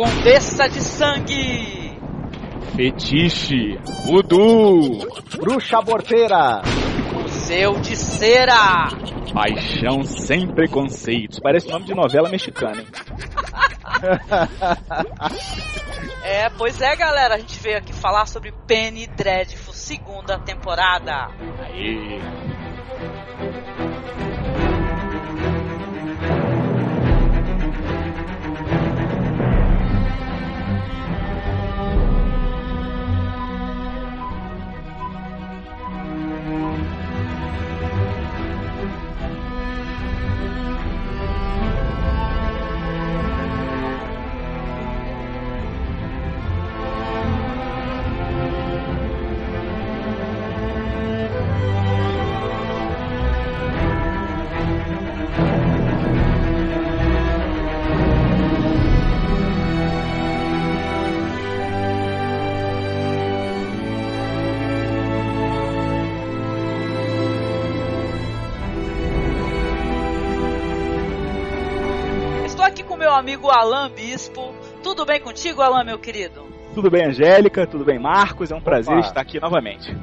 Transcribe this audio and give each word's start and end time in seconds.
Condessa 0.00 0.66
de 0.66 0.80
Sangue. 0.80 2.00
Fetiche. 2.74 3.78
Voodoo. 4.06 5.06
Bruxa 5.36 5.76
Aborteira. 5.76 6.62
Museu 7.12 7.78
de 7.80 7.94
Cera. 7.94 8.88
Paixão 9.34 10.02
sem 10.02 10.46
preconceitos. 10.46 11.38
Parece 11.38 11.68
nome 11.68 11.84
de 11.84 11.94
novela 11.94 12.30
mexicana, 12.30 12.80
hein? 12.80 12.86
é, 16.24 16.48
pois 16.56 16.80
é, 16.80 16.96
galera. 16.96 17.34
A 17.34 17.38
gente 17.38 17.60
veio 17.60 17.76
aqui 17.76 17.92
falar 17.92 18.24
sobre 18.24 18.54
Penny 18.66 19.06
Dreadful, 19.06 19.74
segunda 19.74 20.38
temporada. 20.38 21.28
Aí. 21.66 22.18
Amigo 73.40 73.50
Alan 73.50 73.90
Bispo. 73.90 74.54
Tudo 74.82 75.06
bem 75.06 75.18
contigo, 75.18 75.62
Alan, 75.62 75.82
meu 75.82 75.98
querido? 75.98 76.44
Tudo 76.74 76.90
bem, 76.90 77.06
Angélica? 77.06 77.66
Tudo 77.66 77.84
bem, 77.84 77.98
Marcos? 77.98 78.50
É 78.52 78.54
um 78.54 78.60
prazer 78.60 78.98
Opa. 78.98 79.06
estar 79.08 79.20
aqui 79.22 79.40
novamente. 79.40 79.96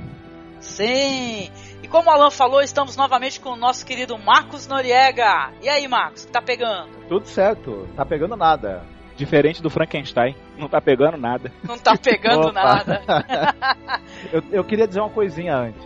Sim! 0.60 1.50
E 1.84 1.88
como 1.88 2.10
o 2.10 2.12
Alan 2.12 2.32
falou, 2.32 2.62
estamos 2.62 2.98
novamente 2.98 3.40
com 3.40 3.52
o 3.52 3.56
nosso 3.56 3.86
querido 3.86 4.18
Marcos 4.18 4.68
Noriega. 4.68 5.52
E 5.62 5.70
aí, 5.70 5.88
Marcos, 5.88 6.26
que 6.26 6.32
tá 6.32 6.42
pegando? 6.42 6.90
Tudo 7.08 7.28
certo, 7.28 7.88
tá 7.96 8.04
pegando 8.04 8.36
nada. 8.36 8.84
Diferente 9.16 9.62
do 9.62 9.70
Frankenstein, 9.70 10.36
não 10.58 10.68
tá 10.68 10.82
pegando 10.82 11.18
nada. 11.18 11.52
Não 11.64 11.78
tá 11.78 11.96
pegando 11.98 12.52
nada. 12.52 13.02
Eu, 14.34 14.44
eu 14.52 14.64
queria 14.64 14.88
dizer 14.88 15.00
uma 15.00 15.10
coisinha 15.10 15.56
antes. 15.56 15.86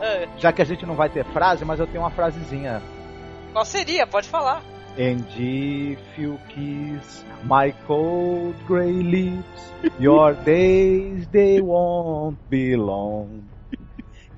É, 0.00 0.28
Já 0.38 0.52
que 0.52 0.62
a 0.62 0.64
gente 0.64 0.86
não 0.86 0.94
vai 0.94 1.08
ter 1.08 1.24
frase, 1.24 1.64
mas 1.64 1.80
eu 1.80 1.86
tenho 1.88 2.02
uma 2.04 2.10
frasezinha. 2.10 2.80
qual 3.52 3.64
seria? 3.64 4.06
Pode 4.06 4.28
falar. 4.28 4.62
And 4.98 5.24
if 5.36 6.00
you 6.18 6.40
kiss 6.48 7.24
my 7.44 7.70
cold 7.86 8.56
grey 8.66 8.90
lips, 8.90 9.70
your 10.00 10.32
days 10.44 11.28
they 11.28 11.60
won't 11.60 12.36
be 12.50 12.74
long. 12.74 13.44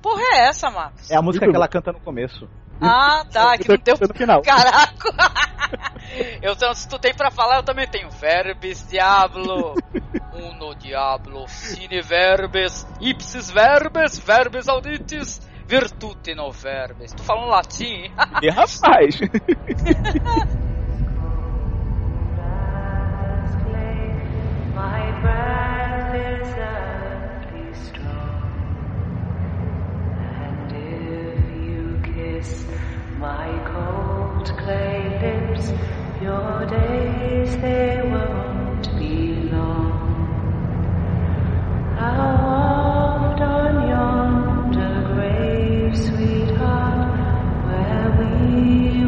Porra 0.03 0.21
é 0.35 0.47
essa, 0.49 0.69
Marcos? 0.69 1.09
É 1.09 1.15
a 1.15 1.21
música 1.21 1.49
que 1.49 1.55
ela 1.55 1.67
canta 1.67 1.91
no 1.91 1.99
começo. 1.99 2.47
Ah, 2.79 3.25
tá, 3.31 3.57
que 3.57 3.67
não 3.67 3.77
deu 3.77 3.95
no 4.07 4.13
final. 4.13 4.41
Caraca! 4.43 5.31
Eu, 6.41 6.55
se 6.75 6.87
tu 6.87 6.99
tem 6.99 7.13
pra 7.13 7.31
falar, 7.31 7.57
eu 7.57 7.63
também 7.63 7.87
tenho. 7.87 8.09
Verbis 8.09 8.85
diablo, 8.89 9.75
uno 10.33 10.75
diablo, 10.75 11.47
sine 11.47 12.01
verbes, 12.01 12.85
ipsis 12.99 13.49
verbes, 13.49 14.19
verbes 14.19 14.67
auditis, 14.67 15.39
virtute 15.71 16.35
no 16.35 16.51
verbes. 16.51 17.13
Tu 17.13 17.23
falando 17.23 17.47
latim? 17.47 18.11
E 18.43 18.49
rapaz, 18.49 19.19
My 24.75 25.11
breath 25.21 26.15
is 26.15 26.47
earthly 26.57 27.73
strong, 27.85 28.41
and 30.41 30.71
if 30.73 31.39
you 31.63 32.01
kiss 32.03 32.65
my 33.19 33.47
cold 33.71 34.51
clay 34.57 35.19
lips, 35.21 35.71
your 36.21 36.65
days 36.65 37.55
they 37.61 38.01
won't 38.01 38.89
be 38.97 39.49
long. 39.51 40.11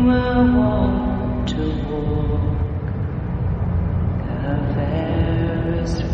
We 0.04 0.10
were 0.10 0.44
wont 0.58 1.48
to 1.48 1.64
walk. 1.88 2.90
The 4.28 4.74
fairest 4.76 6.14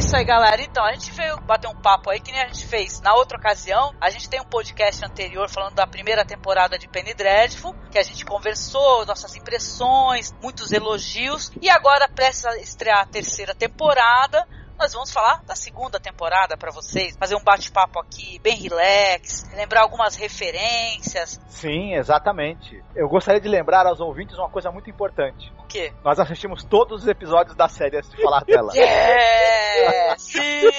isso 0.00 0.16
aí, 0.16 0.24
galera. 0.24 0.62
Então, 0.62 0.82
a 0.82 0.92
gente 0.94 1.12
veio 1.12 1.38
bater 1.42 1.68
um 1.68 1.74
papo 1.74 2.08
aí, 2.08 2.18
que 2.20 2.32
nem 2.32 2.40
a 2.40 2.46
gente 2.46 2.66
fez 2.66 3.02
na 3.02 3.14
outra 3.14 3.36
ocasião. 3.36 3.94
A 4.00 4.08
gente 4.08 4.30
tem 4.30 4.40
um 4.40 4.44
podcast 4.44 5.04
anterior 5.04 5.48
falando 5.50 5.74
da 5.74 5.86
primeira 5.86 6.24
temporada 6.24 6.78
de 6.78 6.88
Penny 6.88 7.12
Dreadful, 7.12 7.74
que 7.90 7.98
a 7.98 8.02
gente 8.02 8.24
conversou, 8.24 9.04
nossas 9.04 9.36
impressões, 9.36 10.34
muitos 10.42 10.72
elogios. 10.72 11.52
E 11.60 11.68
agora, 11.68 12.08
prestes 12.08 12.46
a 12.46 12.56
estrear 12.56 13.00
a 13.00 13.06
terceira 13.06 13.54
temporada, 13.54 14.48
nós 14.80 14.94
vamos 14.94 15.12
falar 15.12 15.42
da 15.44 15.54
segunda 15.54 16.00
temporada 16.00 16.56
pra 16.56 16.70
vocês, 16.70 17.14
fazer 17.14 17.36
um 17.36 17.44
bate-papo 17.44 18.00
aqui 18.00 18.38
bem 18.38 18.56
relax, 18.56 19.46
lembrar 19.54 19.82
algumas 19.82 20.16
referências. 20.16 21.38
Sim, 21.48 21.94
exatamente. 21.94 22.82
Eu 22.96 23.06
gostaria 23.06 23.40
de 23.40 23.46
lembrar 23.48 23.86
aos 23.86 24.00
ouvintes 24.00 24.38
uma 24.38 24.48
coisa 24.48 24.70
muito 24.70 24.88
importante. 24.88 25.52
O 25.58 25.66
quê? 25.66 25.92
Nós 26.02 26.18
assistimos 26.18 26.64
todos 26.64 27.02
os 27.02 27.08
episódios 27.08 27.54
da 27.54 27.68
série 27.68 27.98
antes 27.98 28.08
de 28.10 28.22
falar 28.22 28.42
dela. 28.48 28.72
Yeah! 28.74 30.18
Sim! 30.18 30.70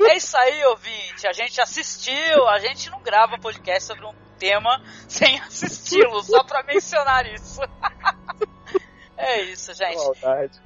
É 0.00 0.16
isso 0.16 0.36
aí, 0.36 0.64
ouvinte. 0.64 1.28
A 1.28 1.32
gente 1.32 1.60
assistiu, 1.60 2.48
a 2.48 2.58
gente 2.58 2.90
não 2.90 3.00
grava 3.00 3.38
podcast 3.38 3.84
sobre 3.84 4.04
um 4.04 4.14
tema 4.36 4.82
sem 5.06 5.38
assisti-lo, 5.40 6.20
só 6.24 6.42
pra 6.42 6.64
mencionar 6.64 7.24
isso. 7.32 7.60
É 9.20 9.42
isso, 9.42 9.74
gente. 9.74 9.96
Maldade. 9.96 10.60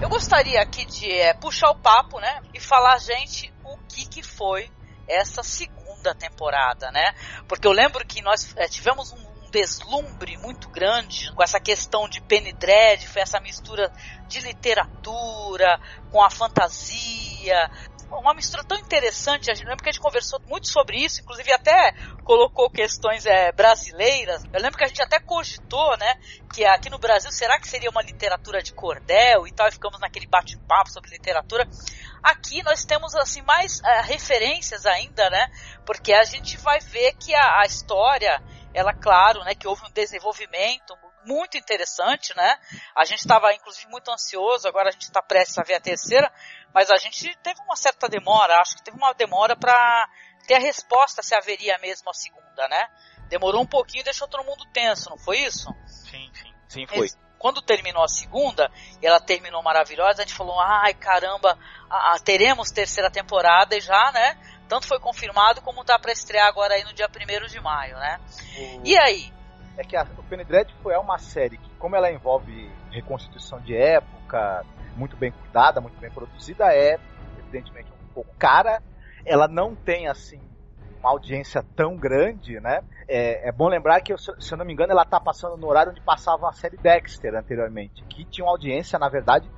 Eu 0.00 0.08
gostaria 0.08 0.62
aqui 0.62 0.84
de 0.84 1.10
é, 1.10 1.34
puxar 1.34 1.70
o 1.70 1.74
papo, 1.74 2.20
né? 2.20 2.40
E 2.54 2.60
falar, 2.60 2.98
gente, 2.98 3.52
o 3.64 3.76
que 3.88 4.06
que 4.06 4.22
foi 4.22 4.70
essa 5.08 5.42
segunda 5.42 6.14
temporada, 6.14 6.90
né? 6.92 7.14
Porque 7.48 7.66
eu 7.66 7.72
lembro 7.72 8.06
que 8.06 8.22
nós 8.22 8.54
é, 8.56 8.68
tivemos 8.68 9.12
um, 9.12 9.16
um 9.16 9.50
deslumbre 9.50 10.36
muito 10.36 10.68
grande 10.68 11.32
com 11.34 11.42
essa 11.42 11.58
questão 11.58 12.08
de 12.08 12.20
Penny 12.20 12.52
Dreadful, 12.52 13.20
essa 13.20 13.40
mistura 13.40 13.90
de 14.28 14.38
literatura 14.40 15.80
com 16.12 16.22
a 16.22 16.30
fantasia, 16.30 17.68
uma 18.10 18.34
mistura 18.34 18.64
tão 18.64 18.76
interessante. 18.78 19.50
A 19.50 19.54
gente 19.54 19.66
lembra 19.66 19.82
que 19.82 19.88
a 19.88 19.92
gente 19.92 20.00
conversou 20.00 20.40
muito 20.46 20.68
sobre 20.68 20.98
isso, 20.98 21.20
inclusive 21.20 21.52
até 21.52 21.92
colocou 22.24 22.70
questões 22.70 23.26
é, 23.26 23.52
brasileiras. 23.52 24.44
Eu 24.52 24.60
lembro 24.60 24.78
que 24.78 24.84
a 24.84 24.86
gente 24.86 25.02
até 25.02 25.20
cogitou, 25.20 25.96
né, 25.96 26.18
que 26.52 26.64
aqui 26.64 26.90
no 26.90 26.98
Brasil 26.98 27.30
será 27.30 27.58
que 27.58 27.68
seria 27.68 27.90
uma 27.90 28.02
literatura 28.02 28.62
de 28.62 28.72
cordel 28.72 29.46
e 29.46 29.52
tal, 29.52 29.68
e 29.68 29.72
ficamos 29.72 30.00
naquele 30.00 30.26
bate-papo 30.26 30.90
sobre 30.90 31.10
literatura. 31.10 31.68
Aqui 32.22 32.62
nós 32.62 32.84
temos 32.84 33.14
assim 33.14 33.42
mais 33.42 33.82
é, 33.82 34.00
referências 34.02 34.86
ainda, 34.86 35.28
né, 35.30 35.50
porque 35.84 36.12
a 36.12 36.24
gente 36.24 36.56
vai 36.56 36.80
ver 36.80 37.14
que 37.14 37.34
a, 37.34 37.60
a 37.60 37.66
história, 37.66 38.42
ela, 38.74 38.92
claro, 38.92 39.44
né, 39.44 39.54
que 39.54 39.66
houve 39.66 39.82
um 39.84 39.90
desenvolvimento 39.92 40.96
muito 41.24 41.56
interessante, 41.56 42.34
né? 42.36 42.58
A 42.94 43.04
gente 43.04 43.20
estava 43.20 43.52
inclusive 43.52 43.86
muito 43.90 44.10
ansioso, 44.10 44.66
agora 44.68 44.88
a 44.88 44.92
gente 44.92 45.02
está 45.02 45.22
prestes 45.22 45.58
a 45.58 45.62
ver 45.62 45.74
a 45.74 45.80
terceira, 45.80 46.32
mas 46.72 46.90
a 46.90 46.96
gente 46.96 47.36
teve 47.42 47.60
uma 47.62 47.76
certa 47.76 48.08
demora, 48.08 48.60
acho 48.60 48.76
que 48.76 48.82
teve 48.82 48.96
uma 48.96 49.12
demora 49.12 49.56
para 49.56 50.08
ter 50.46 50.54
a 50.54 50.58
resposta 50.58 51.22
se 51.22 51.34
haveria 51.34 51.76
mesmo 51.78 52.08
a 52.10 52.14
segunda, 52.14 52.68
né? 52.68 52.88
Demorou 53.28 53.60
um 53.62 53.66
pouquinho 53.66 54.00
e 54.00 54.04
deixou 54.04 54.26
todo 54.26 54.44
mundo 54.44 54.64
tenso, 54.72 55.10
não 55.10 55.18
foi 55.18 55.38
isso? 55.38 55.68
sim, 55.86 56.30
sim, 56.34 56.54
sim, 56.68 56.86
foi. 56.86 57.00
Mas 57.00 57.18
Quando 57.38 57.62
terminou 57.62 58.02
a 58.02 58.08
segunda, 58.08 58.68
e 59.00 59.06
ela 59.06 59.20
terminou 59.20 59.62
maravilhosa, 59.62 60.22
a 60.22 60.26
gente 60.26 60.34
falou, 60.34 60.58
ai 60.60 60.92
caramba, 60.94 61.56
a- 61.88 62.14
a- 62.14 62.18
teremos 62.18 62.72
terceira 62.72 63.08
temporada 63.10 63.76
e 63.76 63.80
já, 63.80 64.10
né? 64.10 64.36
Tanto 64.68 64.88
foi 64.88 64.98
confirmado 64.98 65.62
como 65.62 65.84
tá 65.84 65.96
para 65.98 66.10
estrear 66.10 66.48
agora 66.48 66.74
aí 66.74 66.82
no 66.82 66.92
dia 66.92 67.08
1 67.08 67.46
de 67.46 67.60
maio, 67.60 67.96
né? 67.96 68.20
E 68.84 68.98
aí? 68.98 69.32
É 69.78 69.84
que 69.84 69.96
a, 69.96 70.02
o 70.18 70.22
Penny 70.24 70.44
Dreadful 70.44 70.90
é 70.90 70.98
uma 70.98 71.18
série 71.18 71.56
que, 71.56 71.70
como 71.78 71.94
ela 71.94 72.10
envolve 72.10 72.68
reconstituição 72.90 73.60
de 73.60 73.76
época, 73.76 74.64
muito 74.96 75.16
bem 75.16 75.30
cuidada, 75.30 75.80
muito 75.80 75.96
bem 76.00 76.10
produzida, 76.10 76.74
é 76.74 76.98
evidentemente 77.38 77.88
um 77.92 78.12
pouco 78.12 78.34
cara. 78.36 78.82
Ela 79.24 79.46
não 79.46 79.76
tem 79.76 80.08
assim 80.08 80.40
uma 80.98 81.10
audiência 81.10 81.64
tão 81.76 81.96
grande, 81.96 82.58
né? 82.60 82.80
É, 83.06 83.48
é 83.48 83.52
bom 83.52 83.68
lembrar 83.68 84.00
que, 84.00 84.12
se 84.18 84.52
eu 84.52 84.58
não 84.58 84.64
me 84.64 84.72
engano, 84.72 84.90
ela 84.90 85.02
está 85.02 85.20
passando 85.20 85.56
no 85.56 85.68
horário 85.68 85.92
onde 85.92 86.00
passava 86.00 86.48
a 86.48 86.52
série 86.52 86.76
Dexter 86.76 87.36
anteriormente, 87.36 88.02
que 88.06 88.24
tinha 88.24 88.44
uma 88.44 88.50
audiência, 88.50 88.98
na 88.98 89.08
verdade, 89.08 89.48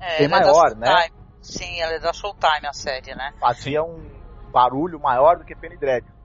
É, 0.00 0.18
bem 0.18 0.26
é 0.26 0.28
maior, 0.28 0.74
né? 0.74 1.08
Sim, 1.42 1.80
ela 1.80 1.92
é 1.92 1.98
da 2.00 2.14
Showtime, 2.14 2.66
a 2.66 2.72
série, 2.72 3.14
né? 3.14 3.32
fazia 3.38 3.82
um 3.82 4.10
barulho 4.50 4.98
maior 4.98 5.36
do 5.36 5.44
que 5.44 5.54
Penny 5.54 5.76
Dreadful. 5.76 6.16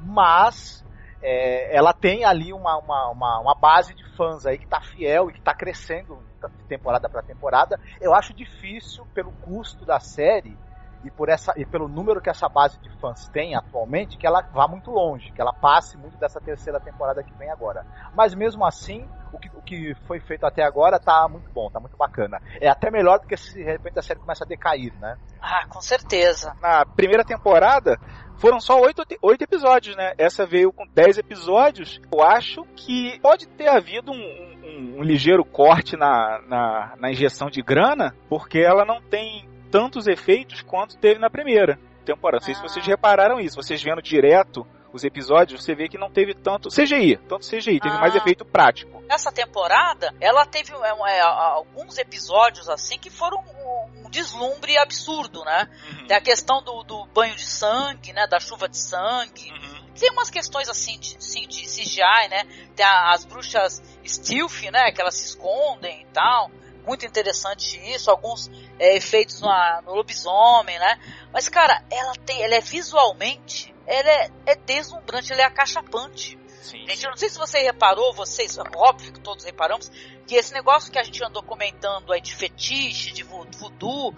Mas 0.00 0.84
é, 1.22 1.74
ela 1.74 1.92
tem 1.92 2.24
ali 2.24 2.52
uma, 2.52 2.76
uma, 2.78 3.10
uma, 3.10 3.40
uma 3.40 3.54
base 3.54 3.94
de 3.94 4.04
fãs 4.16 4.44
aí 4.44 4.58
que 4.58 4.66
tá 4.66 4.80
fiel 4.80 5.30
e 5.30 5.32
que 5.32 5.40
tá 5.40 5.54
crescendo 5.54 6.18
de 6.58 6.64
temporada 6.64 7.08
para 7.08 7.22
temporada. 7.22 7.78
Eu 8.00 8.14
acho 8.14 8.34
difícil, 8.34 9.06
pelo 9.14 9.30
custo 9.32 9.84
da 9.86 10.00
série 10.00 10.56
e, 11.04 11.10
por 11.10 11.28
essa, 11.28 11.52
e 11.56 11.64
pelo 11.64 11.88
número 11.88 12.20
que 12.20 12.30
essa 12.30 12.48
base 12.48 12.78
de 12.80 12.90
fãs 12.98 13.28
tem 13.28 13.54
atualmente, 13.54 14.16
que 14.16 14.26
ela 14.26 14.42
vá 14.52 14.66
muito 14.68 14.90
longe, 14.90 15.32
que 15.32 15.40
ela 15.40 15.52
passe 15.52 15.96
muito 15.96 16.16
dessa 16.16 16.40
terceira 16.40 16.80
temporada 16.80 17.22
que 17.22 17.32
vem 17.34 17.50
agora. 17.50 17.84
Mas 18.14 18.34
mesmo 18.34 18.64
assim, 18.64 19.08
o 19.32 19.38
que, 19.38 19.48
o 19.54 19.62
que 19.62 19.94
foi 20.06 20.20
feito 20.20 20.44
até 20.44 20.62
agora 20.62 20.98
tá 20.98 21.26
muito 21.28 21.50
bom, 21.50 21.70
tá 21.70 21.80
muito 21.80 21.96
bacana. 21.96 22.40
É 22.60 22.68
até 22.68 22.90
melhor 22.90 23.18
do 23.18 23.26
que 23.26 23.36
se 23.36 23.54
de 23.54 23.62
repente 23.62 23.98
a 23.98 24.02
série 24.02 24.20
começa 24.20 24.44
a 24.44 24.46
decair, 24.46 24.92
né? 25.00 25.16
Ah, 25.40 25.66
com 25.68 25.80
certeza. 25.80 26.54
Na 26.60 26.84
primeira 26.84 27.24
temporada, 27.24 27.98
foram 28.38 28.60
só 28.60 28.80
oito, 28.80 29.02
oito 29.22 29.42
episódios, 29.42 29.94
né? 29.96 30.12
Essa 30.18 30.44
veio 30.44 30.72
com 30.72 30.84
dez 30.94 31.16
episódios. 31.18 32.00
Eu 32.12 32.22
acho 32.22 32.64
que 32.74 33.18
pode 33.20 33.46
ter 33.48 33.68
havido 33.68 34.10
um, 34.12 34.16
um- 34.16 34.94
um 34.98 35.02
ligeiro 35.02 35.44
corte 35.44 35.96
na, 35.96 36.40
na, 36.48 36.94
na 36.98 37.10
injeção 37.10 37.48
de 37.48 37.62
grana, 37.62 38.14
porque 38.28 38.58
ela 38.58 38.84
não 38.84 39.00
tem 39.00 39.48
tantos 39.70 40.06
efeitos 40.06 40.60
quanto 40.62 40.96
teve 40.98 41.20
na 41.20 41.30
primeira 41.30 41.78
temporada. 42.04 42.40
Não 42.40 42.44
sei 42.46 42.54
se 42.54 42.60
Ah. 42.60 42.68
vocês 42.68 42.86
repararam 42.86 43.38
isso. 43.40 43.56
Vocês 43.62 43.82
vendo 43.82 44.02
direto 44.02 44.66
os 44.92 45.04
episódios, 45.04 45.64
você 45.64 45.74
vê 45.74 45.88
que 45.88 45.96
não 45.98 46.10
teve 46.10 46.34
tanto 46.34 46.68
CGI, 46.68 47.16
tanto 47.28 47.46
CGI, 47.46 47.80
teve 47.80 47.96
Ah. 47.96 48.00
mais 48.00 48.14
efeito 48.14 48.44
prático. 48.44 49.02
Essa 49.08 49.30
temporada, 49.32 50.14
ela 50.20 50.44
teve 50.46 50.72
é, 50.72 51.16
é, 51.16 51.20
alguns 51.20 51.98
episódios 51.98 52.68
assim 52.68 52.98
que 52.98 53.10
foram 53.10 53.38
um, 53.38 54.06
um 54.06 54.10
deslumbre 54.10 54.76
absurdo, 54.78 55.44
né? 55.44 55.68
Tem 56.06 56.16
a 56.16 56.20
questão 56.20 56.62
do, 56.62 56.82
do 56.82 57.06
banho 57.06 57.34
de 57.34 57.44
sangue, 57.46 58.12
né? 58.12 58.26
Da 58.26 58.38
chuva 58.40 58.68
de 58.68 58.78
sangue. 58.78 59.50
Uhum. 59.50 59.82
Tem 59.98 60.10
umas 60.10 60.30
questões 60.30 60.68
assim 60.68 60.98
de, 60.98 61.16
assim, 61.16 61.46
de 61.46 61.66
CGI, 61.66 62.28
né? 62.30 62.44
Tem 62.74 62.84
a- 62.84 63.12
as 63.12 63.24
bruxas 63.24 63.82
stealth, 64.04 64.62
né? 64.72 64.90
Que 64.92 65.00
elas 65.00 65.14
se 65.14 65.26
escondem 65.26 66.02
e 66.02 66.06
tal. 66.06 66.50
Muito 66.86 67.06
interessante 67.06 67.78
isso. 67.92 68.10
Alguns 68.10 68.50
é, 68.78 68.96
efeitos 68.96 69.40
na- 69.40 69.82
no 69.82 69.94
lobisomem, 69.94 70.78
né? 70.78 70.98
Mas, 71.32 71.48
cara, 71.48 71.84
ela 71.90 72.12
tem. 72.24 72.42
Ela 72.42 72.56
é 72.56 72.60
visualmente. 72.60 73.74
Ela 73.86 74.08
é, 74.10 74.30
é 74.46 74.54
deslumbrante, 74.56 75.32
ela 75.32 75.42
é 75.42 75.44
acachapante. 75.44 76.38
Sim. 76.62 76.86
Gente, 76.88 77.04
eu 77.04 77.10
não 77.10 77.16
sei 77.16 77.28
se 77.28 77.36
você 77.38 77.60
reparou, 77.60 78.14
vocês, 78.14 78.56
é 78.56 78.62
óbvio 78.76 79.12
que 79.12 79.20
todos 79.20 79.44
reparamos, 79.44 79.90
que 80.26 80.36
esse 80.36 80.54
negócio 80.54 80.90
que 80.92 80.98
a 80.98 81.02
gente 81.02 81.22
andou 81.24 81.42
comentando 81.42 82.12
aí 82.12 82.20
de 82.20 82.34
fetiche, 82.34 83.12
de 83.12 83.24
vo- 83.24 83.46
voodoo, 83.58 84.14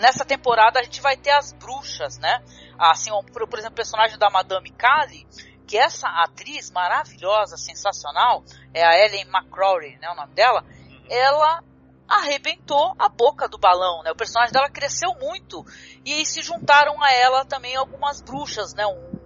nessa 0.00 0.24
temporada 0.24 0.78
a 0.78 0.82
gente 0.82 1.00
vai 1.00 1.16
ter 1.16 1.30
as 1.30 1.52
bruxas, 1.54 2.18
né? 2.18 2.42
Assim, 2.78 3.10
ó, 3.10 3.22
por, 3.22 3.48
por 3.48 3.58
exemplo, 3.58 3.72
o 3.72 3.76
personagem 3.76 4.18
da 4.18 4.28
Madame 4.30 4.70
Kali, 4.70 5.26
que 5.66 5.76
essa 5.78 6.06
atriz 6.22 6.70
maravilhosa, 6.70 7.56
sensacional, 7.56 8.44
é 8.72 8.84
a 8.84 9.04
Ellen 9.04 9.22
McCrory, 9.28 9.96
né, 10.00 10.08
o 10.10 10.14
nome 10.14 10.32
dela, 10.34 10.64
ela 11.08 11.64
arrebentou 12.08 12.94
a 12.98 13.08
boca 13.08 13.48
do 13.48 13.58
balão, 13.58 14.02
né? 14.02 14.10
O 14.12 14.16
personagem 14.16 14.52
dela 14.52 14.68
cresceu 14.70 15.14
muito 15.20 15.64
e 16.04 16.12
aí 16.12 16.26
se 16.26 16.42
juntaram 16.42 17.02
a 17.02 17.12
ela 17.12 17.44
também 17.44 17.76
algumas 17.76 18.20
bruxas, 18.20 18.74
né? 18.74 18.86
Um, 18.86 19.18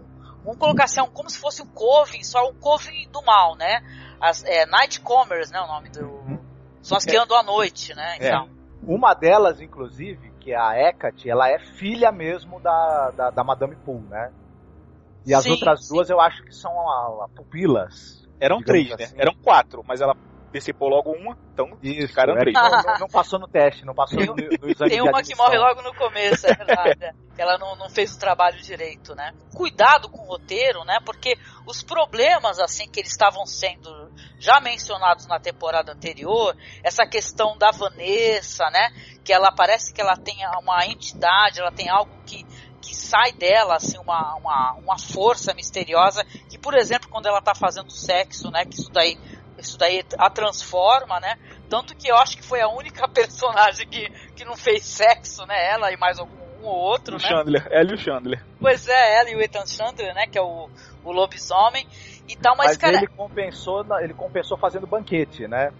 vamos 0.44 0.58
colocar 0.58 0.84
assim, 0.84 1.00
um- 1.00 1.10
como 1.10 1.28
se 1.28 1.38
fosse 1.38 1.62
um 1.62 1.66
coven, 1.66 2.22
só 2.24 2.48
um 2.48 2.54
coven 2.54 3.08
do 3.10 3.22
mal, 3.22 3.56
né? 3.56 3.80
As 4.20 4.44
é, 4.44 4.66
Nightcomers, 4.66 5.50
né? 5.50 5.60
O 5.60 5.66
nome 5.66 5.90
do. 5.90 6.20
São 6.82 6.96
as 6.96 7.04
que 7.04 7.16
andam 7.16 7.36
à 7.36 7.42
noite, 7.42 7.94
né? 7.94 8.16
É. 8.18 8.28
Então. 8.28 8.48
Uma 8.82 9.12
delas, 9.12 9.60
inclusive, 9.60 10.30
que 10.40 10.52
é 10.52 10.56
a 10.56 10.72
Hecate, 10.74 11.28
ela 11.28 11.50
é 11.50 11.58
filha 11.58 12.10
mesmo 12.10 12.58
da, 12.60 13.10
da, 13.10 13.30
da 13.30 13.44
Madame 13.44 13.76
Poole, 13.76 14.06
né? 14.08 14.32
E 15.26 15.34
as 15.34 15.44
Sim, 15.44 15.50
outras 15.50 15.86
sim. 15.86 15.94
duas 15.94 16.08
eu 16.08 16.18
acho 16.18 16.42
que 16.42 16.52
são 16.52 16.72
a, 16.72 17.26
a 17.26 17.28
pupilas. 17.28 18.26
Eram 18.40 18.62
três, 18.62 18.88
né? 18.88 19.04
assim. 19.04 19.16
Eram 19.18 19.34
quatro, 19.34 19.84
mas 19.86 20.00
ela 20.00 20.16
decepou 20.52 20.88
logo 20.88 21.10
uma, 21.12 21.36
então 21.52 21.78
Isso, 21.82 22.08
ficaram 22.08 22.34
três. 22.36 22.54
não, 22.54 22.70
não- 22.70 22.98
não 23.00 23.08
passou 23.08 23.38
no 23.38 23.46
teste, 23.48 23.84
não 23.84 23.94
passou 23.94 24.18
no, 24.24 24.34
no 24.34 24.42
exame 24.68 24.90
Tem 24.90 25.02
de 25.02 25.08
uma 25.08 25.22
que 25.22 25.34
morre 25.36 25.56
logo 25.58 25.82
no 25.82 25.94
começo, 25.94 26.46
é 26.46 26.54
verdade. 26.54 27.14
que 27.34 27.40
ela 27.40 27.56
não, 27.58 27.76
não 27.76 27.88
fez 27.88 28.14
o 28.14 28.18
trabalho 28.18 28.60
direito, 28.60 29.14
né? 29.14 29.32
Cuidado 29.54 30.08
com 30.08 30.22
o 30.22 30.26
roteiro, 30.26 30.84
né? 30.84 30.98
Porque 31.04 31.36
os 31.66 31.82
problemas, 31.82 32.58
assim, 32.58 32.88
que 32.88 33.00
eles 33.00 33.10
estavam 33.12 33.46
sendo 33.46 34.10
já 34.38 34.60
mencionados 34.60 35.26
na 35.26 35.38
temporada 35.38 35.92
anterior, 35.92 36.56
essa 36.82 37.06
questão 37.06 37.56
da 37.56 37.70
Vanessa, 37.70 38.64
né? 38.70 38.90
Que 39.24 39.32
ela 39.32 39.52
parece 39.52 39.92
que 39.92 40.00
ela 40.00 40.16
tem 40.16 40.36
uma 40.60 40.84
entidade, 40.86 41.60
ela 41.60 41.70
tem 41.72 41.88
algo 41.88 42.10
que, 42.26 42.44
que 42.80 42.94
sai 42.94 43.32
dela, 43.32 43.76
assim, 43.76 43.98
uma, 43.98 44.34
uma, 44.36 44.72
uma 44.74 44.98
força 44.98 45.54
misteriosa, 45.54 46.24
que, 46.48 46.58
por 46.58 46.74
exemplo, 46.74 47.08
quando 47.08 47.26
ela 47.26 47.40
tá 47.40 47.54
fazendo 47.54 47.90
sexo, 47.90 48.50
né? 48.50 48.64
Que 48.64 48.74
isso 48.74 48.90
daí, 48.90 49.16
isso 49.60 49.78
daí 49.78 50.04
a 50.18 50.30
transforma, 50.30 51.20
né? 51.20 51.36
Tanto 51.68 51.94
que 51.94 52.10
eu 52.10 52.16
acho 52.16 52.36
que 52.36 52.42
foi 52.44 52.60
a 52.60 52.68
única 52.68 53.06
personagem 53.12 53.86
que, 53.86 54.08
que 54.34 54.44
não 54.44 54.56
fez 54.56 54.84
sexo, 54.84 55.46
né? 55.46 55.72
Ela 55.72 55.92
e 55.92 55.96
mais 55.96 56.18
algum 56.18 56.40
um 56.60 56.66
ou 56.66 56.76
outro, 56.76 57.16
O 57.16 57.18
né? 57.18 57.26
Chandler, 57.26 57.66
ela 57.70 57.90
e 57.90 57.94
o 57.94 57.98
Chandler. 57.98 58.44
Pois 58.60 58.86
é, 58.86 59.18
ela 59.18 59.30
e 59.30 59.36
o 59.36 59.40
Ethan 59.40 59.66
Chandler, 59.66 60.14
né? 60.14 60.26
Que 60.26 60.38
é 60.38 60.42
o, 60.42 60.68
o 61.04 61.12
lobisomem 61.12 61.86
e 62.28 62.36
tal, 62.36 62.56
mas, 62.56 62.68
Mas 62.68 62.76
cara, 62.76 62.96
ele 62.96 63.06
compensou, 63.08 63.84
ele 64.00 64.14
compensou 64.14 64.56
fazendo 64.56 64.86
banquete, 64.86 65.48
né? 65.48 65.72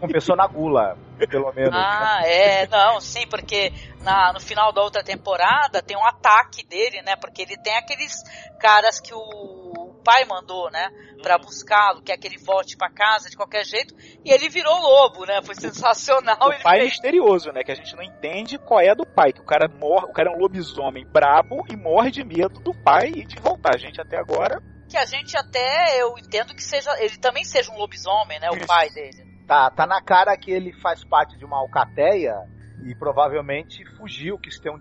Compensou 0.00 0.36
na 0.36 0.46
gula, 0.46 0.96
pelo 1.18 1.52
menos. 1.52 1.72
né? 1.72 1.78
Ah, 1.82 2.20
é, 2.24 2.66
não, 2.66 3.00
sim, 3.00 3.26
porque 3.28 3.72
na, 4.02 4.32
no 4.32 4.40
final 4.40 4.72
da 4.72 4.82
outra 4.82 5.02
temporada 5.02 5.82
tem 5.82 5.96
um 5.96 6.04
ataque 6.06 6.64
dele, 6.66 7.02
né? 7.02 7.16
Porque 7.16 7.42
ele 7.42 7.56
tem 7.56 7.76
aqueles 7.76 8.14
caras 8.58 9.00
que 9.00 9.12
o 9.14 9.94
pai 10.04 10.24
mandou, 10.24 10.70
né? 10.70 10.88
Pra 11.22 11.36
buscá-lo, 11.36 12.00
que 12.02 12.10
é 12.10 12.16
que 12.16 12.26
ele 12.26 12.38
volte 12.38 12.76
pra 12.76 12.88
casa 12.90 13.28
de 13.28 13.36
qualquer 13.36 13.64
jeito, 13.64 13.94
e 14.24 14.32
ele 14.32 14.48
virou 14.48 14.74
lobo, 14.80 15.26
né? 15.26 15.40
Foi 15.44 15.54
sensacional. 15.54 16.48
O 16.48 16.52
ele 16.52 16.62
pai 16.62 16.78
é 16.78 16.80
fez- 16.80 16.92
misterioso, 16.92 17.52
né? 17.52 17.62
Que 17.62 17.72
a 17.72 17.74
gente 17.74 17.94
não 17.94 18.02
entende 18.02 18.56
qual 18.58 18.80
é 18.80 18.88
a 18.90 18.94
do 18.94 19.04
pai. 19.06 19.32
Que 19.32 19.40
o 19.40 19.44
cara 19.44 19.68
morre, 19.68 20.06
o 20.06 20.12
cara 20.12 20.30
é 20.30 20.34
um 20.34 20.38
lobisomem 20.38 21.04
brabo 21.06 21.64
e 21.70 21.76
morre 21.76 22.10
de 22.10 22.24
medo 22.24 22.60
do 22.60 22.72
pai 22.74 23.08
e 23.08 23.24
de 23.26 23.36
voltar. 23.40 23.74
A 23.74 23.78
gente 23.78 24.00
até 24.00 24.16
agora. 24.18 24.62
que 24.88 24.96
a 24.96 25.04
gente 25.04 25.36
até, 25.36 26.00
eu 26.00 26.16
entendo 26.18 26.54
que 26.54 26.62
seja, 26.64 26.90
ele 26.98 27.16
também 27.18 27.44
seja 27.44 27.70
um 27.70 27.76
lobisomem, 27.76 28.40
né? 28.40 28.48
O 28.50 28.56
Isso. 28.56 28.66
pai 28.66 28.88
dele. 28.90 29.29
Tá, 29.50 29.68
tá 29.68 29.84
na 29.84 30.00
cara 30.00 30.36
que 30.36 30.48
ele 30.48 30.72
faz 30.72 31.02
parte 31.02 31.36
de 31.36 31.44
uma 31.44 31.56
alcateia 31.56 32.36
e 32.84 32.94
provavelmente 32.94 33.84
fugiu, 33.96 34.38
quis 34.38 34.60
ter 34.60 34.70
um 34.70 34.78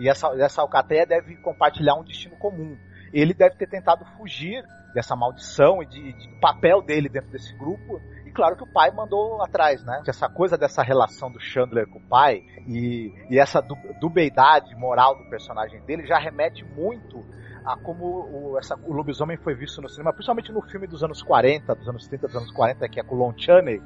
e 0.00 0.08
essa, 0.08 0.28
essa 0.42 0.62
alcateia 0.62 1.04
deve 1.04 1.36
compartilhar 1.36 1.96
um 1.96 2.02
destino 2.02 2.34
comum. 2.36 2.78
Ele 3.12 3.34
deve 3.34 3.56
ter 3.56 3.66
tentado 3.66 4.06
fugir 4.16 4.64
dessa 4.94 5.14
maldição 5.14 5.82
e 5.82 5.86
de, 5.86 6.14
de- 6.14 6.28
do 6.28 6.40
papel 6.40 6.80
dele 6.80 7.10
dentro 7.10 7.28
desse 7.30 7.54
grupo. 7.54 8.00
E 8.24 8.30
claro 8.32 8.56
que 8.56 8.62
o 8.64 8.72
pai 8.72 8.90
mandou 8.90 9.42
atrás, 9.42 9.84
né? 9.84 10.02
Essa 10.06 10.30
coisa 10.30 10.56
dessa 10.56 10.82
relação 10.82 11.30
do 11.30 11.38
Chandler 11.38 11.86
com 11.86 11.98
o 11.98 12.08
pai 12.08 12.42
e, 12.66 13.12
e 13.28 13.38
essa 13.38 13.60
du- 13.60 13.76
dubeidade 14.00 14.74
moral 14.76 15.14
do 15.14 15.28
personagem 15.28 15.78
dele 15.82 16.06
já 16.06 16.18
remete 16.18 16.64
muito 16.64 17.22
a 17.64 17.76
como 17.76 18.04
o, 18.04 18.58
essa, 18.58 18.74
o 18.76 18.92
lobisomem 18.92 19.36
foi 19.36 19.54
visto 19.54 19.80
no 19.80 19.88
cinema, 19.88 20.12
principalmente 20.12 20.52
no 20.52 20.62
filme 20.62 20.86
dos 20.86 21.02
anos 21.04 21.22
40, 21.22 21.74
dos 21.74 21.88
anos 21.88 22.06
30, 22.06 22.26
dos 22.26 22.36
anos 22.36 22.50
40, 22.52 22.88
que 22.88 23.00
é 23.00 23.02
com 23.02 23.14
o 23.14 23.18
Lon 23.18 23.32
Chaney, 23.36 23.82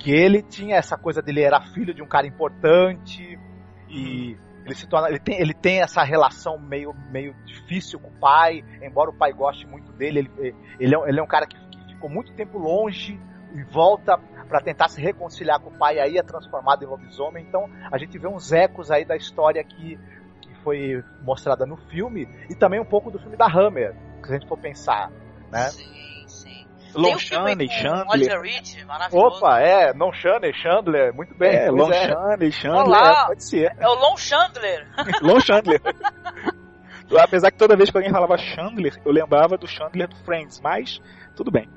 que 0.00 0.10
ele 0.12 0.42
tinha 0.42 0.76
essa 0.76 0.96
coisa 0.96 1.20
dele 1.22 1.42
era 1.42 1.60
filho 1.60 1.92
de 1.94 2.02
um 2.02 2.06
cara 2.06 2.26
importante 2.26 3.38
e 3.88 4.36
ele 4.64 4.74
se 4.74 4.86
torna 4.86 5.08
ele 5.08 5.18
tem, 5.18 5.40
ele 5.40 5.54
tem 5.54 5.80
essa 5.80 6.02
relação 6.02 6.58
meio, 6.58 6.94
meio 7.10 7.34
difícil 7.44 7.98
com 7.98 8.08
o 8.08 8.18
pai, 8.20 8.64
embora 8.82 9.10
o 9.10 9.14
pai 9.14 9.32
goste 9.32 9.66
muito 9.66 9.92
dele, 9.92 10.18
ele, 10.38 10.54
ele, 10.78 10.94
é, 10.94 10.98
um- 10.98 11.06
ele 11.06 11.20
é 11.20 11.22
um 11.22 11.26
cara 11.26 11.46
que, 11.46 11.56
que 11.56 11.94
ficou 11.94 12.10
muito 12.10 12.32
tempo 12.34 12.58
longe 12.58 13.18
e 13.54 13.62
volta 13.64 14.18
para 14.48 14.60
tentar 14.60 14.88
se 14.88 15.00
reconciliar 15.00 15.60
com 15.60 15.70
o 15.70 15.78
pai 15.78 15.98
aí 15.98 16.16
é 16.18 16.22
transformado 16.22 16.82
em 16.82 16.86
lobisomem. 16.86 17.44
Então 17.46 17.68
a 17.90 17.98
gente 17.98 18.18
vê 18.18 18.26
uns 18.26 18.52
ecos 18.52 18.90
aí 18.90 19.04
da 19.04 19.16
história 19.16 19.62
que 19.64 19.98
foi 20.62 21.02
mostrada 21.22 21.66
no 21.66 21.76
filme 21.90 22.28
e 22.50 22.54
também 22.54 22.80
um 22.80 22.84
pouco 22.84 23.10
do 23.10 23.18
filme 23.18 23.36
da 23.36 23.46
Hammer, 23.46 23.94
se 24.24 24.30
a 24.30 24.38
gente 24.38 24.48
for 24.48 24.58
pensar, 24.58 25.10
né? 25.50 25.68
Sim, 25.68 26.24
sim. 26.26 26.66
Lon 26.94 27.18
Chaney, 27.18 27.68
Chandler. 27.68 28.40
Reed. 28.40 28.86
Opa, 29.12 29.60
é, 29.60 29.92
não 29.94 30.12
Chandler, 30.12 30.54
Chandler, 30.54 31.14
muito 31.14 31.34
bem. 31.36 31.54
É, 31.54 31.70
Lon 31.70 31.90
é. 31.90 32.08
Chaney, 32.08 32.52
Chandler, 32.52 32.86
Olá. 32.86 33.22
é, 33.22 33.26
pode 33.26 33.44
ser. 33.44 33.76
É 33.78 33.88
o 33.88 33.94
Lon 33.94 34.16
Chandler. 34.16 34.86
Lon 35.22 35.40
Chandler. 35.40 35.80
Apesar 37.18 37.50
que 37.50 37.56
toda 37.56 37.76
vez 37.76 37.90
que 37.90 37.96
alguém 37.96 38.12
falava 38.12 38.36
Chandler, 38.36 39.00
eu 39.04 39.12
lembrava 39.12 39.56
do 39.56 39.66
Chandler 39.66 40.08
do 40.08 40.16
Friends, 40.24 40.60
mas 40.60 41.00
tudo 41.34 41.50
bem. 41.50 41.68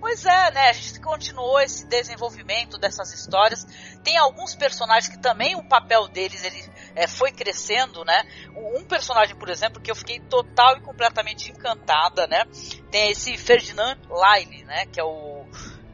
Pois 0.00 0.24
é, 0.24 0.50
né? 0.50 0.68
A 0.70 0.72
gente 0.72 1.00
continuou 1.00 1.60
esse 1.60 1.86
desenvolvimento 1.86 2.78
dessas 2.78 3.12
histórias. 3.12 3.64
Tem 4.02 4.16
alguns 4.16 4.54
personagens 4.54 5.08
que 5.08 5.20
também 5.20 5.56
o 5.56 5.62
papel 5.62 6.08
deles 6.08 6.44
ele 6.44 6.64
é, 6.94 7.06
foi 7.06 7.30
crescendo, 7.32 8.04
né? 8.04 8.24
Um 8.56 8.84
personagem, 8.84 9.36
por 9.36 9.48
exemplo, 9.48 9.80
que 9.80 9.90
eu 9.90 9.94
fiquei 9.94 10.20
total 10.20 10.76
e 10.76 10.80
completamente 10.80 11.50
encantada, 11.50 12.26
né? 12.26 12.44
Tem 12.90 13.10
esse 13.10 13.36
Ferdinand 13.36 13.98
Lyle, 14.08 14.64
né? 14.64 14.86
Que 14.86 15.00
é 15.00 15.04
o 15.04 15.46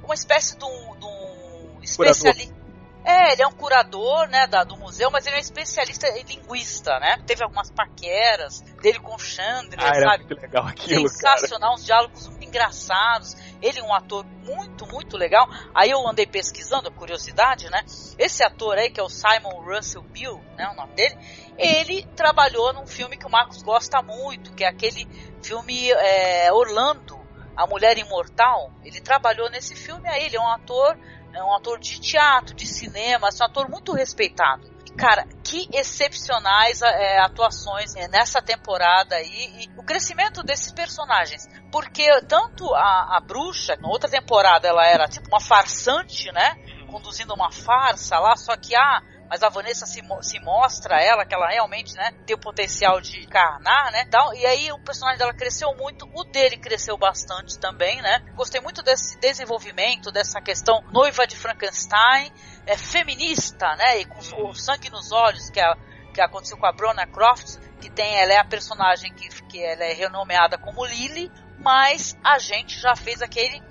uma 0.09 0.15
espécie 0.15 0.57
de 0.57 0.65
um, 0.65 0.99
de 0.99 1.05
um 1.05 1.79
especialista. 1.83 2.57
É, 3.05 3.33
ele 3.33 3.43
é 3.43 3.47
um 3.47 3.53
curador, 3.53 4.29
né, 4.29 4.47
da, 4.47 4.65
do 4.65 4.77
museu, 4.77 5.11
mas 5.11 5.25
ele 5.27 5.37
é 5.37 5.39
um 5.39 5.41
especialista 5.41 6.09
em 6.09 6.25
linguista, 6.25 6.99
né? 6.99 7.17
Teve 7.27 7.43
algumas 7.43 7.71
paqueras 7.71 8.61
dele 8.83 8.99
com 8.99 9.15
o 9.15 9.19
Chandler, 9.19 9.79
Ah, 9.81 9.97
era 9.97 10.11
sabe? 10.11 10.25
muito 10.25 10.41
legal 10.43 10.67
aquilo, 10.67 11.05
cara. 11.21 11.39
Sensacional, 11.39 11.75
uns 11.75 11.85
diálogos 11.85 12.27
muito 12.29 12.38
engraçados. 12.49 13.37
Ele 13.63 13.79
é 13.79 13.83
um 13.83 13.95
ator 13.95 14.25
muito, 14.45 14.87
muito 14.87 15.17
legal. 15.17 15.47
Aí 15.75 15.91
eu 15.91 16.07
andei 16.09 16.27
pesquisando, 16.27 16.91
curiosidade, 16.91 17.71
né? 17.71 17.85
Esse 18.19 18.43
ator 18.43 18.77
aí, 18.77 18.91
que 18.91 18.99
é 18.99 19.03
o 19.03 19.09
Simon 19.09 19.63
Russell 19.63 20.03
Bill, 20.03 20.41
né? 20.57 20.69
O 20.73 20.75
nome 20.75 20.95
dele, 20.95 21.17
ele 21.57 22.03
trabalhou 22.17 22.73
num 22.73 22.87
filme 22.87 23.17
que 23.17 23.27
o 23.27 23.31
Marcos 23.31 23.63
gosta 23.63 24.03
muito, 24.03 24.53
que 24.55 24.65
é 24.65 24.69
aquele 24.69 25.07
filme 25.43 25.91
é, 25.91 26.53
Orlando, 26.53 27.19
A 27.57 27.67
Mulher 27.67 27.99
Imortal. 27.99 28.73
Ele 28.85 29.01
trabalhou 29.01 29.49
nesse 29.51 29.75
filme 29.75 30.09
aí, 30.09 30.25
ele 30.25 30.37
é 30.37 30.41
um 30.41 30.49
ator, 30.49 30.99
é 31.33 31.43
um 31.43 31.55
ator 31.55 31.79
de 31.79 32.01
teatro, 32.01 32.55
de 32.55 32.67
cinema, 32.67 33.29
é 33.29 33.43
um 33.43 33.47
ator 33.47 33.69
muito 33.69 33.93
respeitado. 33.93 34.78
Cara, 34.99 35.25
que 35.45 35.69
excepcionais 35.73 36.83
é, 36.83 37.21
atuações 37.21 37.95
é, 37.95 38.09
nessa 38.09 38.43
temporada 38.43 39.15
aí 39.15 39.63
e 39.63 39.79
o 39.79 39.83
crescimento 39.85 40.43
desses 40.43 40.73
personagens. 40.73 41.47
Porque 41.71 42.05
tanto 42.23 42.75
a, 42.75 43.17
a 43.17 43.21
bruxa, 43.21 43.77
na 43.81 43.89
outra 43.89 44.11
temporada 44.11 44.67
ela 44.67 44.85
era 44.85 45.07
tipo 45.07 45.29
uma 45.29 45.41
farsante, 45.41 46.33
né? 46.33 46.57
Conduzindo 46.91 47.33
uma 47.33 47.53
farsa 47.53 48.19
lá, 48.19 48.35
só 48.35 48.57
que 48.57 48.75
ah, 48.75 49.01
mas 49.31 49.43
a 49.43 49.49
Vanessa 49.49 49.87
se, 49.87 50.01
se 50.23 50.41
mostra 50.41 51.01
ela 51.01 51.25
que 51.25 51.35
ela 51.35 51.49
realmente, 51.49 51.95
né, 51.95 52.13
tem 52.27 52.35
o 52.35 52.41
potencial 52.41 53.01
de 53.01 53.21
encarnar, 53.21 53.93
né? 53.93 54.05
Então, 54.07 54.35
e 54.35 54.47
aí 54.47 54.73
o 54.73 54.79
personagem 54.81 55.19
dela 55.19 55.35
cresceu 55.35 55.75
muito, 55.77 56.09
o 56.15 56.25
dele 56.25 56.57
cresceu 56.57 56.97
bastante 56.97 57.59
também, 57.59 58.01
né? 58.01 58.21
Gostei 58.35 58.61
muito 58.61 58.83
desse 58.83 59.19
desenvolvimento, 59.21 60.11
dessa 60.11 60.41
questão 60.41 60.83
noiva 60.91 61.27
de 61.27 61.37
Frankenstein, 61.37 62.33
é 62.69 62.77
feminista, 62.77 63.75
né? 63.77 64.01
E 64.01 64.05
com 64.05 64.19
o 64.49 64.55
sangue 64.55 64.91
nos 64.91 65.11
olhos 65.11 65.51
que 65.51 65.59
a 65.59 65.77
que 66.13 66.23
aconteceu 66.23 66.57
com 66.57 66.67
a 66.67 66.73
Brona 66.73 67.07
Croft, 67.07 67.59
que 67.81 67.89
tem, 67.89 68.17
ela 68.17 68.33
é 68.33 68.39
a 68.39 68.45
personagem 68.45 69.13
que, 69.15 69.29
que 69.45 69.63
ela 69.63 69.85
é 69.85 69.93
renomeada 69.93 70.59
como 70.59 70.85
Lily, 70.85 71.31
mas 71.61 72.17
a 72.25 72.41
gente 72.41 72.77
já 72.81 72.97
fez 72.97 73.23
aquele 73.23 73.63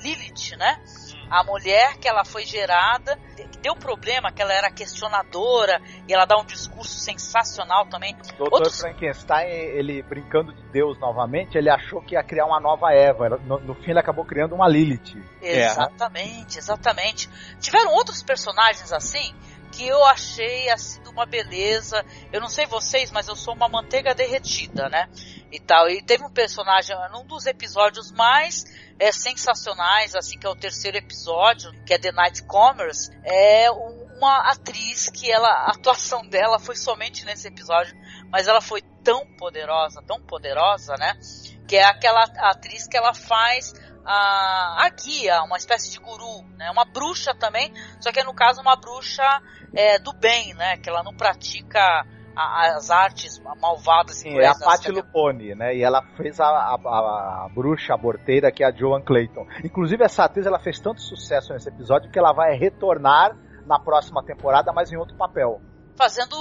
Lilith, 0.00 0.54
né? 0.58 0.76
A 1.30 1.42
mulher 1.44 1.96
que 1.98 2.08
ela 2.08 2.24
foi 2.24 2.44
gerada, 2.44 3.18
que 3.36 3.58
deu 3.58 3.74
problema, 3.74 4.30
que 4.30 4.40
ela 4.42 4.52
era 4.52 4.70
questionadora, 4.70 5.80
e 6.08 6.12
ela 6.14 6.24
dá 6.24 6.36
um 6.38 6.44
discurso 6.44 6.98
sensacional 6.98 7.86
também. 7.86 8.14
Dr. 8.14 8.42
Outros- 8.52 8.80
Frankenstein, 8.80 9.48
ele 9.48 10.02
brincando 10.02 10.52
de 10.52 10.62
Deus 10.70 10.98
novamente, 10.98 11.56
ele 11.56 11.70
achou 11.70 12.00
que 12.02 12.14
ia 12.14 12.22
criar 12.22 12.46
uma 12.46 12.60
nova 12.60 12.92
Eva. 12.92 13.28
No, 13.44 13.58
no 13.60 13.74
fim, 13.74 13.90
ele 13.90 13.98
acabou 14.00 14.24
criando 14.24 14.54
uma 14.54 14.68
Lilith. 14.68 15.16
É. 15.42 15.66
Exatamente, 15.66 16.58
exatamente. 16.58 17.28
Tiveram 17.60 17.92
outros 17.92 18.22
personagens 18.22 18.92
assim 18.92 19.34
que 19.74 19.86
eu 19.88 20.04
achei 20.04 20.70
assim 20.70 21.02
de 21.02 21.08
uma 21.08 21.26
beleza. 21.26 22.04
Eu 22.32 22.40
não 22.40 22.48
sei 22.48 22.64
vocês, 22.66 23.10
mas 23.10 23.26
eu 23.28 23.34
sou 23.34 23.54
uma 23.54 23.68
manteiga 23.68 24.14
derretida, 24.14 24.88
né? 24.88 25.08
E 25.50 25.58
tal. 25.58 25.88
E 25.88 26.00
teve 26.02 26.24
um 26.24 26.30
personagem 26.30 26.96
num 27.10 27.26
dos 27.26 27.46
episódios 27.46 28.12
mais 28.12 28.64
é, 28.98 29.10
sensacionais, 29.10 30.14
assim 30.14 30.38
que 30.38 30.46
é 30.46 30.50
o 30.50 30.54
terceiro 30.54 30.96
episódio, 30.96 31.72
que 31.84 31.92
é 31.92 31.98
The 31.98 32.12
Night 32.12 32.44
Commerce, 32.44 33.10
é 33.24 33.70
um- 33.70 34.04
uma 34.16 34.48
atriz 34.50 35.08
que 35.10 35.30
ela, 35.30 35.48
a 35.48 35.70
atuação 35.72 36.24
dela 36.24 36.60
foi 36.60 36.76
somente 36.76 37.24
nesse 37.24 37.48
episódio, 37.48 37.92
mas 38.30 38.46
ela 38.46 38.60
foi 38.60 38.80
tão 39.02 39.26
poderosa, 39.36 40.00
tão 40.06 40.20
poderosa, 40.22 40.94
né? 40.96 41.18
Que 41.66 41.76
é 41.76 41.84
aquela 41.84 42.22
atriz 42.22 42.86
que 42.86 42.96
ela 42.96 43.12
faz 43.12 43.72
a, 44.04 44.84
a 44.86 44.88
guia, 44.90 45.42
uma 45.42 45.56
espécie 45.56 45.90
de 45.90 45.98
guru, 45.98 46.44
né? 46.56 46.70
Uma 46.70 46.84
bruxa 46.84 47.34
também, 47.34 47.72
só 48.00 48.12
que 48.12 48.20
é 48.20 48.24
no 48.24 48.34
caso 48.34 48.60
uma 48.60 48.76
bruxa 48.76 49.22
é, 49.74 49.98
do 49.98 50.12
bem, 50.12 50.54
né? 50.54 50.76
Que 50.76 50.88
ela 50.88 51.02
não 51.02 51.14
pratica 51.14 51.80
a- 52.36 52.76
as 52.76 52.90
artes 52.90 53.40
malvadas 53.60 54.16
Sim, 54.18 54.38
é 54.38 54.46
a 54.46 54.54
Patti. 54.54 54.90
Lupone, 54.90 55.54
né? 55.54 55.74
E 55.76 55.82
ela 55.82 56.02
fez 56.16 56.40
a, 56.40 56.46
a- 56.46 56.74
a- 56.84 57.44
a 57.44 57.48
bruxa 57.54 57.94
aborteira, 57.94 58.50
que 58.52 58.62
é 58.62 58.66
a 58.66 58.72
Joan 58.72 59.02
Clayton. 59.02 59.46
Inclusive, 59.64 60.04
essa 60.04 60.24
atriz 60.24 60.44
ela 60.46 60.58
fez 60.58 60.78
tanto 60.80 61.00
sucesso 61.00 61.52
nesse 61.52 61.68
episódio 61.68 62.10
que 62.10 62.18
ela 62.18 62.32
vai 62.32 62.56
retornar 62.56 63.36
na 63.66 63.78
próxima 63.78 64.22
temporada, 64.24 64.72
mas 64.72 64.92
em 64.92 64.96
outro 64.96 65.16
papel. 65.16 65.60
fazendo 65.96 66.34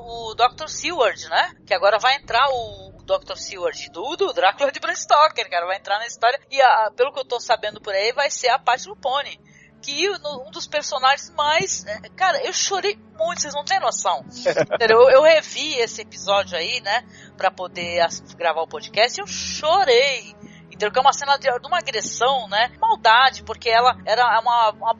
o, 0.00 0.34
Dr. 0.34 0.68
Seward, 0.68 1.28
né? 1.28 1.52
Que 1.66 1.74
agora 1.74 1.98
vai 1.98 2.16
entrar 2.16 2.48
o 2.50 2.92
Dr. 3.04 3.36
Seward 3.36 3.90
do, 3.90 4.16
do 4.16 4.32
Drácula 4.32 4.70
de 4.72 4.80
Bram 4.80 4.94
Stoker, 4.94 5.48
cara, 5.50 5.66
vai 5.66 5.76
entrar 5.76 5.98
na 5.98 6.06
história. 6.06 6.40
E 6.50 6.60
a- 6.60 6.90
pelo 6.96 7.12
que 7.12 7.18
eu 7.20 7.24
tô 7.24 7.38
sabendo 7.40 7.80
por 7.80 7.92
aí, 7.94 8.12
vai 8.12 8.30
ser 8.30 8.48
a 8.48 8.58
Patti 8.58 8.88
Lupone. 8.88 9.38
Que 9.82 10.08
no- 10.20 10.46
um 10.48 10.50
dos 10.50 10.66
personagens 10.66 11.28
mais. 11.30 11.84
é, 11.84 12.08
Cara, 12.16 12.42
eu 12.42 12.52
chorei 12.54 12.96
muito, 13.18 13.42
vocês 13.42 13.52
não 13.54 13.64
têm 13.66 13.78
noção. 13.80 14.24
Eu, 14.80 15.10
eu 15.10 15.22
revi 15.22 15.74
esse 15.78 16.00
episódio 16.00 16.56
aí, 16.56 16.80
né? 16.80 17.04
Pra 17.36 17.50
poder 17.50 18.06
gravar 18.36 18.62
o 18.62 18.66
podcast 18.68 19.20
eu 19.20 19.26
chorei. 19.26 20.34
Entendeu? 20.74 20.90
Que 20.90 20.98
é 20.98 21.02
uma 21.02 21.12
cena 21.12 21.36
de, 21.36 21.48
de 21.48 21.66
uma 21.68 21.78
agressão, 21.78 22.48
né? 22.48 22.72
Maldade, 22.80 23.44
porque 23.44 23.70
ela 23.70 23.96
era 24.04 24.40
uma, 24.40 24.70
uma 24.72 24.96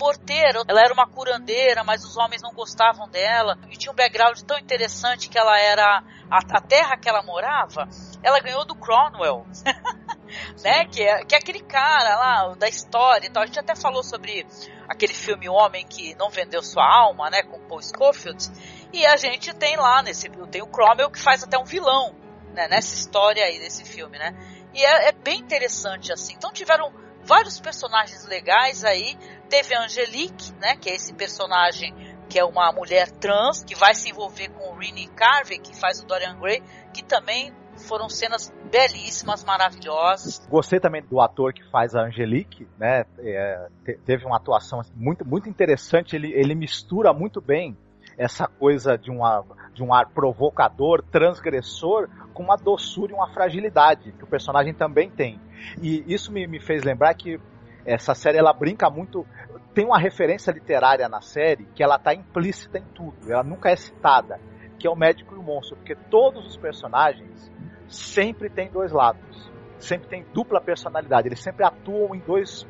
ela 0.69 0.81
era 0.81 0.95
uma 0.95 1.07
curandeira, 1.07 1.83
mas 1.83 2.04
os 2.04 2.16
homens 2.16 2.40
não 2.40 2.52
gostavam 2.52 3.09
dela. 3.09 3.59
E 3.69 3.76
tinha 3.76 3.90
um 3.90 3.95
background 3.95 4.38
tão 4.43 4.57
interessante 4.57 5.28
que 5.28 5.37
ela 5.37 5.59
era. 5.59 6.04
A, 6.31 6.38
a 6.38 6.61
terra 6.61 6.97
que 6.97 7.09
ela 7.09 7.23
morava, 7.25 7.88
ela 8.23 8.38
ganhou 8.38 8.64
do 8.64 8.76
Cromwell. 8.76 9.45
né? 10.62 10.85
Que 10.87 11.02
é, 11.02 11.25
que 11.25 11.35
é 11.35 11.38
aquele 11.38 11.61
cara 11.61 12.16
lá 12.16 12.54
da 12.54 12.69
história 12.69 13.26
e 13.26 13.31
tal. 13.31 13.43
A 13.43 13.47
gente 13.47 13.59
até 13.59 13.75
falou 13.75 14.04
sobre 14.04 14.47
aquele 14.88 15.12
filme 15.12 15.49
Homem 15.49 15.85
que 15.85 16.14
Não 16.14 16.31
Vendeu 16.31 16.62
Sua 16.62 16.87
Alma, 16.87 17.31
né? 17.31 17.43
Com 17.43 17.59
Paul 17.66 17.83
Scofield. 17.83 18.49
E 18.93 19.04
a 19.04 19.16
gente 19.16 19.52
tem 19.54 19.76
lá 19.76 20.02
nesse. 20.02 20.31
Tem 20.52 20.62
o 20.62 20.69
Cromwell 20.69 21.11
que 21.11 21.21
faz 21.21 21.43
até 21.43 21.59
um 21.59 21.64
vilão, 21.64 22.14
né? 22.52 22.69
Nessa 22.69 22.95
história 22.95 23.45
aí 23.45 23.59
desse 23.59 23.85
filme, 23.85 24.16
né? 24.19 24.53
E 24.75 24.85
é, 24.85 25.09
é 25.09 25.12
bem 25.12 25.40
interessante 25.40 26.12
assim. 26.12 26.35
Então 26.37 26.52
tiveram 26.52 26.93
vários 27.25 27.61
personagens 27.61 28.26
legais 28.26 28.85
aí. 28.85 29.16
Teve 29.49 29.75
a 29.75 29.85
Angelique, 29.85 30.52
né? 30.61 30.76
Que 30.76 30.90
é 30.90 30.95
esse 30.95 31.14
personagem 31.14 31.95
que 32.28 32.38
é 32.38 32.45
uma 32.45 32.73
mulher 32.73 33.11
trans 33.11 33.62
que 33.62 33.75
vai 33.75 33.95
se 33.95 34.11
envolver 34.11 34.49
com 34.50 34.73
o 34.73 34.78
Rini 34.78 35.07
Carvey, 35.09 35.59
que 35.59 35.78
faz 35.78 36.00
o 36.00 36.07
Dorian 36.07 36.38
Gray, 36.38 36.62
que 36.93 37.04
também 37.04 37.52
foram 37.76 38.09
cenas 38.09 38.52
belíssimas, 38.71 39.45
maravilhosas. 39.45 40.45
Gostei 40.49 40.81
também 40.81 41.02
do 41.02 41.21
ator 41.21 41.52
que 41.52 41.62
faz 41.71 41.95
a 41.95 42.02
Angelique, 42.02 42.66
né? 42.78 43.04
É, 43.19 43.69
te- 43.85 43.99
teve 44.04 44.25
uma 44.25 44.37
atuação 44.37 44.81
assim, 44.81 44.93
muito, 44.95 45.25
muito 45.26 45.49
interessante. 45.49 46.16
Ele, 46.16 46.33
ele 46.33 46.54
mistura 46.54 47.12
muito 47.12 47.40
bem 47.40 47.76
essa 48.16 48.47
coisa 48.47 48.97
de, 48.97 49.11
uma, 49.11 49.44
de 49.73 49.83
um 49.83 49.92
ar 49.92 50.06
provocador, 50.11 51.02
transgressor, 51.11 52.09
com 52.33 52.42
uma 52.42 52.56
doçura 52.56 53.12
e 53.12 53.14
uma 53.14 53.28
fragilidade 53.28 54.12
que 54.12 54.25
o 54.25 54.26
personagem 54.26 54.75
também 54.75 55.11
tem. 55.11 55.40
E 55.80 56.04
isso 56.06 56.33
me, 56.33 56.47
me 56.47 56.61
fez 56.61 56.83
lembrar 56.83 57.14
que 57.14 57.40
essa 57.85 58.14
série 58.14 58.38
ela 58.38 58.52
brinca 58.52 58.88
muito. 58.88 59.26
Tem 59.75 59.85
uma 59.85 59.99
referência 59.99 60.52
literária 60.52 61.09
na 61.09 61.21
série 61.21 61.66
que 61.75 61.83
ela 61.83 61.97
está 61.97 62.14
implícita 62.14 62.78
em 62.78 62.85
tudo, 62.94 63.16
ela 63.28 63.42
nunca 63.42 63.71
é 63.71 63.76
citada, 63.76 64.40
que 64.78 64.87
é 64.87 64.90
o 64.90 64.97
médico 64.97 65.35
e 65.35 65.38
o 65.38 65.42
monstro, 65.42 65.76
porque 65.76 65.94
todos 65.94 66.47
os 66.47 66.56
personagens 66.56 67.52
sempre 67.88 68.49
têm 68.49 68.71
dois 68.71 68.92
lados, 68.92 69.50
sempre 69.78 70.09
tem 70.09 70.25
dupla 70.33 70.61
personalidade, 70.61 71.28
eles 71.28 71.40
sempre 71.40 71.64
atuam 71.64 72.14
em 72.14 72.21
dois 72.21 72.66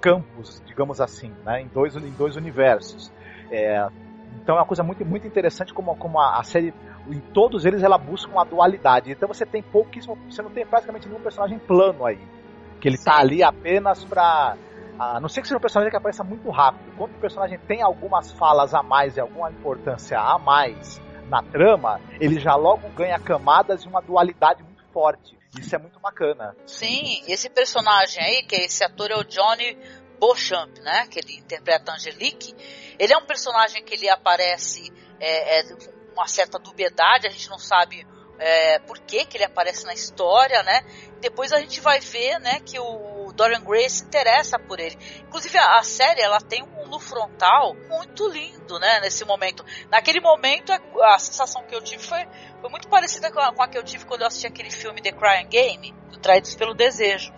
campos, 0.00 0.62
digamos 0.66 1.00
assim, 1.00 1.32
né? 1.44 1.60
em, 1.62 1.68
dois, 1.68 1.94
em 1.96 2.10
dois 2.12 2.36
universos. 2.36 3.12
É, 3.50 3.88
então 4.42 4.56
é 4.56 4.60
uma 4.60 4.66
coisa 4.66 4.82
muito, 4.82 5.04
muito 5.04 5.26
interessante 5.26 5.74
como, 5.74 5.94
como 5.96 6.18
a, 6.20 6.38
a 6.38 6.42
série, 6.42 6.72
em 7.08 7.20
todos 7.20 7.64
eles 7.64 7.82
ela 7.82 7.98
busca 7.98 8.30
uma 8.30 8.44
dualidade. 8.44 9.10
Então 9.10 9.28
você 9.28 9.44
tem 9.44 9.62
pouquíssimo, 9.62 10.16
você 10.28 10.42
não 10.42 10.50
tem 10.50 10.64
praticamente 10.64 11.08
nenhum 11.08 11.20
personagem 11.20 11.58
plano 11.58 12.06
aí, 12.06 12.20
que 12.80 12.88
ele 12.88 12.98
tá 12.98 13.18
ali 13.18 13.42
apenas 13.42 14.04
pra. 14.04 14.56
A 14.98 15.20
não 15.20 15.28
ser 15.28 15.42
que 15.42 15.46
seja 15.46 15.58
um 15.58 15.60
personagem 15.60 15.90
que 15.90 15.96
apareça 15.96 16.24
muito 16.24 16.50
rápido. 16.50 16.92
Quando 16.96 17.12
o 17.12 17.20
personagem 17.20 17.56
tem 17.56 17.82
algumas 17.82 18.32
falas 18.32 18.74
a 18.74 18.82
mais 18.82 19.16
e 19.16 19.20
alguma 19.20 19.48
importância 19.48 20.18
a 20.18 20.38
mais 20.38 21.00
na 21.28 21.40
trama, 21.40 22.00
ele 22.18 22.40
já 22.40 22.56
logo 22.56 22.88
ganha 22.96 23.18
camadas 23.18 23.84
e 23.84 23.88
uma 23.88 24.00
dualidade 24.00 24.62
muito 24.62 24.82
forte. 24.92 25.38
Isso 25.56 25.74
é 25.74 25.78
muito 25.78 26.00
bacana. 26.00 26.54
Sim, 26.66 27.22
esse 27.28 27.48
personagem 27.48 28.22
aí, 28.22 28.42
que 28.42 28.56
é 28.56 28.64
esse 28.64 28.82
ator 28.82 29.10
é 29.10 29.16
o 29.16 29.24
Johnny 29.24 29.78
Beauchamp, 30.20 30.78
né? 30.80 31.06
Que 31.06 31.20
ele 31.20 31.38
interpreta 31.38 31.92
Angelique. 31.92 32.54
Ele 32.98 33.12
é 33.12 33.16
um 33.18 33.24
personagem 33.26 33.82
que 33.84 33.94
ele 33.94 34.08
aparece 34.08 34.92
é, 35.20 35.58
é, 35.58 35.62
com 35.62 36.12
uma 36.12 36.26
certa 36.26 36.58
dubiedade, 36.58 37.26
a 37.26 37.30
gente 37.30 37.48
não 37.48 37.58
sabe 37.58 38.06
é, 38.38 38.78
por 38.80 38.98
que, 39.00 39.24
que 39.24 39.36
ele 39.36 39.44
aparece 39.44 39.84
na 39.84 39.92
história, 39.92 40.62
né? 40.62 40.84
Depois 41.20 41.52
a 41.52 41.60
gente 41.60 41.80
vai 41.80 42.00
ver, 42.00 42.38
né, 42.38 42.60
que 42.60 42.78
o 42.78 43.32
Dorian 43.34 43.62
Gray 43.62 43.88
se 43.88 44.04
interessa 44.04 44.58
por 44.58 44.80
ele. 44.80 44.96
Inclusive 45.20 45.56
a, 45.58 45.78
a 45.78 45.82
série 45.82 46.20
ela 46.20 46.40
tem 46.40 46.62
um 46.62 46.86
no 46.88 46.98
frontal 46.98 47.74
muito 47.88 48.28
lindo, 48.28 48.78
né? 48.78 49.00
Nesse 49.00 49.24
momento. 49.24 49.64
Naquele 49.90 50.20
momento 50.20 50.72
a 50.72 51.18
sensação 51.18 51.64
que 51.64 51.74
eu 51.74 51.82
tive 51.82 52.02
foi, 52.02 52.26
foi 52.60 52.70
muito 52.70 52.88
parecida 52.88 53.30
com 53.30 53.40
a, 53.40 53.52
com 53.52 53.62
a 53.62 53.68
que 53.68 53.78
eu 53.78 53.82
tive 53.82 54.04
quando 54.06 54.22
eu 54.22 54.26
assisti 54.26 54.46
aquele 54.46 54.70
filme 54.70 55.00
The 55.00 55.12
Crying 55.12 55.48
Game, 55.48 55.94
Traídos 56.18 56.54
pelo 56.54 56.74
Desejo. 56.74 57.32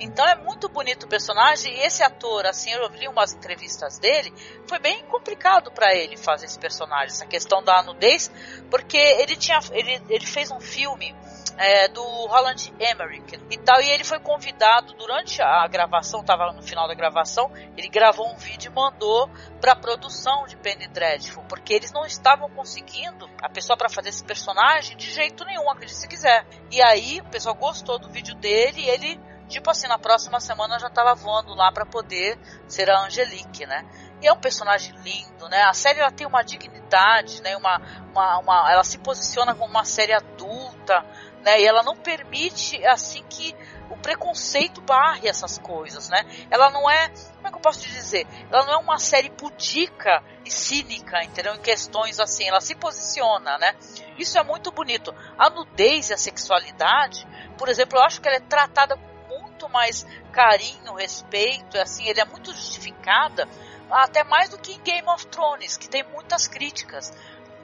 Então 0.00 0.26
é 0.26 0.34
muito 0.34 0.68
bonito 0.68 1.04
o 1.04 1.08
personagem 1.08 1.72
e 1.72 1.80
esse 1.80 2.02
ator, 2.02 2.46
assim, 2.46 2.70
eu 2.72 2.86
li 2.88 3.06
umas 3.06 3.32
entrevistas 3.32 3.98
dele, 3.98 4.32
foi 4.66 4.78
bem 4.78 5.04
complicado 5.04 5.70
para 5.70 5.94
ele 5.94 6.16
fazer 6.16 6.46
esse 6.46 6.58
personagem, 6.58 7.08
essa 7.08 7.26
questão 7.26 7.62
da 7.62 7.82
nudez, 7.82 8.30
porque 8.70 8.96
ele 8.96 9.36
tinha, 9.36 9.58
ele, 9.72 10.02
ele 10.08 10.26
fez 10.26 10.50
um 10.50 10.60
filme 10.60 11.14
é, 11.56 11.88
do 11.88 12.02
Roland 12.02 12.72
Emmerich 12.80 13.40
e 13.50 13.58
tal, 13.58 13.80
e 13.80 13.88
ele 13.88 14.04
foi 14.04 14.18
convidado 14.18 14.92
durante 14.94 15.40
a 15.40 15.66
gravação, 15.68 16.20
estava 16.20 16.52
no 16.52 16.62
final 16.62 16.88
da 16.88 16.94
gravação, 16.94 17.50
ele 17.76 17.88
gravou 17.88 18.28
um 18.32 18.36
vídeo 18.36 18.70
e 18.70 18.74
mandou 18.74 19.30
para 19.60 19.72
a 19.72 19.76
produção 19.76 20.46
de 20.46 20.56
Penny 20.56 20.88
Dreadful, 20.88 21.44
porque 21.44 21.72
eles 21.72 21.92
não 21.92 22.04
estavam 22.04 22.50
conseguindo 22.50 23.30
a 23.40 23.48
pessoa 23.48 23.76
para 23.76 23.88
fazer 23.88 24.08
esse 24.08 24.24
personagem 24.24 24.96
de 24.96 25.10
jeito 25.10 25.44
nenhum, 25.44 25.70
acredite 25.70 25.98
se 25.98 26.08
quiser. 26.08 26.46
E 26.70 26.82
aí 26.82 27.20
o 27.20 27.30
pessoal 27.30 27.54
gostou 27.54 27.98
do 27.98 28.08
vídeo 28.14 28.34
dele 28.36 28.80
e 28.80 28.88
ele 28.88 29.20
tipo 29.48 29.70
assim, 29.70 29.86
na 29.86 29.98
próxima 29.98 30.40
semana 30.40 30.78
já 30.78 30.86
estava 30.86 31.14
voando 31.14 31.54
lá 31.54 31.70
para 31.70 31.84
poder 31.84 32.38
ser 32.66 32.90
a 32.90 33.04
Angelique, 33.04 33.66
né? 33.66 33.84
E 34.22 34.26
é 34.26 34.32
um 34.32 34.38
personagem 34.38 34.94
lindo, 35.02 35.48
né? 35.48 35.62
A 35.64 35.74
série 35.74 36.00
ela 36.00 36.10
tem 36.10 36.26
uma 36.26 36.42
dignidade, 36.42 37.42
né? 37.42 37.56
Uma, 37.56 37.80
uma, 38.10 38.38
uma, 38.38 38.72
ela 38.72 38.84
se 38.84 38.98
posiciona 38.98 39.54
como 39.54 39.70
uma 39.70 39.84
série 39.84 40.14
adulta, 40.14 41.04
né? 41.44 41.60
E 41.60 41.66
ela 41.66 41.82
não 41.82 41.94
permite 41.94 42.84
assim 42.86 43.22
que 43.28 43.54
o 43.90 43.96
preconceito 43.96 44.80
barre 44.80 45.28
essas 45.28 45.58
coisas, 45.58 46.08
né? 46.08 46.24
Ela 46.50 46.70
não 46.70 46.88
é, 46.88 47.08
como 47.08 47.48
é 47.48 47.50
que 47.50 47.56
eu 47.56 47.60
posso 47.60 47.80
te 47.80 47.90
dizer? 47.90 48.26
Ela 48.50 48.64
não 48.64 48.72
é 48.74 48.76
uma 48.76 48.98
série 48.98 49.30
pudica 49.30 50.22
e 50.44 50.50
cínica, 50.50 51.22
entendeu? 51.24 51.54
Em 51.54 51.60
questões 51.60 52.18
assim, 52.18 52.48
ela 52.48 52.60
se 52.60 52.74
posiciona, 52.74 53.58
né? 53.58 53.74
Isso 54.18 54.38
é 54.38 54.42
muito 54.42 54.70
bonito. 54.70 55.14
A 55.38 55.50
nudez 55.50 56.10
e 56.10 56.14
a 56.14 56.18
sexualidade, 56.18 57.26
por 57.58 57.68
exemplo, 57.68 57.98
eu 57.98 58.02
acho 58.02 58.20
que 58.20 58.28
ela 58.28 58.36
é 58.36 58.40
tratada 58.40 58.96
com 58.96 59.14
muito 59.28 59.68
mais 59.68 60.06
carinho, 60.32 60.94
respeito, 60.94 61.78
assim, 61.78 62.06
ele 62.06 62.20
é 62.20 62.24
muito 62.24 62.52
justificada, 62.52 63.48
até 63.90 64.24
mais 64.24 64.48
do 64.48 64.58
que 64.58 64.72
em 64.72 64.80
Game 64.80 65.08
of 65.08 65.26
Thrones, 65.26 65.76
que 65.76 65.88
tem 65.88 66.02
muitas 66.02 66.48
críticas 66.48 67.12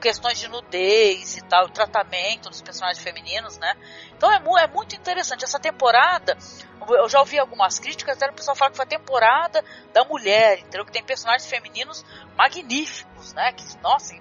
questões 0.01 0.39
de 0.39 0.47
nudez 0.47 1.37
e 1.37 1.41
tal, 1.41 1.65
o 1.65 1.69
tratamento 1.69 2.49
dos 2.49 2.61
personagens 2.61 3.01
femininos, 3.01 3.57
né? 3.57 3.73
Então 4.17 4.31
é, 4.31 4.41
é 4.63 4.67
muito 4.67 4.95
interessante. 4.95 5.45
Essa 5.45 5.59
temporada, 5.59 6.37
eu 6.89 7.07
já 7.07 7.19
ouvi 7.19 7.39
algumas 7.39 7.79
críticas, 7.79 8.17
até 8.17 8.29
o 8.29 8.33
pessoal 8.33 8.55
fala 8.55 8.71
que 8.71 8.77
foi 8.77 8.85
a 8.85 8.89
temporada 8.89 9.63
da 9.93 10.03
mulher, 10.03 10.59
entendeu? 10.59 10.85
Que 10.85 10.91
tem 10.91 11.03
personagens 11.03 11.49
femininos 11.49 12.03
magníficos, 12.35 13.33
né? 13.33 13.53
Que, 13.53 13.63
nossa, 13.81 14.15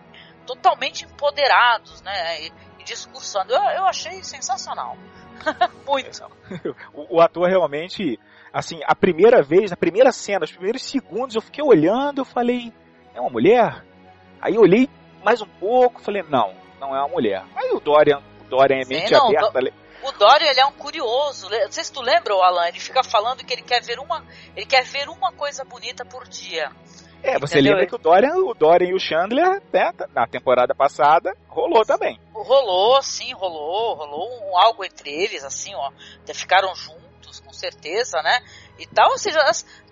totalmente 0.47 1.05
empoderados, 1.05 2.03
né? 2.03 2.43
E, 2.43 2.53
e 2.79 2.85
discursando. 2.85 3.53
Eu, 3.53 3.63
eu 3.63 3.87
achei 3.87 4.23
sensacional. 4.23 4.97
muito. 5.87 6.23
o, 6.93 7.17
o 7.17 7.21
ator 7.21 7.49
realmente, 7.49 8.19
assim, 8.53 8.81
a 8.85 8.95
primeira 8.95 9.43
vez, 9.43 9.71
na 9.71 9.77
primeira 9.77 10.13
cena, 10.13 10.45
os 10.45 10.53
primeiros 10.53 10.83
segundos, 10.83 11.35
eu 11.35 11.43
fiquei 11.43 11.65
olhando, 11.65 12.21
eu 12.21 12.25
falei, 12.25 12.73
é 13.15 13.21
uma 13.21 13.31
mulher? 13.31 13.85
Aí 14.41 14.55
eu 14.55 14.63
olhei 14.63 14.89
mais 15.23 15.41
um 15.41 15.47
pouco, 15.47 16.01
falei, 16.01 16.23
não, 16.29 16.55
não 16.81 16.95
é 16.95 17.01
uma 17.01 17.09
mulher. 17.09 17.45
Aí 17.55 17.71
o 17.73 17.81
Dorian, 17.81 18.23
o 18.41 18.45
Dorian 18.45 18.81
é 18.81 18.87
mente 18.87 19.09
Sim, 19.09 19.15
não, 19.15 19.29
aberta. 19.29 19.61
Do, 19.61 19.73
o 20.03 20.13
Dorian 20.13 20.51
ele 20.51 20.61
é 20.61 20.67
um 20.67 20.73
curioso. 20.73 21.49
Não 21.49 21.73
sei 21.73 21.85
se 21.85 21.93
tu 21.93 22.01
lembra, 22.01 22.35
Alan, 22.35 22.69
ele 22.69 22.81
fica 22.81 23.03
falando 23.05 23.45
que 23.45 23.53
ele 23.53 23.63
quer 23.63 23.83
ver 23.83 23.99
uma, 23.99 24.25
ele 24.57 24.67
quer 24.67 24.85
ver 24.85 25.09
uma 25.09 25.33
coisa 25.33 25.65
bonita 25.65 26.05
por 26.05 26.27
dia. 26.27 26.71
É, 27.23 27.39
você 27.39 27.57
Entendeu? 27.57 27.73
lembra 27.73 27.87
que 27.87 27.95
o 27.95 27.99
Dorian, 27.99 28.35
o 28.37 28.55
Dorian 28.55 28.89
e 28.89 28.95
o 28.95 28.99
Chandler, 28.99 29.63
né, 29.73 29.93
na 30.15 30.27
temporada 30.27 30.75
passada, 30.75 31.37
rolou 31.49 31.85
também. 31.85 32.19
Rolou, 32.33 33.03
sim, 33.03 33.35
rolou, 33.35 33.95
rolou 33.95 34.27
um, 34.43 34.57
algo 34.57 34.83
entre 34.85 35.11
eles, 35.11 35.45
assim, 35.45 35.75
ó, 35.75 35.91
até 36.23 36.33
ficaram 36.33 36.75
juntos, 36.75 37.41
com 37.41 37.53
certeza, 37.53 38.23
né, 38.23 38.41
e 38.79 38.87
tal, 38.87 39.11
ou 39.11 39.19
seja, 39.19 39.39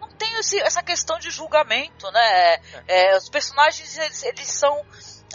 não 0.01 0.09
tem 0.09 0.39
esse, 0.39 0.59
essa 0.61 0.83
questão 0.83 1.19
de 1.19 1.31
julgamento, 1.31 2.11
né, 2.11 2.57
é, 2.87 3.17
os 3.19 3.29
personagens, 3.29 3.99
eles, 3.99 4.23
eles 4.23 4.49
são 4.51 4.83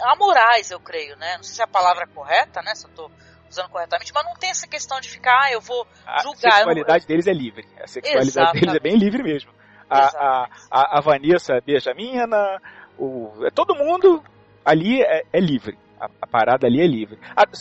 amorais, 0.02 0.70
eu 0.70 0.80
creio, 0.80 1.16
né? 1.16 1.36
Não 1.36 1.42
sei 1.42 1.54
se 1.54 1.60
é 1.60 1.64
a 1.64 1.68
palavra 1.68 2.06
correta, 2.06 2.62
né? 2.62 2.74
Se 2.74 2.86
eu 2.86 2.90
tô 2.90 3.10
usando 3.48 3.68
corretamente, 3.68 4.12
mas 4.14 4.24
não 4.24 4.34
tem 4.34 4.50
essa 4.50 4.66
questão 4.66 5.00
de 5.00 5.08
ficar, 5.08 5.44
ah, 5.44 5.52
eu 5.52 5.60
vou 5.60 5.86
julgar. 6.22 6.52
A 6.52 6.56
sexualidade 6.56 7.06
deles 7.06 7.26
é 7.26 7.32
livre. 7.32 7.66
A 7.80 7.86
sexualidade 7.86 8.28
Exatamente. 8.28 8.60
deles 8.60 8.74
é 8.74 8.80
bem 8.80 8.96
livre 8.96 9.22
mesmo. 9.22 9.50
A, 9.88 9.98
a, 9.98 10.48
a, 10.70 10.98
a, 10.98 11.00
Vanessa 11.00 11.60
Benjamina, 11.64 12.60
o, 12.98 13.46
é 13.46 13.50
todo 13.50 13.74
mundo 13.74 14.22
ali 14.64 15.02
é, 15.02 15.24
é 15.32 15.40
livre. 15.40 15.78
A, 16.00 16.08
a, 16.22 16.26
parada 16.26 16.66
ali 16.66 16.80
é 16.80 16.86
livre. 16.86 17.18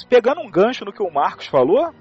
pegando 0.09 0.41
um 0.41 0.49
gancho 0.49 0.85
no 0.85 0.93
que 0.93 1.03
o 1.03 1.11
Marcos 1.11 1.47
falou, 1.47 1.93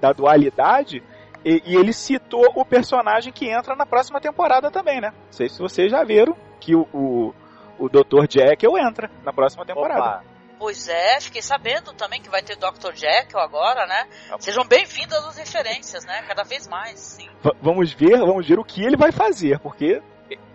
da 0.00 0.12
dualidade, 0.12 1.02
e, 1.44 1.62
e, 1.64 1.74
ele 1.74 1.92
citou 1.92 2.52
o 2.54 2.64
personagem 2.64 3.32
que 3.32 3.48
entra 3.48 3.74
na 3.74 3.86
próxima 3.86 4.20
temporada 4.20 4.70
também, 4.70 5.00
né? 5.00 5.10
Não 5.10 5.32
sei 5.32 5.48
se 5.48 5.58
vocês 5.58 5.90
já 5.90 6.04
viram 6.04 6.36
que 6.60 6.74
o, 6.74 6.82
o 6.92 7.34
o 7.80 7.88
Dr. 7.88 8.26
Jekyll 8.28 8.78
entra 8.78 9.10
na 9.24 9.32
próxima 9.32 9.64
temporada. 9.64 10.18
Opa. 10.18 10.24
Pois 10.58 10.88
é, 10.88 11.18
fiquei 11.22 11.40
sabendo 11.40 11.94
também 11.94 12.20
que 12.20 12.28
vai 12.28 12.42
ter 12.42 12.54
Dr. 12.54 12.92
Jekyll 12.94 13.40
agora, 13.40 13.86
né? 13.86 14.06
Sejam 14.38 14.62
bem-vindas 14.62 15.24
as 15.24 15.38
referências, 15.38 16.04
né? 16.04 16.22
Cada 16.28 16.42
vez 16.42 16.68
mais, 16.68 17.00
sim. 17.00 17.26
V 17.42 17.50
vamos 17.62 17.94
ver, 17.94 18.18
vamos 18.18 18.46
ver 18.46 18.58
o 18.58 18.64
que 18.64 18.84
ele 18.84 18.96
vai 18.96 19.10
fazer, 19.10 19.58
porque 19.60 20.02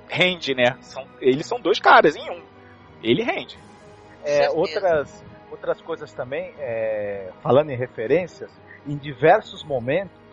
rende, 0.08 0.54
né? 0.54 0.78
São, 0.82 1.08
eles 1.20 1.48
são 1.48 1.60
dois 1.60 1.80
caras 1.80 2.16
em 2.16 2.30
um. 2.30 2.44
Ele 3.02 3.24
rende. 3.24 3.58
É, 4.24 4.48
outras, 4.52 5.24
outras 5.50 5.82
coisas 5.82 6.14
também, 6.14 6.54
é, 6.60 7.32
falando 7.42 7.72
em 7.72 7.76
referências, 7.76 8.52
em 8.86 8.96
diversos 8.96 9.64
momentos 9.64 10.25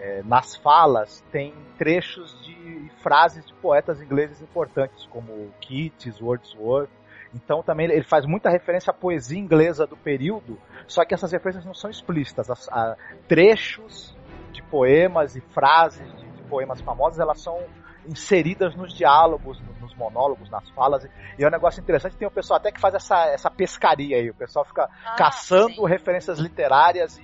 é, 0.00 0.22
nas 0.24 0.56
falas 0.56 1.22
tem 1.30 1.54
trechos 1.76 2.42
de 2.42 2.90
frases 3.02 3.46
de 3.46 3.52
poetas 3.54 4.00
ingleses 4.00 4.40
importantes, 4.40 5.06
como 5.06 5.52
Keats, 5.60 6.20
Wordsworth. 6.20 6.90
Então 7.34 7.62
também 7.62 7.86
ele 7.86 8.02
faz 8.02 8.24
muita 8.24 8.48
referência 8.48 8.90
à 8.90 8.94
poesia 8.94 9.38
inglesa 9.38 9.86
do 9.86 9.96
período, 9.96 10.58
só 10.88 11.04
que 11.04 11.14
essas 11.14 11.30
referências 11.30 11.64
não 11.64 11.74
são 11.74 11.90
explícitas. 11.90 12.50
As, 12.50 12.68
a, 12.70 12.96
trechos 13.28 14.16
de 14.52 14.62
poemas 14.62 15.36
e 15.36 15.40
frases 15.40 16.10
de, 16.16 16.26
de, 16.26 16.42
poemas 16.44 16.80
famosos, 16.80 17.20
elas 17.20 17.40
são 17.40 17.62
inseridas 18.08 18.74
nos 18.74 18.92
diálogos, 18.94 19.60
nos 19.80 19.94
monólogos, 19.94 20.50
nas 20.50 20.68
falas. 20.70 21.04
E 21.38 21.44
é 21.44 21.46
um 21.46 21.50
negócio 21.50 21.80
interessante, 21.80 22.16
tem 22.16 22.26
o 22.26 22.30
pessoal 22.30 22.58
até 22.58 22.72
que 22.72 22.80
faz 22.80 22.94
essa, 22.94 23.26
essa 23.26 23.50
pescaria 23.50 24.16
aí. 24.16 24.30
O 24.30 24.34
pessoal 24.34 24.64
fica 24.64 24.88
ah, 25.04 25.14
caçando 25.16 25.74
sim. 25.74 25.86
referências 25.86 26.38
literárias 26.38 27.18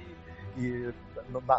e, 0.56 0.62
e 0.62 0.94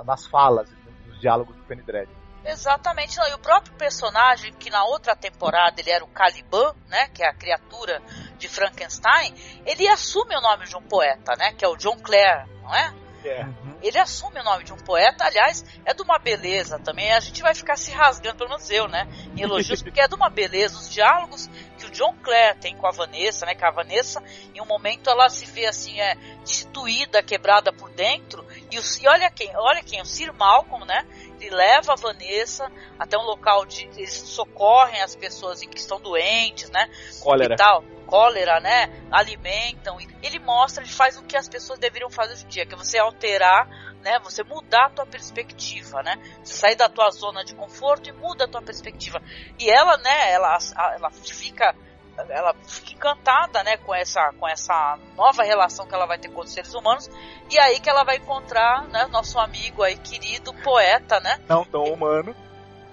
nas 0.06 0.26
falas 0.28 0.72
diálogos 1.20 1.56
do 1.56 1.64
Penny 1.64 1.82
Dread. 1.84 2.10
Exatamente, 2.46 3.18
não, 3.18 3.28
e 3.28 3.34
o 3.34 3.40
próprio 3.40 3.74
personagem, 3.74 4.54
que 4.54 4.70
na 4.70 4.86
outra 4.86 5.16
temporada 5.16 5.82
ele 5.82 5.92
era 5.92 6.04
o 6.04 6.08
Caliban, 6.08 6.74
né, 6.88 7.10
que 7.10 7.22
é 7.22 7.28
a 7.28 7.34
criatura 7.34 8.02
de 8.38 8.48
Frankenstein, 8.48 9.34
ele 9.66 9.86
assume 9.88 10.34
o 10.36 10.42
nome 10.42 10.66
de 10.66 10.78
um 10.78 10.82
poeta, 10.82 11.36
né, 11.38 11.52
que 11.52 11.66
é 11.66 11.68
o 11.68 11.76
John 11.76 11.98
Clare, 11.98 12.50
não 12.64 12.74
é? 12.74 12.94
É. 13.28 13.44
Uhum. 13.44 13.78
Ele 13.82 13.98
assume 13.98 14.40
o 14.40 14.44
nome 14.44 14.64
de 14.64 14.74
um 14.74 14.78
poeta, 14.78 15.26
aliás, 15.26 15.64
é 15.86 15.94
de 15.94 16.02
uma 16.02 16.18
beleza 16.18 16.80
também. 16.80 17.12
A 17.12 17.20
gente 17.20 17.42
vai 17.42 17.54
ficar 17.54 17.76
se 17.76 17.92
rasgando, 17.92 18.38
pelo 18.38 18.50
menos 18.50 18.70
eu, 18.70 18.88
né? 18.88 19.08
Em 19.36 19.42
elogios, 19.42 19.82
porque 19.84 20.00
é 20.00 20.08
de 20.08 20.16
uma 20.16 20.30
beleza. 20.30 20.78
Os 20.78 20.90
diálogos 20.90 21.50
que 21.78 21.86
o 21.86 21.92
John 21.92 22.16
Clare 22.24 22.58
tem 22.60 22.76
com 22.76 22.88
a 22.88 22.92
Vanessa, 22.92 23.46
né? 23.46 23.54
Que 23.54 23.66
a 23.66 23.72
Vanessa, 23.72 24.24
em 24.54 24.62
um 24.62 24.66
momento, 24.66 25.10
ela 25.10 25.30
se 25.30 25.46
vê 25.46 25.66
assim, 25.66 26.00
é, 26.00 26.16
destituída, 26.42 27.22
quebrada 27.22 27.74
por 27.74 27.90
dentro. 27.92 28.46
E, 28.72 28.78
o, 28.78 28.82
e 29.02 29.08
olha 29.08 29.32
quem, 29.32 29.56
olha 29.56 29.84
quem, 29.84 30.02
o 30.02 30.06
Sir 30.06 30.34
Malcolm, 30.34 30.86
né? 30.86 31.06
Ele 31.40 31.56
leva 31.56 31.94
a 31.94 31.96
Vanessa 31.96 32.72
até 33.00 33.18
um 33.18 33.24
local 33.24 33.66
de. 33.66 33.86
Eles 33.96 34.14
socorrem 34.14 35.02
as 35.02 35.16
pessoas 35.16 35.62
que 35.62 35.78
estão 35.78 36.00
doentes, 36.00 36.70
né? 36.70 36.90
Cólera. 37.22 37.54
E 37.54 37.58
tal 37.58 37.84
cólera, 38.08 38.60
né? 38.60 38.90
Alimentam. 39.12 39.98
Ele 40.24 40.40
mostra, 40.40 40.82
ele 40.82 40.92
faz 40.92 41.18
o 41.18 41.24
que 41.24 41.38
as 41.38 41.48
pessoas 41.48 41.78
deveriam 41.78 42.10
fazer 42.10 42.34
hoje 42.34 42.46
em 42.46 42.48
dia, 42.48 42.66
que 42.66 42.74
é 42.74 42.78
você 42.78 42.98
alterar, 42.98 43.68
né? 44.02 44.18
Você 44.24 44.44
mudar 44.44 44.86
a 44.86 44.90
tua 44.90 45.06
perspectiva, 45.06 46.02
né? 46.02 46.16
Você 46.44 46.54
sair 46.54 46.76
da 46.76 46.90
tua 46.90 47.12
zona 47.12 47.44
de 47.44 47.54
conforto 47.54 48.10
e 48.10 48.14
muda 48.14 48.46
a 48.46 48.48
tua 48.48 48.62
perspectiva. 48.62 49.22
E 49.60 49.70
ela, 49.70 49.98
né? 49.98 50.32
Ela, 50.32 50.58
ela 50.96 51.12
fica 51.12 51.76
ela 52.30 52.54
fica 52.66 52.94
encantada, 52.94 53.64
né, 53.64 53.78
com 53.78 53.94
essa, 53.94 54.32
com 54.40 54.48
essa 54.48 54.98
nova 55.16 55.44
relação 55.44 55.88
que 55.88 55.94
ela 55.94 56.06
vai 56.06 56.18
ter 56.18 56.30
com 56.30 56.42
os 56.42 56.52
seres 56.52 56.74
humanos, 56.74 57.10
e 57.50 57.60
aí 57.60 57.80
que 57.80 57.90
ela 57.90 58.04
vai 58.04 58.18
encontrar, 58.18 58.88
né, 58.88 59.06
nosso 59.08 59.40
amigo 59.40 59.84
aí, 59.84 59.98
querido 59.98 60.54
poeta, 60.64 61.20
né? 61.20 61.40
Não 61.48 61.64
tão 61.64 61.84
humano. 61.84 62.36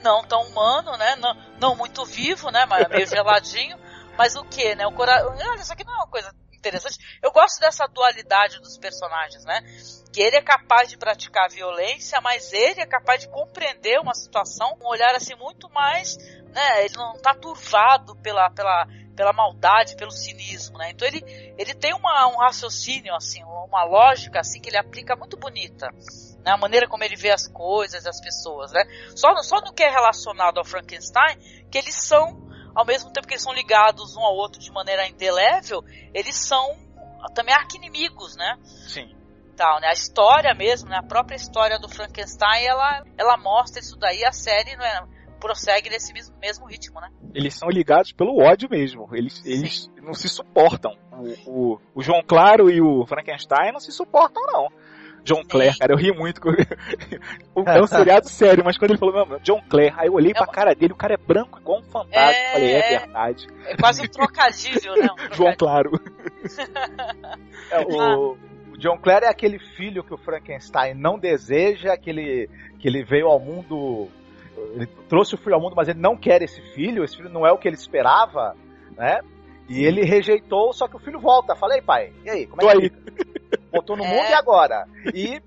Não 0.02 0.22
tão 0.22 0.42
humano, 0.42 0.96
né? 0.98 1.16
Não, 1.16 1.34
não 1.58 1.76
muito 1.76 2.04
vivo, 2.04 2.50
né? 2.50 2.66
Mas 2.66 2.86
meio 2.88 3.06
geladinho. 3.06 3.78
Mas 4.18 4.36
o 4.36 4.44
que, 4.44 4.74
né? 4.74 4.86
O 4.86 4.92
coração. 4.92 5.30
Olha, 5.30 5.60
isso 5.60 5.72
aqui 5.72 5.82
não 5.82 5.94
é 5.94 5.96
uma 5.96 6.06
coisa 6.06 6.30
interessante. 6.54 6.98
Eu 7.22 7.30
gosto 7.30 7.60
dessa 7.60 7.86
dualidade 7.86 8.58
dos 8.60 8.78
personagens, 8.78 9.44
né? 9.44 9.60
Que 10.12 10.22
ele 10.22 10.36
é 10.36 10.42
capaz 10.42 10.88
de 10.88 10.96
praticar 10.96 11.50
violência, 11.50 12.20
mas 12.20 12.52
ele 12.52 12.80
é 12.80 12.86
capaz 12.86 13.20
de 13.20 13.28
compreender 13.28 14.00
uma 14.00 14.14
situação 14.14 14.76
com 14.76 14.86
um 14.86 14.90
olhar 14.90 15.14
assim 15.14 15.34
muito 15.34 15.68
mais, 15.70 16.16
né? 16.52 16.84
Ele 16.84 16.96
não 16.96 17.14
tá 17.20 17.34
turvado 17.34 18.16
pela, 18.16 18.50
pela, 18.50 18.86
pela 19.14 19.32
maldade, 19.32 19.96
pelo 19.96 20.10
cinismo, 20.10 20.78
né? 20.78 20.90
Então 20.90 21.06
ele, 21.06 21.22
ele 21.56 21.74
tem 21.74 21.94
uma, 21.94 22.26
um 22.28 22.36
raciocínio 22.36 23.14
assim, 23.14 23.42
uma 23.44 23.84
lógica 23.84 24.40
assim 24.40 24.60
que 24.60 24.68
ele 24.68 24.78
aplica 24.78 25.16
muito 25.16 25.36
bonita. 25.36 25.88
Né? 26.44 26.52
A 26.52 26.56
maneira 26.56 26.88
como 26.88 27.04
ele 27.04 27.16
vê 27.16 27.30
as 27.30 27.48
coisas, 27.48 28.06
as 28.06 28.20
pessoas, 28.20 28.72
né? 28.72 28.82
Só, 29.14 29.34
só 29.42 29.60
no 29.60 29.72
que 29.72 29.82
é 29.82 29.90
relacionado 29.90 30.58
ao 30.58 30.64
Frankenstein, 30.64 31.38
que 31.70 31.78
eles 31.78 31.94
são 31.94 32.44
ao 32.74 32.84
mesmo 32.84 33.10
tempo 33.12 33.26
que 33.26 33.34
eles 33.34 33.42
são 33.42 33.52
ligados 33.52 34.16
um 34.16 34.22
ao 34.22 34.34
outro 34.34 34.60
de 34.60 34.70
maneira 34.72 35.06
indelével, 35.06 35.82
eles 36.12 36.34
são 36.36 36.76
também 37.34 37.54
arqui-inimigos, 37.54 38.36
né? 38.36 38.58
Sim. 38.88 39.14
Tal, 39.56 39.80
né? 39.80 39.88
A 39.88 39.92
história 39.92 40.52
mesmo, 40.54 40.88
né? 40.88 40.98
A 40.98 41.02
própria 41.02 41.36
história 41.36 41.78
do 41.78 41.88
Frankenstein, 41.88 42.64
ela, 42.64 43.04
ela 43.16 43.36
mostra 43.36 43.80
isso 43.80 43.96
daí, 43.96 44.24
a 44.24 44.32
série 44.32 44.76
não 44.76 44.84
é, 44.84 45.00
prossegue 45.44 45.90
nesse 45.90 46.10
mesmo, 46.14 46.34
mesmo 46.40 46.66
ritmo, 46.66 46.98
né? 47.00 47.10
Eles 47.34 47.54
são 47.54 47.68
ligados 47.68 48.12
pelo 48.12 48.42
ódio 48.42 48.66
mesmo. 48.70 49.08
Eles, 49.12 49.44
eles 49.44 49.90
não 50.02 50.14
se 50.14 50.26
suportam. 50.26 50.96
O, 51.46 51.74
o, 51.74 51.80
o 51.96 52.02
João 52.02 52.22
Claro 52.26 52.70
e 52.70 52.80
o 52.80 53.04
Frankenstein 53.06 53.70
não 53.70 53.78
se 53.80 53.92
suportam, 53.92 54.42
não. 54.46 54.68
John 55.22 55.42
Clare, 55.48 55.76
cara, 55.78 55.92
eu 55.92 55.96
ri 55.96 56.12
muito. 56.12 56.40
Com... 56.40 56.50
é 57.66 57.82
um 57.82 57.86
seriado 57.88 58.28
sério, 58.28 58.62
mas 58.64 58.76
quando 58.78 58.92
ele 58.92 58.98
falou, 58.98 59.26
meu, 59.26 59.38
John 59.40 59.62
Clare, 59.68 59.92
aí 59.96 60.08
eu 60.08 60.14
olhei 60.14 60.30
É 60.32 60.34
pra 60.34 60.44
uma- 60.44 60.52
cara 60.52 60.74
dele, 60.74 60.92
o 60.92 60.96
cara 60.96 61.14
é 61.14 61.16
branco 61.16 61.58
igual 61.58 61.80
um 61.80 61.82
fantasma. 61.82 62.32
É, 62.32 62.52
Falei, 62.52 62.72
é 62.72 62.98
verdade. 62.98 63.46
É 63.66 63.76
quase 63.76 64.02
um 64.02 64.08
trocadilho, 64.08 64.94
né? 64.96 65.08
Um 65.12 65.16
João 65.34 65.54
trocadilho. 65.56 65.58
Claro. 65.58 65.90
É, 67.70 67.80
o, 67.80 68.36
o 68.72 68.78
John 68.78 68.98
Clare 68.98 69.24
é 69.26 69.28
aquele 69.28 69.58
filho 69.58 70.04
que 70.04 70.12
o 70.12 70.18
Frankenstein 70.18 70.94
não 70.94 71.18
deseja, 71.18 71.96
que 71.96 72.10
ele, 72.10 72.50
que 72.78 72.88
ele 72.88 73.02
veio 73.02 73.26
ao 73.28 73.40
mundo. 73.40 74.08
Ele 74.72 74.86
trouxe 75.08 75.34
o 75.34 75.38
filho 75.38 75.54
ao 75.54 75.60
mundo, 75.60 75.74
mas 75.76 75.88
ele 75.88 76.00
não 76.00 76.16
quer 76.16 76.42
esse 76.42 76.60
filho, 76.72 77.04
esse 77.04 77.16
filho 77.16 77.28
não 77.28 77.46
é 77.46 77.52
o 77.52 77.58
que 77.58 77.68
ele 77.68 77.76
esperava, 77.76 78.56
né? 78.96 79.20
E 79.68 79.84
ele 79.84 80.02
rejeitou, 80.04 80.72
só 80.72 80.86
que 80.88 80.96
o 80.96 80.98
filho 80.98 81.18
volta. 81.18 81.54
Falei, 81.56 81.80
pai, 81.80 82.12
e 82.24 82.30
aí? 82.30 82.46
Como 82.46 82.60
Tô 82.60 82.68
é 82.68 82.72
que 82.72 82.82
aí. 82.82 82.90
fica? 82.90 83.26
Botou 83.72 83.96
no 83.96 84.04
É. 84.04 84.06
mundo 84.08 84.28
e 84.30 84.34
agora? 84.34 84.86
E, 85.14 85.40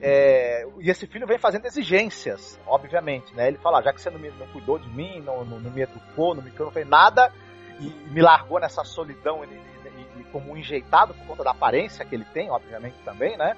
é, 0.00 0.66
e 0.80 0.90
esse 0.90 1.06
filho 1.06 1.26
vem 1.26 1.38
fazendo 1.38 1.64
exigências, 1.66 2.60
obviamente, 2.66 3.34
né? 3.34 3.48
Ele 3.48 3.56
fala, 3.58 3.78
"Ah, 3.78 3.82
já 3.82 3.92
que 3.92 4.00
você 4.00 4.10
não, 4.10 4.18
me, 4.18 4.30
não 4.32 4.46
cuidou 4.48 4.78
de 4.78 4.88
mim, 4.90 5.20
não, 5.20 5.44
não, 5.44 5.58
não 5.58 5.70
me 5.70 5.80
educou, 5.82 6.34
não 6.34 6.42
me 6.42 6.52
não 6.58 6.70
fez 6.70 6.86
nada, 6.86 7.32
e 7.80 7.86
me 8.10 8.20
largou 8.20 8.60
nessa 8.60 8.84
solidão 8.84 9.42
e, 9.44 9.48
e- 9.48 10.20
e 10.20 10.24
como 10.24 10.52
um 10.52 10.56
enjeitado 10.56 11.14
por 11.14 11.26
conta 11.26 11.44
da 11.44 11.50
aparência 11.52 12.04
que 12.04 12.14
ele 12.14 12.24
tem, 12.26 12.50
obviamente 12.50 12.96
também, 13.04 13.36
né? 13.36 13.56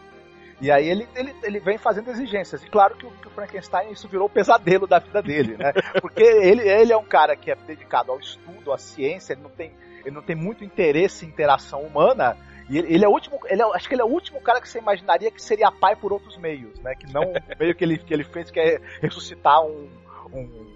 E 0.61 0.71
aí 0.71 0.88
ele, 0.88 1.07
ele, 1.14 1.35
ele 1.42 1.61
vem 1.61 1.77
fazendo 1.77 2.11
exigências. 2.11 2.62
E 2.62 2.69
claro 2.69 2.97
que 2.97 3.07
o, 3.07 3.11
que 3.11 3.27
o 3.27 3.31
Frankenstein 3.31 3.90
isso 3.90 4.09
virou 4.09 4.27
o 4.27 4.31
pesadelo 4.31 4.87
da 4.87 4.99
vida 4.99 5.23
dele, 5.23 5.57
né? 5.57 5.73
Porque 6.01 6.23
ele, 6.23 6.66
ele 6.66 6.92
é 6.92 6.97
um 6.97 7.05
cara 7.05 7.37
que 7.37 7.51
é 7.51 7.55
dedicado 7.55 8.11
ao 8.11 8.19
estudo, 8.19 8.73
à 8.73 8.79
ciência, 8.79 9.35
ele 9.35 9.42
não 9.42 9.51
tem, 9.51 9.73
ele 10.05 10.14
não 10.14 10.23
tem 10.23 10.35
muito 10.35 10.64
interesse 10.64 11.25
em 11.25 11.29
interação 11.29 11.83
humana. 11.83 12.37
E 12.71 12.79
ele, 12.79 12.95
ele 12.95 13.05
é 13.05 13.09
o 13.09 13.12
último, 13.12 13.38
ele 13.47 13.62
é- 13.62 13.77
acho 13.77 13.87
que 13.88 13.95
ele 13.95 14.03
é 14.03 14.05
o 14.05 14.09
último 14.09 14.40
cara 14.40 14.61
que 14.61 14.69
você 14.69 14.79
imaginaria 14.79 15.31
que 15.31 15.40
seria 15.42 15.71
pai 15.71 15.95
por 15.95 16.12
outros 16.12 16.37
meios, 16.38 16.79
né? 16.81 16.95
Que 16.95 17.12
não 17.12 17.23
o 17.23 17.59
meio 17.61 17.75
que 17.75 17.85
ele, 17.85 17.99
que 17.99 18.12
ele 18.12 18.25
fez 18.25 18.51
que 18.51 18.59
é 18.59 18.81
ressuscitar 19.03 19.62
um, 19.62 19.90
um, 20.33 20.66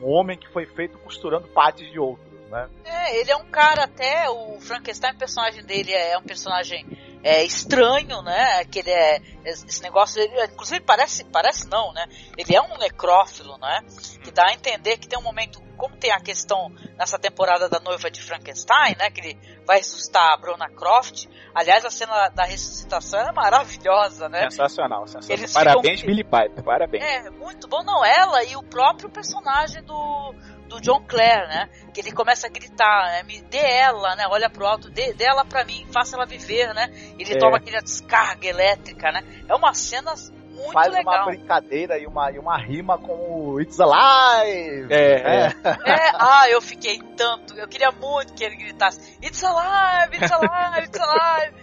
um 0.00 0.06
homem 0.08 0.38
que 0.38 0.48
foi 0.48 0.64
feito 0.64 0.96
costurando 0.98 1.48
partes 1.48 1.90
de 1.90 1.98
outros, 1.98 2.26
né? 2.50 2.68
É, 2.84 3.18
ele 3.20 3.30
é 3.30 3.36
um 3.36 3.46
cara 3.50 3.84
até, 3.84 4.30
o 4.30 4.60
Frankenstein, 4.60 5.12
o 5.12 5.18
personagem 5.18 5.64
dele 5.64 5.92
é 5.92 6.16
um 6.16 6.22
personagem 6.22 6.86
é, 7.22 7.44
estranho, 7.44 8.22
né? 8.22 8.64
Que 8.64 8.78
ele 8.80 8.90
é. 8.90 9.20
Esse 9.44 9.82
negócio, 9.82 10.20
ele, 10.20 10.44
inclusive 10.44 10.80
parece, 10.80 11.24
parece 11.24 11.68
não, 11.68 11.92
né? 11.92 12.06
Ele 12.36 12.54
é 12.54 12.60
um 12.60 12.76
necrófilo, 12.78 13.56
né? 13.58 13.80
Que 14.22 14.30
dá 14.30 14.48
a 14.48 14.52
entender 14.52 14.98
que 14.98 15.08
tem 15.08 15.18
um 15.18 15.22
momento, 15.22 15.60
como 15.76 15.96
tem 15.96 16.10
a 16.12 16.20
questão 16.20 16.68
nessa 16.98 17.18
temporada 17.18 17.68
da 17.68 17.80
noiva 17.80 18.10
de 18.10 18.20
Frankenstein, 18.22 18.94
né? 18.98 19.10
Que 19.10 19.20
ele 19.20 19.38
vai 19.66 19.78
ressuscitar 19.78 20.32
a 20.32 20.36
Bruna 20.36 20.68
Croft. 20.68 21.26
Aliás, 21.54 21.84
a 21.84 21.90
cena 21.90 22.28
da 22.28 22.44
ressuscitação 22.44 23.20
é 23.20 23.32
maravilhosa, 23.32 24.28
né? 24.28 24.42
Sensacional, 24.50 25.06
sensacional. 25.06 25.38
Eles 25.38 25.52
Parabéns, 25.52 26.00
ficam- 26.00 26.14
Billy 26.14 26.24
Piper, 26.24 26.62
parabéns. 26.64 27.04
É, 27.04 27.30
muito 27.30 27.66
bom. 27.68 27.82
Não, 27.82 28.04
ela 28.04 28.44
e 28.44 28.54
o 28.54 28.62
próprio 28.62 29.08
personagem 29.10 29.82
do, 29.82 30.34
do 30.68 30.80
John 30.80 31.02
Clare, 31.06 31.48
né? 31.48 31.68
Que 31.92 32.00
ele 32.00 32.12
começa 32.12 32.46
a 32.46 32.50
gritar, 32.50 33.06
né? 33.06 33.22
Me 33.24 33.40
dê 33.42 33.58
ela, 33.58 34.14
né? 34.16 34.26
Olha 34.28 34.48
pro 34.50 34.66
alto, 34.66 34.90
dê, 34.90 35.12
dê 35.14 35.24
ela 35.24 35.44
pra 35.44 35.64
mim, 35.64 35.86
faça 35.92 36.16
ela 36.16 36.26
viver, 36.26 36.72
né? 36.74 36.88
Ele 37.18 37.32
É. 37.34 37.38
toma 37.38 37.56
aquela 37.56 37.80
descarga 37.80 38.46
elétrica, 38.46 39.10
né? 39.10 39.22
É 39.48 39.54
uma 39.54 39.74
cena 39.74 40.12
muito 40.50 40.72
Faz 40.72 40.88
uma 40.88 40.98
legal. 40.98 41.26
brincadeira 41.26 41.98
e 41.98 42.06
uma, 42.06 42.30
e 42.32 42.38
uma 42.38 42.58
rima 42.58 42.98
com 42.98 43.12
o 43.12 43.60
It's 43.60 43.78
Alive! 43.80 44.92
É, 44.92 45.12
é. 45.14 45.46
É, 45.46 46.10
ah, 46.14 46.48
eu 46.50 46.60
fiquei 46.60 46.98
tanto. 47.16 47.54
Eu 47.56 47.66
queria 47.68 47.90
muito 47.92 48.34
que 48.34 48.44
ele 48.44 48.56
gritasse: 48.56 49.16
It's 49.24 49.42
alive, 49.44 50.16
it's 50.16 50.30
alive, 50.32 50.84
it's 50.84 51.00
alive. 51.00 51.54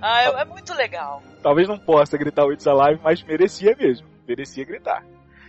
Ah, 0.00 0.22
é, 0.22 0.26
é 0.42 0.44
muito 0.44 0.72
legal. 0.74 1.22
Talvez 1.42 1.66
não 1.68 1.78
possa 1.78 2.16
gritar 2.18 2.44
o 2.44 2.52
It's 2.52 2.66
Alive, 2.66 3.00
mas 3.02 3.22
merecia 3.22 3.74
mesmo. 3.78 4.06
Merecia 4.28 4.64
gritar. 4.64 5.02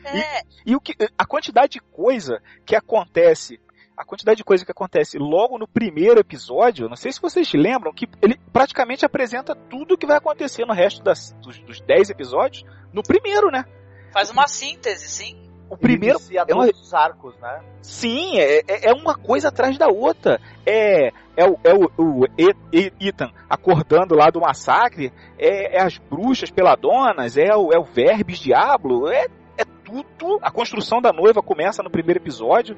É, 0.10 0.42
E 0.66 0.76
o 0.76 0.80
que, 0.82 0.94
a 1.18 1.26
quantidade 1.26 1.74
de 1.74 1.80
coisa 1.80 2.42
que 2.66 2.76
acontece, 2.76 3.60
a 3.98 4.04
quantidade 4.04 4.38
de 4.38 4.44
coisa 4.44 4.66
que 4.66 4.72
acontece 4.72 5.18
logo 5.18 5.58
no 5.58 5.68
primeiro 5.68 6.20
episódio, 6.20 6.90
não 6.90 6.96
sei 6.96 7.12
se 7.12 7.22
vocês 7.22 7.52
lembram, 7.54 7.94
que 7.94 8.08
ele 8.22 8.40
praticamente 8.52 9.06
apresenta 9.06 9.56
tudo 9.56 9.94
o 9.94 9.98
que 9.98 10.06
vai 10.06 10.18
acontecer 10.18 10.66
no 10.66 10.74
resto 10.74 11.02
das, 11.04 11.32
dos, 11.42 11.60
dos 11.60 11.80
10 11.82 12.10
episódios 12.10 12.64
no 12.94 13.02
primeiro, 13.04 13.50
né? 13.52 13.66
faz 14.12 14.30
uma 14.32 14.48
síntese, 14.48 15.10
sim. 15.10 15.42
O 15.70 15.76
primeiro, 15.76 16.18
é 16.32 16.54
uma- 16.54 16.66
todos 16.68 16.80
os 16.80 16.94
arcos, 16.94 17.36
né? 17.40 17.62
sim, 17.82 18.38
é, 18.38 18.60
é- 18.68 18.90
é 18.90 18.94
uma 18.94 19.14
coisa 19.18 19.50
atrás 19.50 19.78
da 19.78 19.88
outra. 19.88 20.40
É, 20.66 21.08
é, 21.36 21.44
o, 21.46 21.60
é 21.64 21.74
o, 21.74 21.92
o 21.98 22.26
E- 22.38 22.56
E- 22.72 22.94
Ethan 23.10 23.32
acordando 23.50 24.16
lá 24.16 24.30
do 24.30 24.40
massacre, 24.40 25.12
é, 25.40 25.78
é 25.78 25.82
as 25.82 25.98
bruxas 25.98 26.50
peladonas, 26.52 27.36
é 27.36 27.54
o, 27.56 27.74
é 27.74 27.80
o 27.80 27.84
Verbes 27.84 28.40
Diablo, 28.40 29.10
é 29.10 29.26
tudo. 29.86 30.40
A 30.42 30.52
construção 30.52 31.02
da 31.02 31.14
noiva 31.14 31.42
começa 31.42 31.82
no 31.84 31.90
primeiro 31.90 32.20
episódio. 32.20 32.76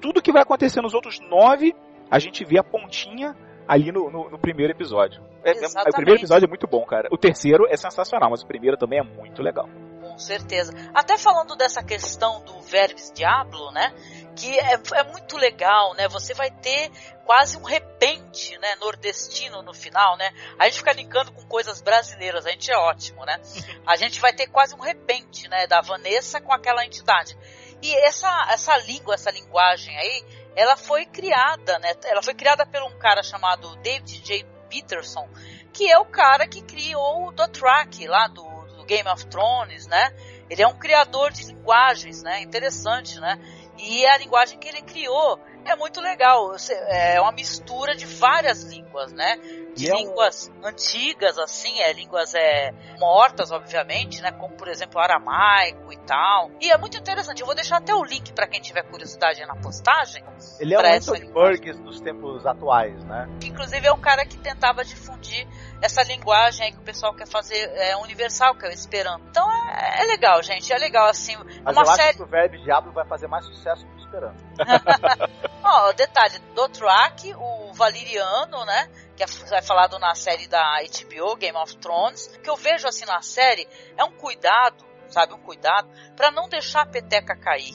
Tudo 0.00 0.20
que 0.22 0.32
vai 0.32 0.42
acontecer 0.42 0.80
nos 0.82 0.94
outros 0.94 1.18
nove, 1.20 1.74
a 2.10 2.18
gente 2.18 2.44
vê 2.44 2.58
a 2.58 2.64
pontinha 2.64 3.34
ali 3.66 3.90
no, 3.90 4.10
no- 4.10 4.30
no 4.30 4.38
primeiro 4.38 4.72
episódio. 4.72 5.22
É- 5.44 5.50
é- 5.52 5.66
o 5.88 5.92
primeiro 5.92 6.20
episódio 6.20 6.46
é 6.46 6.48
muito 6.48 6.66
bom, 6.66 6.84
cara. 6.84 7.08
O 7.10 7.16
terceiro 7.18 7.66
é 7.68 7.76
sensacional, 7.76 8.30
mas 8.30 8.42
o 8.42 8.46
primeiro 8.46 8.76
também 8.76 8.98
é 8.98 9.02
muito 9.02 9.42
legal. 9.42 9.68
Com 10.00 10.18
certeza. 10.18 10.72
Até 10.94 11.18
falando 11.18 11.56
dessa 11.56 11.82
questão 11.82 12.42
do 12.44 12.60
Verbes 12.62 13.12
Diablo, 13.14 13.70
né? 13.72 13.92
Que 14.36 14.58
é, 14.58 14.80
é 14.94 15.02
muito 15.04 15.36
legal, 15.36 15.94
né? 15.94 16.06
Você 16.08 16.34
vai 16.34 16.50
ter 16.50 16.90
quase 17.24 17.56
um 17.56 17.62
repente, 17.62 18.56
né? 18.58 18.76
Nordestino 18.76 19.62
no 19.62 19.72
final, 19.72 20.16
né? 20.16 20.30
A 20.58 20.66
gente 20.66 20.78
fica 20.78 20.92
linkando 20.92 21.32
com 21.32 21.42
coisas 21.46 21.80
brasileiras, 21.80 22.46
a 22.46 22.50
gente 22.50 22.70
é 22.70 22.76
ótimo, 22.76 23.24
né? 23.24 23.40
A 23.86 23.96
gente 23.96 24.20
vai 24.20 24.32
ter 24.32 24.48
quase 24.48 24.74
um 24.74 24.80
repente, 24.80 25.48
né? 25.48 25.66
Da 25.66 25.80
Vanessa 25.80 26.40
com 26.40 26.52
aquela 26.52 26.84
entidade. 26.84 27.36
E 27.82 27.94
essa, 28.06 28.48
essa 28.50 28.76
língua, 28.78 29.14
essa 29.14 29.30
linguagem 29.30 29.96
aí, 29.96 30.24
ela 30.54 30.76
foi 30.76 31.06
criada, 31.06 31.78
né? 31.78 31.92
Ela 32.04 32.22
foi 32.22 32.34
criada 32.34 32.66
por 32.66 32.82
um 32.82 32.98
cara 32.98 33.22
chamado 33.22 33.76
David 33.76 34.20
J. 34.22 34.44
Peterson, 34.68 35.28
que 35.72 35.90
é 35.90 35.98
o 35.98 36.06
cara 36.06 36.48
que 36.48 36.62
criou 36.62 37.28
o 37.28 37.32
Dothraki 37.32 38.06
lá 38.06 38.26
do, 38.28 38.44
do 38.76 38.84
Game 38.84 39.08
of 39.08 39.26
Thrones, 39.26 39.86
né? 39.86 40.14
Ele 40.48 40.62
é 40.62 40.66
um 40.66 40.78
criador 40.78 41.32
de 41.32 41.44
linguagens, 41.44 42.22
né? 42.22 42.40
Interessante, 42.40 43.20
né? 43.20 43.38
E 43.78 44.06
a 44.06 44.18
linguagem 44.18 44.58
que 44.58 44.68
ele 44.68 44.82
criou 44.82 45.38
é 45.70 45.76
muito 45.76 46.00
legal. 46.00 46.54
É 46.88 47.20
uma 47.20 47.32
mistura 47.32 47.94
de 47.94 48.06
várias 48.06 48.62
línguas, 48.62 49.12
né? 49.12 49.36
De 49.74 49.90
é 49.90 49.94
um- 49.94 49.98
línguas 49.98 50.50
antigas, 50.64 51.38
assim, 51.38 51.80
é 51.80 51.92
línguas 51.92 52.34
é, 52.34 52.72
mortas, 52.98 53.50
obviamente, 53.50 54.22
né? 54.22 54.32
Como, 54.32 54.54
por 54.56 54.68
exemplo, 54.68 54.98
aramaico 55.00 55.92
e 55.92 55.96
tal. 55.98 56.50
E 56.60 56.70
é 56.70 56.78
muito 56.78 56.96
interessante. 56.96 57.40
Eu 57.40 57.46
vou 57.46 57.54
deixar 57.54 57.76
até 57.78 57.94
o 57.94 58.02
link 58.02 58.32
para 58.32 58.46
quem 58.46 58.60
tiver 58.60 58.82
curiosidade 58.84 59.44
na 59.46 59.54
postagem. 59.56 60.24
Ele 60.58 60.74
é 60.74 60.96
Anthony 60.96 61.20
linguagem. 61.20 61.32
Burgess 61.32 61.78
dos 61.82 62.00
tempos 62.00 62.46
atuais, 62.46 63.04
né? 63.04 63.28
que 63.40 63.48
inclusive 63.48 63.86
é 63.86 63.92
um 63.92 64.00
cara 64.00 64.24
que 64.24 64.38
tentava 64.38 64.84
difundir 64.84 65.46
essa 65.82 66.02
linguagem 66.02 66.66
aí 66.66 66.72
que 66.72 66.78
o 66.78 66.82
pessoal 66.82 67.14
quer 67.14 67.26
fazer 67.26 67.56
é, 67.74 67.96
universal, 67.96 68.54
que 68.54 68.64
é 68.64 68.68
o 68.68 68.72
Esperanto. 68.72 69.24
Então 69.28 69.46
é, 69.50 70.02
é 70.02 70.04
legal, 70.06 70.42
gente, 70.42 70.72
é 70.72 70.78
legal 70.78 71.06
assim. 71.08 71.36
Mas 71.62 71.76
uma 71.76 71.84
eu 71.84 71.90
acho 71.90 71.96
série. 72.02 72.16
que 72.16 72.22
o 72.22 72.26
Verbe 72.26 72.58
Diablo 72.62 72.92
vai 72.92 73.06
fazer 73.06 73.26
mais 73.26 73.44
sucesso 73.44 73.86
que 74.06 74.16
o 74.16 74.18
Esperanto. 74.18 74.36
Ó, 75.62 75.92
detalhe, 75.92 76.38
Dothraki, 76.54 77.34
o 77.34 77.72
Valeriano, 77.72 78.64
né? 78.64 78.90
Que 79.16 79.22
é 79.22 79.26
é 79.52 79.62
falado 79.62 79.98
na 79.98 80.14
série 80.14 80.46
da 80.46 80.80
HBO, 80.80 81.36
Game 81.36 81.56
of 81.58 81.76
Thrones. 81.78 82.26
O 82.26 82.40
que 82.40 82.50
eu 82.50 82.56
vejo 82.56 82.86
assim 82.86 83.04
na 83.04 83.20
série 83.22 83.68
é 83.96 84.04
um 84.04 84.12
cuidado, 84.12 84.84
sabe? 85.08 85.34
Um 85.34 85.40
cuidado 85.40 85.88
pra 86.14 86.30
não 86.30 86.48
deixar 86.48 86.82
a 86.82 86.86
peteca 86.86 87.36
cair. 87.36 87.74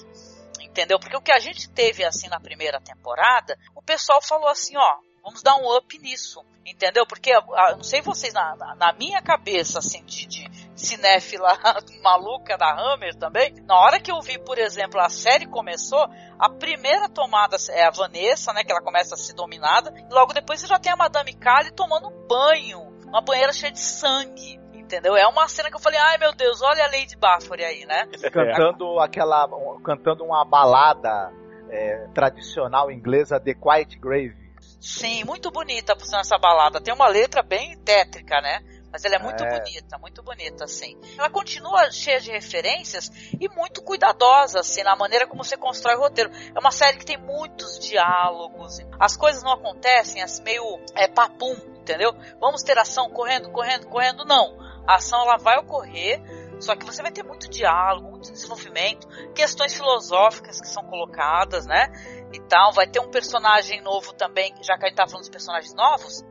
Entendeu? 0.61 0.99
Porque 0.99 1.17
o 1.17 1.21
que 1.21 1.31
a 1.31 1.39
gente 1.39 1.69
teve 1.69 2.03
assim 2.05 2.29
na 2.29 2.39
primeira 2.39 2.79
temporada, 2.79 3.57
o 3.75 3.81
pessoal 3.81 4.21
falou 4.21 4.47
assim, 4.47 4.77
ó, 4.77 4.99
Vamos 5.23 5.43
dar 5.43 5.55
um 5.57 5.75
up 5.77 5.97
nisso, 5.99 6.43
entendeu? 6.65 7.05
Porque, 7.05 7.31
não 7.75 7.83
sei 7.83 8.01
vocês, 8.01 8.33
na, 8.33 8.55
na- 8.55 8.75
na 8.75 8.93
minha 8.93 9.21
cabeça, 9.21 9.79
assim, 9.79 10.03
de, 10.05 10.25
de 10.27 10.51
cinéfila 10.75 11.49
maluca 12.01 12.57
da 12.57 12.71
Hammer 12.73 13.15
também, 13.15 13.53
na 13.67 13.75
hora 13.77 13.99
que 13.99 14.11
eu 14.11 14.19
vi, 14.21 14.39
por 14.39 14.57
exemplo, 14.57 14.99
a 14.99 15.09
série 15.09 15.45
começou, 15.45 16.03
a 16.39 16.49
primeira 16.49 17.07
tomada 17.07 17.55
é 17.69 17.83
a 17.85 17.91
Vanessa, 17.91 18.51
né, 18.53 18.63
que 18.63 18.71
ela 18.71 18.81
começa 18.81 19.13
a 19.13 19.17
ser 19.17 19.33
dominada, 19.33 19.93
e 20.09 20.13
logo 20.13 20.33
depois 20.33 20.59
você 20.59 20.67
já 20.67 20.79
tem 20.79 20.91
a 20.91 20.95
Madame 20.95 21.33
Kali 21.35 21.71
tomando 21.71 22.07
um 22.07 22.27
banho, 22.27 22.79
uma 23.07 23.21
banheira 23.21 23.53
cheia 23.53 23.71
de 23.71 23.79
sangue, 23.79 24.59
entendeu? 24.73 25.15
É 25.15 25.27
uma 25.27 25.47
cena 25.47 25.69
que 25.69 25.75
eu 25.75 25.79
falei, 25.81 25.99
ai 25.99 26.17
meu 26.17 26.33
Deus, 26.33 26.61
olha 26.61 26.83
a 26.83 26.87
Lady 26.87 27.15
Bathory 27.15 27.63
aí, 27.63 27.85
né? 27.85 28.07
Cantando 28.33 28.99
aquela. 28.99 29.47
cantando 29.83 30.23
uma 30.23 30.43
balada 30.43 31.31
é, 31.69 32.07
tradicional 32.13 32.89
inglesa, 32.91 33.39
The 33.39 33.53
Quiet 33.53 33.99
Grave. 33.99 34.40
Sim, 34.81 35.23
muito 35.23 35.51
bonita 35.51 35.95
por 35.95 36.03
essa 36.03 36.37
balada. 36.39 36.81
Tem 36.81 36.93
uma 36.93 37.07
letra 37.07 37.43
bem 37.43 37.77
tétrica, 37.77 38.41
né? 38.41 38.63
Mas 38.91 39.05
ela 39.05 39.15
é 39.15 39.19
muito 39.19 39.43
É. 39.43 39.59
bonita, 39.59 39.97
muito 39.99 40.21
bonita, 40.21 40.65
assim. 40.65 40.99
Ela 41.17 41.29
continua 41.29 41.89
cheia 41.91 42.19
de 42.19 42.29
referências 42.29 43.09
e 43.39 43.47
muito 43.47 43.81
cuidadosa, 43.81 44.59
assim, 44.59 44.83
na 44.83 44.95
maneira 44.95 45.25
como 45.27 45.43
você 45.43 45.55
constrói 45.55 45.95
o 45.95 45.99
roteiro. 45.99 46.29
É 46.53 46.59
uma 46.59 46.71
série 46.71 46.97
que 46.97 47.05
tem 47.05 47.17
muitos 47.17 47.79
diálogos. 47.79 48.79
As 48.99 49.15
coisas 49.15 49.43
não 49.43 49.53
acontecem 49.53 50.21
assim, 50.21 50.43
meio 50.43 50.63
é, 50.93 51.07
papum, 51.07 51.55
entendeu? 51.79 52.13
Vamos 52.39 52.63
ter 52.63 52.77
ação 52.77 53.09
correndo, 53.09 53.49
correndo, 53.51 53.87
correndo. 53.87 54.25
Não. 54.25 54.59
A 54.85 54.95
ação 54.95 55.21
ela 55.21 55.37
vai 55.37 55.57
ocorrer, 55.59 56.19
só 56.61 56.75
que 56.75 56.85
você 56.85 57.01
vai 57.01 57.11
ter 57.11 57.23
muito 57.23 57.49
diálogo, 57.49 58.09
muito 58.09 58.31
desenvolvimento, 58.31 59.07
questões 59.33 59.73
filosóficas 59.73 60.61
que 60.61 60.67
são 60.67 60.83
colocadas, 60.83 61.65
né? 61.65 61.91
E 62.33 62.39
tal. 62.39 62.71
Vai 62.71 62.87
ter 62.87 62.99
um 62.99 63.09
personagem 63.09 63.81
novo 63.81 64.13
também, 64.13 64.53
já 64.61 64.77
que 64.77 64.85
a 64.85 64.87
gente 64.87 64.97
tá 64.97 65.07
falando 65.07 65.21
dos 65.21 65.29
personagens 65.29 65.73
novos, 65.73 66.23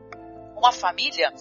uma 0.55 0.71
família 0.71 1.33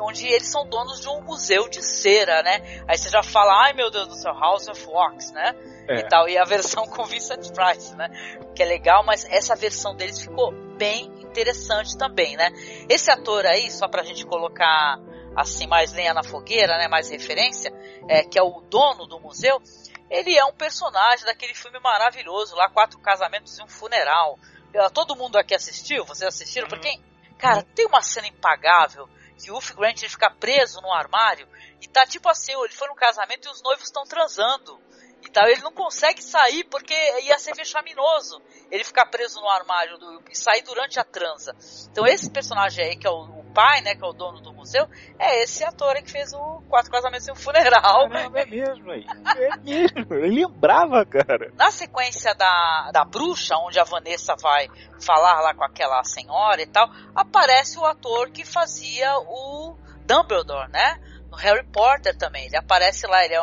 onde 0.00 0.26
eles 0.26 0.46
são 0.46 0.66
donos 0.66 1.00
de 1.00 1.08
um 1.08 1.22
museu 1.22 1.68
de 1.68 1.82
cera, 1.82 2.42
né? 2.42 2.84
Aí 2.86 2.96
você 2.96 3.08
já 3.08 3.22
fala, 3.22 3.64
ai 3.64 3.72
meu 3.72 3.90
Deus 3.90 4.06
do 4.08 4.14
céu, 4.14 4.32
House 4.34 4.68
of 4.68 4.86
Wax, 4.86 5.32
né? 5.32 5.54
É. 5.88 6.00
E 6.00 6.08
tal. 6.08 6.28
E 6.28 6.36
a 6.36 6.44
versão 6.44 6.86
com 6.86 7.04
Vincent 7.04 7.50
Price, 7.52 7.96
né? 7.96 8.08
Que 8.54 8.62
é 8.62 8.66
legal, 8.66 9.02
mas 9.04 9.24
essa 9.24 9.56
versão 9.56 9.94
deles 9.96 10.20
ficou 10.20 10.52
bem 10.76 11.06
interessante 11.20 11.96
também, 11.96 12.36
né? 12.36 12.50
Esse 12.88 13.10
ator 13.10 13.46
aí, 13.46 13.70
só 13.70 13.88
pra 13.88 14.02
gente 14.02 14.24
colocar 14.26 15.00
assim 15.38 15.66
mais 15.66 15.92
lenha 15.92 16.12
na 16.12 16.24
fogueira, 16.24 16.76
né? 16.76 16.88
Mais 16.88 17.08
referência, 17.08 17.72
é, 18.08 18.24
que 18.24 18.38
é 18.38 18.42
o 18.42 18.60
dono 18.62 19.06
do 19.06 19.20
museu, 19.20 19.62
ele 20.10 20.36
é 20.36 20.44
um 20.44 20.52
personagem 20.52 21.24
daquele 21.24 21.54
filme 21.54 21.78
maravilhoso 21.78 22.56
lá, 22.56 22.68
Quatro 22.68 22.98
Casamentos 22.98 23.56
e 23.58 23.62
um 23.62 23.68
Funeral. 23.68 24.38
Eh, 24.74 24.88
Todo 24.90 25.14
mundo 25.14 25.36
aqui 25.36 25.54
assistiu? 25.54 26.04
Vocês 26.04 26.26
assistiram? 26.26 26.66
Uhum. 26.66 26.70
Porque, 26.70 26.98
cara, 27.38 27.62
tem 27.74 27.86
uma 27.86 28.02
cena 28.02 28.26
impagável 28.26 29.08
que 29.38 29.50
o 29.52 29.56
Uff 29.56 29.74
Grant 29.74 30.02
ele 30.02 30.10
fica 30.10 30.30
preso 30.30 30.80
no 30.80 30.92
armário 30.92 31.46
e 31.80 31.86
tá 31.86 32.04
tipo 32.04 32.28
assim, 32.28 32.52
ele 32.52 32.72
foi 32.72 32.88
num 32.88 32.94
casamento 32.94 33.46
e 33.46 33.50
os 33.50 33.62
noivos 33.62 33.84
estão 33.84 34.02
transando. 34.04 34.80
E 35.22 35.30
tal, 35.30 35.46
ele 35.48 35.60
não 35.62 35.72
consegue 35.72 36.22
sair 36.22 36.64
porque 36.64 36.94
ia 37.22 37.38
ser 37.38 37.54
vexaminoso 37.54 38.40
ele 38.70 38.84
ficar 38.84 39.06
preso 39.06 39.40
no 39.40 39.48
armário 39.48 39.98
do- 39.98 40.22
e 40.30 40.36
sair 40.36 40.62
durante 40.62 40.98
a 41.00 41.04
transa. 41.04 41.54
Então 41.90 42.06
esse 42.06 42.30
personagem 42.30 42.84
aí, 42.84 42.96
que 42.96 43.06
é 43.06 43.10
o, 43.10 43.22
o 43.24 43.44
pai, 43.52 43.80
né, 43.80 43.94
que 43.94 44.04
é 44.04 44.08
o 44.08 44.12
dono 44.12 44.40
do 44.40 44.52
museu, 44.52 44.86
é 45.18 45.42
esse 45.42 45.64
ator 45.64 45.96
aí 45.96 46.02
que 46.02 46.10
fez 46.10 46.32
o 46.32 46.62
Quatro 46.68 46.90
Casamentos 46.90 47.26
e 47.26 47.32
um 47.32 47.34
Funeral. 47.34 48.08
Caramba, 48.08 48.40
é 48.40 48.46
mesmo 48.46 48.90
aí. 48.90 49.04
É 49.36 49.56
mesmo. 49.58 50.14
Eu 50.14 50.20
lembrava, 50.20 51.04
cara. 51.04 51.50
Na 51.56 51.70
sequência 51.70 52.34
da, 52.34 52.90
da 52.92 53.04
bruxa, 53.04 53.56
onde 53.56 53.78
a 53.80 53.84
Vanessa 53.84 54.34
vai 54.40 54.68
falar 55.04 55.40
lá 55.40 55.54
com 55.54 55.64
aquela 55.64 56.02
senhora 56.04 56.62
e 56.62 56.66
tal, 56.66 56.88
aparece 57.14 57.78
o 57.78 57.84
ator 57.84 58.30
que 58.30 58.44
fazia 58.44 59.18
o 59.18 59.76
Dumbledore, 60.06 60.70
né? 60.70 60.98
No 61.30 61.36
Harry 61.36 61.66
Potter 61.66 62.16
também. 62.16 62.46
Ele 62.46 62.56
aparece 62.56 63.06
lá, 63.06 63.24
ele 63.24 63.34
é 63.34 63.40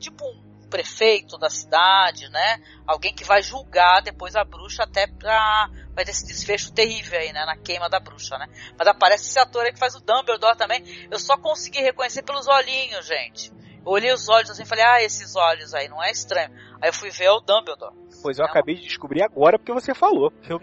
tipo 0.00 0.24
um 0.24 0.41
prefeito 0.72 1.36
da 1.36 1.50
cidade, 1.50 2.30
né? 2.30 2.58
Alguém 2.86 3.14
que 3.14 3.24
vai 3.24 3.42
julgar 3.42 4.00
depois 4.02 4.34
a 4.34 4.42
bruxa 4.42 4.84
até 4.84 5.06
pra. 5.06 5.68
Vai 5.94 6.02
ter 6.06 6.12
esse 6.12 6.26
desfecho 6.26 6.72
terrível 6.72 7.18
aí, 7.20 7.30
né? 7.30 7.44
Na 7.44 7.56
queima 7.58 7.90
da 7.90 8.00
bruxa, 8.00 8.38
né? 8.38 8.46
Mas 8.78 8.88
aparece 8.88 9.28
esse 9.28 9.38
ator 9.38 9.64
aí 9.66 9.72
que 9.72 9.78
faz 9.78 9.94
o 9.94 10.00
Dumbledore 10.00 10.56
também. 10.56 10.82
Eu 11.10 11.18
só 11.18 11.36
consegui 11.36 11.80
reconhecer 11.82 12.22
pelos 12.22 12.48
olhinhos, 12.48 13.06
gente. 13.06 13.52
Eu 13.84 13.92
olhei 13.92 14.12
os 14.12 14.28
olhos 14.28 14.48
assim 14.50 14.62
e 14.62 14.66
falei, 14.66 14.84
ah, 14.84 15.02
esses 15.02 15.36
olhos 15.36 15.74
aí, 15.74 15.88
não 15.88 16.02
é 16.02 16.10
estranho. 16.10 16.50
Aí 16.80 16.88
eu 16.88 16.94
fui 16.94 17.10
ver 17.10 17.24
é 17.24 17.30
o 17.32 17.40
Dumbledore. 17.40 17.94
Pois 18.22 18.38
eu 18.38 18.44
Não. 18.44 18.50
acabei 18.50 18.76
de 18.76 18.82
descobrir 18.82 19.22
agora 19.22 19.58
porque 19.58 19.72
você 19.72 19.92
falou. 19.94 20.32
Eu- 20.48 20.60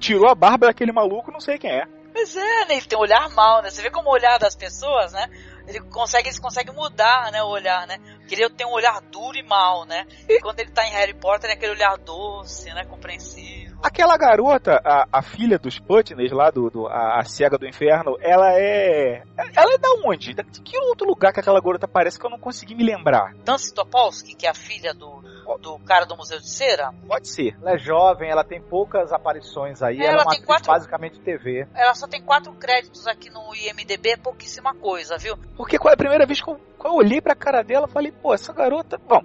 Tirou 0.00 0.28
a 0.30 0.34
barba 0.34 0.66
daquele 0.68 0.92
maluco, 0.92 1.30
não 1.32 1.40
sei 1.40 1.58
quem 1.58 1.70
é. 1.72 1.84
Pois 2.12 2.34
é, 2.36 2.64
né? 2.66 2.76
Ele 2.76 2.86
tem 2.86 2.96
um 2.98 3.02
olhar 3.02 3.28
mal, 3.30 3.62
né? 3.62 3.70
Você 3.70 3.82
vê 3.82 3.90
como 3.90 4.08
o 4.08 4.12
olhar 4.12 4.38
das 4.38 4.54
pessoas, 4.56 5.12
né? 5.12 5.28
Ele 5.68 5.80
consegue, 5.80 6.28
eles 6.28 6.38
conseguem 6.38 6.74
mudar, 6.74 7.30
né, 7.30 7.42
o 7.42 7.48
olhar, 7.48 7.86
né? 7.86 7.98
Porque 8.18 8.34
ele 8.34 8.48
tem 8.50 8.66
um 8.66 8.72
olhar 8.72 9.00
duro 9.02 9.36
e 9.36 9.42
mal, 9.42 9.84
né? 9.84 10.06
E 10.26 10.40
quando 10.40 10.60
ele 10.60 10.70
tá 10.70 10.86
em 10.86 10.90
Harry 10.92 11.12
Potter, 11.12 11.50
é 11.50 11.52
aquele 11.52 11.72
olhar 11.72 11.96
doce, 11.98 12.72
né? 12.72 12.84
Compreensivo. 12.84 13.57
Aquela 13.82 14.16
garota, 14.16 14.80
a, 14.84 15.06
a 15.12 15.22
filha 15.22 15.58
dos 15.58 15.78
Putney 15.78 16.28
lá, 16.28 16.50
do, 16.50 16.68
do- 16.68 16.86
a, 16.88 17.20
a 17.20 17.24
cega 17.24 17.56
do 17.56 17.66
inferno, 17.66 18.16
ela 18.20 18.52
é. 18.52 19.22
Ela 19.56 19.74
é 19.74 19.78
da 19.78 19.88
onde? 20.04 20.34
De 20.34 20.42
que 20.62 20.76
outro 20.78 21.06
lugar 21.06 21.32
que 21.32 21.38
aquela 21.40 21.60
garota 21.60 21.86
aparece 21.86 22.18
que 22.18 22.26
eu 22.26 22.30
não 22.30 22.38
consegui 22.40 22.74
me 22.74 22.82
lembrar? 22.84 23.34
Tansy 23.44 23.72
Topolsky, 23.72 24.34
que 24.34 24.46
é 24.46 24.50
a 24.50 24.54
filha 24.54 24.92
do, 24.92 25.22
do 25.60 25.78
cara 25.80 26.04
do 26.04 26.16
Museu 26.16 26.38
de 26.40 26.48
Cera, 26.50 26.92
Pode 27.06 27.28
ser. 27.28 27.56
Ela 27.60 27.74
é 27.74 27.78
jovem, 27.78 28.28
ela 28.30 28.42
tem 28.44 28.60
poucas 28.60 29.12
aparições 29.12 29.80
aí, 29.80 30.00
É, 30.00 30.06
ela, 30.06 30.12
ela 30.14 30.22
é 30.22 30.24
uma 30.24 30.30
tem 30.30 30.38
atriz 30.42 30.46
quatro- 30.46 30.72
basicamente 30.72 31.20
TV. 31.20 31.66
ela 31.74 31.94
só 31.94 32.08
tem 32.08 32.20
quatro 32.22 32.52
créditos 32.54 33.06
aqui 33.06 33.30
no 33.30 33.54
IMDB, 33.54 34.10
é 34.10 34.16
pouquíssima 34.16 34.74
coisa, 34.74 35.16
viu? 35.16 35.36
Porque 35.56 35.78
qual 35.78 35.90
é 35.92 35.94
a 35.94 35.98
primeira 35.98 36.26
vez 36.26 36.40
que 36.40 36.50
eu, 36.50 36.56
que 36.56 36.86
eu 36.86 36.94
olhei 36.94 37.20
pra 37.20 37.34
cara 37.36 37.62
dela 37.62 37.86
e 37.88 37.92
falei, 37.92 38.10
pô, 38.12 38.34
essa 38.34 38.52
garota. 38.52 38.98
Bom, 39.08 39.22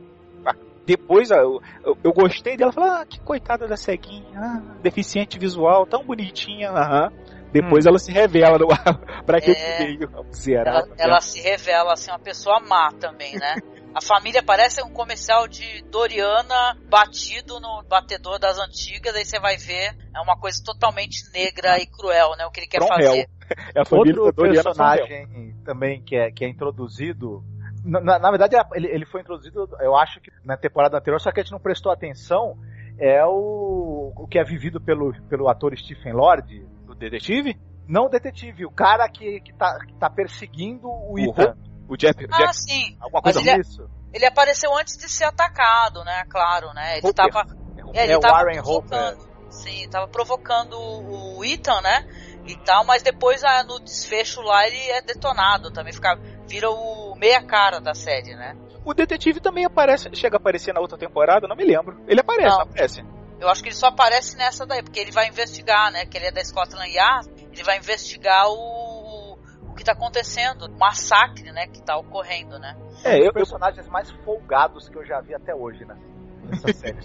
depois 0.86 1.32
eu, 1.32 1.62
eu, 1.84 1.98
eu 2.04 2.12
gostei 2.14 2.58
dela, 2.58 2.72
falei, 2.72 2.90
ah, 2.90 3.06
que 3.06 3.20
coitada 3.22 3.68
da 3.68 3.78
ceguinha, 3.78 4.40
ah, 4.40 4.62
deficiente 4.82 5.40
visual, 5.40 5.86
tão 5.86 6.04
bonitinha, 6.04 6.70
aham. 6.72 7.12
Depois 7.54 7.86
ela 7.86 8.00
se 8.00 8.12
revela 8.12 8.58
no, 8.58 8.68
pra 9.26 9.38
aquele 9.38 9.56
É. 9.56 9.86
meio 9.86 10.10
Ela, 10.12 10.26
zerado. 10.34 10.94
ela 10.98 11.22
se 11.22 11.40
revela 11.40 11.94
assim 11.94 12.10
uma 12.10 12.18
pessoa 12.20 12.60
má 12.60 12.92
também, 13.00 13.36
né? 13.38 13.56
A 13.94 14.02
família 14.02 14.42
parece 14.42 14.84
um 14.84 14.90
comercial 14.90 15.48
de 15.48 15.84
Doriana 15.84 16.76
batido 16.90 17.60
no 17.60 17.84
batedor 17.88 18.40
das 18.40 18.58
antigas, 18.58 19.16
aí 19.16 19.24
você 19.24 19.40
vai 19.40 19.56
ver, 19.56 19.96
é 20.16 20.20
uma 20.20 20.36
coisa 20.36 20.58
totalmente 20.66 21.32
negra 21.32 21.78
e 21.80 21.86
cruel, 21.86 22.36
né? 22.36 22.44
O 22.48 22.50
que 22.50 22.62
ele 22.62 22.68
quer 22.68 22.80
From 22.80 22.88
fazer. 22.88 23.20
Hell. 23.20 23.26
É 23.76 23.82
a 23.82 23.86
família 23.86 24.20
Outro 24.20 24.34
personagem 24.50 25.54
também 25.64 26.02
que 26.02 26.16
é, 26.16 26.32
que 26.32 26.44
é 26.44 26.50
introduzido. 26.50 27.44
Na, 27.84 28.00
na- 28.00 28.20
na 28.20 28.30
verdade, 28.30 28.56
ele, 28.74 28.88
ele 28.88 29.06
foi 29.06 29.22
introduzido, 29.22 29.68
eu 29.80 29.96
acho 29.96 30.20
que 30.22 30.32
na 30.44 30.56
temporada 30.56 30.98
anterior, 30.98 31.20
só 31.20 31.32
que 31.32 31.40
a 31.40 31.44
gente 31.44 31.52
não 31.52 31.60
prestou 31.60 31.92
atenção. 31.92 32.58
É 33.00 33.26
o, 33.26 34.14
o 34.16 34.28
que 34.28 34.38
é 34.38 34.44
vivido 34.44 34.80
pelo, 34.80 35.14
pelo 35.28 35.50
ator 35.50 35.76
Stephen 35.78 36.14
Lord. 36.14 36.66
O 36.88 36.94
detetive? 36.94 37.60
Não 37.88 38.06
o 38.06 38.10
detetive, 38.10 38.66
o 38.66 38.72
cara 38.72 39.10
que, 39.10 39.42
que, 39.42 39.52
tá, 39.54 39.80
que 39.80 39.94
tá 39.96 40.10
perseguindo 40.10 40.88
o 40.88 41.14
O 41.14 41.20
Ethan. 41.20 41.58
O 41.90 41.98
Jeff. 41.98 42.26
Ah, 42.32 42.38
Jeff 42.38 42.54
sim. 42.54 42.96
alguma 43.02 43.22
mas 43.26 43.36
coisa 43.36 43.40
ele 43.42 43.50
é- 43.50 43.62
Isso. 43.62 43.90
Ele 44.14 44.26
apareceu 44.28 44.72
antes 44.78 44.96
de 44.96 45.10
ser 45.10 45.24
atacado, 45.26 46.04
né? 46.04 46.24
Claro, 46.30 46.72
né? 46.74 46.98
Ele 47.00 47.08
Hooper. 47.08 47.32
tava. 47.32 47.58
É, 47.96 48.04
ele 48.04 48.14
É 48.14 48.18
o 48.18 48.20
tava 48.20 48.34
Warren 48.36 48.62
provocando. 48.62 49.34
Sim, 49.50 49.90
tava 49.90 50.08
provocando 50.08 50.74
o 50.80 51.38
o 51.40 51.44
Ethan, 51.46 51.82
né? 51.82 52.08
E 52.46 52.56
tal, 52.58 52.86
mas 52.86 53.02
depois 53.02 53.44
ah, 53.44 53.64
no 53.64 53.80
desfecho 53.80 54.42
lá 54.42 54.68
ele 54.68 54.78
é 54.92 55.02
detonado 55.02 55.72
também, 55.72 55.92
fica, 55.94 56.16
vira 56.48 56.70
o 56.70 57.03
meia 57.24 57.42
cara 57.42 57.80
da 57.80 57.94
série, 57.94 58.36
né? 58.36 58.54
O 58.84 58.94
detetive 58.94 59.40
também 59.40 59.64
aparece, 59.64 60.10
chega 60.14 60.36
a 60.36 60.40
aparecer 60.40 60.74
na 60.74 60.82
outra 60.82 60.98
temporada, 60.98 61.48
não 61.48 61.56
me 61.56 61.64
lembro. 61.64 61.98
Ele 62.06 62.20
aparece, 62.20 62.50
Não. 62.50 62.58
não 62.58 62.64
aparece. 62.64 63.06
Eu 63.40 63.48
acho 63.50 63.64
que 63.64 63.70
ele 63.70 63.76
só 63.76 63.88
aparece 63.88 64.38
nessa 64.38 64.66
daí, 64.66 64.84
porque 64.84 65.00
ele 65.00 65.12
vai 65.12 65.28
investigar, 65.30 65.90
né? 65.92 66.06
Que 66.06 66.18
ele 66.18 66.26
é 66.28 66.32
da 66.32 66.44
Scotland 66.44 66.92
Yard, 66.94 67.30
ele 67.54 67.64
vai 67.64 67.78
investigar 67.78 68.46
o, 68.50 69.38
o 69.70 69.74
que 69.74 69.84
tá 69.86 69.94
acontecendo, 69.94 70.66
o 70.66 70.78
massacre, 70.78 71.50
né? 71.54 71.66
Que 71.68 71.82
tá 71.82 71.96
ocorrendo, 71.98 72.60
né? 72.60 72.76
É, 73.06 73.14
um 73.14 73.18
eu, 73.20 73.24
dos 73.26 73.34
personagens 73.34 73.88
mais 73.88 74.12
folgados 74.26 74.90
que 74.90 74.98
eu 74.98 75.06
já 75.06 75.22
vi 75.22 75.34
até 75.34 75.56
hoje, 75.56 75.86
né? 75.86 75.96
Nessa 76.44 76.72
série. 76.76 76.98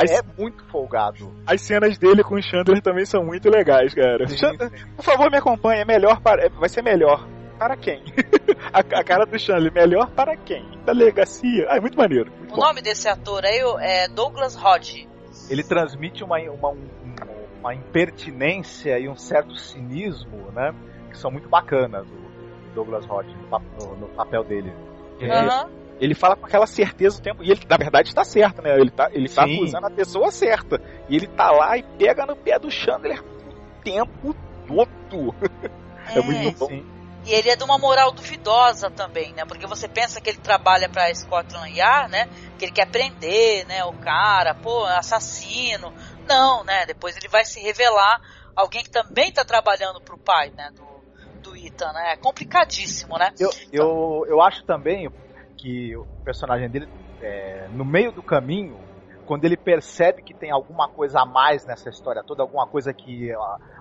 As- 0.00 0.10
é, 0.10 0.16
é 0.20 0.22
muito 0.38 0.64
folgado. 0.70 1.30
as 1.46 1.60
cenas 1.60 1.98
dele 1.98 2.24
com 2.24 2.36
o 2.36 2.42
Chandler 2.42 2.80
também 2.80 3.04
são 3.04 3.22
muito 3.22 3.50
legais, 3.50 3.92
cara. 3.94 4.26
Chandler, 4.26 4.70
por 4.96 5.04
favor, 5.04 5.30
me 5.30 5.36
acompanhe. 5.36 5.82
É 5.82 5.84
melhor 5.84 6.20
para. 6.22 6.48
Vai 6.48 6.68
ser 6.70 6.82
melhor. 6.82 7.26
Para 7.64 7.76
quem? 7.78 8.02
a, 8.70 8.80
a 8.80 9.02
cara 9.02 9.24
do 9.24 9.38
Chandler, 9.38 9.72
melhor 9.72 10.10
para 10.10 10.36
quem? 10.36 10.68
Delegacia. 10.84 11.66
Ah, 11.70 11.78
é 11.78 11.80
muito 11.80 11.96
maneiro. 11.96 12.30
Muito 12.38 12.52
O 12.52 12.56
bom. 12.56 12.60
nome 12.60 12.82
desse 12.82 13.08
ator 13.08 13.42
aí 13.42 13.58
é 13.80 14.06
Douglas 14.06 14.54
Hodge. 14.54 15.08
Ele 15.48 15.62
transmite 15.64 16.22
uma, 16.22 16.36
uma, 16.40 16.68
um- 16.68 16.88
uma 17.60 17.74
impertinência 17.74 18.98
e 18.98 19.08
um 19.08 19.16
certo 19.16 19.56
cinismo, 19.56 20.50
né? 20.52 20.74
Que 21.10 21.16
são 21.16 21.30
muito 21.30 21.48
bacanas, 21.48 22.06
o 22.06 22.74
Douglas 22.74 23.08
Hodge, 23.08 23.34
no, 23.34 23.58
no- 23.88 23.96
no 23.96 24.08
papel 24.08 24.44
dele. 24.44 24.70
É, 25.18 25.30
Aham. 25.30 25.70
Ele 25.98 26.14
fala 26.14 26.36
com 26.36 26.44
aquela 26.44 26.66
certeza 26.66 27.18
o 27.18 27.22
tempo. 27.22 27.42
E 27.42 27.50
ele, 27.50 27.62
na 27.66 27.78
verdade, 27.78 28.08
está 28.08 28.24
certo, 28.24 28.60
né? 28.60 28.78
Ele 28.78 28.90
tá, 28.90 29.08
ele 29.10 29.26
tá 29.26 29.46
Sim. 29.46 29.54
acusando 29.56 29.86
a 29.86 29.90
pessoa 29.90 30.30
certa. 30.30 30.78
E 31.08 31.16
ele 31.16 31.28
tá 31.28 31.50
lá 31.50 31.78
e 31.78 31.82
pega 31.82 32.26
no 32.26 32.36
pé 32.36 32.58
do 32.58 32.70
Chandler. 32.70 33.22
tempo 33.82 34.34
todo. 34.68 35.34
É, 36.14 36.20
muito 36.20 36.58
bom. 36.58 36.66
Sim. 36.66 36.84
E 37.24 37.32
ele 37.32 37.48
é 37.48 37.56
de 37.56 37.64
uma 37.64 37.78
moral 37.78 38.12
duvidosa 38.12 38.90
também, 38.90 39.32
né? 39.32 39.44
Porque 39.46 39.66
você 39.66 39.88
pensa 39.88 40.20
que 40.20 40.28
ele 40.28 40.38
trabalha 40.38 40.88
pra 40.88 41.12
Scotland 41.14 41.74
Yard, 41.74 42.10
né? 42.10 42.26
Que 42.58 42.66
ele 42.66 42.72
quer 42.72 42.86
prender, 42.86 43.66
né? 43.66 43.82
O 43.84 43.94
cara, 43.94 44.54
pô, 44.54 44.84
assassino. 44.84 45.92
Não, 46.28 46.62
né? 46.64 46.84
Depois 46.86 47.16
ele 47.16 47.28
vai 47.28 47.44
se 47.44 47.60
revelar 47.60 48.20
alguém 48.54 48.82
que 48.82 48.90
também 48.90 49.32
tá 49.32 49.44
trabalhando 49.44 50.02
pro 50.02 50.18
pai, 50.18 50.50
né? 50.50 50.70
Do, 50.74 50.84
do 51.40 51.56
Ethan, 51.56 51.92
né? 51.92 52.12
É 52.12 52.16
complicadíssimo, 52.16 53.16
né? 53.16 53.32
Eu, 53.40 53.50
eu, 53.72 54.26
eu 54.28 54.42
acho 54.42 54.62
também 54.64 55.10
que 55.56 55.96
o 55.96 56.06
personagem 56.22 56.68
dele, 56.68 56.86
é, 57.22 57.68
no 57.70 57.86
meio 57.86 58.12
do 58.12 58.22
caminho, 58.22 58.78
quando 59.26 59.44
ele 59.44 59.56
percebe 59.56 60.22
que 60.22 60.34
tem 60.34 60.50
alguma 60.50 60.88
coisa 60.88 61.20
a 61.20 61.26
mais 61.26 61.64
nessa 61.66 61.88
história 61.88 62.22
toda, 62.22 62.42
alguma 62.42 62.66
coisa 62.66 62.92
que 62.92 63.30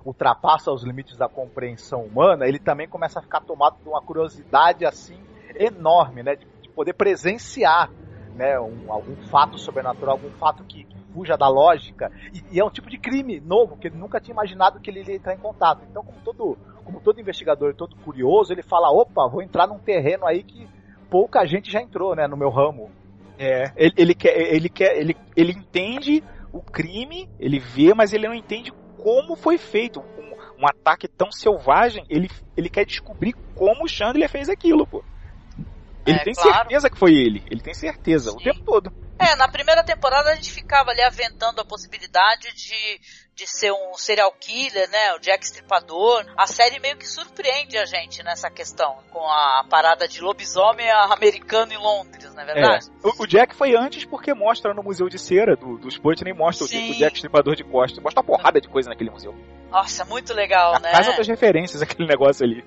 ultrapassa 0.06 0.72
os 0.72 0.84
limites 0.84 1.18
da 1.18 1.28
compreensão 1.28 2.02
humana, 2.02 2.48
ele 2.48 2.60
também 2.60 2.88
começa 2.88 3.20
a 3.20 3.22
ficar 3.22 3.42
tomado 3.42 3.78
de 3.82 3.88
uma 3.90 4.02
curiosidade 4.02 4.86
assim 4.86 5.18
enorme, 5.56 6.24
né, 6.24 6.36
de, 6.36 6.46
de 6.62 6.70
poder 6.70 6.94
presenciar, 6.94 7.90
né, 8.36 8.60
um- 8.60 8.92
algum 8.92 9.16
fato 9.30 9.58
sobrenatural, 9.58 10.16
algum 10.16 10.32
fato 10.38 10.64
que, 10.64 10.84
que 10.86 10.98
fuja 11.14 11.38
da 11.38 11.48
lógica. 11.48 12.12
E, 12.34 12.56
e 12.56 12.60
é 12.60 12.66
um 12.66 12.70
tipo 12.72 12.90
de 12.90 12.98
crime 12.98 13.40
novo 13.40 13.78
que 13.78 13.88
ele 13.88 13.98
nunca 13.98 14.20
tinha 14.20 14.34
imaginado 14.34 14.80
que 14.80 14.90
ele 14.90 15.02
iria 15.02 15.16
entrar 15.16 15.34
em 15.34 15.38
contato. 15.40 15.84
Então, 15.90 16.04
como 16.04 16.20
todo, 16.22 16.58
como 16.84 17.00
todo 17.00 17.22
investigador, 17.22 17.76
todo 17.76 17.96
curioso, 17.98 18.52
ele 18.52 18.64
fala: 18.64 18.90
opa, 18.92 19.28
vou 19.28 19.42
entrar 19.42 19.68
num 19.68 19.78
terreno 19.78 20.26
aí 20.26 20.42
que 20.42 20.68
pouca 21.10 21.46
gente 21.46 21.72
já 21.72 21.80
entrou, 21.82 22.16
né, 22.16 22.28
no 22.28 22.36
meu 22.38 22.50
ramo. 22.50 22.90
É, 23.38 23.72
ele, 23.76 23.94
ele 23.98 24.16
quer, 24.16 24.38
ele 24.38 24.70
quer, 24.70 24.98
ele, 24.98 25.16
ele 25.36 25.52
entende 25.52 26.24
o 26.52 26.62
crime, 26.62 27.28
ele 27.40 27.60
vê, 27.60 27.94
mas 27.94 28.14
ele 28.14 28.28
não 28.28 28.36
entende 28.36 28.72
como 28.96 29.36
foi 29.36 29.58
feito. 29.58 30.00
Um, 30.00 30.64
um 30.64 30.68
ataque 30.68 31.08
tão 31.08 31.32
selvagem, 31.32 32.06
ele, 32.10 32.30
ele 32.56 32.70
quer 32.70 32.86
descobrir 32.86 33.34
como 33.56 33.86
o 33.86 33.88
Chandler 33.88 34.30
fez 34.30 34.50
aquilo, 34.50 34.86
pô. 34.88 35.04
Ele 36.06 36.20
É, 36.20 36.24
tem 36.24 36.34
claro. 36.34 36.70
certeza 36.70 36.90
que 36.90 36.98
foi 37.00 37.12
ele. 37.14 37.44
Ele 37.50 37.62
tem 37.62 37.74
certeza, 37.74 38.32
o 38.32 38.36
Sim. 38.38 38.44
tempo 38.44 38.60
todo. 38.66 38.92
É, 39.20 39.36
na 39.36 39.48
primeira 39.48 39.84
temporada 39.84 40.32
a 40.32 40.36
gente 40.36 40.52
ficava 40.52 40.92
ali 40.92 41.02
aventando 41.02 41.62
a 41.62 41.66
possibilidade 41.66 42.52
de, 42.54 43.00
de 43.36 43.48
ser 43.48 43.72
um 43.72 43.96
serial 43.96 44.32
killer, 44.40 44.90
né? 44.90 45.14
O 45.16 45.20
Jack 45.20 45.44
Stripador. 45.46 46.26
A 46.38 46.46
série 46.46 46.80
meio 46.80 46.98
que 46.98 47.08
surpreende 47.08 47.78
a 47.78 47.86
gente 47.86 48.24
nessa 48.24 48.50
questão, 48.50 48.98
com 49.12 49.26
a 49.28 49.66
parada 49.70 50.08
de 50.08 50.22
lobisomem 50.22 50.90
americano 50.92 51.74
em 51.74 51.78
Londres, 51.78 52.34
não 52.34 52.44
é 52.44 52.46
verdade? 52.46 52.88
É. 53.04 53.08
O, 53.08 53.24
o 53.24 53.28
Jack 53.28 53.56
foi 53.56 53.76
antes 53.76 54.06
porque 54.06 54.34
mostra 54.34 54.74
no 54.74 54.84
Museu 54.84 55.10
de 55.10 55.18
Cera 55.18 55.56
do, 55.56 55.78
do 55.78 55.88
Sputnik, 55.88 56.38
mostra 56.38 56.66
o, 56.66 56.68
Sim. 56.68 56.92
o 56.92 56.96
Jack 56.96 57.16
Stripador 57.16 57.56
de 57.56 57.64
costas. 57.64 58.04
Mostra 58.04 58.22
uma 58.22 58.28
porrada 58.28 58.62
de 58.62 58.68
coisa 58.68 58.90
naquele 58.90 59.10
museu. 59.10 59.34
Nossa, 59.72 60.06
muito 60.06 60.34
legal, 60.34 60.76
A 60.76 60.80
né? 60.80 60.92
casa 60.92 61.14
das 61.14 61.28
referências, 61.28 61.82
aquele 61.82 62.08
negócio 62.08 62.46
ali. 62.46 62.64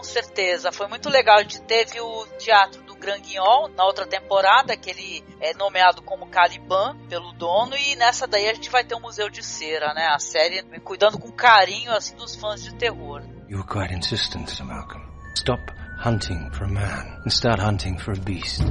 Com 0.00 0.04
certeza, 0.04 0.72
foi 0.72 0.86
muito 0.88 1.10
legal. 1.10 1.36
A 1.36 1.42
gente 1.42 1.60
teve 1.60 2.00
o 2.00 2.26
teatro 2.38 2.82
do 2.84 2.94
Grand 2.94 3.20
Guignol 3.20 3.68
na 3.68 3.84
outra 3.84 4.06
temporada, 4.06 4.74
que 4.74 4.88
ele 4.88 5.22
é 5.38 5.52
nomeado 5.52 6.00
como 6.00 6.26
Caliban 6.26 6.96
pelo 7.06 7.32
dono, 7.32 7.76
e 7.76 7.94
nessa 7.96 8.26
daí 8.26 8.48
a 8.48 8.54
gente 8.54 8.70
vai 8.70 8.82
ter 8.82 8.94
o 8.94 9.00
Museu 9.00 9.28
de 9.28 9.42
Cera, 9.42 9.92
né? 9.92 10.06
A 10.10 10.18
série 10.18 10.62
cuidando 10.80 11.18
com 11.18 11.30
carinho 11.30 11.92
assim 11.92 12.16
dos 12.16 12.34
fãs 12.34 12.64
de 12.64 12.74
terror. 12.76 13.20
You 13.50 13.58
were 13.58 13.68
quite 13.68 13.92
insistent, 13.92 14.48
Sir 14.48 14.64
Malcolm. 14.64 15.04
Stop 15.36 15.60
hunting 16.02 16.48
for 16.54 16.64
a 16.64 16.68
man 16.68 17.20
and 17.22 17.28
start 17.28 17.60
hunting 17.60 17.98
for 17.98 18.14
a 18.14 18.20
beast. 18.20 18.62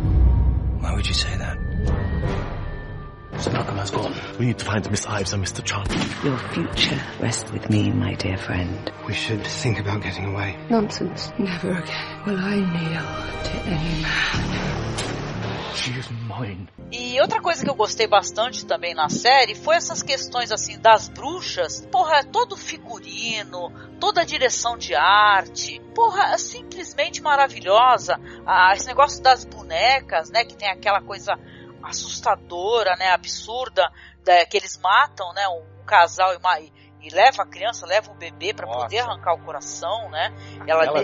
Why 0.82 0.94
would 0.94 1.08
you 1.08 1.14
say 1.14 1.38
that? 1.38 2.39
Has 3.40 3.92
gone. 3.92 4.14
We 4.38 4.48
need 4.48 4.58
to 4.60 4.66
find 4.66 4.92
Miss 4.92 5.06
Ives 5.06 5.32
and 5.32 5.42
Mr. 5.42 5.64
Charlie. 5.64 5.96
Your 6.26 6.38
future 6.50 7.02
rests 7.22 7.50
with 7.50 7.70
me, 7.70 7.90
my 7.90 8.14
dear 8.16 8.38
friend. 8.38 8.92
We 9.08 9.14
should 9.14 9.48
think 9.48 9.80
about 9.80 10.04
getting 10.04 10.26
away. 10.26 10.58
Nonsense. 10.70 11.32
Never 11.40 11.72
again 11.72 12.26
will 12.26 12.38
I 12.38 12.56
kneel 12.60 13.44
to 13.44 13.56
any 13.66 14.02
man. 14.02 15.74
She 15.74 15.92
is 15.92 16.10
mine. 16.28 16.68
E 16.92 17.22
outra 17.22 17.40
coisa 17.42 17.64
que 17.64 17.70
eu 17.70 17.76
gostei 17.76 18.08
bastante 18.08 18.66
também 18.66 18.94
na 18.94 19.08
série 19.08 19.56
foi 19.56 19.78
essas 19.78 20.04
questões 20.04 20.52
assim 20.52 20.78
das 20.78 21.08
bruxas. 21.08 21.88
Porra, 21.90 22.18
é 22.18 22.24
todo 22.24 22.58
figurino, 22.58 23.72
toda 24.02 24.22
a 24.22 24.26
direção 24.26 24.78
de 24.78 24.94
arte. 24.94 25.80
Porra, 25.96 26.34
é 26.34 26.38
simplesmente 26.38 27.22
maravilhosa. 27.22 28.20
Ah, 28.46 28.74
esse 28.76 28.88
negócio 28.88 29.24
das 29.24 29.46
bonecas, 29.46 30.30
né, 30.30 30.44
que 30.44 30.58
tem 30.58 30.70
aquela 30.70 31.00
coisa 31.02 31.40
assustadora, 31.84 32.96
né, 32.98 33.10
absurda, 33.12 33.92
da- 34.24 34.46
que 34.46 34.58
eles 34.58 34.78
matam, 34.82 35.32
né, 35.34 35.48
um 35.48 35.84
casal 35.86 36.34
e, 36.34 36.40
ma- 36.40 36.60
e, 36.60 36.72
e 37.02 37.10
leva 37.10 37.44
a 37.44 37.48
criança, 37.48 37.86
leva 37.86 38.12
o 38.12 38.16
bebê 38.16 38.54
pra 38.54 38.66
Nossa. 38.66 38.80
poder 38.80 39.00
arrancar 39.00 39.34
o 39.34 39.44
coração, 39.44 40.10
né? 40.10 40.34
Ela, 40.68 40.86
Ela 40.86 41.02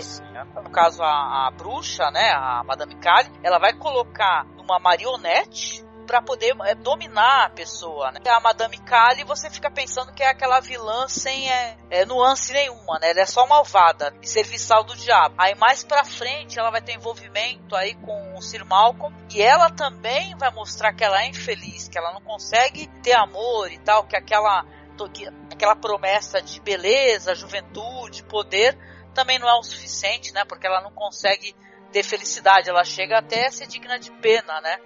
no 0.62 0.70
caso 0.70 1.02
a, 1.02 1.46
a 1.46 1.50
bruxa, 1.50 2.10
né, 2.10 2.30
a 2.32 2.62
Madame 2.64 2.96
Kali, 2.96 3.30
ela 3.42 3.58
vai 3.58 3.72
colocar 3.72 4.44
numa 4.56 4.78
marionete 4.78 5.85
pra 6.06 6.22
poder 6.22 6.54
é, 6.64 6.74
dominar 6.74 7.46
a 7.46 7.50
pessoa, 7.50 8.10
né? 8.12 8.20
A 8.26 8.40
Madame 8.40 8.78
Kali, 8.78 9.24
você 9.24 9.50
fica 9.50 9.70
pensando 9.70 10.12
que 10.12 10.22
é 10.22 10.28
aquela 10.28 10.60
vilã 10.60 11.08
sem 11.08 11.50
é, 11.50 11.76
é, 11.90 12.06
nuance 12.06 12.52
nenhuma, 12.52 12.98
né? 13.00 13.10
Ela 13.10 13.20
é 13.20 13.26
só 13.26 13.46
malvada 13.46 14.14
e 14.22 14.26
serviçal 14.26 14.84
do 14.84 14.96
diabo. 14.96 15.34
Aí 15.38 15.54
mais 15.54 15.82
pra 15.82 16.04
frente 16.04 16.58
ela 16.58 16.70
vai 16.70 16.80
ter 16.80 16.94
envolvimento 16.94 17.74
aí 17.74 17.94
com 17.96 18.34
o 18.34 18.42
Sir 18.42 18.64
Malcolm 18.64 19.14
e 19.34 19.42
ela 19.42 19.70
também 19.70 20.36
vai 20.36 20.50
mostrar 20.50 20.94
que 20.94 21.04
ela 21.04 21.22
é 21.22 21.28
infeliz, 21.28 21.88
que 21.88 21.98
ela 21.98 22.12
não 22.12 22.20
consegue 22.20 22.86
ter 23.02 23.12
amor 23.12 23.70
e 23.70 23.78
tal, 23.78 24.04
que 24.04 24.16
aquela 24.16 24.64
que 25.12 25.28
aquela 25.52 25.76
promessa 25.76 26.40
de 26.40 26.58
beleza, 26.60 27.34
juventude, 27.34 28.24
poder 28.24 28.78
também 29.12 29.38
não 29.38 29.48
é 29.48 29.54
o 29.58 29.62
suficiente, 29.62 30.32
né? 30.32 30.44
Porque 30.44 30.66
ela 30.66 30.80
não 30.82 30.92
consegue 30.92 31.54
ter 31.90 32.02
felicidade, 32.02 32.68
ela 32.68 32.84
chega 32.84 33.18
até 33.18 33.46
a 33.46 33.50
ser 33.50 33.66
digna 33.66 33.98
de 33.98 34.10
pena, 34.12 34.60
né? 34.60 34.78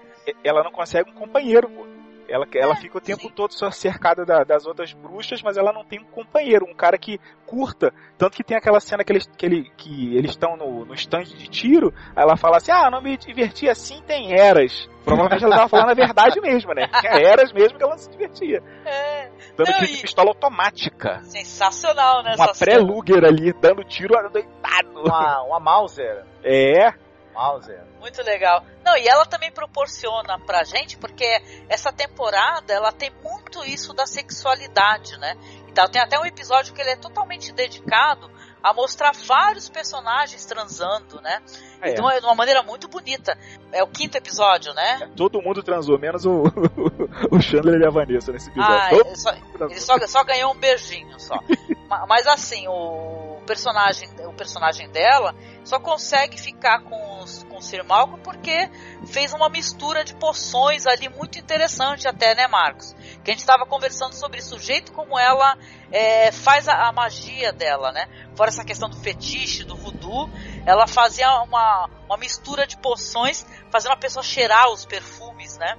Ela 0.45 0.63
não 0.63 0.71
consegue 0.71 1.11
um 1.11 1.15
companheiro, 1.15 1.69
pô. 1.69 1.87
Ela, 2.33 2.47
ela 2.55 2.75
É, 2.75 2.77
fica 2.77 2.97
o 2.97 3.01
tempo 3.01 3.23
sim. 3.23 3.31
todo 3.31 3.53
só 3.53 3.73
cercada 3.73 4.25
da- 4.25 4.45
das 4.45 4.65
outras 4.65 4.93
bruxas, 4.93 5.43
mas 5.43 5.57
ela 5.57 5.73
não 5.73 5.85
tem 5.85 5.99
um 5.99 6.05
companheiro, 6.05 6.65
um 6.65 6.73
cara 6.73 6.97
que 6.97 7.19
curta. 7.45 7.93
Tanto 8.17 8.37
que 8.37 8.45
tem 8.45 8.57
aquela 8.57 8.79
cena 8.79 9.03
que 9.03 9.11
eles 9.11 9.27
que 9.37 9.45
ele- 9.47 9.69
que 9.77 10.17
eles 10.17 10.31
estão 10.31 10.57
no, 10.57 10.85
no 10.85 10.95
stand 10.95 11.25
de 11.25 11.49
tiro, 11.49 11.93
aí 12.15 12.23
ela 12.23 12.37
fala 12.37 12.59
assim: 12.59 12.71
Ah, 12.71 12.89
não 12.89 13.03
me 13.03 13.17
diverti 13.17 13.69
assim, 13.69 14.01
tem 14.07 14.33
eras. 14.33 14.89
Provavelmente 15.05 15.45
ela 15.45 15.57
tava 15.57 15.69
falando 15.69 15.91
a 15.91 15.95
verdade 15.95 16.41
mesmo, 16.41 16.73
né? 16.73 16.87
Tinha 17.01 17.15
eras 17.21 17.53
mesmo 17.53 17.77
que 17.77 17.83
ela 17.83 17.99
se 17.99 18.09
divertia. 18.09 18.63
É 18.87 19.29
Dando 19.57 19.67
Não, 19.67 19.75
tiro 19.81 19.87
de 19.89 20.01
pistola 20.03 20.29
automática. 20.31 21.21
sensacional, 21.25 22.23
né? 22.23 22.35
Uma 22.37 22.53
pré-Luger 22.55 23.25
ali, 23.25 23.53
dando 23.55 23.83
tiro 23.83 24.17
adoitado. 24.17 25.01
Uma, 25.05 25.43
uma 25.43 25.59
Mauser. 25.59 26.25
É, 26.45 26.93
Mauser. 27.35 27.85
Muito 28.01 28.23
legal. 28.23 28.65
Não, 28.85 28.97
e 28.97 29.07
ela 29.07 29.27
também 29.27 29.51
proporciona 29.51 30.39
pra 30.39 30.65
gente, 30.65 30.97
porque 30.97 31.43
essa 31.69 31.93
temporada 31.93 32.73
ela 32.73 32.93
tem 32.93 33.11
muito 33.23 33.65
isso 33.65 33.93
da 33.93 34.07
sexualidade, 34.07 35.19
né? 35.19 35.37
Então 35.69 35.89
tem 35.89 36.03
até 36.03 36.19
um 36.19 36.25
episódio 36.25 36.75
que 36.75 36.81
ele 36.81 36.91
é 36.91 36.97
totalmente 36.97 37.53
dedicado 37.53 38.31
a 38.63 38.75
mostrar 38.75 39.13
vários 39.13 39.69
personagens 39.69 40.45
transando, 40.45 41.21
né? 41.21 41.41
É. 41.81 41.93
Então 41.93 42.11
é 42.11 42.21
de 42.21 42.27
uma 42.27 42.35
maneira 42.35 42.63
muito 42.63 42.89
bonita. 42.89 43.37
É 43.73 43.83
o 43.83 43.87
quinto 43.87 44.17
episódio, 44.19 44.75
né? 44.75 45.11
todo 45.17 45.41
mundo 45.41 45.63
transou, 45.63 45.99
menos 45.99 46.25
o, 46.27 46.43
o 47.31 47.41
Chandler 47.41 47.81
e 47.81 47.87
a 47.87 47.91
Vanessa 47.91 48.33
nesse 48.33 48.51
episódio. 48.51 48.75
Ah, 48.75 48.93
ele 48.93 49.17
só, 49.17 49.33
mundo 49.33 49.53
transou. 49.53 49.71
ele 49.71 49.81
só, 49.81 49.99
só 50.07 50.25
ganhou 50.25 50.53
um 50.53 50.59
beijinho 50.59 51.19
só. 51.19 51.37
Ma- 51.91 52.07
Mas 52.07 52.27
assim, 52.29 52.69
o 52.69 53.43
personagem, 53.45 54.09
o 54.25 54.33
personagem 54.33 54.89
dela 54.91 55.35
só 55.65 55.81
consegue 55.81 56.39
ficar 56.41 56.85
com, 56.85 57.19
os, 57.19 57.43
com 57.45 57.57
o 57.59 57.63
Sir 57.63 57.85
Malcolm 57.85 58.23
porque 58.23 58.71
fez 59.09 59.35
uma 59.35 59.49
mistura 59.49 60.05
de 60.05 60.15
poções 60.15 60.87
ali 60.87 61.09
muito 61.09 61.37
interessante 61.39 62.07
até, 62.07 62.33
né, 62.35 62.47
Marcos? 62.47 62.95
Que 63.25 63.31
a 63.31 63.35
gente 63.35 63.41
estava 63.41 63.67
conversando 63.67 64.15
sobre 64.15 64.39
o 64.41 64.59
jeito 64.59 64.93
como 64.93 65.19
ela 65.19 65.59
é, 65.91 66.31
faz 66.31 66.69
a, 66.69 66.89
a 66.89 66.93
magia 66.93 67.53
dela, 67.53 67.91
né? 67.91 68.09
Fora 68.37 68.51
essa 68.51 68.65
questão 68.65 68.89
do 68.89 68.97
fetiche, 68.97 69.65
do 69.65 69.75
voodoo, 69.77 70.31
ela 70.65 70.87
fazia 70.87 71.29
uma, 71.43 71.91
uma 72.07 72.17
mistura 72.17 72.67
de 72.69 72.77
poções, 72.77 73.45
fazendo 73.71 73.93
a 73.93 73.97
pessoa 73.97 74.23
cheirar 74.23 74.71
os 74.71 74.87
perfumes, 74.87 75.59
né? 75.59 75.77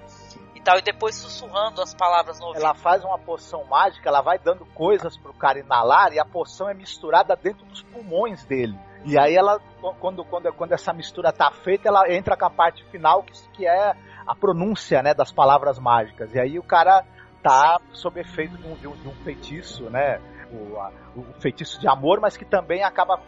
E 0.62 0.64
tal, 0.64 0.78
e 0.78 0.82
depois 0.84 1.16
sussurrando 1.16 1.82
as 1.82 1.96
palavras 1.96 2.40
no 2.40 2.46
ouvido. 2.46 2.64
Ela 2.64 2.76
faz 2.76 3.04
uma 3.04 3.18
poção 3.18 3.64
mágica, 3.66 4.08
ela 4.08 4.22
vai 4.22 4.38
dando 4.38 4.64
coisas 4.76 5.18
pro 5.18 5.34
cara 5.34 5.58
inalar 5.58 6.14
e 6.14 6.20
a 6.20 6.26
poção 6.26 6.70
é 6.70 6.74
misturada 6.76 7.36
dentro 7.36 7.66
dos 7.66 7.82
pulmões 7.82 8.46
dele. 8.46 8.78
E 9.04 9.18
aí 9.18 9.36
ela, 9.36 9.60
quando, 10.00 10.24
quando, 10.24 10.54
quando 10.54 10.74
essa 10.74 10.94
mistura 10.94 11.34
tá 11.34 11.50
feita, 11.50 11.88
ela 11.90 12.14
entra 12.14 12.38
com 12.38 12.46
a 12.46 12.50
parte 12.52 12.86
final 12.92 13.24
que, 13.24 13.34
que 13.54 13.66
é 13.66 13.96
a 14.28 14.36
pronúncia 14.36 15.02
né, 15.02 15.16
das 15.16 15.32
palavras 15.32 15.80
mágicas. 15.80 16.32
E 16.36 16.40
aí 16.40 16.60
o 16.60 16.64
cara 16.64 17.04
tá 17.42 17.80
sob 17.92 18.20
efeito 18.22 18.56
de 18.56 18.68
um, 18.68 18.76
de 18.76 18.88
um, 18.88 18.92
de 18.92 19.08
um 19.08 19.16
feitiço, 19.24 19.90
né? 19.90 20.22
O, 20.52 20.78
a- 20.80 20.92
o 21.16 21.24
feitiço 21.42 21.80
de 21.80 21.88
amor, 21.88 22.20
mas 22.22 22.38
que 22.38 22.46
também 22.46 22.84
acaba 22.84 23.20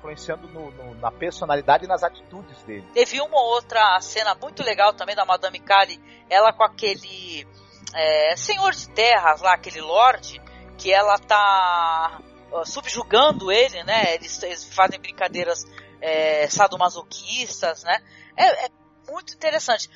influenciando 0.00 0.48
no- 0.48 0.70
no- 0.70 0.94
na 0.94 1.10
personalidade 1.10 1.84
e 1.84 1.88
nas 1.88 2.02
atitudes 2.02 2.62
dele. 2.62 2.86
Teve 2.94 3.20
uma 3.20 3.40
outra 3.40 4.00
cena 4.00 4.34
muito 4.34 4.62
legal 4.62 4.94
também 4.94 5.14
da 5.14 5.24
Madame 5.26 5.60
Kali, 5.60 6.00
ela 6.28 6.52
com 6.52 6.64
aquele 6.64 7.46
é, 7.94 8.36
senhor 8.36 8.72
de 8.72 8.88
terras 8.90 9.40
lá, 9.40 9.54
aquele 9.54 9.80
lord, 9.80 10.40
que 10.78 10.92
ela 10.92 11.18
tá 11.18 12.20
subjugando 12.64 13.50
ele, 13.50 13.82
né? 13.84 14.14
Eles, 14.14 14.42
eles 14.42 14.64
fazem 14.74 14.98
brincadeiras 15.00 15.64
é, 16.00 16.48
sadomasoquistas, 16.48 17.82
né? 17.84 18.00
É, 18.36 18.66
é 18.66 18.68
muito 19.08 19.34
interessante. 19.34 19.88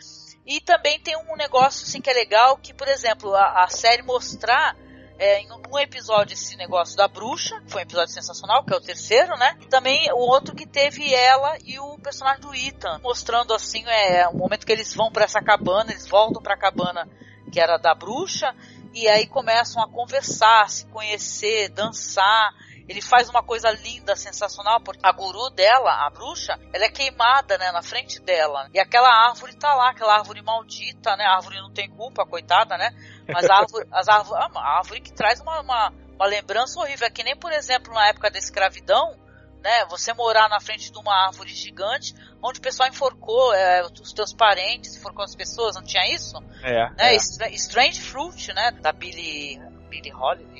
E 0.44 0.60
também 0.60 1.00
tem 1.00 1.16
um 1.16 1.36
negócio 1.36 1.86
assim 1.86 2.00
que 2.00 2.10
é 2.10 2.12
legal, 2.12 2.56
que, 2.58 2.74
por 2.74 2.88
exemplo, 2.88 3.34
a, 3.34 3.64
a 3.64 3.68
série 3.68 4.02
mostrar 4.02 4.76
é, 5.18 5.40
em 5.40 5.48
um 5.52 5.78
episódio 5.78 6.34
esse 6.34 6.56
negócio 6.56 6.96
da 6.96 7.06
bruxa, 7.06 7.62
foi 7.66 7.80
um 7.80 7.84
episódio 7.84 8.12
sensacional, 8.12 8.64
que 8.64 8.72
é 8.72 8.76
o 8.76 8.80
terceiro, 8.80 9.36
né? 9.36 9.56
E 9.60 9.66
também 9.66 10.10
o 10.12 10.18
outro 10.18 10.54
que 10.54 10.66
teve 10.66 11.14
ela 11.14 11.56
e 11.64 11.78
o 11.78 11.98
personagem 11.98 12.40
do 12.40 12.54
Ethan, 12.54 13.00
mostrando 13.02 13.54
assim, 13.54 13.84
é, 13.86 14.26
o 14.28 14.36
momento 14.36 14.66
que 14.66 14.72
eles 14.72 14.94
vão 14.94 15.10
para 15.10 15.24
essa 15.24 15.40
cabana, 15.40 15.92
eles 15.92 16.06
voltam 16.06 16.42
para 16.42 16.54
a 16.54 16.58
cabana 16.58 17.08
que 17.52 17.60
era 17.60 17.76
da 17.76 17.94
bruxa, 17.94 18.54
e 18.92 19.08
aí 19.08 19.26
começam 19.26 19.82
a 19.82 19.88
conversar, 19.88 20.68
se 20.70 20.86
conhecer, 20.86 21.68
dançar. 21.68 22.52
Ele 22.88 23.00
faz 23.00 23.30
uma 23.30 23.42
coisa 23.42 23.70
linda, 23.70 24.14
sensacional, 24.14 24.80
porque 24.80 25.00
a 25.02 25.12
guru 25.12 25.48
dela, 25.50 26.06
a 26.06 26.10
bruxa, 26.10 26.58
ela 26.72 26.84
é 26.84 26.90
queimada, 26.90 27.56
né, 27.56 27.72
na 27.72 27.82
frente 27.82 28.20
dela. 28.20 28.68
E 28.74 28.78
aquela 28.78 29.08
árvore 29.08 29.56
tá 29.56 29.74
lá, 29.74 29.90
aquela 29.90 30.14
árvore 30.14 30.42
maldita, 30.42 31.16
né? 31.16 31.24
A 31.24 31.36
árvore 31.36 31.60
não 31.60 31.72
tem 31.72 31.88
culpa, 31.88 32.26
coitada, 32.26 32.76
né? 32.76 32.90
Mas 33.26 33.48
a 33.48 33.56
árvore, 33.56 33.86
as 33.90 34.08
árvore, 34.08 34.38
a 34.54 34.78
árvore 34.78 35.00
que 35.00 35.12
traz 35.12 35.40
uma, 35.40 35.60
uma, 35.60 35.92
uma 36.14 36.26
lembrança 36.26 36.78
horrível. 36.78 37.06
É 37.06 37.10
que 37.10 37.24
nem, 37.24 37.36
por 37.36 37.52
exemplo, 37.52 37.94
na 37.94 38.08
época 38.08 38.30
da 38.30 38.38
escravidão, 38.38 39.16
né? 39.62 39.86
Você 39.88 40.12
morar 40.12 40.50
na 40.50 40.60
frente 40.60 40.92
de 40.92 40.98
uma 40.98 41.26
árvore 41.26 41.54
gigante, 41.54 42.14
onde 42.42 42.58
o 42.58 42.62
pessoal 42.62 42.86
enforcou 42.86 43.54
é, 43.54 43.82
os 43.82 44.12
teus 44.12 44.34
parentes, 44.34 44.94
enforcou 44.94 45.24
as 45.24 45.34
pessoas, 45.34 45.74
não 45.74 45.82
tinha 45.82 46.06
isso? 46.14 46.36
É. 46.62 46.90
Né? 46.90 47.14
é. 47.14 47.16
Strange 47.54 48.00
Fruit, 48.02 48.52
né? 48.52 48.72
Da 48.82 48.92
Billy. 48.92 49.58
Billy 49.94 50.12
Holiday. 50.12 50.58